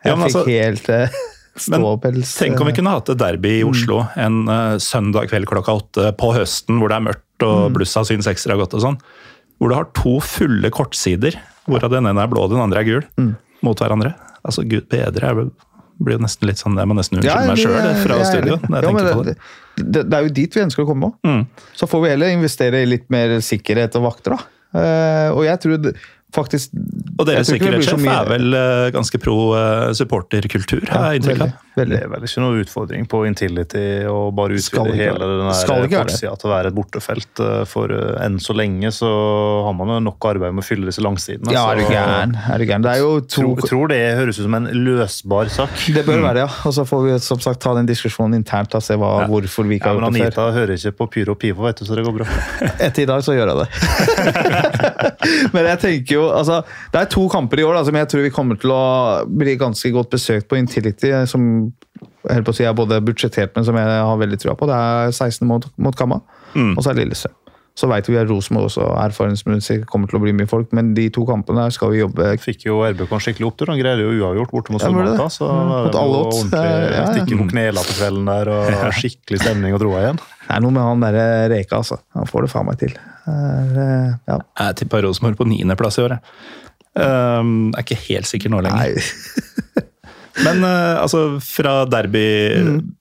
Ja, 0.05 0.11
Jeg 0.11 0.17
men 0.17 0.27
fikk 0.27 0.35
altså- 0.35 0.45
helt 0.51 0.89
eh, 0.93 1.17
Men 1.71 1.81
ståpels. 1.81 2.35
Tenk 2.37 2.59
om 2.61 2.67
vi 2.69 2.73
kunne 2.77 2.91
hatt 2.93 3.09
et 3.09 3.17
derby 3.17 3.55
i 3.59 3.63
Oslo 3.65 4.03
en 4.21 4.43
uh, 4.45 4.75
søndag 4.77 5.31
kveld 5.31 5.47
klokka 5.49 5.73
åtte 5.79 6.11
på 6.19 6.29
høsten, 6.35 6.77
hvor 6.77 6.91
det 6.91 6.99
er 6.99 7.05
mørkt 7.07 7.45
og 7.47 7.71
blussa 7.73 8.03
syns 8.05 8.29
ekstra 8.29 8.53
godt 8.59 8.75
og 8.77 8.83
sånn. 8.83 8.97
Hvor 9.57 9.71
du 9.71 9.73
har 9.73 9.87
to 9.97 10.19
fulle 10.21 10.69
kortsider, 10.69 11.33
hvorav 11.65 11.89
den 11.95 12.05
ene 12.05 12.21
er 12.21 12.29
blå 12.29 12.43
og 12.45 12.51
den 12.53 12.61
andre 12.61 12.83
er 12.83 12.85
gul, 12.85 13.31
mot 13.65 13.81
hverandre. 13.81 14.13
Altså, 14.45 14.61
gud 14.69 14.85
bedre. 14.93 15.31
Jeg 15.33 15.47
blir 15.97 16.19
jo 16.19 16.21
nesten 16.21 16.45
litt 16.45 16.61
sånn 16.61 16.77
Jeg 16.77 16.87
må 16.91 16.93
nesten 16.93 17.17
unnskylde 17.17 17.47
meg 17.49 17.57
sjøl 17.57 17.87
fra 18.03 18.19
er 18.21 18.27
studio 18.29 18.59
når 18.67 18.75
jeg 18.77 18.83
Ja, 18.85 18.91
tenker 18.91 19.17
på 19.17 19.23
det. 19.25 19.33
det, 19.81 20.03
det 20.11 20.19
er 20.19 20.27
jo 20.27 20.33
dit 20.37 20.57
vi 20.59 20.61
ønsker 20.61 20.85
å 20.85 20.89
komme 20.91 21.09
òg. 21.09 21.17
Mm. 21.25 21.41
Så 21.81 21.89
får 21.89 22.03
vi 22.05 22.11
heller 22.13 22.35
investere 22.37 22.83
i 22.85 22.89
litt 22.93 23.09
mer 23.09 23.33
sikkerhet 23.41 23.97
og 23.97 24.05
vakter, 24.11 24.37
da. 24.37 24.53
Uh, 24.77 25.29
og 25.33 25.41
jeg 25.47 25.61
tror 25.63 25.89
faktisk 26.37 26.73
Og 27.17 27.25
deres 27.27 27.49
sikkerhetssjef 27.51 27.99
mye- 28.03 28.17
er 28.21 28.29
vel 28.31 28.57
eh, 28.61 28.87
ganske 28.95 29.19
pro 29.23 29.37
eh, 29.57 29.89
supporterkultur, 29.97 30.85
har 30.93 31.11
jeg 31.11 31.23
inntrykk 31.23 31.47
av. 31.47 31.55
veldig. 31.77 31.95
Det 31.97 32.03
er 32.05 32.11
vel 32.11 32.25
ikke 32.27 32.41
noe 32.43 32.61
utfordring 32.63 33.05
på 33.09 33.21
Intility 33.29 33.83
og 34.11 34.33
bare 34.37 34.57
utvide 34.57 34.95
hele 34.97 35.27
den 35.29 35.51
forsida 35.51 36.33
til 36.41 36.49
å 36.49 36.53
være 36.53 36.71
et 36.71 36.77
bortefelt. 36.77 37.41
eh, 37.45 37.63
For 37.69 37.93
eh, 37.93 38.17
enn 38.25 38.39
så 38.43 38.55
lenge 38.57 38.91
så 38.95 39.09
har 39.67 39.75
man 39.77 39.93
jo 39.95 39.99
nok 40.07 40.27
arbeid 40.31 40.55
med 40.57 40.63
å 40.65 40.67
fylle 40.67 40.89
disse 40.89 41.03
langsidene. 41.05 41.53
Ja, 41.55 41.65
er 41.71 41.81
du 41.81 41.85
gæren? 41.93 42.35
Er 42.51 42.57
du 42.61 42.65
gæren? 42.69 42.85
Det 42.85 42.93
er 42.95 43.01
jo 43.03 43.11
to 43.21 43.41
Tror, 43.47 43.61
tror 43.69 43.91
det 43.93 43.99
høres 44.17 44.39
ut 44.39 44.45
som 44.47 44.57
en 44.59 44.67
løsbar 44.73 45.49
sak. 45.53 45.75
Det 45.93 46.03
bør 46.07 46.21
være, 46.25 46.43
ja. 46.45 46.49
Og 46.67 46.73
så 46.75 46.85
får 46.89 47.03
vi 47.07 47.17
som 47.23 47.39
sagt 47.43 47.61
ta 47.63 47.73
den 47.77 47.87
diskusjonen 47.89 48.37
internt 48.39 48.73
og 48.77 48.83
se 48.83 48.97
hva, 48.99 49.13
hvorfor 49.29 49.67
vi 49.69 49.77
ikke 49.79 49.93
Ja, 49.93 49.97
har 49.97 50.01
men 50.11 50.17
gjort 50.19 50.33
det 50.33 50.35
før. 50.35 50.47
Anita 50.47 50.59
hører 50.59 50.75
ikke 50.77 50.95
på 51.01 51.09
Pyro 51.17 51.35
og 51.37 51.39
Pivo, 51.41 51.65
vet 51.67 51.81
du, 51.81 51.85
så 51.87 51.95
det 51.97 52.05
går 52.07 52.17
bra. 52.19 52.27
Etter 52.87 53.05
i 53.05 53.09
dag 53.09 53.23
så 53.25 53.35
gjør 53.37 53.53
jeg 53.53 53.57
det. 53.61 53.67
Men 55.53 55.65
jeg 55.71 55.79
tenker 55.81 56.15
jo, 56.17 56.27
altså, 56.33 56.61
det 56.93 57.01
er 57.01 57.09
to 57.11 57.25
kamper 57.31 57.61
i 57.61 57.65
år 57.67 57.77
da, 57.79 57.83
som 57.87 57.97
jeg 57.99 58.09
tror 58.11 58.25
vi 58.25 58.33
kommer 58.33 58.59
til 58.61 58.71
å 58.73 58.81
bli 59.27 59.55
ganske 59.59 59.91
godt 59.95 60.11
besøkt 60.15 60.47
på 60.49 60.59
Intility, 60.59 61.11
som 61.29 61.66
jeg 62.27 62.35
holdt 62.37 62.45
på 62.49 62.53
å 62.53 62.57
si, 62.57 62.63
er 62.67 62.73
både 62.77 63.01
budsjettert, 63.07 63.55
men 63.55 63.65
som 63.65 63.75
jeg 63.79 63.85
har 64.03 64.17
veldig 64.21 64.39
trua 64.43 64.55
på. 64.59 64.67
Det 64.69 64.75
er 64.77 65.11
16 65.15 65.47
mot, 65.47 65.65
mot 65.77 65.95
Kamma, 65.97 66.21
og 66.55 66.81
så 66.83 66.91
er 66.93 66.99
Lillestrøm. 67.03 67.33
Så 67.77 67.85
vet 67.91 68.07
vi 68.09 68.15
at 68.17 68.25
Rosenborg 68.25 68.71
også 68.71 68.87
erfaringsmessig 69.03 69.83
kommer 69.85 70.09
til 70.09 70.17
å 70.17 70.21
bli 70.23 70.31
mye 70.33 70.47
folk, 70.49 70.71
men 70.73 70.95
de 70.97 71.03
to 71.13 71.21
kampene 71.29 71.61
der 71.67 71.69
skal 71.75 71.91
vi 71.93 71.99
jobbe 71.99 72.31
Fikk 72.41 72.63
jo 72.65 72.79
RBK 72.81 73.11
en 73.13 73.21
skikkelig 73.21 73.45
opptur. 73.51 73.69
Han 73.69 73.77
greide 73.77 74.01
jo 74.01 74.15
uavgjort 74.17 74.49
borte 74.49 74.73
mot 74.73 74.81
Ja, 74.81 74.89
Stormanta. 74.89 75.27
Så 75.29 75.45
Mm, 75.45 75.69
var 75.69 75.85
mot 75.85 75.97
alle 75.99 76.21
odds. 76.23 76.39
ordentlig 76.39 76.63
Ja, 76.65 76.89
ja. 76.95 77.03
stikke 77.13 77.37
på 77.37 77.47
knela 77.51 77.83
på 77.85 77.93
kvelden 77.99 78.25
der, 78.31 78.49
og 78.49 78.93
skikkelig 79.03 79.41
stemning 79.43 79.77
og 79.77 79.83
troa 79.83 80.01
igjen. 80.07 80.17
Det 80.17 80.55
er 80.57 80.65
noe 80.65 80.73
med 80.73 80.87
han 80.89 81.05
der 81.05 81.49
Reka, 81.53 81.77
altså. 81.83 81.99
Han 82.17 82.25
får 82.25 82.47
det 82.47 82.51
faen 82.55 82.65
meg 82.71 82.79
til. 82.81 82.97
Er, 83.29 83.77
eh, 83.85 84.09
Ja. 84.33 84.39
Jeg 84.63 84.75
tippa 84.81 85.03
Rosenborg 85.05 85.37
på 85.37 85.45
niendeplass 85.53 85.99
i 86.01 86.07
år. 86.07 86.17
jeg. 86.17 86.25
Um, 86.97 87.69
er 87.77 87.85
ikke 87.85 88.01
helt 88.09 88.25
sikker 88.25 88.49
nå 88.49 88.57
lenger. 88.65 88.89
Nei. 88.97 89.53
Men 90.45 90.63
eh, 90.63 90.97
altså, 91.01 91.21
fra 91.43 91.79
derby, 91.89 92.25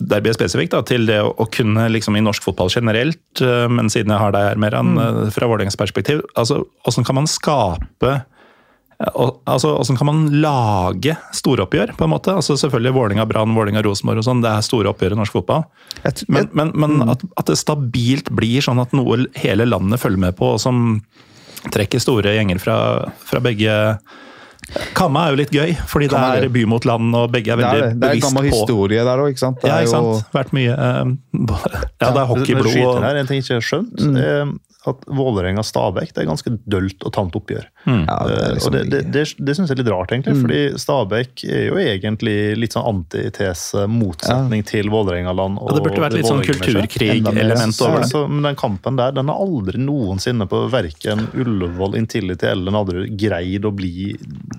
derbyet 0.01 0.39
spesifikt 0.39 0.72
da, 0.76 0.82
til 0.87 1.09
det 1.09 1.18
å, 1.24 1.32
å 1.37 1.49
kunne 1.53 1.89
liksom 1.93 2.16
i 2.16 2.24
norsk 2.24 2.45
fotball 2.47 2.72
generelt, 2.72 3.43
eh, 3.45 3.66
men 3.72 3.91
siden 3.93 4.14
jeg 4.14 4.22
har 4.22 4.32
deg 4.37 4.49
her, 4.51 4.62
Meran, 4.62 4.95
eh, 5.01 5.20
fra 5.34 5.49
Vålerengas 5.51 5.78
perspektiv, 5.80 6.24
altså, 6.39 6.62
hvordan 6.87 7.09
kan 7.09 7.20
man 7.20 7.30
skape 7.30 8.16
altså, 8.97 9.74
Hvordan 9.76 9.99
kan 9.99 10.09
man 10.09 10.20
lage 10.41 11.12
storoppgjør, 11.37 11.93
på 11.99 12.07
en 12.07 12.12
måte? 12.14 12.32
Altså, 12.32 12.57
selvfølgelig 12.57 12.95
Vålinga, 12.97 13.26
Brann, 13.28 13.53
Vålinga, 13.53 13.82
Rosenborg 13.84 14.22
og 14.22 14.24
sånn, 14.24 14.41
det 14.45 14.49
er 14.49 14.64
store 14.64 14.89
oppgjør 14.89 15.12
i 15.12 15.18
norsk 15.20 15.37
fotball. 15.37 15.66
Men, 16.32 16.49
men, 16.57 16.72
men 16.72 17.05
at, 17.12 17.24
at 17.37 17.51
det 17.51 17.59
stabilt 17.61 18.32
blir 18.32 18.64
sånn 18.64 18.80
at 18.80 18.97
noe 18.97 19.26
hele 19.37 19.68
landet 19.68 20.01
følger 20.01 20.22
med 20.28 20.39
på, 20.39 20.55
og 20.57 20.62
som 20.62 21.03
trekker 21.74 22.01
store 22.01 22.32
gjenger 22.39 22.62
fra, 22.62 22.78
fra 23.20 23.43
begge 23.45 23.76
Kamma 24.99 25.27
er 25.27 25.35
jo 25.35 25.39
litt 25.41 25.53
gøy, 25.55 25.75
fordi 25.87 26.09
det 26.11 26.17
Kamma 26.17 26.37
er 26.37 26.45
er 26.49 26.53
by 26.57 26.64
mot 26.69 26.85
land, 26.89 27.14
og 27.14 27.31
begge 27.33 27.53
er 27.55 27.61
veldig 27.61 27.81
veldig 27.81 27.87
på 27.87 27.93
det. 27.93 28.01
det 28.01 28.09
er 28.09 28.14
bevisst 28.14 28.27
gammel 28.27 28.51
på 28.51 28.57
historie 28.57 29.05
der 29.07 29.23
òg, 29.23 29.29
ikke 29.35 29.43
sant? 29.45 29.61
Det 29.62 29.71
Ja, 29.71 29.77
er 29.81 29.87
sant. 29.87 30.07
jo-? 30.07 30.23
Vært 30.35 30.53
mye 30.57 30.73
eh, 30.75 31.05
Ja, 32.03 32.11
det 32.11 32.21
er 32.23 32.31
hockeyblod 32.33 32.67
og 32.67 32.73
skyter 32.75 33.07
her, 33.07 33.17
En 33.23 33.27
ting 33.31 33.41
jeg 33.41 33.47
ikke 33.47 33.61
har 33.61 33.69
skjønt, 33.71 34.07
er 34.17 34.55
at 34.91 35.05
Vålerenga-Stabæk 35.07 36.14
det 36.14 36.22
er 36.22 36.28
ganske 36.28 36.53
dølt 36.64 37.07
og 37.07 37.12
tamt 37.16 37.37
oppgjør. 37.39 37.66
Ja, 37.87 38.18
det 38.26 38.37
Eh, 38.37 38.53
liksom 38.57 38.68
og 38.68 38.74
det, 38.76 38.82
det, 38.91 39.01
det, 39.14 39.22
det 39.39 39.55
syns 39.57 39.70
jeg 39.70 39.76
er 39.76 39.80
litt 39.82 39.91
rart, 39.93 40.12
egentlig. 40.12 40.34
Mm. 40.37 40.43
fordi 40.45 40.61
Stabæk 40.82 41.45
er 41.49 41.62
jo 41.68 41.78
egentlig 41.80 42.37
litt 42.61 42.76
sånn 42.76 42.87
antitese, 42.91 43.87
motsetning 43.91 44.64
til 44.68 44.91
Vålerenga-land. 44.93 45.61
Ja, 45.62 45.76
det 45.76 45.84
burde 45.87 46.05
vært 46.05 46.16
litt 46.18 46.28
sånn 46.28 46.45
kulturkrig-element 46.47 47.80
over 47.87 48.03
det. 48.03 48.11
Så, 48.11 48.24
men 48.30 48.47
den 48.47 48.59
kampen 48.59 48.99
der 49.01 49.14
den 49.16 49.30
har 49.32 49.41
aldri 49.43 49.80
noensinne 49.80 50.49
på 50.51 50.64
verken 50.72 51.26
Ullevål, 51.34 51.97
Intility 51.99 52.51
eller 52.51 52.74
Nadderud 52.74 53.16
greid 53.18 53.66
å 53.66 53.72
bli 53.74 54.12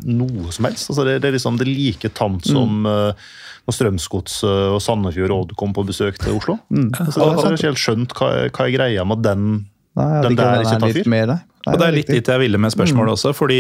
noe 0.08 0.52
som 0.56 0.68
helst. 0.70 0.90
Altså 0.92 1.06
det, 1.08 1.20
det 1.24 1.32
er 1.32 1.38
liksom 1.38 1.60
det 1.62 1.70
like 1.70 2.14
tamt 2.18 2.48
Mm. 2.48 2.54
som 2.54 2.86
uh, 2.86 3.28
når 3.68 3.76
Strømsgods 3.76 4.36
eh, 4.48 4.68
og 4.76 4.82
Sandefjord 4.84 5.34
Odd 5.36 5.56
kom 5.60 5.74
på 5.76 5.84
besøk 5.88 6.20
til 6.22 6.38
Oslo. 6.38 6.56
Mm. 6.72 6.92
Så 6.96 7.18
det 7.20 7.26
er 7.28 7.58
ikke 7.58 7.68
helt 7.68 7.82
skjønt 7.82 8.14
hva, 8.16 8.30
hva 8.48 8.68
er 8.68 8.76
greia 8.76 9.04
med 9.08 9.26
den. 9.26 9.50
Nei, 9.98 10.08
jeg 10.14 10.24
Den 10.28 10.36
der 10.38 10.52
den 10.54 10.66
ikke 10.68 10.76
er 10.76 10.84
tar 10.86 10.94
fyr. 11.00 11.08
mer, 11.10 11.32
nei. 11.34 11.40
Nei, 11.68 11.74
Og 11.74 11.80
det 11.82 11.88
er 11.88 11.96
litt 11.98 12.12
dit 12.14 12.30
jeg 12.32 12.40
ville 12.44 12.60
med 12.62 12.72
spørsmålet 12.72 13.16
også, 13.18 13.34
fordi 13.36 13.60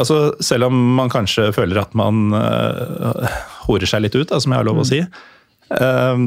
altså, 0.00 0.16
selv 0.42 0.66
om 0.70 0.80
man 0.96 1.12
kanskje 1.12 1.50
føler 1.54 1.78
at 1.84 1.94
man 1.98 2.32
uh, 2.34 3.28
horer 3.68 3.86
seg 3.88 4.02
litt 4.06 4.16
ut, 4.16 4.26
da, 4.32 4.40
som 4.42 4.52
jeg 4.54 4.62
har 4.62 4.66
lov 4.68 4.80
å 4.82 4.86
si, 4.88 4.98
uh, 5.76 6.24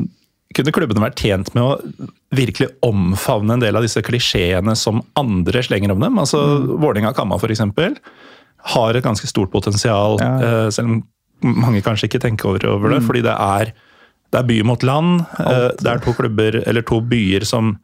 kunne 0.56 0.74
klubbene 0.74 1.04
vært 1.04 1.20
tjent 1.22 1.52
med 1.54 1.62
å 1.62 2.08
virkelig 2.34 2.70
omfavne 2.86 3.58
en 3.58 3.62
del 3.64 3.76
av 3.78 3.86
disse 3.86 4.02
klisjeene 4.06 4.74
som 4.78 5.04
andre 5.20 5.62
slenger 5.66 5.94
om 5.94 6.02
dem? 6.02 6.18
Altså 6.22 6.40
Vålerenga 6.80 7.12
Kamma 7.18 7.38
f.eks. 7.38 7.62
har 8.74 8.98
et 8.98 9.06
ganske 9.06 9.30
stort 9.30 9.52
potensial, 9.54 10.18
Ja. 10.22 10.32
uh, 10.40 10.70
selv 10.74 10.90
om 10.90 11.04
mange 11.40 11.82
kanskje 11.86 12.10
ikke 12.10 12.20
tenker 12.24 12.50
over, 12.50 12.66
over 12.68 12.96
det, 12.96 13.04
fordi 13.08 13.22
det 13.24 13.36
er, 13.36 13.70
det 14.34 14.40
er 14.42 14.48
by 14.50 14.58
mot 14.68 14.82
land. 14.84 15.22
Uh, 15.40 15.70
det 15.80 15.88
er 15.94 16.02
to 16.04 16.12
klubber, 16.18 16.62
eller 16.68 16.84
to 16.84 17.00
byer 17.02 17.46
som 17.48 17.78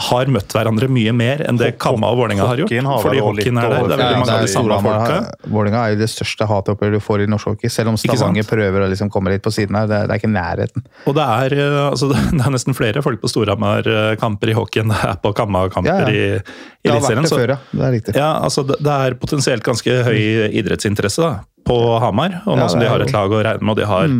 har 0.00 0.30
møtt 0.32 0.54
hverandre 0.54 0.88
mye 0.92 1.12
mer 1.16 1.42
enn 1.48 1.58
det 1.60 1.74
Kamma 1.82 2.10
og 2.12 2.20
Vålerenga 2.20 2.46
har 2.48 2.62
gjort. 2.62 2.72
Har 2.86 3.02
Fordi 3.04 3.22
hockeyen 3.24 3.60
er 3.60 3.68
der. 3.68 3.88
Det 3.90 3.96
er 3.96 4.02
veldig 4.02 4.20
mange 4.22 4.36
av 4.36 4.44
de 4.46 4.52
samme 4.52 4.78
folka. 4.84 5.18
Vålerenga 5.52 5.82
er 5.84 5.94
jo 5.94 6.00
det 6.00 6.08
største 6.12 6.48
hatoppgjøret 6.50 6.96
du 6.96 7.04
får 7.04 7.24
i 7.24 7.28
norsk 7.30 7.52
hockey. 7.52 7.72
Selv 7.72 7.92
om 7.92 7.98
Stavanger 8.00 8.48
prøver 8.48 8.86
å 8.86 8.88
liksom 8.92 9.12
komme 9.12 9.34
litt 9.34 9.44
på 9.44 9.52
siden 9.54 9.78
her. 9.78 9.88
Det 9.90 9.98
er, 9.98 10.08
det 10.08 10.16
er 10.16 10.22
ikke 10.22 10.32
nærheten. 10.32 10.86
Og 11.10 11.16
det 11.18 11.26
er, 11.44 11.56
eh, 11.60 11.78
altså, 11.86 12.10
det 12.38 12.42
er 12.46 12.56
nesten 12.56 12.76
flere 12.78 13.04
folk 13.06 13.22
på 13.22 13.30
Storhamar-kamper 13.32 14.54
i 14.54 14.58
hockey 14.58 14.84
enn 14.84 14.94
det 14.94 15.00
er 15.10 15.16
på 15.22 15.34
Kamma-kamper 15.36 15.90
Ja, 15.90 15.98
ja. 16.08 16.10
i, 16.10 16.40
i 16.40 16.88
Det 16.88 16.96
har 16.96 17.06
vært 17.06 17.24
det 17.26 17.34
før, 17.34 17.54
ja. 17.56 17.58
Det 17.72 17.86
er 17.88 17.96
riktig. 17.98 18.16
Ja, 18.18 18.30
altså 18.40 18.64
det, 18.68 18.80
det 18.84 18.98
er 19.06 19.18
potensielt 19.20 19.66
ganske 19.66 20.02
høy 20.08 20.20
idrettsinteresse 20.48 21.24
da, 21.24 21.32
på 21.68 21.80
Hamar. 22.02 22.40
Og 22.46 22.58
nå 22.58 22.70
som 22.72 22.80
de 22.82 22.88
har 22.90 23.02
et 23.04 23.12
lag 23.14 23.32
å 23.32 23.42
regne 23.44 23.64
med, 23.64 23.74
og 23.76 23.82
de 23.82 23.90
har 23.90 24.14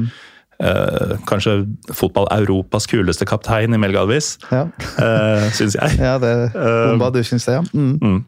eh, 0.62 1.14
kanskje 1.28 1.54
fotball-Europas 1.96 2.86
kuleste 2.90 3.26
kaptein 3.28 3.74
i 3.74 3.80
Mel 3.80 3.94
Galvis, 3.96 4.34
Ja, 4.50 4.66
uh, 4.66 5.46
syns 5.56 5.76
jeg. 5.78 5.98
ja 6.00 6.18
det 6.22 6.34
bomba, 6.54 7.10
du 7.14 7.22
syns 7.26 7.48
det, 7.48 7.58
ja? 7.58 7.64
Mm. 7.72 7.96
Mm. 8.00 8.20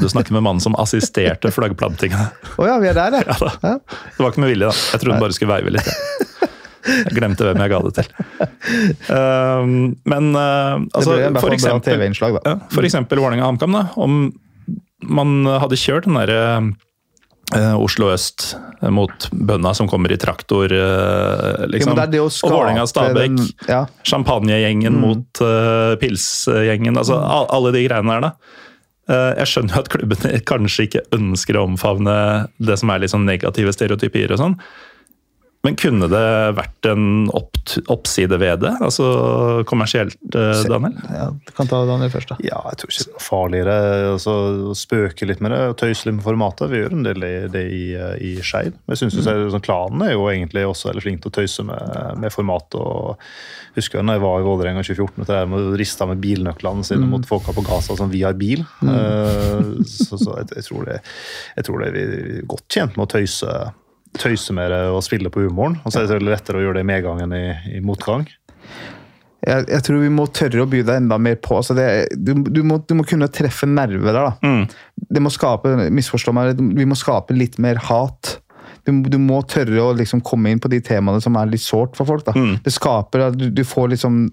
du 0.00 0.06
snakker 0.08 0.32
med 0.36 0.44
mannen 0.46 0.62
som 0.62 0.76
assisterte 0.78 1.50
flaggplantinga. 1.50 2.28
Oh 2.58 2.68
ja, 2.68 2.78
vi 2.82 2.88
er 2.92 2.98
der, 2.98 3.18
ja. 3.24 3.36
Ja. 3.62 3.74
Det 3.80 4.22
var 4.22 4.30
ikke 4.32 4.44
med 4.44 4.54
vilje, 4.54 4.70
da. 4.70 4.76
Jeg 4.92 5.02
trodde 5.02 5.16
han 5.16 5.24
bare 5.24 5.36
skulle 5.36 5.54
veive 5.56 5.74
litt. 5.74 5.90
Jeg, 6.84 7.00
jeg 7.08 7.16
glemte 7.16 7.46
hvem 7.48 7.62
jeg 7.64 7.70
ga 7.72 7.78
det 7.86 7.92
til. 7.96 8.08
Men 10.04 10.26
altså, 10.36 11.14
for 11.40 11.54
eksempel, 11.56 12.02
ja, 12.44 12.56
for 12.68 12.84
eksempel 12.84 13.22
Vålerenga-HamKam. 13.24 13.72
da, 13.78 13.86
Om 13.96 14.18
man 15.04 15.46
hadde 15.60 15.78
kjørt 15.80 16.06
den 16.08 16.18
derre 16.18 16.40
eh, 16.56 16.68
Oslo 17.52 18.08
øst 18.14 18.54
mot 18.90 19.28
bønda 19.30 19.74
som 19.76 19.86
kommer 19.88 20.10
i 20.12 20.16
traktor, 20.16 20.68
liksom. 20.68 21.60
Ja, 21.60 21.66
liksom. 21.70 21.94
det 21.96 22.06
det 22.12 22.20
og 22.20 22.30
skape 22.32 22.52
Vålerenga-Stabæk. 22.54 23.36
den- 23.36 23.68
Ja. 23.68 23.86
Champagnegjengen 24.04 24.94
Mm. 24.94 25.00
mot 25.00 25.40
uh, 25.40 25.94
pilsgjengen. 26.00 26.96
altså 26.96 27.14
al- 27.20 27.46
Alle 27.50 27.72
de 27.72 27.86
greiene 27.88 28.10
der, 28.10 28.20
da. 28.20 28.32
Uh, 29.06 29.34
jeg 29.38 29.46
skjønner 29.46 29.74
jo 29.74 29.80
at 29.80 29.88
klubbene 29.92 30.40
kanskje 30.50 30.88
ikke 30.88 31.02
ønsker 31.12 31.54
å 31.60 31.64
omfavne 31.68 32.48
det 32.58 32.78
som 32.78 32.90
er 32.90 32.98
litt 33.00 33.10
sånn 33.12 33.26
negative 33.26 33.72
stereotypier 33.72 34.32
og 34.32 34.38
sånn. 34.38 34.56
Men 35.64 35.78
kunne 35.80 36.08
det 36.12 36.26
vært 36.58 36.88
en 36.90 37.30
opp, 37.32 37.56
oppside 37.92 38.36
ved 38.40 38.60
det? 38.66 38.72
Altså 38.84 39.06
kommersielt, 39.68 40.18
eh, 40.36 40.62
Daniel? 40.68 40.98
ja, 41.08 41.30
du 41.32 41.52
kan 41.56 41.70
ta 41.70 41.80
Daniel 41.88 42.12
først, 42.12 42.34
da. 42.34 42.38
Ja, 42.44 42.60
jeg 42.70 42.82
tror 42.82 42.92
ikke 42.92 43.06
det 43.08 43.14
er 43.14 43.24
farligere 43.24 43.78
altså, 44.12 44.36
å 44.70 44.76
spøke 44.76 45.28
litt 45.30 45.42
med 45.44 45.54
det 45.54 45.62
og 45.72 45.76
tøyse 45.80 46.08
litt 46.08 46.18
med 46.18 46.26
formatet. 46.26 46.68
Vi 46.72 46.82
gjør 46.82 46.98
en 46.98 47.08
del 47.08 47.24
i, 47.26 47.34
det 47.52 47.64
i, 47.72 47.84
i 47.96 48.34
Skeid. 48.44 48.76
Men 48.76 48.96
jeg 48.96 49.04
synes 49.06 49.20
jo 49.24 49.50
sånn, 49.54 49.64
Klanen 49.64 50.04
er 50.04 50.14
jo 50.14 50.28
egentlig 50.28 50.66
også 50.68 50.92
veldig 50.92 51.06
flink 51.06 51.24
til 51.24 51.32
å 51.32 51.38
tøyse 51.40 51.66
med, 51.66 51.94
med 52.20 52.34
formatet. 52.34 52.80
og 52.80 53.16
husker 53.74 53.98
jeg 53.98 54.06
når 54.06 54.18
jeg 54.18 54.24
var 54.24 54.40
i 54.40 54.46
Vålerenga 54.46 54.82
i 54.82 54.86
2014 54.86 55.24
og 55.24 55.30
der 55.30 55.48
med 55.50 55.68
å 55.70 55.78
riste 55.78 56.06
med 56.08 56.20
bilnøklene 56.22 56.86
sine 56.86 57.08
mot 57.10 57.24
folka 57.26 57.54
på 57.56 57.64
Gaza 57.66 57.96
som 57.98 58.12
vi 58.12 58.22
har 58.26 58.36
bil. 58.38 58.62
Eh, 58.84 59.70
så 59.88 60.18
så 60.20 60.38
jeg, 60.40 60.50
jeg, 60.54 60.66
tror 60.68 60.86
det, 60.88 61.00
jeg 61.56 61.66
tror 61.66 61.80
det 61.80 61.88
er 61.88 61.96
vi 61.96 62.04
er 62.04 62.44
godt 62.50 62.68
tjent 62.70 62.98
med 62.98 63.06
å 63.06 63.12
tøyse, 63.16 63.56
tøyse 64.18 64.54
med 64.56 64.70
det 64.72 64.80
og 64.92 65.02
spille 65.06 65.30
på 65.32 65.44
humoren. 65.46 65.78
Og 65.84 65.94
så 65.94 66.04
er 66.04 66.12
det 66.12 66.26
lettere 66.26 66.60
å 66.60 66.64
gjøre 66.64 66.78
det 66.78 66.84
i 66.86 66.90
medgang 66.92 67.22
enn 67.24 67.34
i, 67.36 67.46
i 67.78 67.82
motgang. 67.84 68.26
Jeg, 69.44 69.66
jeg 69.68 69.84
tror 69.84 70.00
vi 70.00 70.12
må 70.12 70.24
tørre 70.32 70.64
å 70.64 70.68
by 70.70 70.80
deg 70.86 71.02
enda 71.02 71.18
mer 71.20 71.36
på. 71.44 71.58
Altså 71.60 71.76
det, 71.76 71.86
du, 72.16 72.32
du, 72.48 72.62
må, 72.66 72.78
du 72.88 72.94
må 72.96 73.04
kunne 73.08 73.28
treffe 73.32 73.68
nerver 73.68 74.08
der. 74.08 74.30
da. 74.30 74.32
Mm. 74.40 75.04
Det 75.18 75.22
må 75.24 75.32
skape, 75.32 75.74
misforstå 75.92 76.34
meg, 76.36 76.62
vi 76.78 76.88
må 76.88 76.96
skape 76.98 77.36
litt 77.36 77.58
mer 77.62 77.80
hat. 77.90 78.38
Du, 78.84 78.92
du 79.08 79.18
må 79.20 79.42
tørre 79.48 79.80
å 79.80 79.92
liksom 79.96 80.22
komme 80.24 80.52
inn 80.52 80.60
på 80.60 80.70
de 80.72 80.80
temaene 80.84 81.20
som 81.24 81.36
er 81.40 81.50
litt 81.52 81.64
sårt 81.64 81.96
for 81.98 82.08
folk. 82.08 82.24
da. 82.26 82.36
Mm. 82.36 82.58
Det 82.64 82.72
skaper 82.72 83.28
at 83.30 83.36
du, 83.40 83.64
får 83.68 83.94
liksom 83.96 84.26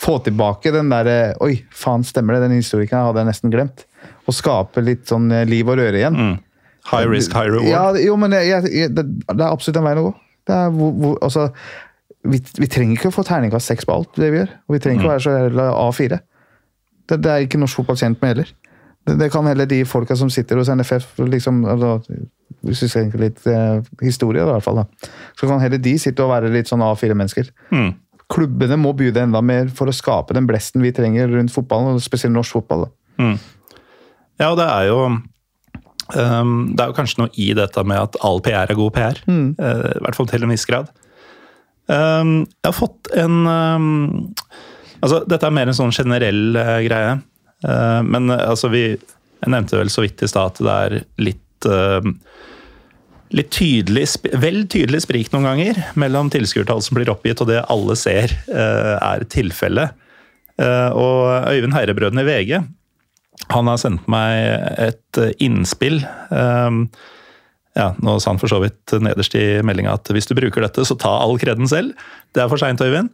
Få 0.00 0.14
tilbake 0.24 0.70
den 0.72 0.88
derre 0.88 1.34
Oi, 1.44 1.58
faen, 1.76 2.00
stemmer 2.08 2.38
det? 2.38 2.46
Den 2.46 2.54
historikeren 2.56 3.10
hadde 3.10 3.20
jeg 3.20 3.28
nesten 3.28 3.52
glemt. 3.52 3.82
Og 4.24 4.32
skape 4.32 4.80
litt 4.80 5.10
sånn 5.10 5.26
eh, 5.34 5.44
liv 5.48 5.68
og 5.68 5.76
røre 5.76 5.98
igjen. 5.98 6.16
Mm. 6.16 6.38
High 6.88 7.06
risk, 7.10 7.32
high 7.36 7.50
reward. 7.52 7.68
Ja, 7.68 7.92
det- 7.92 8.04
jo, 8.06 8.16
men 8.16 8.32
jeg, 8.32 8.48
jeg, 8.72 8.94
det, 8.96 9.04
det 9.28 9.40
er 9.44 9.50
absolutt 9.52 9.76
en 9.76 9.84
vei 9.84 9.94
å 10.00 10.06
gå. 10.08 10.14
Det 10.48 10.58
hvor, 10.74 10.92
hvor, 11.02 11.18
altså, 11.22 11.48
vi, 12.24 12.40
vi 12.58 12.66
trenger 12.72 12.96
ikke 12.96 13.10
å 13.12 13.14
få 13.14 13.22
terningkast 13.28 13.68
seks 13.70 13.84
på 13.86 13.94
alt 13.94 14.16
det 14.16 14.30
vi 14.32 14.40
gjør. 14.40 14.54
Og 14.68 14.74
vi 14.76 14.80
trenger 14.82 15.00
ikke 15.02 15.10
å 15.10 15.12
være 15.14 15.24
så 15.26 15.34
jævla 15.36 15.68
A4. 15.84 16.18
Det, 17.10 17.20
det 17.24 17.30
er 17.34 17.44
ikke 17.46 17.60
norsk 17.60 17.80
fotball 17.82 17.98
kjent 18.00 18.20
med 18.22 18.32
heller. 18.34 18.50
Det, 19.06 19.16
det 19.20 19.30
kan 19.32 19.46
heller 19.48 19.68
de 19.68 19.78
folka 19.88 20.16
som 20.16 20.28
sitter 20.32 20.58
hos 20.60 20.68
NFF 20.72 21.14
liksom, 21.24 21.62
altså, 21.72 21.94
Hvis 22.66 22.82
vi 22.84 22.88
skal 22.90 23.06
tenke 23.06 23.20
litt 23.22 23.46
eh, 23.48 23.80
historie, 24.04 24.42
i 24.44 24.50
hvert 24.50 24.64
fall, 24.66 24.82
da. 24.82 25.10
så 25.38 25.48
kan 25.48 25.60
heller 25.62 25.80
de 25.80 25.94
sitte 26.00 26.24
og 26.24 26.32
være 26.34 26.50
litt 26.52 26.68
sånn 26.68 26.82
A4-mennesker. 26.84 27.48
Mm. 27.72 27.92
Klubbene 28.30 28.76
må 28.78 28.92
bjude 28.94 29.22
enda 29.24 29.40
mer 29.42 29.70
for 29.74 29.88
å 29.90 29.94
skape 29.96 30.36
den 30.36 30.46
blesten 30.46 30.84
vi 30.84 30.92
trenger 30.94 31.30
rundt 31.32 31.50
fotballen, 31.54 31.96
og 31.96 32.04
spesielt 32.04 32.34
norsk 32.36 32.58
fotball. 32.60 32.84
Da. 33.16 33.30
Ja, 34.40 34.52
det 34.58 34.66
er 34.68 34.84
jo 34.90 34.98
ehm, 36.18 36.74
Det 36.74 36.84
er 36.84 36.90
jo 36.90 36.96
kanskje 36.96 37.22
noe 37.22 37.32
i 37.38 37.50
dette 37.56 37.84
med 37.86 38.00
at 38.00 38.18
all 38.26 38.40
PR 38.44 38.70
er 38.70 38.78
god 38.78 38.92
PR. 38.96 39.20
eh, 39.58 39.86
I 39.96 40.02
hvert 40.04 40.18
fall 40.18 40.28
til 40.30 40.46
en 40.46 40.52
viss 40.54 40.66
grad. 40.68 40.90
Um, 41.90 42.44
jeg 42.62 42.68
har 42.68 42.76
fått 42.76 43.10
en 43.18 43.46
um, 43.50 44.34
Altså, 45.00 45.24
dette 45.26 45.46
er 45.48 45.54
mer 45.56 45.70
en 45.70 45.74
sånn 45.74 45.94
generell 45.96 46.54
uh, 46.54 46.76
greie. 46.84 47.16
Uh, 47.64 48.00
men 48.06 48.30
altså, 48.30 48.70
vi 48.70 48.84
Jeg 48.94 49.50
nevnte 49.50 49.80
vel 49.80 49.90
så 49.90 50.04
vidt 50.04 50.22
i 50.22 50.28
stad 50.30 50.52
at 50.52 50.60
det 50.62 50.76
er 50.76 51.00
litt 51.18 51.66
Litt 53.30 53.50
tydelig, 53.54 54.06
vel 54.42 54.64
tydelig 54.66 55.02
sprik 55.04 55.28
noen 55.30 55.44
ganger 55.46 55.76
mellom 56.00 56.30
tilskuertall 56.32 56.80
som 56.82 56.96
blir 56.96 57.10
oppgitt 57.12 57.42
og 57.44 57.50
det 57.50 57.60
alle 57.70 57.94
ser 57.94 58.32
eh, 58.50 58.96
er 58.96 59.22
tilfellet. 59.30 59.92
Og 60.58 61.20
Øyvind 61.52 61.76
Heirebrødrene 61.76 62.24
i 62.24 62.26
VG 62.26 62.56
han 63.48 63.66
har 63.70 63.80
sendt 63.80 64.04
meg 64.10 64.36
et 64.90 65.18
eh, 65.22 65.32
innspill. 65.42 66.02
Um, 66.30 66.84
ja, 67.78 67.92
Nå 68.02 68.18
sa 68.20 68.32
han 68.34 68.40
for 68.42 68.50
så 68.50 68.58
vidt 68.62 68.92
nederst 69.00 69.34
i 69.38 69.60
meldinga 69.64 69.94
at 69.96 70.10
hvis 70.12 70.26
du 70.28 70.34
bruker 70.38 70.62
dette, 70.66 70.84
så 70.84 70.96
ta 70.98 71.12
all 71.22 71.38
kreden 71.40 71.68
selv. 71.70 71.94
Det 72.34 72.42
er 72.44 72.50
for 72.50 72.60
seint, 72.60 72.80
Øyvind. 72.82 73.10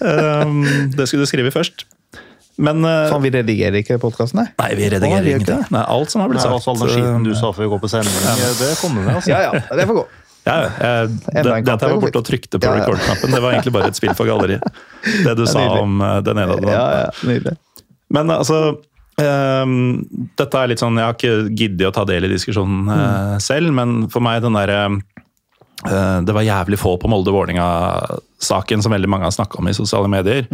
Um, 0.00 0.60
det 0.94 1.08
skulle 1.08 1.24
du 1.26 1.30
skrive 1.30 1.50
først. 1.50 1.86
Men 2.58 2.82
eh, 2.86 3.08
Faen, 3.10 3.22
vi 3.22 3.30
redigerer 3.30 3.76
ikke 3.82 3.98
podkasten, 4.02 4.40
nei? 4.42 4.48
Nei, 4.58 4.70
vi 4.78 4.88
redigerer 4.90 5.28
ikke 5.36 5.46
Det. 5.46 5.58
Nei, 5.74 5.82
alt 5.94 6.10
som 6.10 6.22
har 6.24 6.30
blitt 6.32 6.40
Nei, 6.42 6.46
sagt. 6.48 6.56
altså, 6.58 6.72
all 6.72 6.80
den 6.82 6.90
skiten 6.94 7.26
du 7.26 7.30
eh, 7.30 7.38
sa 7.38 7.52
før 7.54 7.64
vi 7.66 7.68
går 7.74 7.82
på 7.84 7.90
sending, 7.92 8.16
det 8.58 8.70
kommer 8.80 9.04
med. 9.06 9.12
altså. 9.14 9.30
Ja, 9.30 9.38
ja, 9.46 9.76
det 9.78 9.86
får 9.90 9.98
gå. 10.00 10.06
Ja, 10.48 10.54
ja, 10.64 10.68
jeg, 10.80 11.08
det, 11.12 11.42
Enda 11.44 11.74
det 11.76 11.86
jeg 11.86 11.92
var 11.92 12.02
borte 12.02 12.20
og 12.22 12.26
trykte 12.26 12.58
på 12.58 12.64
Ja, 12.66 12.72
ja. 12.72 12.82
record-knappen, 12.82 13.34
det 13.36 13.40
var 13.44 13.52
egentlig 13.54 13.72
bare 13.74 13.90
et 13.92 13.98
spill 13.98 14.14
for 14.16 14.30
galleriet. 14.30 14.64
Det 15.26 15.34
du 15.38 15.44
sa 15.54 15.64
om 15.82 15.98
eh, 16.02 16.14
den 16.26 16.40
ene. 16.42 16.54
og 16.56 16.62
den 16.64 16.72
Ja, 16.72 16.84
ja, 17.02 17.08
Nydelig. 17.28 17.54
Men 18.16 18.32
altså 18.32 18.60
ehm, 19.22 20.04
Dette 20.38 20.60
er 20.60 20.70
litt 20.70 20.82
sånn 20.82 20.98
Jeg 20.98 21.06
har 21.06 21.16
ikke 21.16 21.52
giddet 21.56 21.88
å 21.90 21.94
ta 21.94 22.04
del 22.08 22.28
i 22.28 22.32
diskusjonen 22.32 22.90
eh, 22.94 23.34
selv, 23.42 23.72
men 23.76 24.06
for 24.12 24.24
meg 24.24 24.42
den 24.44 24.58
derre 24.58 24.80
uh, 24.88 26.18
Det 26.24 26.36
var 26.36 26.46
jævlig 26.46 26.80
få 26.80 26.96
på 27.00 27.10
Molde-Vålerenga-saken 27.12 28.84
som 28.84 28.94
veldig 28.94 29.10
mange 29.10 29.28
har 29.28 29.34
snakka 29.34 29.60
om 29.60 29.70
i 29.70 29.76
sosiale 29.76 30.10
medier. 30.10 30.48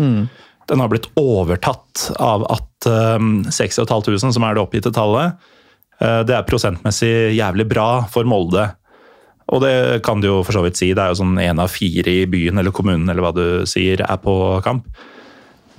Den 0.65 0.81
har 0.81 0.89
blitt 0.89 1.11
overtatt 1.21 2.07
av 2.17 2.47
at 2.49 2.89
um, 2.89 3.43
6500, 3.53 4.33
som 4.33 4.47
er 4.47 4.57
det 4.57 4.62
oppgitte 4.62 4.93
tallet, 4.97 5.37
uh, 6.01 6.23
det 6.25 6.37
er 6.37 6.47
prosentmessig 6.49 7.37
jævlig 7.37 7.69
bra 7.69 7.89
for 8.12 8.29
Molde. 8.29 8.71
Og 9.53 9.61
det 9.61 10.01
kan 10.07 10.23
du 10.23 10.31
jo 10.31 10.39
for 10.45 10.57
så 10.57 10.62
vidt 10.65 10.79
si. 10.81 10.93
Det 10.97 11.03
er 11.03 11.12
jo 11.12 11.21
sånn 11.21 11.37
én 11.43 11.61
av 11.61 11.73
fire 11.73 12.09
i 12.09 12.25
byen 12.31 12.61
eller 12.61 12.73
kommunen 12.75 13.11
eller 13.11 13.27
hva 13.27 13.35
du 13.37 13.45
sier, 13.69 14.01
er 14.01 14.21
på 14.23 14.35
kamp. 14.65 14.89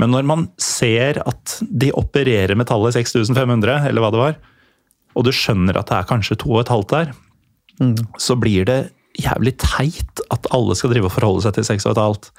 Men 0.01 0.11
når 0.11 0.27
man 0.27 0.47
ser 0.61 1.21
at 1.23 1.59
de 1.61 1.91
opererer 1.95 2.55
med 2.59 2.67
tallet 2.67 2.97
6500, 2.97 3.87
eller 3.89 4.03
hva 4.03 4.11
det 4.11 4.21
var, 4.21 4.35
og 5.15 5.23
du 5.23 5.31
skjønner 5.31 5.77
at 5.79 5.87
det 5.87 5.99
er 6.01 6.09
kanskje 6.09 6.39
to 6.41 6.51
og 6.57 6.65
et 6.65 6.73
halvt 6.73 6.91
der, 6.91 7.13
så 8.19 8.35
blir 8.39 8.67
det 8.67 8.79
jævlig 9.19 9.55
teit 9.59 10.21
at 10.31 10.47
alle 10.55 10.75
skal 10.75 10.91
drive 10.91 11.07
og 11.09 11.15
forholde 11.15 11.45
seg 11.45 11.55
til 11.55 11.67
seks 11.67 11.85
og 11.87 11.95
et 11.95 12.01
halvt. 12.03 12.29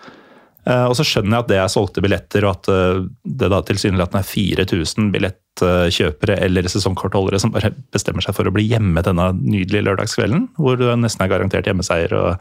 Eh, 0.67 0.85
Og 0.91 0.97
så 0.99 1.05
skjønner 1.07 1.37
jeg 1.37 1.45
at 1.45 1.51
det 1.53 1.59
er 1.63 1.73
solgte 1.73 2.03
billetter, 2.05 2.45
og 2.45 2.59
at 2.59 2.71
eh, 2.73 3.05
det 3.41 3.51
da 3.53 3.63
tilsynelatende 3.65 4.23
er 4.25 4.29
4000 4.29 5.13
billettkjøpere 5.15 6.39
eller 6.43 6.69
sesongkortholdere 6.73 7.41
som 7.43 7.55
bare 7.55 7.73
bestemmer 7.95 8.25
seg 8.25 8.37
for 8.37 8.49
å 8.49 8.55
bli 8.55 8.67
hjemme 8.69 9.05
denne 9.07 9.31
nydelige 9.39 9.87
lørdagskvelden, 9.87 10.49
hvor 10.59 10.77
du 10.81 10.89
nesten 10.99 11.25
er 11.25 11.33
garantert 11.33 11.71
hjemmeseier 11.71 12.17
og 12.19 12.33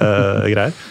uh, 0.00 0.44
greier. 0.50 0.74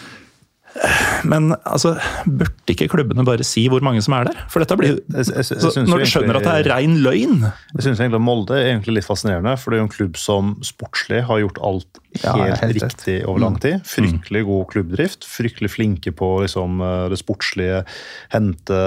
Men 1.24 1.52
altså, 1.64 1.94
burde 2.26 2.50
ikke 2.74 2.88
klubbene 2.90 3.22
bare 3.26 3.44
si 3.46 3.62
hvor 3.70 3.82
mange 3.84 4.02
som 4.02 4.16
er 4.18 4.24
der? 4.30 4.40
For 4.50 4.58
dette 4.64 4.76
blir 4.76 4.96
Jeg- 4.98 5.26
jeg- 5.30 5.46
jeg 5.46 5.86
Når 5.86 5.98
du 6.02 6.08
skjønner 6.10 6.36
at 6.40 6.42
det 6.48 6.54
er 6.66 6.70
rein 6.74 6.96
løgn 7.04 7.40
Jeg 7.46 7.82
synes 7.86 8.00
egentlig 8.00 8.20
Molde 8.20 8.50
er 8.58 8.72
egentlig 8.74 8.96
litt 8.98 9.06
fascinerende, 9.06 9.56
for 9.58 9.70
det 9.70 9.78
er 9.78 9.82
jo 9.84 9.88
en 9.88 9.94
klubb 9.96 10.16
som 10.16 10.54
sportslig 10.66 11.22
har 11.24 11.38
gjort 11.44 11.58
alt 11.62 12.00
Ja, 12.22 12.32
helt, 12.32 12.58
helt 12.60 12.82
rett. 12.82 12.92
riktig 12.94 13.16
over 13.26 13.40
lang 13.40 13.56
tid. 13.58 13.80
Fryktelig 13.82 14.44
god 14.46 14.66
klubbdrift. 14.70 15.24
Fryktelig 15.26 15.70
flinke 15.70 16.12
på 16.14 16.28
liksom, 16.44 16.80
eh, 16.80 17.08
det 17.10 17.18
sportslige. 17.18 17.84
Hente 18.30 18.78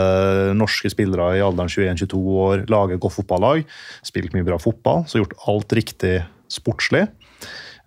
norske 0.55 0.89
spillere 0.93 1.35
i 1.37 1.41
alderen 1.43 1.67
21-22 1.67 2.15
år, 2.15 2.65
lage 2.71 2.93
et 2.95 3.01
godt 3.03 3.17
fotballag. 3.17 3.65
Spilt 4.03 4.31
mye 4.33 4.45
bra 4.47 4.57
fotball, 4.57 5.03
så 5.07 5.19
gjort 5.19 5.33
alt 5.47 5.67
riktig 5.75 6.25
sportslig. 6.49 7.07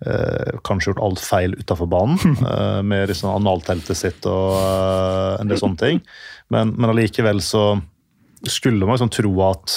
Eh, 0.06 0.56
kanskje 0.64 0.94
gjort 0.94 1.02
alt 1.04 1.20
feil 1.20 1.54
utafor 1.60 1.88
banen, 1.90 2.16
eh, 2.52 2.80
med 2.82 3.10
liksom 3.10 3.34
analteltet 3.34 3.98
sitt 3.98 4.24
og 4.28 4.56
eh, 4.56 5.40
en 5.42 5.50
del 5.50 5.60
sånne 5.60 5.80
ting. 5.80 6.02
Men, 6.48 6.72
men 6.78 6.92
allikevel 6.94 7.42
så 7.44 7.74
skulle 8.48 8.86
man 8.88 8.96
liksom 8.96 9.12
tro 9.12 9.34
at 9.44 9.74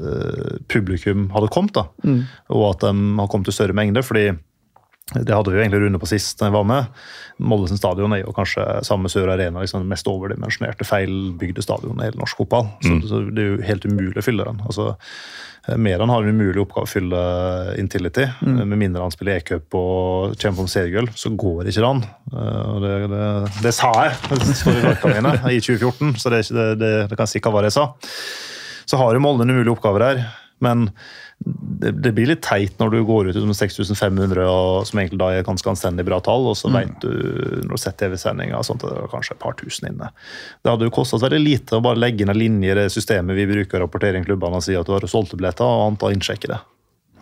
eh, 0.00 0.56
publikum 0.70 1.28
hadde 1.36 1.52
kommet, 1.54 1.76
da. 1.78 1.86
Og 2.50 2.70
at 2.72 2.86
de 2.88 2.94
har 3.20 3.30
kommet 3.30 3.52
i 3.52 3.54
større 3.54 3.76
mengder. 3.76 4.02
fordi 4.02 4.32
det 5.10 5.34
hadde 5.34 5.50
vi 5.50 5.58
jo 5.58 5.62
egentlig 5.62 5.80
Rune 5.82 5.98
på 5.98 6.06
sist 6.06 6.38
da 6.38 6.46
jeg 6.46 6.54
var 6.54 6.66
med. 6.66 6.98
Mollesen 7.42 7.78
stadion 7.78 8.12
er 8.14 8.20
jo 8.22 8.34
kanskje 8.34 8.62
samme 8.86 9.10
Sør 9.10 9.32
Arena 9.32 9.62
liksom 9.62 9.82
det 9.82 9.90
mest 9.90 10.06
overdimensjonerte, 10.10 10.86
feilbygde 10.86 11.64
stadion 11.66 11.98
i 11.98 12.06
hele 12.06 12.20
norsk 12.20 12.38
fotball. 12.38 12.68
Så, 12.84 12.98
så 13.10 13.22
det 13.26 13.42
er 13.42 13.48
jo 13.48 13.64
helt 13.66 13.86
umulig 13.90 14.20
å 14.22 14.26
fylle 14.26 14.46
den. 14.46 14.60
Altså, 14.66 14.92
Meran 15.78 16.08
har 16.10 16.22
en 16.24 16.34
umulig 16.34 16.62
oppgave 16.62 16.86
å 16.86 16.90
fylle 16.90 17.20
Intility. 17.78 18.24
Mm. 18.42 18.58
Med 18.70 18.78
mindre 18.80 19.02
han 19.04 19.12
spiller 19.14 19.36
e-cup 19.38 19.76
og 19.78 20.34
kjemper 20.40 20.64
om 20.64 20.70
seriegull, 20.70 21.10
så 21.14 21.30
går 21.38 21.68
ikke 21.70 21.82
det 21.84 21.90
an. 21.90 22.02
Eh, 22.32 22.60
og 22.74 22.80
Det, 22.84 22.92
det, 23.12 23.24
det 23.68 23.74
sa 23.76 23.92
jeg 24.06 24.16
for 24.64 24.82
verka 24.84 25.12
mine 25.14 25.34
i 25.52 25.60
2014, 25.60 26.14
så 26.22 26.32
det, 26.34 26.42
ikke- 26.46 26.58
det, 26.58 26.68
det, 26.82 26.92
det 27.12 27.18
kan 27.20 27.30
si 27.30 27.42
hva 27.44 27.62
jeg 27.66 27.76
sa. 27.76 27.88
Så 28.90 28.98
har 28.98 29.14
jo 29.14 29.22
Molde 29.22 29.44
en 29.46 29.52
umulig 29.54 29.70
oppgave 29.76 30.00
der, 30.02 30.24
men 30.60 30.88
det, 31.80 31.90
det 32.04 32.12
blir 32.12 32.28
litt 32.28 32.42
teit 32.44 32.74
når 32.80 32.92
du 32.92 32.98
går 33.08 33.30
ut 33.30 33.38
med 33.48 33.56
6500, 33.56 34.42
og, 34.44 34.86
som 34.88 35.00
egentlig 35.00 35.20
da 35.22 35.30
er 35.32 35.46
ganske 35.46 35.72
anstendig 35.72 36.04
bra 36.08 36.18
tall, 36.24 36.50
og 36.50 36.58
så 36.58 36.68
vet 36.72 36.92
du 37.00 37.08
når 37.08 37.70
du 37.70 37.76
har 37.76 37.82
sett 37.84 37.98
TV-sendinga 38.02 38.60
at 38.60 38.84
det 38.84 38.90
var 38.90 39.12
kanskje 39.12 39.36
et 39.36 39.42
par 39.42 39.56
tusen 39.60 39.88
inne. 39.92 40.10
Det 40.60 40.72
hadde 40.72 40.88
jo 40.90 40.94
kostet 40.94 41.24
veldig 41.24 41.40
lite 41.40 41.78
å 41.78 41.84
bare 41.84 42.00
legge 42.00 42.24
inn 42.24 42.34
en 42.34 42.40
linje 42.40 42.72
i 42.72 42.76
det 42.82 42.90
systemet 42.92 43.38
vi 43.38 43.48
bruker 43.48 43.86
inn 44.12 44.28
klubbene 44.28 44.60
og 44.60 44.66
si 44.66 44.76
at 44.76 44.86
du 44.88 44.92
har 44.96 45.08
solgte 45.08 45.40
billetter 45.40 45.64
og 45.64 45.94
antall 45.94 46.16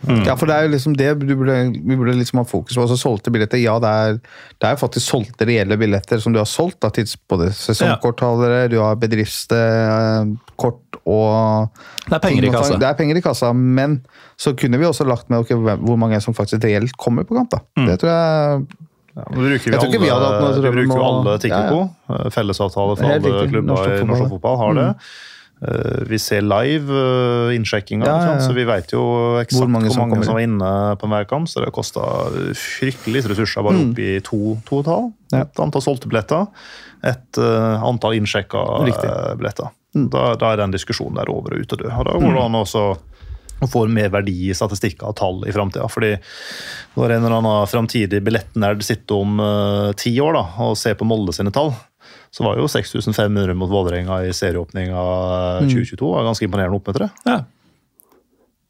innsjekkere. 0.03 0.25
Ja, 0.29 0.35
for 0.39 0.45
det 0.49 0.55
er 0.55 0.63
jo 0.67 0.71
liksom 0.75 0.93
det 0.97 1.09
du 1.19 1.35
burde, 1.35 1.55
vi 1.75 1.95
burde 1.99 2.13
liksom 2.17 2.39
ha 2.39 2.45
fokus 2.47 2.75
på. 2.75 2.81
Altså 2.85 2.97
solgte 2.99 3.31
billetter, 3.33 3.59
ja, 3.61 3.75
det 3.83 3.89
er, 3.89 4.19
det 4.59 4.67
er 4.69 4.75
jo 4.75 4.81
faktisk 4.85 5.05
solgte 5.11 5.45
reelle 5.49 5.77
billetter 5.77 6.19
som 6.23 6.33
du 6.33 6.39
har 6.39 6.47
solgt. 6.49 6.79
Da, 6.81 6.89
tids, 6.95 7.15
både 7.29 7.49
sesongkortholdere, 7.55 8.67
du 8.71 8.77
har 8.81 8.95
bedriftskort 9.01 10.99
og 11.09 11.69
Det 12.09 12.15
er 12.17 12.23
penger 12.23 12.43
i 12.47 12.51
kassa. 12.53 12.77
Det 12.79 12.87
er 12.89 12.97
penger 12.99 13.17
i 13.19 13.23
kassa, 13.25 13.51
men 13.53 13.99
så 14.39 14.53
kunne 14.57 14.79
vi 14.79 14.85
også 14.87 15.05
lagt 15.07 15.29
med 15.29 15.39
okay, 15.43 15.55
hvor 15.57 15.97
mange 15.99 16.19
som 16.23 16.33
faktisk 16.37 16.63
reelt 16.63 16.95
kommer 16.97 17.23
på 17.27 17.35
kamp. 17.37 17.51
da. 17.51 17.59
Mm. 17.79 17.87
Det 17.91 17.99
tror 18.01 18.09
jeg 18.13 18.67
Ja, 19.19 19.23
bruker 19.33 19.49
vi, 19.49 19.71
Jeg 19.73 19.79
tror 19.81 19.89
ikke 19.89 19.97
alle, 19.97 20.05
vi 20.05 20.09
hadde 20.13 20.27
hatt 20.29 20.41
noe 20.45 20.61
vi 20.63 20.69
bruker 20.69 20.95
jo 20.95 21.03
alle 21.03 21.19
å- 21.19 21.33
alle 21.33 22.23
ja. 22.23 22.29
Fellesavtale 22.29 22.95
for 22.95 23.03
alle 23.09 23.47
klubber 23.49 23.89
i 23.89 24.03
norsk 24.05 24.29
fotball 24.29 24.57
har 24.61 24.73
det. 24.77 24.85
Eh, 24.89 24.93
Vi 26.07 26.15
ser 26.23 26.45
live 26.45 26.87
uh, 26.87 27.51
innsjekkinga, 27.51 28.05
Ja, 28.07 28.19
ja, 28.23 28.35
ja. 28.37 28.43
så 28.45 28.53
vi 28.55 28.63
vet 28.63 28.93
jo 28.93 29.01
eksakt 29.41 29.57
Hvor 29.57 29.67
hvor 29.67 29.73
mange 29.73 29.91
mange, 29.91 30.21
som 30.23 30.37
var 30.37 30.45
inne 30.45 30.69
på 31.01 31.09
hver 31.11 31.27
kamp. 31.27 31.49
Så 31.51 31.63
det 31.65 31.73
kosta 31.75 32.05
fryktelig 32.55 33.25
ressurser 33.27 33.65
bare 33.67 33.81
opp 33.83 33.99
i 33.99 34.13
to, 34.23 34.55
to 34.69 34.79
tall. 34.87 35.11
Ja. 35.33 35.43
Et 35.43 35.59
antall 35.59 35.83
solgte 35.83 36.07
billetter, 36.07 36.47
et 37.03 37.41
uh, 37.41 37.83
antall 37.83 38.15
innsjekka 38.21 38.63
eh, 38.85 39.35
billetter. 39.39 39.75
Da, 39.93 40.33
da 40.39 40.53
er 40.53 40.61
den 40.61 40.73
diskusjonen 40.75 41.19
der 41.19 41.31
over 41.33 41.55
og 41.55 41.65
ute 41.65 41.75
og 41.75 41.83
død. 41.83 41.91
Og 41.91 42.07
da 42.07 42.17
går 42.21 42.35
det 42.37 42.45
an 42.45 42.59
også 42.61 42.85
å 43.59 43.67
få 43.67 43.83
mer 43.91 44.11
verdi 44.13 44.35
i 44.47 44.55
statistikker 44.55 45.09
og 45.09 45.17
tall 45.19 45.41
i 45.43 45.53
framtida. 45.55 45.89
Fordi 45.91 46.13
når 46.95 47.15
en 47.15 47.25
eller 47.25 47.37
annen 47.41 47.69
framtidig 47.69 48.21
billettnerd 48.23 48.83
sitter 48.85 49.19
om 49.19 49.41
uh, 49.43 49.91
ti 49.99 50.13
år 50.23 50.37
da, 50.37 50.45
og 50.65 50.77
ser 50.79 50.95
på 50.99 51.07
Molde 51.09 51.35
sine 51.35 51.51
tall, 51.55 51.73
så 52.31 52.45
var 52.45 52.59
jo 52.59 52.67
6500 52.69 53.55
mot 53.57 53.71
Vålerenga 53.71 54.21
i 54.25 54.33
serieåpninga 54.35 55.05
2022 55.65 56.11
var 56.13 56.27
ganske 56.27 56.45
imponerende 56.45 56.77
oppmøtere. 56.77 57.09
Ja. 57.25 57.39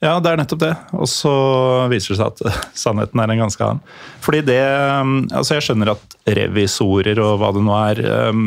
ja, 0.05 0.13
det 0.23 0.31
er 0.31 0.39
nettopp 0.39 0.61
det. 0.63 0.73
Og 0.95 1.09
så 1.11 1.33
viser 1.91 2.13
det 2.15 2.19
seg 2.21 2.29
at 2.29 2.45
eh, 2.47 2.61
sannheten 2.85 3.23
er 3.23 3.33
en 3.33 3.43
ganske 3.43 3.65
annen. 3.65 3.97
Fordi 4.23 4.43
det 4.47 4.61
um, 5.03 5.17
Altså, 5.27 5.57
jeg 5.57 5.67
skjønner 5.67 5.93
at 5.95 6.15
revisorer 6.39 7.19
og 7.23 7.41
hva 7.41 7.51
det 7.55 7.65
nå 7.67 7.75
er 7.81 8.03
um, 8.31 8.45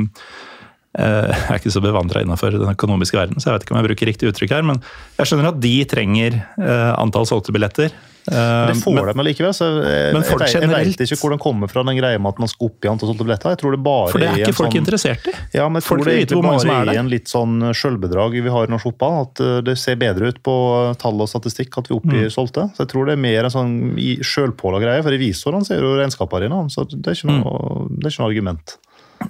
eh, 0.97 1.29
Jeg 1.29 1.51
er 1.51 1.61
ikke 1.61 1.75
så 1.77 1.85
bevandra 1.85 2.25
innenfor 2.25 2.57
den 2.57 2.73
økonomiske 2.73 3.21
verden, 3.21 3.37
så 3.37 3.51
jeg 3.51 3.59
vet 3.59 3.67
ikke 3.69 3.77
om 3.77 3.83
jeg 3.83 3.91
bruker 3.91 4.13
riktig 4.13 4.33
uttrykk 4.33 4.57
her, 4.57 4.65
men 4.73 4.81
jeg 5.19 5.29
skjønner 5.29 5.53
at 5.53 5.61
de 5.61 5.77
trenger 5.93 6.41
eh, 6.41 6.91
antall 6.97 7.29
solgte 7.29 7.53
billetter. 7.53 7.93
Eh, 8.31 8.67
Det 8.71 8.77
får 8.79 8.95
men- 8.95 9.17
de 9.17 9.21
allikevel. 9.23 9.51
Så 9.53 9.67
jeg, 9.83 10.13
Men 10.15 10.23
folk 10.23 10.43
jeg, 10.43 10.53
jeg 10.55 10.63
generelt- 10.63 10.97
vet 10.99 11.11
ikke 11.11 11.19
hvor 11.21 11.31
den 11.31 11.39
kommer 11.43 11.69
fra, 11.69 11.83
den 11.83 11.97
greia 11.99 12.19
med 12.23 12.29
at 12.35 12.39
man 12.39 12.49
skal 12.49 12.67
opp 12.69 12.85
i 12.85 12.89
antall 12.89 13.09
solgte 13.11 13.25
billetter. 13.27 13.51
Jeg 13.51 13.59
tror 13.59 13.71
det 13.75 13.83
bare 13.83 14.09
For 14.13 14.19
det 14.19 14.29
er 14.29 14.37
ikke 14.47 14.55
folk 14.55 14.71
sånn, 14.71 14.85
interessert 14.85 15.27
i. 15.27 15.35
Ja, 15.59 15.69
men 15.69 15.81
jeg 15.83 15.89
Folk 15.89 16.01
tror 16.03 16.05
det 16.07 16.23
er 16.23 16.29
som 16.29 16.43
bare 16.43 16.87
er 16.87 16.93
i 16.95 16.97
en 17.03 17.09
litt 17.11 17.27
sånn 17.27 17.55
sjølbedrag 17.75 18.31
vi 18.43 18.49
har 18.49 18.65
i 18.69 18.71
norsk 18.71 18.87
fotball. 18.93 19.23
At 19.27 19.41
eh, 19.41 19.61
det 19.63 19.77
ser 19.79 19.97
bedre 19.97 20.29
ut 20.29 20.43
på 20.43 20.55
tall 20.99 21.21
og 21.21 21.29
statistikk 21.29 21.77
at 21.79 21.89
vi 21.89 21.97
oppgir 21.99 22.29
Mm. 22.29 22.31
solgte. 22.31 22.71
Så 22.77 22.87
jeg 22.87 22.89
tror 22.95 23.07
det 23.07 23.13
er 23.19 23.23
mer 23.23 23.45
en 23.45 23.51
sånn 23.51 23.97
sjølpåla 24.23 24.79
greie. 24.81 25.03
For 25.03 25.11
revisorene 25.11 25.67
ser 25.67 25.81
jo 25.81 25.97
regnskapene 25.99 26.47
dine, 26.49 26.71
så 26.71 26.87
det 26.89 27.03
er 27.07 27.15
ikke 27.19 27.31
Mm. 27.31 27.43
noe, 27.43 27.89
det 27.99 28.07
er 28.07 28.11
ikke 28.11 28.23
noe 28.23 28.31
argument. 28.31 28.77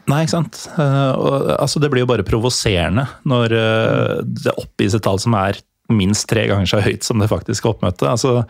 Nei, 0.09 0.25
ikke 0.25 0.31
sant. 0.31 0.69
Uh, 0.79 1.13
og, 1.17 1.59
altså, 1.61 1.79
det 1.81 1.91
blir 1.91 2.01
jo 2.01 2.07
bare 2.07 2.23
provoserende 2.25 3.09
når 3.27 3.53
uh, 3.53 4.23
det 4.25 4.53
oppgis 4.57 4.95
et 4.95 5.03
tall 5.03 5.19
som 5.19 5.35
er 5.35 5.53
minst 5.91 6.27
tre 6.29 6.47
ganger 6.49 6.65
så 6.67 6.81
høyt 6.81 7.03
som 7.05 7.19
det 7.19 7.29
faktiske 7.29 7.69
oppmøtet. 7.69 8.09
Altså, 8.09 8.47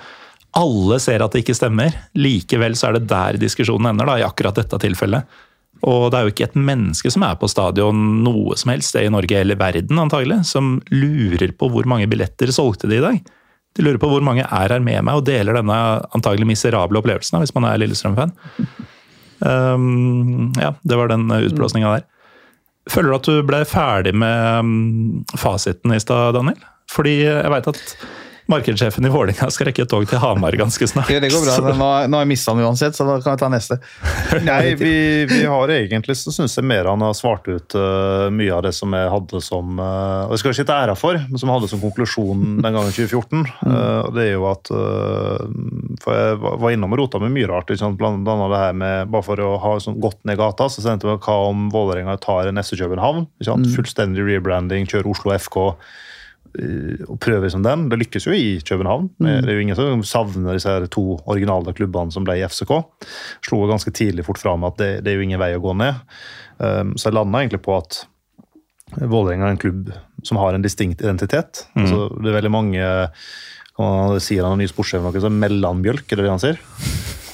alle 0.59 0.99
ser 1.01 1.25
at 1.25 1.33
det 1.35 1.43
ikke 1.45 1.57
stemmer. 1.57 1.95
Likevel 2.19 2.77
så 2.79 2.91
er 2.91 2.99
det 2.99 3.09
der 3.11 3.39
diskusjonen 3.41 3.93
ender, 3.93 4.09
da, 4.09 4.19
i 4.21 4.27
akkurat 4.27 4.59
dette 4.61 4.81
tilfellet. 4.83 5.41
Og 5.83 6.11
det 6.13 6.19
er 6.19 6.27
jo 6.27 6.33
ikke 6.33 6.47
et 6.51 6.59
menneske 6.71 7.11
som 7.11 7.25
er 7.27 7.39
på 7.41 7.49
stadion 7.51 8.03
noe 8.23 8.55
som 8.61 8.71
helst 8.71 8.93
sted 8.93 9.09
i 9.09 9.13
Norge 9.13 9.41
eller 9.41 9.59
verden 9.59 9.99
antagelig, 9.99 10.43
som 10.47 10.77
lurer 10.95 11.55
på 11.59 11.71
hvor 11.73 11.89
mange 11.91 12.07
billetter 12.11 12.53
solgte 12.55 12.91
de 12.91 13.01
i 13.01 13.03
dag. 13.03 13.19
De 13.73 13.85
lurer 13.85 13.99
på 13.99 14.11
hvor 14.13 14.23
mange 14.25 14.45
er 14.45 14.75
her 14.77 14.85
med 14.85 15.01
meg 15.09 15.19
og 15.19 15.27
deler 15.27 15.57
denne 15.57 15.77
antagelig 16.15 16.47
miserable 16.53 17.01
opplevelsen, 17.01 17.41
hvis 17.41 17.55
man 17.57 17.67
er 17.67 17.81
Lillestrøm-fan. 17.81 18.35
Um, 19.43 20.53
ja, 20.61 20.75
det 20.87 20.99
var 21.01 21.11
den 21.11 21.27
utblåsninga 21.33 21.97
der. 21.97 22.09
Føler 22.91 23.11
du 23.11 23.17
at 23.17 23.31
du 23.31 23.47
ble 23.47 23.63
ferdig 23.67 24.13
med 24.19 24.61
um, 24.61 25.23
fasiten 25.39 25.95
i 25.95 26.03
stad, 26.03 26.37
Daniel? 26.37 26.61
Fordi 26.93 27.23
jeg 27.25 27.51
veit 27.51 27.71
at 27.73 27.83
markedssjefen 28.51 29.07
i 29.07 29.11
Vålinga 29.13 29.49
skal 29.53 29.69
rekke 29.69 29.85
et 29.85 29.91
tog 29.91 30.07
til 30.09 30.21
Hamar 30.23 30.57
ganske 30.59 30.87
snart. 30.89 31.11
Ja, 31.13 31.21
det 31.23 31.31
går 31.33 31.45
bra. 31.47 31.75
Nå, 31.77 31.89
nå 32.11 32.19
har 32.19 32.25
jeg 32.25 32.31
mista 32.33 32.55
den 32.55 32.67
uansett, 32.67 32.97
så 32.97 33.07
da 33.07 33.19
kan 33.23 33.35
jeg 33.35 33.43
ta 33.43 33.51
neste. 33.53 33.79
Nei, 34.49 34.75
vi, 34.79 34.95
vi 35.31 35.43
har 35.49 35.73
egentlig 35.75 36.17
så 36.19 36.35
syns 36.35 36.57
jeg 36.59 36.67
mer 36.69 36.91
han 36.91 37.05
har 37.05 37.15
svart 37.17 37.49
ut 37.49 37.77
uh, 37.79 38.29
mye 38.35 38.53
av 38.55 38.65
det 38.67 38.75
som 38.77 38.93
jeg 38.97 39.11
hadde 39.13 39.43
som 39.45 39.79
uh, 39.81 40.29
Og 40.29 40.35
jeg 40.35 40.43
skal 40.43 40.57
ikke 40.57 40.69
ta 40.71 40.79
æra 40.87 40.97
for, 40.99 41.19
men 41.19 41.41
som 41.41 41.51
jeg 41.51 41.61
hadde 41.61 41.71
som 41.73 41.83
konklusjon 41.83 42.45
den 42.61 42.69
gangen 42.69 42.91
i 42.91 42.97
2014. 42.97 43.47
Uh, 43.63 44.01
og 44.07 44.13
det 44.17 44.27
er 44.29 44.33
jo 44.35 44.47
at 44.51 44.71
eh, 44.75 45.43
For 46.03 46.19
jeg 46.19 46.39
var 46.43 46.75
innom 46.75 46.95
og 46.95 47.03
rota 47.03 47.21
med 47.23 47.35
mye 47.35 47.49
rart. 47.51 47.71
liksom. 47.71 47.97
Blant 48.01 48.29
annet 48.29 48.53
det 48.53 48.63
her 48.63 48.79
med 48.79 49.13
Bare 49.13 49.27
for 49.27 49.43
å 49.43 49.51
ha 49.63 49.75
sånn 49.83 50.01
gått 50.03 50.21
ned 50.29 50.39
gata, 50.41 50.69
så 50.73 50.85
sendte 50.85 51.09
vi 51.09 51.17
hva 51.17 51.39
om 51.49 51.69
Vålerenga 51.73 52.17
tar 52.23 52.51
neste 52.55 52.79
København? 52.81 53.27
Ikke 53.39 53.51
sant? 53.51 53.69
Fullstendig 53.77 54.25
rebranding, 54.27 54.89
kjører 54.91 55.13
Oslo 55.13 55.35
FK 55.37 55.59
eh, 55.73 56.01
og 57.09 57.17
prøver 57.23 57.53
som 57.53 57.65
den. 57.65 57.87
Det 57.89 57.99
lykkes 58.01 58.27
jo 58.29 58.35
i 58.37 58.61
København. 58.65 59.09
Det 59.19 59.49
er 59.49 59.57
jo 59.57 59.65
ingen 59.65 59.79
som 59.79 60.05
savner 60.07 60.57
disse 60.57 60.71
her 60.71 60.87
to 60.93 61.17
originale 61.25 61.75
klubbene 61.77 62.13
som 62.15 62.27
ble 62.27 62.39
i 62.41 62.45
FCK. 62.47 62.75
Slo 63.47 63.63
ganske 63.71 63.93
tidlig 63.95 64.27
fort 64.29 64.41
fra 64.43 64.55
med 64.61 64.75
at 64.75 64.83
det, 64.83 64.91
det 65.05 65.13
er 65.13 65.21
jo 65.21 65.27
ingen 65.29 65.41
vei 65.43 65.53
å 65.57 65.63
gå 65.65 65.75
ned. 65.81 66.03
Um, 66.59 66.93
så 66.97 67.09
jeg 67.09 67.17
landa 67.17 67.41
egentlig 67.43 67.63
på 67.65 67.77
at 67.79 68.05
Vålerenga 68.93 69.47
er 69.47 69.55
en 69.55 69.61
klubb 69.63 69.89
som 70.27 70.37
har 70.37 70.53
en 70.53 70.65
distinkt 70.65 71.01
identitet. 71.01 71.65
Altså, 71.73 72.11
det 72.21 72.29
er 72.29 72.37
veldig 72.37 72.53
mange 72.53 72.91
kan 73.73 73.89
man 73.89 74.21
si 74.21 74.37
han 74.37 74.53
er 74.53 74.61
ny 74.61 74.69
sportssjef 74.69 75.25
mellomjølk, 75.33 76.05
er 76.05 76.21
det 76.21 76.27
det 76.27 76.33
han 76.35 76.43
sier? 76.43 76.61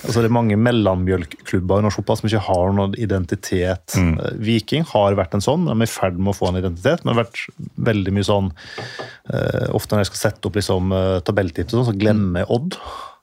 Altså 0.06 0.22
Det 0.22 0.28
er 0.28 0.34
mange 0.34 0.58
mellommjølkklubber 0.60 1.80
i 1.80 1.84
norsk 1.86 2.00
fotball 2.00 2.20
som 2.20 2.28
ikke 2.30 2.44
har 2.46 2.74
noen 2.76 2.94
identitet. 3.00 3.96
Mm. 3.98 4.14
Viking 4.46 4.86
har 4.92 5.18
vært 5.18 5.34
en 5.36 5.44
sånn, 5.44 5.66
de 5.66 5.74
er 5.74 5.88
i 5.88 5.90
ferd 5.90 6.20
med 6.20 6.32
å 6.32 6.38
få 6.38 6.52
en 6.52 6.60
identitet, 6.60 7.02
men 7.02 7.10
det 7.10 7.16
har 7.16 7.24
vært 7.24 7.42
veldig 7.88 8.14
mye 8.14 8.28
sånn 8.28 8.50
uh, 8.54 9.66
Ofte 9.76 9.96
når 9.96 10.04
jeg 10.04 10.10
skal 10.12 10.22
sette 10.22 10.48
opp 10.48 10.58
liksom, 10.58 10.94
uh, 10.94 11.18
tabelltips, 11.26 11.74
sånn, 11.74 11.88
så 11.90 11.96
glemmer 11.98 12.44
jeg 12.44 12.50
Odd. 12.54 12.78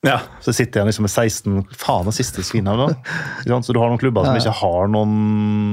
Ja. 0.05 0.19
Så 0.43 0.53
sitter 0.53 0.81
jeg 0.81 0.91
liksom 0.91 1.07
med 1.07 1.13
16 1.13 1.77
Faen, 1.81 2.09
det 2.09 2.15
siste 2.17 2.43
svinnet. 2.45 2.77
da. 2.77 3.61
Så 3.63 3.73
du 3.73 3.79
har 3.81 3.89
noen 3.89 4.01
klubber 4.01 4.27
som 4.27 4.37
ikke 4.37 4.57
har 4.59 4.91
noen, 4.91 5.15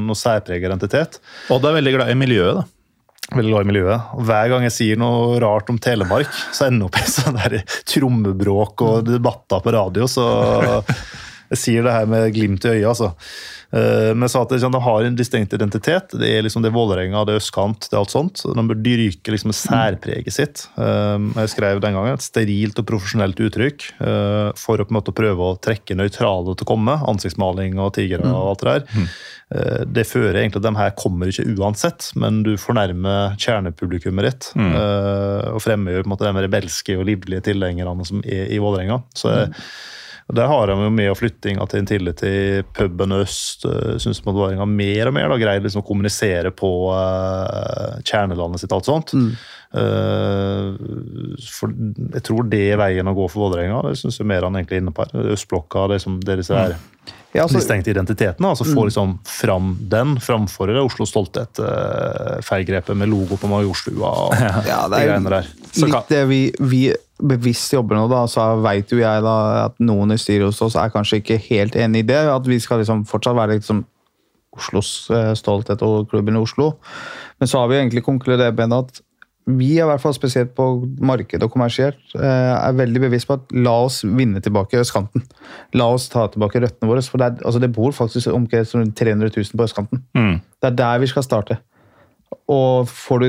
noen 0.06 0.18
særpreget 0.18 0.70
identitet. 0.70 1.18
Odd 1.52 1.66
er 1.68 1.76
veldig 1.80 1.96
glad 1.98 2.14
i 2.14 2.16
miljøet, 2.18 2.62
da. 2.62 2.81
Veldig 3.30 3.52
glad 3.52 3.64
i 3.64 3.70
miljøet. 3.70 4.10
Og 4.18 4.26
Hver 4.28 4.50
gang 4.52 4.66
jeg 4.66 4.74
sier 4.74 5.00
noe 5.00 5.38
rart 5.40 5.70
om 5.72 5.78
Telemark, 5.80 6.28
så 6.52 6.66
ender 6.66 6.84
jeg 6.84 6.90
opp 6.90 6.98
i 7.00 7.12
sånn 7.14 7.38
der 7.38 7.58
trommebråk 7.88 8.84
og 8.84 9.06
debatter 9.08 9.62
på 9.64 9.74
radio. 9.76 10.08
Så 10.10 10.26
jeg 11.52 11.60
sier 11.60 11.86
det 11.86 11.94
her 11.96 12.10
med 12.10 12.32
glimt 12.34 12.66
i 12.66 12.74
øyet, 12.74 12.88
altså. 12.90 13.12
Eh, 13.72 14.12
Men 14.12 14.26
jeg 14.26 14.34
sa 14.34 14.42
at 14.44 14.50
det, 14.52 14.58
sånn, 14.60 14.74
de 14.74 14.80
har 14.84 15.06
en 15.06 15.16
distinkt 15.16 15.54
identitet. 15.56 16.12
Det 16.20 16.28
er 16.28 16.42
liksom 16.44 16.60
det 16.64 16.68
er 16.68 16.76
Vålerenga, 16.76 17.24
det 17.24 17.34
er 17.34 17.40
østkant, 17.40 17.86
det 17.88 17.96
er 17.96 18.02
alt 18.02 18.12
sånt. 18.12 18.42
De 18.44 18.64
bør 18.68 18.80
dyrke 18.84 19.32
liksom 19.32 19.54
særpreget 19.56 20.32
sitt. 20.36 20.66
Eh, 20.76 21.18
Jeg 21.40 21.52
skrev 21.54 21.80
den 21.80 21.96
gangen 21.96 22.12
et 22.18 22.24
sterilt 22.24 22.78
og 22.82 22.86
profesjonelt 22.90 23.40
uttrykk 23.40 23.86
eh, 24.04 24.50
for 24.60 24.76
å 24.76 24.84
på 24.84 24.92
en 24.92 24.98
måte 25.00 25.14
prøve 25.16 25.40
å 25.40 25.56
trekke 25.64 25.96
nøytrale 25.96 26.52
til 26.56 26.66
å 26.66 26.70
komme. 26.74 26.98
Ansiktsmaling 27.08 27.78
og 27.80 27.94
tigre 27.96 28.28
og 28.28 28.50
alt 28.52 28.60
det 28.66 28.74
der. 28.74 29.06
Eh, 29.56 29.84
Det 29.88 30.06
fører 30.08 30.42
egentlig 30.42 30.60
at 30.62 30.68
de 30.68 30.74
her 30.76 30.92
kommer 30.96 31.32
ikke 31.32 31.48
uansett, 31.56 32.10
men 32.16 32.42
du 32.42 32.54
fornærmer 32.60 33.36
kjernepublikummet 33.40 34.28
ditt. 34.28 34.50
Mm. 34.56 34.72
Og 35.54 35.60
fremmer 35.64 35.96
jo 35.96 36.02
på 36.04 36.08
en 36.08 36.12
måte 36.14 36.28
de 36.28 36.44
rebelske 36.44 36.96
og 36.98 37.06
livlige 37.08 37.42
tilhengerne 37.48 38.06
som 38.06 38.20
er 38.24 38.48
i 38.52 38.58
Vålerenga. 38.62 39.02
Så 39.16 39.28
jeg- 39.32 39.48
og 39.48 39.54
Der 40.32 40.46
har 40.48 40.70
de 40.70 40.76
jo 40.84 40.90
med 40.94 41.10
av 41.10 41.18
flyttinga 41.18 41.66
til 41.68 41.82
Intility, 41.82 42.34
puben 42.76 43.16
øst. 43.16 43.66
Uh, 43.66 43.96
Syns 44.02 44.22
Vålerenga 44.24 44.66
mer 44.68 45.10
og 45.10 45.16
mer 45.16 45.32
da 45.32 45.40
greier 45.40 45.64
liksom 45.64 45.82
å 45.82 45.88
kommunisere 45.88 46.52
på 46.54 46.70
uh, 46.94 47.98
kjernelandet 48.06 48.62
sitt. 48.62 48.72
alt 48.72 48.88
sånt. 48.88 49.16
Eh, 49.72 50.66
for 51.48 51.72
Jeg 51.72 52.24
tror 52.26 52.48
det 52.52 52.60
er 52.74 52.80
veien 52.80 53.08
å 53.08 53.16
gå 53.16 53.26
for 53.32 53.46
Vålerenga. 53.46 53.80
Det 53.88 53.96
syns 54.02 54.20
jeg 54.20 54.28
mer 54.28 54.44
han 54.44 54.58
egentlig 54.58 54.78
er 54.78 54.84
inne 54.84 54.94
på 54.94 55.06
her. 55.06 55.32
Østblokka, 55.32 55.86
det 55.92 56.02
som 56.04 56.20
dere 56.20 56.38
er 56.40 56.44
disse 56.44 56.58
her 56.58 56.76
Ja, 57.32 57.46
altså, 57.46 57.56
mistenkte 57.56 57.90
identiteten. 57.90 58.44
Altså 58.44 58.66
få 58.68 58.84
liksom 58.88 59.14
fram 59.24 59.72
den 59.90 60.18
framfor 60.20 60.68
det 60.68 60.82
Oslo 60.82 61.06
Stolthet-feilgrepet 61.08 62.98
med 62.98 63.08
logo 63.08 63.38
på 63.40 63.48
Majorstua 63.48 64.10
og 64.26 64.34
Ja, 64.68 64.82
det 64.92 65.00
er 65.00 65.08
greiene 65.08 65.32
der. 65.32 65.48
Så 65.72 65.88
litt 65.88 66.12
det 66.12 66.26
vi, 66.28 66.42
vi 66.60 66.82
bevisst 67.22 67.72
jobber 67.72 67.96
nå, 67.96 68.04
da, 68.12 68.26
så 68.28 68.50
veit 68.60 68.92
jo 68.92 69.00
jeg 69.00 69.24
da 69.24 69.36
at 69.62 69.80
noen 69.80 70.12
i 70.12 70.20
styret 70.20 70.50
hos 70.50 70.60
oss 70.66 70.76
er 70.76 70.92
kanskje 70.92 71.22
ikke 71.22 71.40
helt 71.48 71.78
enig 71.78 72.04
i 72.04 72.08
det. 72.12 72.20
At 72.34 72.48
vi 72.48 72.60
skal 72.60 72.82
liksom 72.82 73.06
fortsatt 73.08 73.38
være 73.38 73.56
liksom 73.56 73.86
Oslos 74.52 75.08
eh, 75.08 75.32
stolthet 75.38 75.80
og 75.86 76.10
klubben 76.10 76.36
i 76.36 76.42
Oslo. 76.42 76.74
Men 77.40 77.48
så 77.48 77.62
har 77.62 77.72
vi 77.72 77.78
egentlig 77.80 78.04
konkludert 78.04 78.58
med 78.58 78.76
at 78.76 79.00
vi 79.50 79.72
er 79.74 79.82
i 79.82 79.88
hvert 79.90 80.02
fall 80.02 80.14
spesielt 80.14 80.52
på 80.54 80.64
marked 81.02 81.42
og 81.42 81.50
kommersielt 81.50 82.14
eh, 82.14 82.52
er 82.54 82.76
veldig 82.78 83.00
bevisst 83.08 83.26
på 83.26 83.34
at 83.40 83.54
la 83.58 83.74
oss 83.88 84.02
vinne 84.06 84.38
tilbake 84.44 84.78
østkanten. 84.78 85.24
La 85.74 85.88
oss 85.90 86.06
ta 86.12 86.28
tilbake 86.30 86.62
røttene 86.62 86.90
våre. 86.90 87.02
For 87.02 87.18
det, 87.18 87.26
er, 87.26 87.46
altså 87.48 87.62
det 87.62 87.72
bor 87.74 87.90
faktisk 87.96 88.30
omkring 88.30 88.68
rundt 88.70 88.94
300 88.98 89.34
000 89.34 89.58
på 89.58 89.66
østkanten. 89.66 90.04
Mm. 90.14 90.36
Det 90.62 90.70
er 90.70 90.78
der 90.78 91.02
vi 91.02 91.10
skal 91.10 91.26
starte. 91.26 91.58
Og 92.52 92.88
får 92.88 93.22
du 93.22 93.26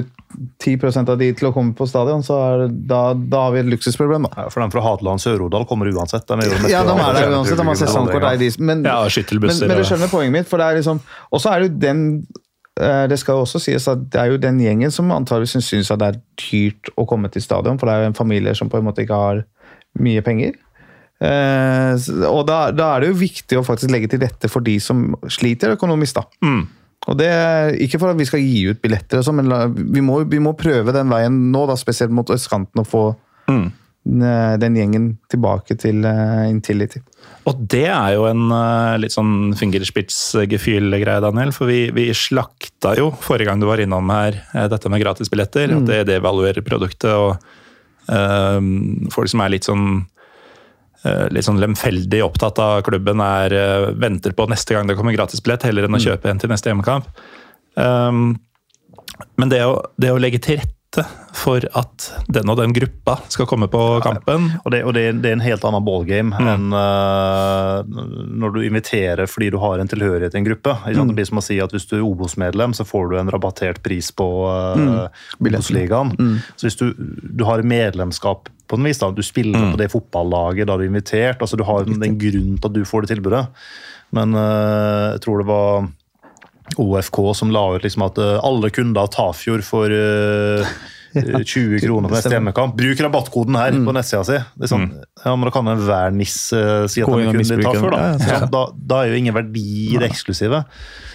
10% 0.63 1.09
av 1.09 1.17
de 1.19 1.27
til 1.37 1.49
å 1.49 1.51
komme 1.53 1.75
på 1.77 1.85
stadion, 1.89 2.23
så 2.25 2.37
er 2.41 2.63
da, 2.69 3.01
da 3.13 3.43
har 3.47 3.53
vi 3.55 3.61
et 3.61 3.69
luksusproblem. 3.73 4.25
Da. 4.29 4.45
Ja, 4.45 4.53
for 4.53 4.63
dem 4.63 4.73
fra 4.73 4.83
Hadeland 4.85 5.21
Sør-Odal 5.21 5.67
kommer 5.69 5.89
uansett. 5.91 6.25
De 6.29 6.37
er 6.37 6.69
Ja, 6.71 6.81
de 6.87 6.93
er 6.93 7.19
der 7.19 7.33
uansett. 7.33 7.59
De 7.59 7.67
har 7.67 7.79
sesongkort. 7.79 8.29
Men, 8.59 8.85
Ja, 8.85 8.97
men, 9.09 9.59
men 9.69 9.77
du 9.81 9.85
skjønner 9.87 10.13
poenget 10.13 10.37
mitt. 10.37 10.49
for 10.49 10.61
det 10.61 10.69
er 10.69 10.81
liksom, 10.81 11.01
Og 11.31 11.41
så 11.43 11.53
er 11.53 11.63
det 11.63 11.71
jo 11.71 11.75
den 11.87 12.05
Det 12.73 13.17
skal 13.21 13.37
jo 13.37 13.43
også 13.43 13.59
sies 13.61 13.85
at 13.91 14.07
det 14.09 14.17
er 14.17 14.31
jo 14.31 14.39
den 14.41 14.57
gjengen 14.57 14.89
som 14.89 15.11
antageligvis 15.13 15.67
syns 15.67 15.91
at 15.93 15.99
det 16.01 16.07
er 16.09 16.21
dyrt 16.41 16.89
å 16.97 17.05
komme 17.05 17.29
til 17.29 17.43
stadion, 17.45 17.77
for 17.77 17.85
det 17.85 17.93
er 17.93 18.01
jo 18.01 18.09
en 18.09 18.17
familie 18.17 18.55
som 18.57 18.71
på 18.71 18.79
en 18.79 18.87
måte 18.87 19.03
ikke 19.05 19.19
har 19.19 19.43
mye 20.01 20.23
penger. 20.25 20.55
Eh, 21.23 21.93
og 22.25 22.41
da, 22.49 22.57
da 22.73 22.87
er 22.95 23.03
det 23.03 23.11
jo 23.11 23.19
viktig 23.21 23.59
å 23.59 23.65
faktisk 23.67 23.93
legge 23.93 24.09
til 24.11 24.23
rette 24.25 24.49
for 24.49 24.65
de 24.65 24.79
som 24.81 25.05
sliter 25.31 25.75
økonomisk. 25.75 26.17
da. 26.17 26.25
Mm. 26.41 26.63
Og 27.03 27.19
det 27.19 27.29
er 27.29 27.75
Ikke 27.83 27.99
for 27.99 28.09
at 28.09 28.19
vi 28.19 28.27
skal 28.27 28.43
gi 28.43 28.65
ut 28.71 28.81
billetter, 28.81 29.19
og 29.19 29.27
sånn, 29.27 29.41
men 29.43 29.77
vi, 29.93 30.01
må, 30.01 30.23
vi 30.29 30.41
må 30.41 30.55
prøve 30.57 30.95
den 30.95 31.11
veien 31.11 31.37
nå, 31.53 31.65
da, 31.69 31.77
spesielt 31.79 32.15
mot 32.15 32.33
østkanten, 32.33 32.81
å 32.81 32.87
få 32.87 33.05
Mm. 33.43 33.73
Eh, 34.05 34.53
den 34.61 34.77
gjengen 34.77 35.09
tilbake 35.31 35.77
til 35.79 36.03
uh, 36.05 36.45
Intility. 36.49 37.01
Og 37.49 37.59
det 37.71 37.87
er 37.91 38.13
jo 38.15 38.23
en 38.29 38.45
eh, 38.55 38.99
litt 39.03 39.15
sånn 39.15 39.51
fingerspitzgefühl-greie, 39.59 41.23
Daniel. 41.25 41.51
For 41.55 41.67
vi, 41.67 41.89
vi 41.95 42.07
slakta 42.15 42.93
jo 42.99 43.09
forrige 43.23 43.49
gang 43.49 43.59
du 43.59 43.67
var 43.67 43.83
innom 43.83 44.11
her, 44.13 44.37
eh, 44.53 44.69
dette 44.71 44.91
med 44.91 45.03
gratisbilletter. 45.03 45.75
At 45.75 45.89
det 45.89 46.05
devaluerer 46.07 46.63
produktet. 46.63 47.11
og 47.11 47.35
eh, 48.07 48.59
folk 49.11 49.31
som 49.31 49.43
er 49.43 49.51
litt 49.55 49.67
sånn 49.67 49.87
eh, 51.03 51.27
litt 51.35 51.47
sånn 51.49 51.59
lemfeldig 51.59 52.23
opptatt 52.23 52.63
av 52.63 52.77
klubben, 52.87 53.23
er, 53.23 53.57
eh, 53.59 53.89
venter 53.99 54.35
på 54.35 54.47
neste 54.51 54.77
gang 54.77 54.87
det 54.87 54.95
kommer 54.99 55.15
gratisbillett, 55.15 55.67
heller 55.67 55.89
enn 55.89 55.99
å 55.99 56.03
kjøpe 56.03 56.31
en 56.31 56.39
til 56.39 56.51
neste 56.53 56.71
hjemmekamp. 56.71 57.11
Um, 57.75 58.37
men 59.41 59.49
det 59.49 59.63
å, 59.65 59.81
det 59.99 60.13
å 60.13 60.19
legge 60.21 60.39
til 60.43 60.61
rette 60.61 60.82
for 61.33 61.63
at 61.77 62.05
den 62.31 62.49
og 62.51 62.59
den 62.59 62.73
gruppa 62.75 63.15
skal 63.33 63.47
komme 63.49 63.67
på 63.71 63.81
kampen 64.05 64.45
Og, 64.61 64.69
det, 64.71 64.83
og 64.85 64.93
det, 64.95 65.05
det 65.23 65.31
er 65.31 65.37
en 65.37 65.43
helt 65.43 65.65
annen 65.65 65.83
ballgame 65.85 66.37
enn 66.37 66.67
uh, 66.75 67.81
når 68.43 68.53
du 68.55 68.59
inviterer 68.67 69.25
fordi 69.29 69.49
du 69.53 69.57
har 69.63 69.81
en 69.81 69.89
tilhørighet 69.89 70.35
i 70.35 70.41
en 70.41 70.47
gruppe. 70.47 70.75
Mm. 70.85 71.09
Det 71.09 71.17
blir 71.17 71.29
som 71.29 71.41
å 71.41 71.45
si 71.45 71.57
at 71.63 71.73
Hvis 71.73 71.87
du 71.89 71.97
er 71.97 72.05
Obos-medlem, 72.05 72.75
så 72.77 72.85
får 72.87 73.09
du 73.09 73.17
en 73.19 73.31
rabattert 73.33 73.81
pris 73.85 74.11
på 74.15 74.27
uh, 74.45 75.07
Obos-ligaen. 75.39 76.13
Så 76.55 76.67
hvis 76.67 76.79
du, 76.79 76.85
du 76.95 77.45
har 77.49 77.65
medlemskap 77.65 78.51
på 78.69 78.79
en 78.79 78.87
vis. 78.87 79.01
da. 79.01 79.11
Du 79.11 79.23
spiller 79.25 79.71
på 79.73 79.79
det 79.81 79.89
fotballaget 79.93 80.69
da 80.69 80.77
du 80.77 80.85
er 80.85 80.91
invitert. 80.91 81.41
altså 81.41 81.59
Du 81.59 81.65
har 81.67 81.89
en 81.89 82.19
grunn 82.21 82.55
til 82.57 82.69
at 82.69 82.77
du 82.77 82.85
får 82.87 83.05
det 83.05 83.15
tilbudet. 83.15 83.43
Men 84.13 84.37
uh, 84.37 85.13
jeg 85.15 85.25
tror 85.25 85.41
det 85.41 85.49
var 85.49 85.91
OFK 86.79 87.21
som 87.37 87.53
la 87.53 87.63
ut 87.75 87.85
liksom 87.85 88.05
at 88.07 88.19
eh, 88.21 88.39
alle 88.43 88.71
kunder 88.73 89.05
av 89.05 89.11
Tafjord 89.13 89.63
får 89.67 89.93
uh, 89.93 90.73
20 91.13 91.79
kroner 91.83 92.09
på 92.09 92.15
neste 92.15 92.33
hjemmekamp. 92.33 92.75
Bruk 92.77 93.01
rabattkoden 93.05 93.57
her 93.59 93.75
på 93.85 93.93
nettsida 93.95 94.23
si. 94.27 94.39
Det 94.57 94.67
er 94.67 94.71
sånn, 94.71 94.87
ja, 95.23 95.35
men 95.35 95.47
Da 95.47 95.53
kan 95.53 95.69
enhver 95.73 96.15
niss 96.15 96.37
uh, 96.55 96.85
si 96.89 97.03
at 97.03 97.11
og 97.11 97.21
er 97.21 97.29
kunde 97.29 97.45
i 97.45 97.67
Tafjord. 97.67 97.93
Da. 97.97 98.31
Ja, 98.31 98.39
Da, 98.49 98.63
da 98.73 99.03
er 99.03 99.13
jo 99.13 99.21
ingen 99.21 99.35
verdi 99.37 99.67
i 99.93 99.99
det 100.01 100.09
eksklusive. 100.09 100.63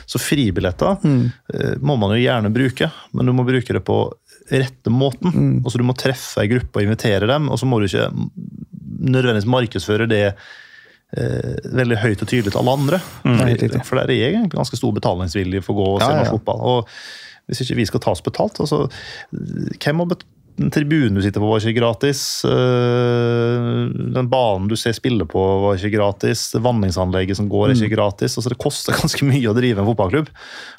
Så 0.08 0.20
fribilletter 0.22 1.02
eh, 1.04 1.74
må 1.84 1.98
man 2.00 2.14
jo 2.14 2.22
gjerne 2.22 2.48
bruke, 2.54 2.88
men 3.12 3.28
du 3.28 3.34
må 3.36 3.44
bruke 3.44 3.74
det 3.76 3.82
på 3.84 3.98
rette 4.48 4.88
måten. 4.88 5.58
Altså 5.60 5.82
Du 5.82 5.84
må 5.84 5.92
treffe 5.98 6.40
ei 6.40 6.48
gruppe 6.48 6.80
og 6.80 6.86
invitere 6.86 7.28
dem, 7.28 7.50
og 7.52 7.60
så 7.60 7.68
må 7.68 7.82
du 7.82 7.84
ikke 7.90 8.06
nødvendigvis 8.98 9.50
markedsføre 9.52 10.08
det 10.08 10.22
eh, 10.30 10.48
veldig 11.12 11.96
høyt 12.02 12.20
og 12.22 12.28
tydelig 12.28 12.52
til 12.52 12.60
alle 12.60 12.74
andre. 12.76 12.98
Mm. 13.24 13.38
for, 13.38 13.46
riktig. 13.48 13.84
for 13.86 13.96
der 13.96 14.10
er 14.12 14.26
egentlig 14.32 14.50
ganske 14.58 14.76
stor 14.76 14.92
betalingsvilje 14.92 15.62
for 15.64 15.72
å 15.72 15.78
gå 15.80 15.86
og 15.94 16.02
se 16.02 16.10
Ja, 16.12 16.18
norsk 16.22 16.34
fotball. 16.36 16.60
Og 16.60 16.88
hvis 17.48 17.62
ikke 17.64 17.76
vi 17.80 17.86
skal 17.88 18.00
ta 18.04 18.10
oss 18.12 18.20
betalt, 18.20 18.58
altså 18.60 18.90
Hvem 19.32 20.02
har 20.04 20.06
bet 20.14 20.26
Tribunen 20.74 21.14
du 21.14 21.22
sitter 21.22 21.38
på, 21.38 21.46
var 21.46 21.60
ikke 21.62 21.78
gratis. 21.78 22.42
eh, 22.44 23.84
Den 24.16 24.26
banen 24.28 24.66
du 24.68 24.74
ser 24.76 24.90
spille 24.96 25.22
på, 25.30 25.38
var 25.62 25.76
ikke 25.78 25.92
gratis. 25.94 26.48
Vanningsanlegget 26.58 27.36
som 27.38 27.48
går, 27.48 27.68
er 27.70 27.74
Mm. 27.76 27.82
ikke 27.84 27.94
gratis. 27.96 28.34
altså 28.36 28.48
Det 28.50 28.58
koster 28.58 28.92
ganske 28.98 29.22
mye 29.24 29.46
å 29.48 29.54
drive 29.54 29.78
en 29.78 29.86
fotballklubb. 29.86 30.28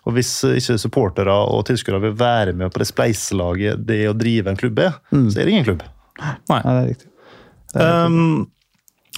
Og 0.05 0.13
hvis 0.17 0.33
ikke 0.51 0.77
supportere 0.77 1.31
og 1.31 1.63
tilskuere 1.65 2.01
vil 2.01 2.11
være 2.19 2.53
med 2.53 2.73
på 2.73 2.79
det 2.83 2.87
spleiselaget 2.91 3.85
det 3.87 4.01
å 4.09 4.17
drive 4.19 4.47
en 4.51 4.57
klubb 4.59 4.79
er, 4.79 4.93
Mm. 5.13 5.29
så 5.31 5.39
er 5.39 5.45
det 5.45 5.51
ingen 5.53 5.65
klubb. 5.65 5.81
Nei. 6.19 6.59
Ja, 6.59 6.73
det 6.75 6.83
er 6.83 6.89
riktig. 6.93 7.07
Um, 7.75 8.47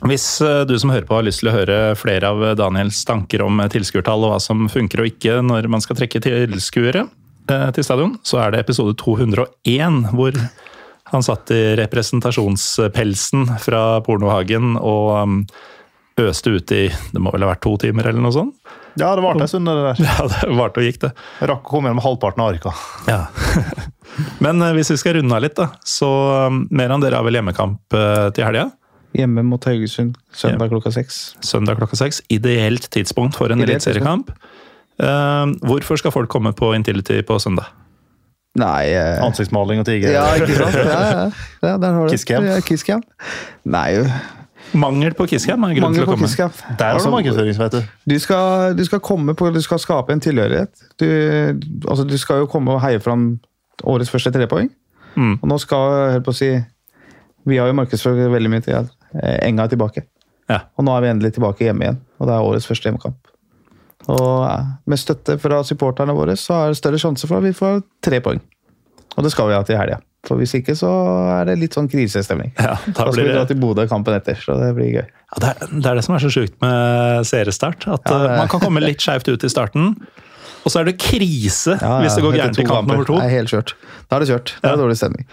hvis 0.10 0.26
eh, 0.42 0.64
du 0.66 0.74
som 0.82 0.90
hører 0.90 1.06
på 1.06 1.18
har 1.18 1.26
lyst 1.28 1.44
til 1.44 1.52
å 1.52 1.56
høre 1.56 1.78
flere 2.00 2.32
av 2.32 2.44
Daniels 2.58 3.04
tanker 3.06 3.44
om 3.46 3.60
eh, 3.62 3.70
tilskuertall 3.72 4.26
og 4.26 4.34
hva 4.34 4.40
som 4.42 4.66
funker 4.72 5.04
og 5.04 5.12
ikke 5.12 5.40
når 5.46 5.70
man 5.72 5.84
skal 5.84 6.00
trekke 6.00 6.24
tilskuere 6.26 7.06
eh, 7.06 7.68
til 7.76 7.86
stadion, 7.86 8.16
så 8.26 8.42
er 8.42 8.56
det 8.56 8.64
episode 8.64 8.98
201 9.02 10.02
hvor 10.16 10.40
han 11.12 11.26
satt 11.26 11.52
i 11.54 11.62
representasjonspelsen 11.78 13.46
fra 13.62 13.84
pornohagen 14.06 14.78
og 14.80 15.10
um, 15.20 15.40
øste 16.22 16.54
ut 16.56 16.72
i 16.72 16.86
Det 16.88 17.20
må 17.20 17.34
vel 17.34 17.44
ha 17.44 17.50
vært 17.50 17.66
to 17.66 17.74
timer 17.82 18.08
eller 18.08 18.24
noe 18.24 18.32
sånt? 18.32 18.56
Ja, 18.96 19.10
det 19.16 19.24
varte 19.26 19.44
en 19.44 19.52
stund, 19.52 19.68
det 19.68 19.76
der. 19.76 20.00
Ja, 20.08 20.28
det 20.32 20.56
varte 20.56 20.80
og 20.80 20.88
gikk, 20.88 21.02
det. 21.04 21.12
Jeg 21.42 21.52
rakk 21.52 21.68
å 21.68 21.74
komme 21.76 21.92
gjennom 21.92 22.06
halvparten 22.06 22.44
av 22.44 22.54
arka. 22.54 22.74
Ja. 23.12 23.26
Men 24.46 24.64
hvis 24.78 24.94
vi 24.96 25.02
skal 25.04 25.20
runde 25.20 25.36
av 25.36 25.44
litt, 25.44 25.60
da, 25.60 25.68
så 25.84 26.12
um, 26.48 26.64
mer 26.72 26.96
enn 26.96 27.04
dere 27.04 27.20
har 27.20 27.28
vel 27.28 27.42
hjemmekamp 27.42 27.84
til 27.92 28.48
helga? 28.48 28.70
Hjemme 29.18 29.44
mot 29.44 29.66
Haugesund 29.68 30.16
søndag 30.32 30.72
klokka 30.72 30.92
seks. 30.96 31.36
Søndag 31.44 31.80
klokka 31.82 32.00
seks. 32.00 32.22
Ideelt 32.32 32.88
tidspunkt 32.94 33.36
for 33.36 33.52
en 33.52 33.64
eliteseriekamp. 33.64 34.32
Uh, 35.02 35.52
hvorfor 35.66 36.00
skal 36.00 36.14
folk 36.14 36.30
komme 36.30 36.54
på 36.54 36.74
Intility 36.78 37.22
på 37.28 37.40
søndag? 37.40 37.72
Nei 38.60 38.92
eh, 38.92 39.16
Ansiktsmaling 39.24 39.80
og 39.80 39.88
tiger. 39.88 40.12
Ja, 40.12 40.26
ikke 40.36 40.58
sant? 40.58 40.76
Ja, 40.92 41.02
ja. 41.08 41.26
ja 41.64 41.78
der 41.80 41.96
har 41.96 42.08
du. 42.08 42.12
Kisscam. 42.12 42.46
Ja, 42.46 42.60
kiss 42.60 42.84
Nei, 43.64 44.04
Mangel 44.72 45.16
på 45.16 45.26
kisscam 45.28 45.64
er 45.68 45.76
grunn 45.76 45.96
til 45.96 46.04
å 46.04 46.08
på 46.08 46.16
komme. 46.16 46.28
Kisscam. 46.28 46.52
Der 46.80 46.86
har 46.86 47.00
Altså, 47.00 47.10
du 47.10 47.16
markedsføring, 47.16 47.58
vet 47.60 47.72
du. 47.76 48.14
Du 48.14 48.20
skal, 48.20 48.76
du 48.76 48.84
skal 48.88 49.00
komme 49.00 49.36
på, 49.36 49.50
du 49.52 49.62
skal 49.64 49.80
skape 49.80 50.14
en 50.14 50.24
tilhørighet. 50.24 50.84
Du, 51.00 51.08
altså, 51.88 52.06
du 52.08 52.18
skal 52.20 52.44
jo 52.44 52.52
komme 52.52 52.76
og 52.76 52.84
heie 52.84 53.00
fram 53.00 53.34
årets 53.84 54.12
første 54.12 54.32
trepoeng. 54.36 54.70
Mm. 55.16 55.38
Og 55.42 55.48
nå 55.52 55.58
skal 55.60 55.96
jeg 56.14 56.24
på 56.24 56.32
å 56.32 56.36
si 56.38 56.48
Vi 57.44 57.58
har 57.58 57.68
jo 57.68 57.76
markedsført 57.76 58.20
veldig 58.32 58.52
mye 58.54 58.64
til 58.64 58.78
at 58.78 58.92
Enga 59.14 59.64
er 59.68 59.74
tilbake. 59.76 60.06
Ja. 60.50 60.62
Og 60.78 60.86
nå 60.88 60.94
er 60.98 61.02
vi 61.06 61.12
endelig 61.14 61.34
tilbake 61.38 61.66
hjemme 61.68 61.86
igjen. 61.86 62.00
Og 62.20 62.28
det 62.28 62.36
er 62.36 62.48
årets 62.48 62.68
første 62.68 62.90
hjemmekamp. 62.90 63.18
Og 64.10 64.46
eh, 64.50 64.70
med 64.90 64.98
støtte 65.00 65.36
fra 65.42 65.62
supporterne 65.68 66.16
våre 66.18 66.34
så 66.40 66.64
er 66.66 66.72
det 66.74 66.80
større 66.80 67.00
sjanse 67.02 67.28
for 67.30 67.38
at 67.42 67.46
vi 67.46 67.54
får 67.54 67.84
tre 68.04 68.20
poeng. 68.26 68.40
Og 69.18 69.24
det 69.26 69.32
skal 69.34 69.50
vi 69.52 69.54
ha 69.58 69.62
til 69.68 69.78
helga. 69.78 70.00
For 70.28 70.38
hvis 70.38 70.54
ikke 70.60 70.76
så 70.78 70.90
er 71.40 71.48
det 71.50 71.56
litt 71.58 71.74
sånn 71.74 71.88
krisestemning. 71.90 72.52
Ja, 72.62 72.76
da 72.86 73.06
Da 73.08 73.12
skal 73.12 73.26
vi 73.26 73.32
dra 73.34 73.46
til 73.50 73.58
Bodø 73.62 73.88
kampen 73.90 74.14
etter, 74.14 74.38
så 74.38 74.54
det 74.62 74.72
blir 74.78 74.92
gøy. 75.00 75.06
ja, 75.08 75.40
det, 75.42 75.50
er, 75.50 75.72
det 75.82 75.86
er 75.92 75.96
det 75.98 76.04
som 76.06 76.16
er 76.18 76.22
så 76.22 76.30
sjukt 76.34 76.58
med 76.62 77.26
seriestart. 77.26 77.88
At 77.90 78.06
Ja, 78.06 78.18
det- 78.22 78.30
eh, 78.32 78.38
man 78.38 78.48
kan 78.52 78.60
komme 78.62 78.84
litt 78.84 79.02
skeivt 79.02 79.28
ut 79.34 79.44
i 79.44 79.50
starten, 79.50 79.96
og 80.62 80.70
så 80.70 80.82
er 80.82 80.86
det 80.92 81.00
krise 81.02 81.74
hvis 81.80 82.16
det 82.16 82.22
går 82.24 82.38
gærent 82.38 82.60
i 82.62 82.64
kamp 82.70 82.88
nummer 82.88 83.06
to. 83.10 83.16
Er 83.18 83.30
helt 83.34 83.50
kjørt. 83.50 83.74
Da 84.10 84.18
er 84.18 84.20
det 84.26 84.30
kjørt. 84.30 84.54
Da 84.62 84.70
er 84.70 84.76
det 84.78 84.84
dårlig 84.86 84.98
stemning. 85.02 85.26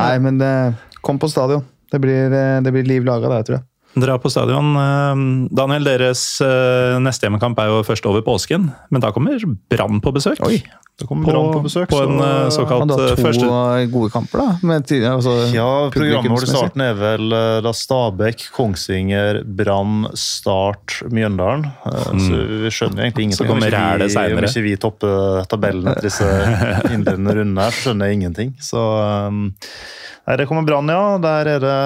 Nei, 0.00 0.18
men 0.24 0.40
eh, 0.40 0.72
kom 1.04 1.18
på 1.20 1.28
stadion. 1.28 1.64
Det 1.90 2.00
blir, 2.02 2.32
eh, 2.32 2.60
det 2.64 2.72
blir 2.74 2.86
liv 2.86 3.06
laga 3.06 3.30
der, 3.32 3.46
tror 3.46 3.58
jeg. 3.58 3.66
Dra 4.00 4.14
på 4.22 4.30
stadion. 4.30 4.70
Eh, 4.78 5.24
Daniel, 5.50 5.88
deres 5.88 6.22
eh, 6.44 6.98
neste 7.02 7.26
hjemmekamp 7.26 7.58
er 7.58 7.72
jo 7.72 7.82
først 7.86 8.06
over 8.06 8.22
påsken, 8.26 8.70
men 8.90 9.02
da 9.02 9.10
kommer 9.14 9.42
Brann 9.72 10.02
på 10.04 10.14
besøk. 10.14 10.42
Oi. 10.46 10.62
Det 11.00 11.06
kommer 11.08 11.24
På, 11.24 11.32
Brann 11.32 11.52
på 11.54 11.62
besøk. 11.64 11.88
på 11.88 12.00
en 12.02 12.18
så- 12.18 12.28
eh, 12.28 12.48
såkalt 12.50 12.80
Han 12.80 12.90
har 12.90 13.04
eh, 13.04 13.14
to 13.14 13.22
første 13.22 13.90
gode 13.90 14.10
kamper, 14.12 14.38
da. 14.38 14.58
Med, 14.62 14.86
tidligere 14.86 15.16
altså, 15.16 15.54
Ja, 15.54 15.90
programmet 15.90 16.30
vårt 16.30 16.42
i 16.42 16.50
starten 16.50 16.82
er 16.84 16.94
vel 16.94 17.32
eh, 17.32 17.60
da 17.64 17.72
Stabæk, 17.72 18.50
Kongsvinger, 18.52 19.42
Brann, 19.44 20.08
Start, 20.14 21.00
Mjøndalen. 21.10 21.64
Mm. 21.86 22.20
Så 22.26 22.42
vi 22.66 22.74
skjønner 22.74 23.06
egentlig 23.06 23.30
ingenting. 23.30 23.32
Mm. 23.32 23.38
Så 23.40 23.48
kommer 23.48 23.70
Rælet 23.70 24.12
senere. 24.12 24.44
Om 24.44 24.50
ikke 24.50 24.62
vi 24.62 24.76
topper 24.76 25.44
tabellen 25.48 25.88
etter 25.88 26.10
disse 26.10 26.28
innledende 26.94 27.34
rundene, 27.40 27.64
her, 27.64 27.70
så 27.70 27.88
skjønner 27.88 28.10
jeg 28.10 28.20
ingenting. 28.20 28.54
Så 28.60 28.84
um, 29.30 29.52
Nei, 30.26 30.36
det 30.36 30.46
kommer 30.46 30.62
Brann, 30.62 30.88
ja. 30.88 31.18
Der 31.18 31.48
er 31.48 31.62
det, 31.62 31.76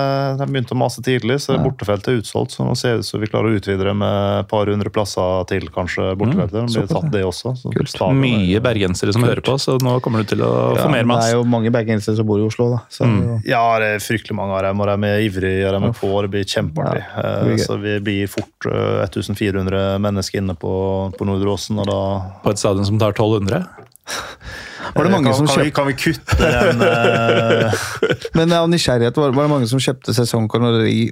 De 0.40 0.46
begynte 0.50 0.74
å 0.74 0.78
mase 0.78 1.02
tidlig, 1.04 1.38
så 1.44 1.56
bortefeltet 1.62 2.10
er 2.10 2.20
utsolgt. 2.20 2.52
Så 2.52 2.64
nå 2.66 2.74
ser 2.76 2.96
det 2.98 3.04
ut 3.04 3.08
som 3.08 3.20
vi 3.22 3.28
klarer 3.30 3.52
å 3.52 3.58
utvide 3.60 3.86
det 3.86 3.94
med 3.96 4.40
et 4.42 4.48
par 4.50 4.66
hundre 4.68 4.90
plasser 4.92 5.46
til, 5.48 5.68
kanskje. 5.72 6.14
bortefeltet. 6.18 6.70
så 6.70 6.80
blir 6.80 6.88
det 6.88 6.94
tatt 6.96 7.10
det 7.12 7.24
også. 7.24 7.54
Så 7.60 7.72
Kult. 7.74 7.94
Mye 8.18 8.60
bergensere 8.64 9.03
som 9.12 9.22
hører 9.22 9.42
på, 9.44 9.58
så 9.60 9.76
nå 9.82 10.00
kommer 10.00 10.22
du 10.24 10.24
til 10.24 10.40
å 10.46 10.76
Ja, 10.76 10.84
få 10.86 10.90
mer 10.90 11.04
men 11.04 11.18
det 11.20 11.28
er 11.28 11.34
jo 11.36 11.44
mange 11.44 11.70
bergensere 11.70 12.16
som 12.16 12.26
bor 12.26 12.38
i 12.40 12.46
Oslo, 12.46 12.70
da. 12.70 12.80
Så, 12.88 13.04
Mm. 13.04 13.42
Ja, 13.44 13.78
det 13.78 13.86
er 13.94 13.98
fryktelig 13.98 14.34
mange 14.34 14.54
av 14.56 14.62
dem, 14.62 14.80
og 14.80 14.86
de 14.86 15.06
er 15.10 15.20
ivrige, 15.28 15.68
og 15.68 15.80
de 15.80 15.88
er 15.88 15.92
på, 15.92 16.08
og 16.08 16.22
det 16.24 16.30
blir 16.30 16.44
kjempeartig. 16.44 17.04
Ja, 17.04 17.22
det 17.22 17.44
blir 17.44 17.60
Eh. 17.60 17.64
Så 17.64 17.76
vi 17.80 18.00
blir 18.00 18.26
fort 18.28 18.66
eh, 18.66 19.04
1400 19.04 19.98
mennesker 19.98 20.38
inne 20.38 20.54
på, 20.54 21.12
på 21.18 21.24
Nordre 21.26 21.50
Åsen, 21.54 21.78
og 21.78 21.86
da 21.86 22.00
På 22.42 22.50
et 22.50 22.58
stadion 22.58 22.84
som 22.86 22.98
tar 22.98 23.12
1200. 23.12 23.64
Var 24.94 25.06
det 25.06 25.12
mange 25.12 25.30
kan, 25.30 25.36
som 25.38 25.46
kan, 25.48 25.64
vi, 25.64 25.70
kan 25.74 25.86
vi 25.88 25.94
kutte 25.96 26.36
den 26.38 26.82
eh, 26.84 27.84
Men 28.38 28.52
av 28.56 28.68
nysgjerrighet 28.70 29.16
var, 29.16 29.32
var 29.36 29.46
det 29.46 29.52
mange 29.52 29.68
som 29.70 29.80
kjøpte 29.82 30.14
sesongkort? 30.16 30.66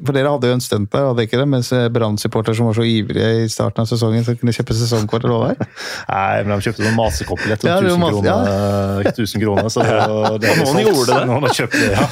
For 0.06 0.16
dere 0.16 0.32
hadde 0.34 0.50
jo 0.50 0.56
en 0.58 0.64
stunt 0.64 0.90
der, 0.92 1.06
hadde 1.10 1.26
ikke 1.26 1.40
det? 1.40 1.46
Mens 1.52 1.72
eh, 1.76 1.86
Brann-supportere 1.92 2.58
som 2.58 2.68
var 2.68 2.76
så 2.78 2.86
ivrige 2.86 3.30
i 3.44 3.48
starten 3.52 3.84
av 3.84 3.90
sesongen, 3.90 4.24
som 4.26 4.36
kunne 4.40 4.54
kjøpe 4.56 4.76
sesongkort 4.76 5.24
eller 5.26 5.36
hva 5.38 5.52
det 5.52 5.66
var? 5.66 5.72
Nei, 6.12 6.42
men 6.44 6.54
de 6.56 6.66
kjøpte 6.68 6.84
noen 6.86 6.98
masekoppbillett 7.00 7.66
om 7.66 7.70
Ja, 7.72 7.78
1000 7.80 7.88
var 7.88 7.98
masse- 8.02 8.22
kroner. 8.22 9.10
1000 9.12 9.44
kroner 9.46 9.72
så 9.72 9.84
det, 9.88 9.98
det 10.42 10.52
Og 10.52 10.62
noen 10.66 10.82
gjorde 10.86 11.06
det. 11.12 11.20
Noen 11.32 11.48
har 11.48 11.56
kjøpt 11.60 11.78
det, 11.78 11.90
ja. 11.94 12.04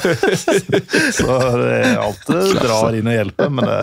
Så 1.15 1.27
det 1.61 1.69
er 1.81 2.01
alt 2.01 2.25
det 2.27 2.41
drar 2.61 2.97
inn 2.97 3.09
og 3.11 3.15
hjelper, 3.17 3.51
men 3.53 3.67
det, 3.67 3.77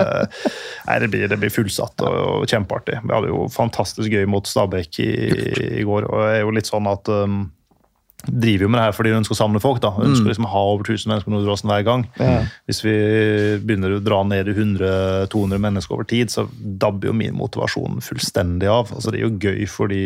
nei, 0.88 0.98
det, 1.04 1.10
blir, 1.12 1.28
det 1.30 1.38
blir 1.40 1.52
fullsatt 1.52 2.04
og, 2.06 2.18
og 2.42 2.48
kjempeartig. 2.50 2.98
Vi 3.04 3.14
hadde 3.14 3.30
jo 3.30 3.44
fantastisk 3.52 4.12
gøy 4.12 4.26
mot 4.30 4.48
Stabæk 4.48 4.98
i, 5.04 5.10
i 5.80 5.84
går, 5.86 6.08
og 6.08 6.22
det 6.24 6.34
er 6.38 6.42
jo 6.44 6.54
litt 6.56 6.68
sånn 6.70 6.88
at 6.90 7.08
um, 7.12 7.40
driver 8.26 8.66
jo 8.66 8.68
med 8.68 8.80
det 8.80 8.84
her 8.88 8.94
fordi 8.96 9.12
hun 9.12 9.20
ønsker 9.20 9.36
å 9.36 9.38
samle 9.38 9.60
folk. 9.62 9.78
da. 9.82 9.92
Hun 9.94 10.10
ønsker 10.10 10.26
liksom 10.26 10.48
å 10.48 10.50
ha 10.52 10.62
over 10.72 10.88
1000 10.88 11.10
mennesker 11.12 11.30
på 11.30 11.34
Nordåsen 11.36 11.70
hver 11.70 11.84
gang. 11.86 12.04
Ja. 12.18 12.40
Hvis 12.66 12.82
vi 12.82 12.94
begynner 13.62 13.94
å 13.94 14.00
dra 14.02 14.22
ned 14.26 14.50
i 14.50 14.56
100-200 14.56 15.62
mennesker 15.62 15.94
over 15.94 16.08
tid, 16.10 16.32
så 16.34 16.48
dabber 16.58 17.12
jo 17.12 17.16
min 17.16 17.36
motivasjon 17.38 18.02
fullstendig 18.04 18.70
av. 18.72 18.90
Altså 18.96 19.14
Det 19.14 19.20
er 19.20 19.28
jo 19.28 19.38
gøy 19.38 19.68
fordi 19.70 20.02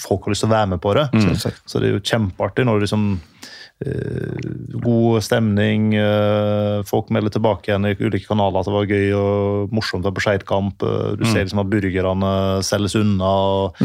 folk 0.00 0.24
har 0.24 0.34
lyst 0.34 0.46
til 0.46 0.50
å 0.50 0.56
være 0.56 0.72
med 0.72 0.82
på 0.82 0.94
det. 0.96 1.06
Mm. 1.12 1.36
Så 1.36 1.82
det 1.82 1.90
er 1.90 1.94
jo 1.98 2.06
kjempeartig 2.12 2.66
når 2.66 2.80
du 2.80 2.86
liksom 2.86 3.06
God 4.82 5.22
stemning, 5.22 5.92
eh, 5.94 6.82
folk 6.88 7.10
melder 7.14 7.30
tilbake 7.34 7.68
igjen 7.70 7.86
i 7.88 7.94
ulike 7.98 8.26
kanaler 8.28 8.60
at 8.62 8.68
det 8.68 8.74
var 8.74 8.86
gøy 8.90 9.12
og 9.18 9.74
morsomt 9.74 10.02
å 10.04 10.10
være 10.10 10.16
på 10.18 10.24
Skeidkamp. 10.26 10.82
eh, 10.82 11.16
Du 11.20 11.24
ser 11.24 11.44
liksom 11.44 11.60
at 11.62 11.70
burgerne 11.70 12.32
selges 12.66 12.96
unna, 12.98 13.32
og 13.32 13.76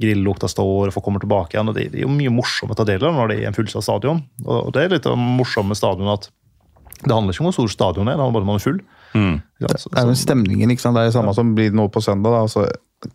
grillukta 0.00 0.48
står, 0.48 0.88
og 0.88 0.92
folk 0.96 1.04
kommer 1.04 1.20
tilbake 1.20 1.54
igjen. 1.56 1.68
og 1.68 1.74
Det 1.74 1.90
det 1.92 2.00
er 2.00 2.06
jo 2.06 2.14
mye 2.14 2.32
morsomt 2.32 2.70
å 2.72 2.76
ta 2.76 2.84
del 2.84 3.02
i 3.02 3.12
når 3.12 3.28
det 3.28 3.38
er 3.42 3.46
en 3.48 3.54
fullsatt 3.58 3.84
stadion. 3.84 4.22
Og 4.46 4.72
det 4.72 4.82
er 4.84 4.88
litt 4.96 5.06
av 5.06 5.16
morsomme 5.16 5.68
med 5.68 5.76
stadion 5.76 6.08
at 6.12 6.28
det 7.04 7.12
handler 7.12 7.32
ikke 7.34 7.44
om 7.44 7.50
hvor 7.50 7.58
stor 7.58 7.68
stadion 7.68 8.08
er, 8.08 8.16
det 8.16 8.24
handler 8.24 8.32
bare 8.40 8.46
om 8.46 8.52
man 8.54 8.56
er 8.56 8.64
full. 8.64 8.80
Mm. 9.14 9.42
Ja, 9.60 9.68
så, 9.76 9.90
Det 9.92 9.98
er 10.00 10.06
jo 10.08 10.14
stemningen, 10.16 10.70
ikke 10.72 10.80
sant? 10.80 10.96
Det 10.96 11.02
er 11.04 11.10
det 11.10 11.16
samme 11.16 11.34
som 11.36 11.54
blir 11.54 11.70
nå 11.72 11.88
på 11.92 12.00
søndag. 12.02 12.32
da, 12.32 12.40
altså 12.46 12.64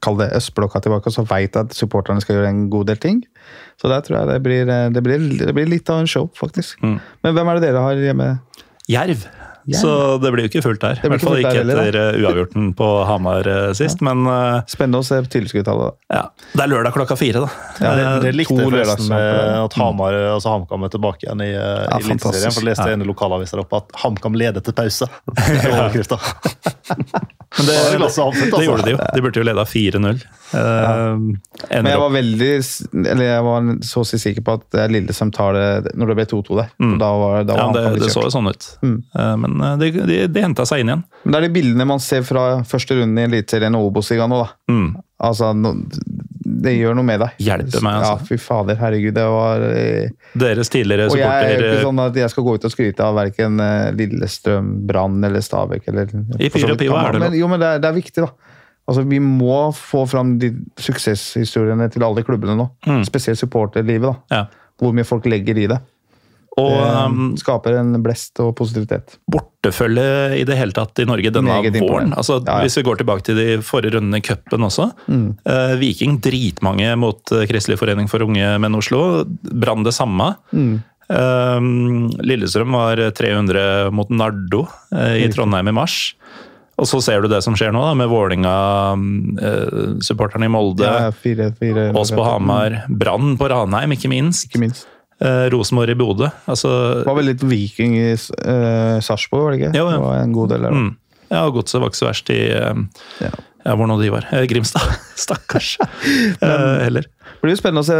Kall 0.03 0.19
det 0.21 0.31
østblokka 0.37 0.81
tilbake, 0.83 1.09
og 1.09 1.15
så 1.15 1.25
veit 1.27 1.57
at 1.59 1.75
supporterne 1.75 2.23
skal 2.23 2.37
gjøre 2.37 2.53
en 2.53 2.65
god 2.73 2.91
del 2.91 3.01
ting. 3.01 3.21
Så 3.81 3.91
der 3.91 4.03
tror 4.05 4.21
jeg 4.21 4.31
det 4.31 4.39
blir, 4.45 4.65
det 4.95 5.03
blir, 5.03 5.29
det 5.41 5.55
blir 5.57 5.69
litt 5.69 5.89
av 5.91 6.03
en 6.03 6.09
show, 6.09 6.29
faktisk. 6.37 6.81
Mm. 6.85 6.99
Men 7.25 7.37
hvem 7.37 7.51
er 7.51 7.59
det 7.59 7.69
dere 7.69 7.85
har 7.85 8.03
hjemme? 8.07 8.33
Jerv. 8.91 9.25
Så 9.77 10.17
det 10.21 10.31
blir 10.33 10.45
jo 10.47 10.51
ikke 10.51 10.63
fullt 10.65 10.81
der. 10.83 11.01
I 11.03 11.11
hvert 11.13 11.25
fall 11.25 11.39
ikke 11.41 11.63
etter 11.63 11.99
eh, 12.01 12.19
uavgjorten 12.21 12.71
på 12.77 12.89
Hamar 13.09 13.47
sist, 13.71 13.81
sist. 13.81 14.03
Men 14.05 14.25
uh, 14.27 14.61
Spennende 14.69 15.01
å 15.01 15.05
se 15.05 15.21
tilskuertallet. 15.31 15.97
ja, 16.11 16.23
det 16.53 16.65
er 16.65 16.71
lørdag 16.71 16.95
klokka 16.95 17.17
fire, 17.19 17.45
da. 17.45 17.49
Ja, 17.81 17.95
det, 17.95 18.01
Eh, 18.01 18.19
det 18.25 18.31
likte 18.35 18.57
jeg 18.57 18.69
forresten 18.71 19.09
med 19.11 19.65
at 19.65 19.77
Hamar, 19.79 20.17
altså 20.35 20.55
HamKam 20.55 20.87
er 20.87 20.93
tilbake 20.93 21.25
igjen 21.27 21.43
i, 21.45 21.51
ja, 21.53 21.97
i 21.97 22.01
Eliteserien. 22.01 22.53
For 22.55 22.63
jeg 22.63 22.71
leste 22.71 22.89
en 22.95 23.05
lokalavis 23.07 23.53
der 23.53 23.63
oppe 23.63 23.81
at 23.81 23.93
HamKam 24.03 24.37
leder 24.37 24.63
til 24.65 24.75
pause. 24.77 25.09
Det 25.61 25.69
overskrifta. 25.71 26.19
Men 27.57 27.65
det, 27.67 27.73
Da 27.75 27.89
det 27.91 27.97
det, 27.99 28.03
altså. 28.07 28.63
gjorde 28.63 28.83
de 28.85 28.91
jo. 28.93 28.99
De 29.15 29.21
burde 29.25 29.41
jo 29.41 29.43
leda 29.43 29.63
4-0. 29.67 30.21
Eh, 30.55 31.17
Men 31.71 31.89
jeg 31.89 31.99
var 31.99 32.11
veldig 32.11 32.49
Eller 33.11 33.25
jeg 33.25 33.43
var 33.43 33.67
så 33.87 34.03
å 34.03 34.07
si 34.07 34.19
sikker 34.19 34.43
på 34.47 34.55
at 34.59 34.63
det 34.71 34.81
er 34.83 34.91
Lillestrøm 34.91 35.31
tar 35.35 35.55
det 35.55 35.93
når 35.99 36.11
det 36.11 36.17
ble 36.21 36.25
2-2 36.31 36.59
der. 36.61 36.71
Mm. 36.79 36.95
Da 37.01 37.09
var, 37.19 37.43
da 37.47 37.57
var 37.57 37.75
Ja, 37.75 37.91
det, 37.91 38.05
det 38.05 38.11
så 38.13 38.23
jo 38.23 38.31
sånn 38.33 38.47
ut. 38.51 38.67
Mm. 38.83 38.97
Eh, 39.15 39.33
Men 39.61 39.81
eh, 39.81 39.91
de, 39.93 40.05
de, 40.09 40.19
de 40.31 40.43
henta 40.43 40.65
seg 40.67 40.83
inn 40.83 40.91
igjen. 40.91 41.05
Men 41.23 41.33
det 41.33 41.39
er 41.39 41.47
de 41.47 41.53
bildene 41.55 41.87
man 41.93 42.01
ser 42.03 42.25
fra 42.27 42.45
første 42.67 42.97
runden 42.97 43.21
i 43.21 43.27
Eliteserien 43.29 43.77
og 43.77 43.91
Obos-ligaen 43.91 44.31
nå, 44.33 44.41
da. 44.41 44.73
Mm. 44.73 44.87
Altså, 45.21 45.51
no, 45.53 45.75
det 46.65 46.73
gjør 46.75 46.97
noe 46.97 47.07
med 47.07 47.21
deg. 47.21 47.41
Hjelper 47.45 47.85
meg, 47.85 47.99
altså. 47.99 48.13
Ja, 48.17 48.29
fy 48.29 48.39
fader. 48.41 48.79
Herregud, 48.81 49.13
det 49.17 49.25
var 49.35 49.65
eh, 49.69 50.31
Deres 50.41 50.71
tidligere 50.73 51.09
supporter 51.09 51.27
Og 51.27 51.45
jeg 51.45 51.51
er 51.57 51.65
ikke 51.65 51.75
eh, 51.77 51.83
sånn 51.85 52.05
at 52.05 52.21
jeg 52.23 52.33
skal 52.33 52.47
gå 52.47 52.55
ut 52.57 52.69
og 52.69 52.73
skryte 52.73 53.05
av 53.05 53.19
verken 53.19 53.65
Lillestrøm, 53.97 54.71
Brann 54.89 55.19
eller 55.29 55.45
Stabæk. 55.45 55.91
Eller, 55.93 56.15
I 56.39 56.49
Pyro 56.53 56.79
Pivo 56.79 56.97
er 56.97 57.17
det 57.17 57.23
men, 57.27 57.37
Jo, 57.37 57.51
men 57.51 57.61
det 57.61 57.75
er, 57.75 57.83
det 57.83 57.91
er 57.91 57.99
viktig, 58.01 58.25
da. 58.25 58.57
Altså, 58.89 59.05
Vi 59.07 59.21
må 59.23 59.59
få 59.77 60.03
fram 60.09 60.35
de 60.41 60.51
suksesshistoriene 60.81 61.87
til 61.93 62.03
alle 62.07 62.25
klubbene 62.27 62.57
nå. 62.59 62.67
Mm. 62.89 63.05
Spesielt 63.07 63.39
supporterlivet. 63.39 64.09
da. 64.09 64.41
ja. 64.41 64.43
Hvor 64.81 64.95
mye 64.97 65.05
folk 65.05 65.27
legger 65.29 65.59
i 65.61 65.67
det. 65.69 65.77
Og 66.59 66.67
det 66.73 66.87
um, 67.07 67.27
skaper 67.39 67.77
en 67.79 67.93
blest 68.03 68.35
og 68.43 68.49
positivitet. 68.59 69.13
bortefølge 69.31 70.35
i 70.35 70.43
det 70.47 70.57
hele 70.59 70.75
tatt 70.75 70.99
i 70.99 71.05
Norge 71.07 71.31
denne 71.31 71.61
våren. 71.77 72.11
Altså, 72.11 72.41
Ja, 72.43 72.57
ja. 72.57 72.61
Hvis 72.65 72.75
vi 72.77 72.83
går 72.83 72.97
tilbake 72.99 73.23
til 73.23 73.35
de 73.39 73.45
forrige 73.63 73.95
rundene 73.95 74.19
i 74.19 74.25
cupen 74.25 74.67
også. 74.67 74.89
Mm. 75.07 75.37
eh, 75.45 75.75
Viking 75.79 76.19
dritmange 76.19 76.91
mot 76.99 77.31
eh, 77.31 77.45
Kristelig 77.47 77.79
forening 77.79 78.09
for 78.11 78.19
unge 78.25 78.57
menn 78.59 78.75
Oslo. 78.75 79.23
Brann 79.47 79.87
det 79.87 79.95
samme. 79.95 80.33
Mm. 80.51 80.81
Eh, 81.07 81.59
Lillestrøm 82.27 82.75
var 82.75 82.99
300 83.15 83.87
mot 83.95 84.11
Nardo 84.11 84.65
eh, 84.91 85.23
i 85.23 85.31
Trondheim 85.31 85.71
i 85.71 85.77
mars. 85.79 86.11
Og 86.81 86.87
så 86.89 86.97
ser 87.03 87.21
du 87.21 87.27
det 87.29 87.43
som 87.45 87.53
skjer 87.55 87.71
nå, 87.75 87.81
da, 87.85 87.93
med 87.95 88.09
Vålinga-supporterne 88.09 90.45
i 90.47 90.51
Molde. 90.51 90.83
Ja, 90.87 91.11
fire, 91.13 91.51
fire, 91.59 91.91
Ås 91.95 92.11
på 92.15 92.23
Hamar, 92.25 92.85
Brann 92.89 93.37
på 93.37 93.49
Ranheim, 93.51 93.91
ikke 93.93 94.09
minst. 94.09 94.45
Ikke 94.49 94.59
minst. 94.63 94.87
Eh, 95.21 95.45
Rosenborg 95.53 95.93
i 95.93 95.97
Bodø. 95.99 96.31
Altså, 96.49 96.69
Det 97.01 97.05
var 97.05 97.17
vel 97.19 97.27
litt 97.29 97.43
Viking 97.45 97.93
i 97.99 98.07
uh, 98.15 98.97
Sarpsborg, 99.05 99.43
var 99.45 99.53
det 99.53 99.59
ikke? 99.61 99.71
Jo, 99.77 99.85
ja. 99.91 99.97
Det 99.99 100.03
var 100.07 100.19
en 100.23 100.33
god 100.33 100.49
del 100.55 100.65
der. 100.65 100.73
da. 100.73 100.81
mm. 100.81 100.91
Ja, 101.31 101.45
og 101.47 101.53
godset 101.55 101.79
var 101.79 101.91
ikke 101.91 101.99
så 102.01 102.07
verst 102.09 102.29
i 102.33 102.39
eh, 102.51 102.79
Ja. 103.23 103.29
ja, 103.63 103.75
hvor 103.79 103.87
nå 103.87 103.95
de 104.01 104.09
var. 104.11 104.25
Eh, 104.35 104.43
Grimstad. 104.51 104.83
Stakkars. 105.25 105.77
Eh, 106.43 106.81
heller. 106.83 107.05
Det 107.05 107.45
blir 107.45 107.53
jo 107.55 107.59
spennende 107.61 107.83
å 107.85 107.87
se. 107.87 107.99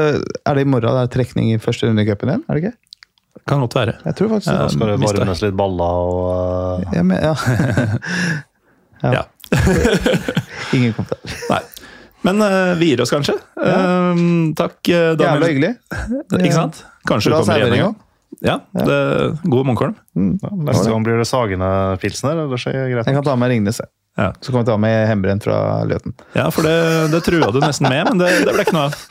Er 0.50 0.58
det 0.58 0.66
i 0.66 0.70
morgen 0.70 0.98
det 0.98 1.04
er 1.06 1.12
trekning 1.14 1.54
i 1.54 1.60
første 1.62 1.88
runde 1.88 2.04
i 2.04 2.10
cupen 2.10 2.30
igjen? 2.34 2.44
Er 2.50 2.58
det 2.58 2.64
ikke? 2.66 2.74
Kan 3.48 3.62
godt 3.64 3.78
være. 3.78 3.94
Jeg 4.06 4.18
tror 4.20 4.34
faktisk 4.36 4.52
det. 4.52 4.68
Skal 4.76 4.92
det 4.92 4.98
varmes 5.02 5.42
litt 5.46 5.56
baller 5.58 6.02
og 6.12 6.84
uh, 6.84 6.98
Ja, 6.98 7.04
men, 7.08 7.22
ja. 7.24 7.36
Ja. 9.06 9.14
Ja. 9.16 9.24
Ingen 10.76 10.94
kommentar. 10.94 11.18
Nei. 11.50 11.62
Men 12.22 12.42
uh, 12.42 12.76
vi 12.78 12.86
gir 12.92 13.02
oss 13.02 13.10
kanskje. 13.14 13.34
Eh, 13.58 14.16
takk, 14.58 14.78
eh, 14.90 14.94
Jævla 14.94 15.16
Daniel. 15.18 15.44
hyggelig. 15.48 15.76
Ikke 16.38 16.54
sant? 16.54 16.84
Kanskje 17.10 17.30
du 17.32 17.36
kommer 17.40 17.58
igjen 17.64 17.74
en 17.78 17.84
gang. 17.86 17.96
Ja, 18.42 18.56
det, 18.74 19.38
god 19.44 19.66
Munkholm. 19.68 19.96
ja, 20.16 20.50
Neste 20.66 20.90
gang 20.90 21.04
blir 21.06 21.18
det 21.20 21.28
Sagene 21.30 21.68
pilsner, 22.02 22.36
ellers 22.46 22.66
er 22.70 22.74
det 22.78 22.86
greit. 22.94 23.08
Jeg 23.10 23.16
kan 23.18 23.24
ta 23.26 23.36
med 23.38 23.50
Ringnes. 23.52 23.82
Ja. 24.18 24.32
Så 24.42 24.52
kan 24.54 24.60
vi 24.64 24.68
ta 24.70 24.78
med 24.82 24.96
hjemmebrent 25.10 25.44
fra 25.46 25.58
Løten. 25.88 26.12
Ja, 26.38 26.46
for 26.54 26.62
det, 26.68 26.78
det 27.14 27.22
trua 27.28 27.48
du 27.54 27.60
nesten 27.64 27.86
med, 27.90 28.04
men 28.10 28.18
det, 28.22 28.30
det 28.46 28.54
ble 28.56 28.62
ikke 28.66 28.78
noe 28.78 28.86
av. 28.90 28.94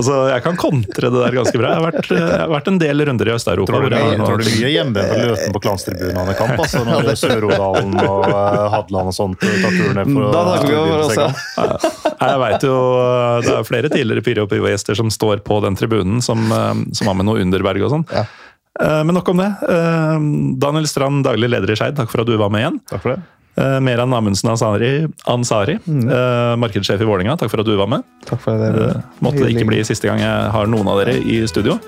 altså, 0.00 0.16
jeg 0.32 0.42
kan 0.44 0.56
kontre 0.60 1.10
det 1.12 1.20
der 1.22 1.36
ganske 1.36 1.60
bra. 1.60 1.70
Jeg 1.70 1.78
har 1.80 1.86
vært, 1.86 2.10
jeg 2.10 2.40
har 2.42 2.50
vært 2.52 2.70
en 2.72 2.78
del 2.80 3.04
runder 3.08 3.30
i 3.30 3.34
Øst-Europa. 3.36 3.72
Tror 3.72 3.86
du, 3.86 3.96
jeg 3.96 4.18
mye- 4.20 5.06
på 5.06 5.18
Løten 5.20 5.54
på 5.56 5.62
klanstribunene 5.66 6.34
kamp? 6.38 6.56
Altså, 6.64 6.82
når 6.88 7.10
Sør-Odalen 7.20 7.94
og 8.02 8.26
uh, 8.26 8.66
Hadeland 8.74 9.12
og 9.12 9.16
sånt 9.16 9.40
tar 9.44 9.76
turen 9.76 10.00
ned 10.00 10.12
for 10.16 10.34
Da 10.34 10.44
takker 10.50 10.70
vi 10.70 10.76
også. 10.98 11.28
Jeg 12.20 12.38
vet 12.44 12.66
jo, 12.68 12.76
Det 13.46 13.54
er 13.56 13.66
flere 13.68 13.88
tidligere 13.92 14.24
Pyro 14.26 14.44
og 14.46 14.50
Pivo-gjester 14.52 14.98
som 14.98 15.10
står 15.12 15.42
på 15.46 15.60
den 15.64 15.76
tribunen, 15.78 16.20
som, 16.24 16.42
eh, 16.52 16.74
som 16.96 17.08
har 17.10 17.16
med 17.18 17.28
noe 17.30 17.40
Underberg 17.42 17.84
og 17.86 17.94
sånn. 17.94 18.06
Ja. 18.12 18.24
Eh, 18.80 19.02
Men 19.04 19.14
nok 19.16 19.28
om 19.32 19.40
det. 19.40 19.50
Eh, 19.68 20.16
Daniel 20.60 20.86
Strand, 20.90 21.24
daglig 21.26 21.48
leder 21.50 21.72
i 21.72 21.76
Skeid, 21.78 21.96
takk 21.98 22.10
for 22.12 22.22
at 22.24 22.28
du 22.30 22.36
var 22.40 22.50
med 22.52 22.64
igjen. 22.64 22.80
Takk 22.90 23.02
for 23.04 23.14
det. 23.16 23.22
Eh, 23.60 23.78
Meran 23.84 24.14
Amundsen 24.16 24.50
Ansari, 24.52 24.92
Ansari 25.28 25.76
eh, 25.76 26.54
markedssjef 26.60 27.02
i 27.02 27.08
Vålinga, 27.08 27.36
takk 27.40 27.52
for 27.52 27.62
at 27.62 27.68
du 27.68 27.74
var 27.76 27.90
med. 27.92 28.06
Takk 28.28 28.40
for 28.44 28.56
det. 28.60 28.70
Eh, 28.86 29.02
Måtte 29.24 29.44
det 29.44 29.52
ikke 29.54 29.68
bli 29.68 29.82
siste 29.86 30.08
gang 30.08 30.22
jeg 30.22 30.48
har 30.54 30.70
noen 30.70 30.88
av 30.90 31.02
dere 31.02 31.18
i 31.20 31.42
studio. 31.50 31.78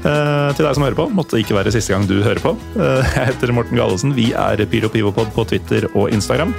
Til 0.00 0.64
deg 0.64 0.72
som 0.72 0.84
hører 0.86 0.96
på, 0.96 1.04
måtte 1.12 1.36
det 1.36 1.42
ikke 1.44 1.58
være 1.58 1.74
siste 1.74 1.92
gang 1.92 2.06
du 2.08 2.22
hører 2.24 2.40
på. 2.40 2.54
Jeg 2.78 3.26
heter 3.34 3.52
Morten 3.52 3.76
Galesen. 3.76 4.14
Vi 4.16 4.30
er 4.32 4.64
Pyro 4.72 4.88
Pivopod 4.88 5.34
på 5.36 5.44
Twitter 5.52 5.90
og 5.92 6.08
Instagram. 6.16 6.56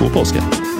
God 0.00 0.14
påske. 0.16 0.77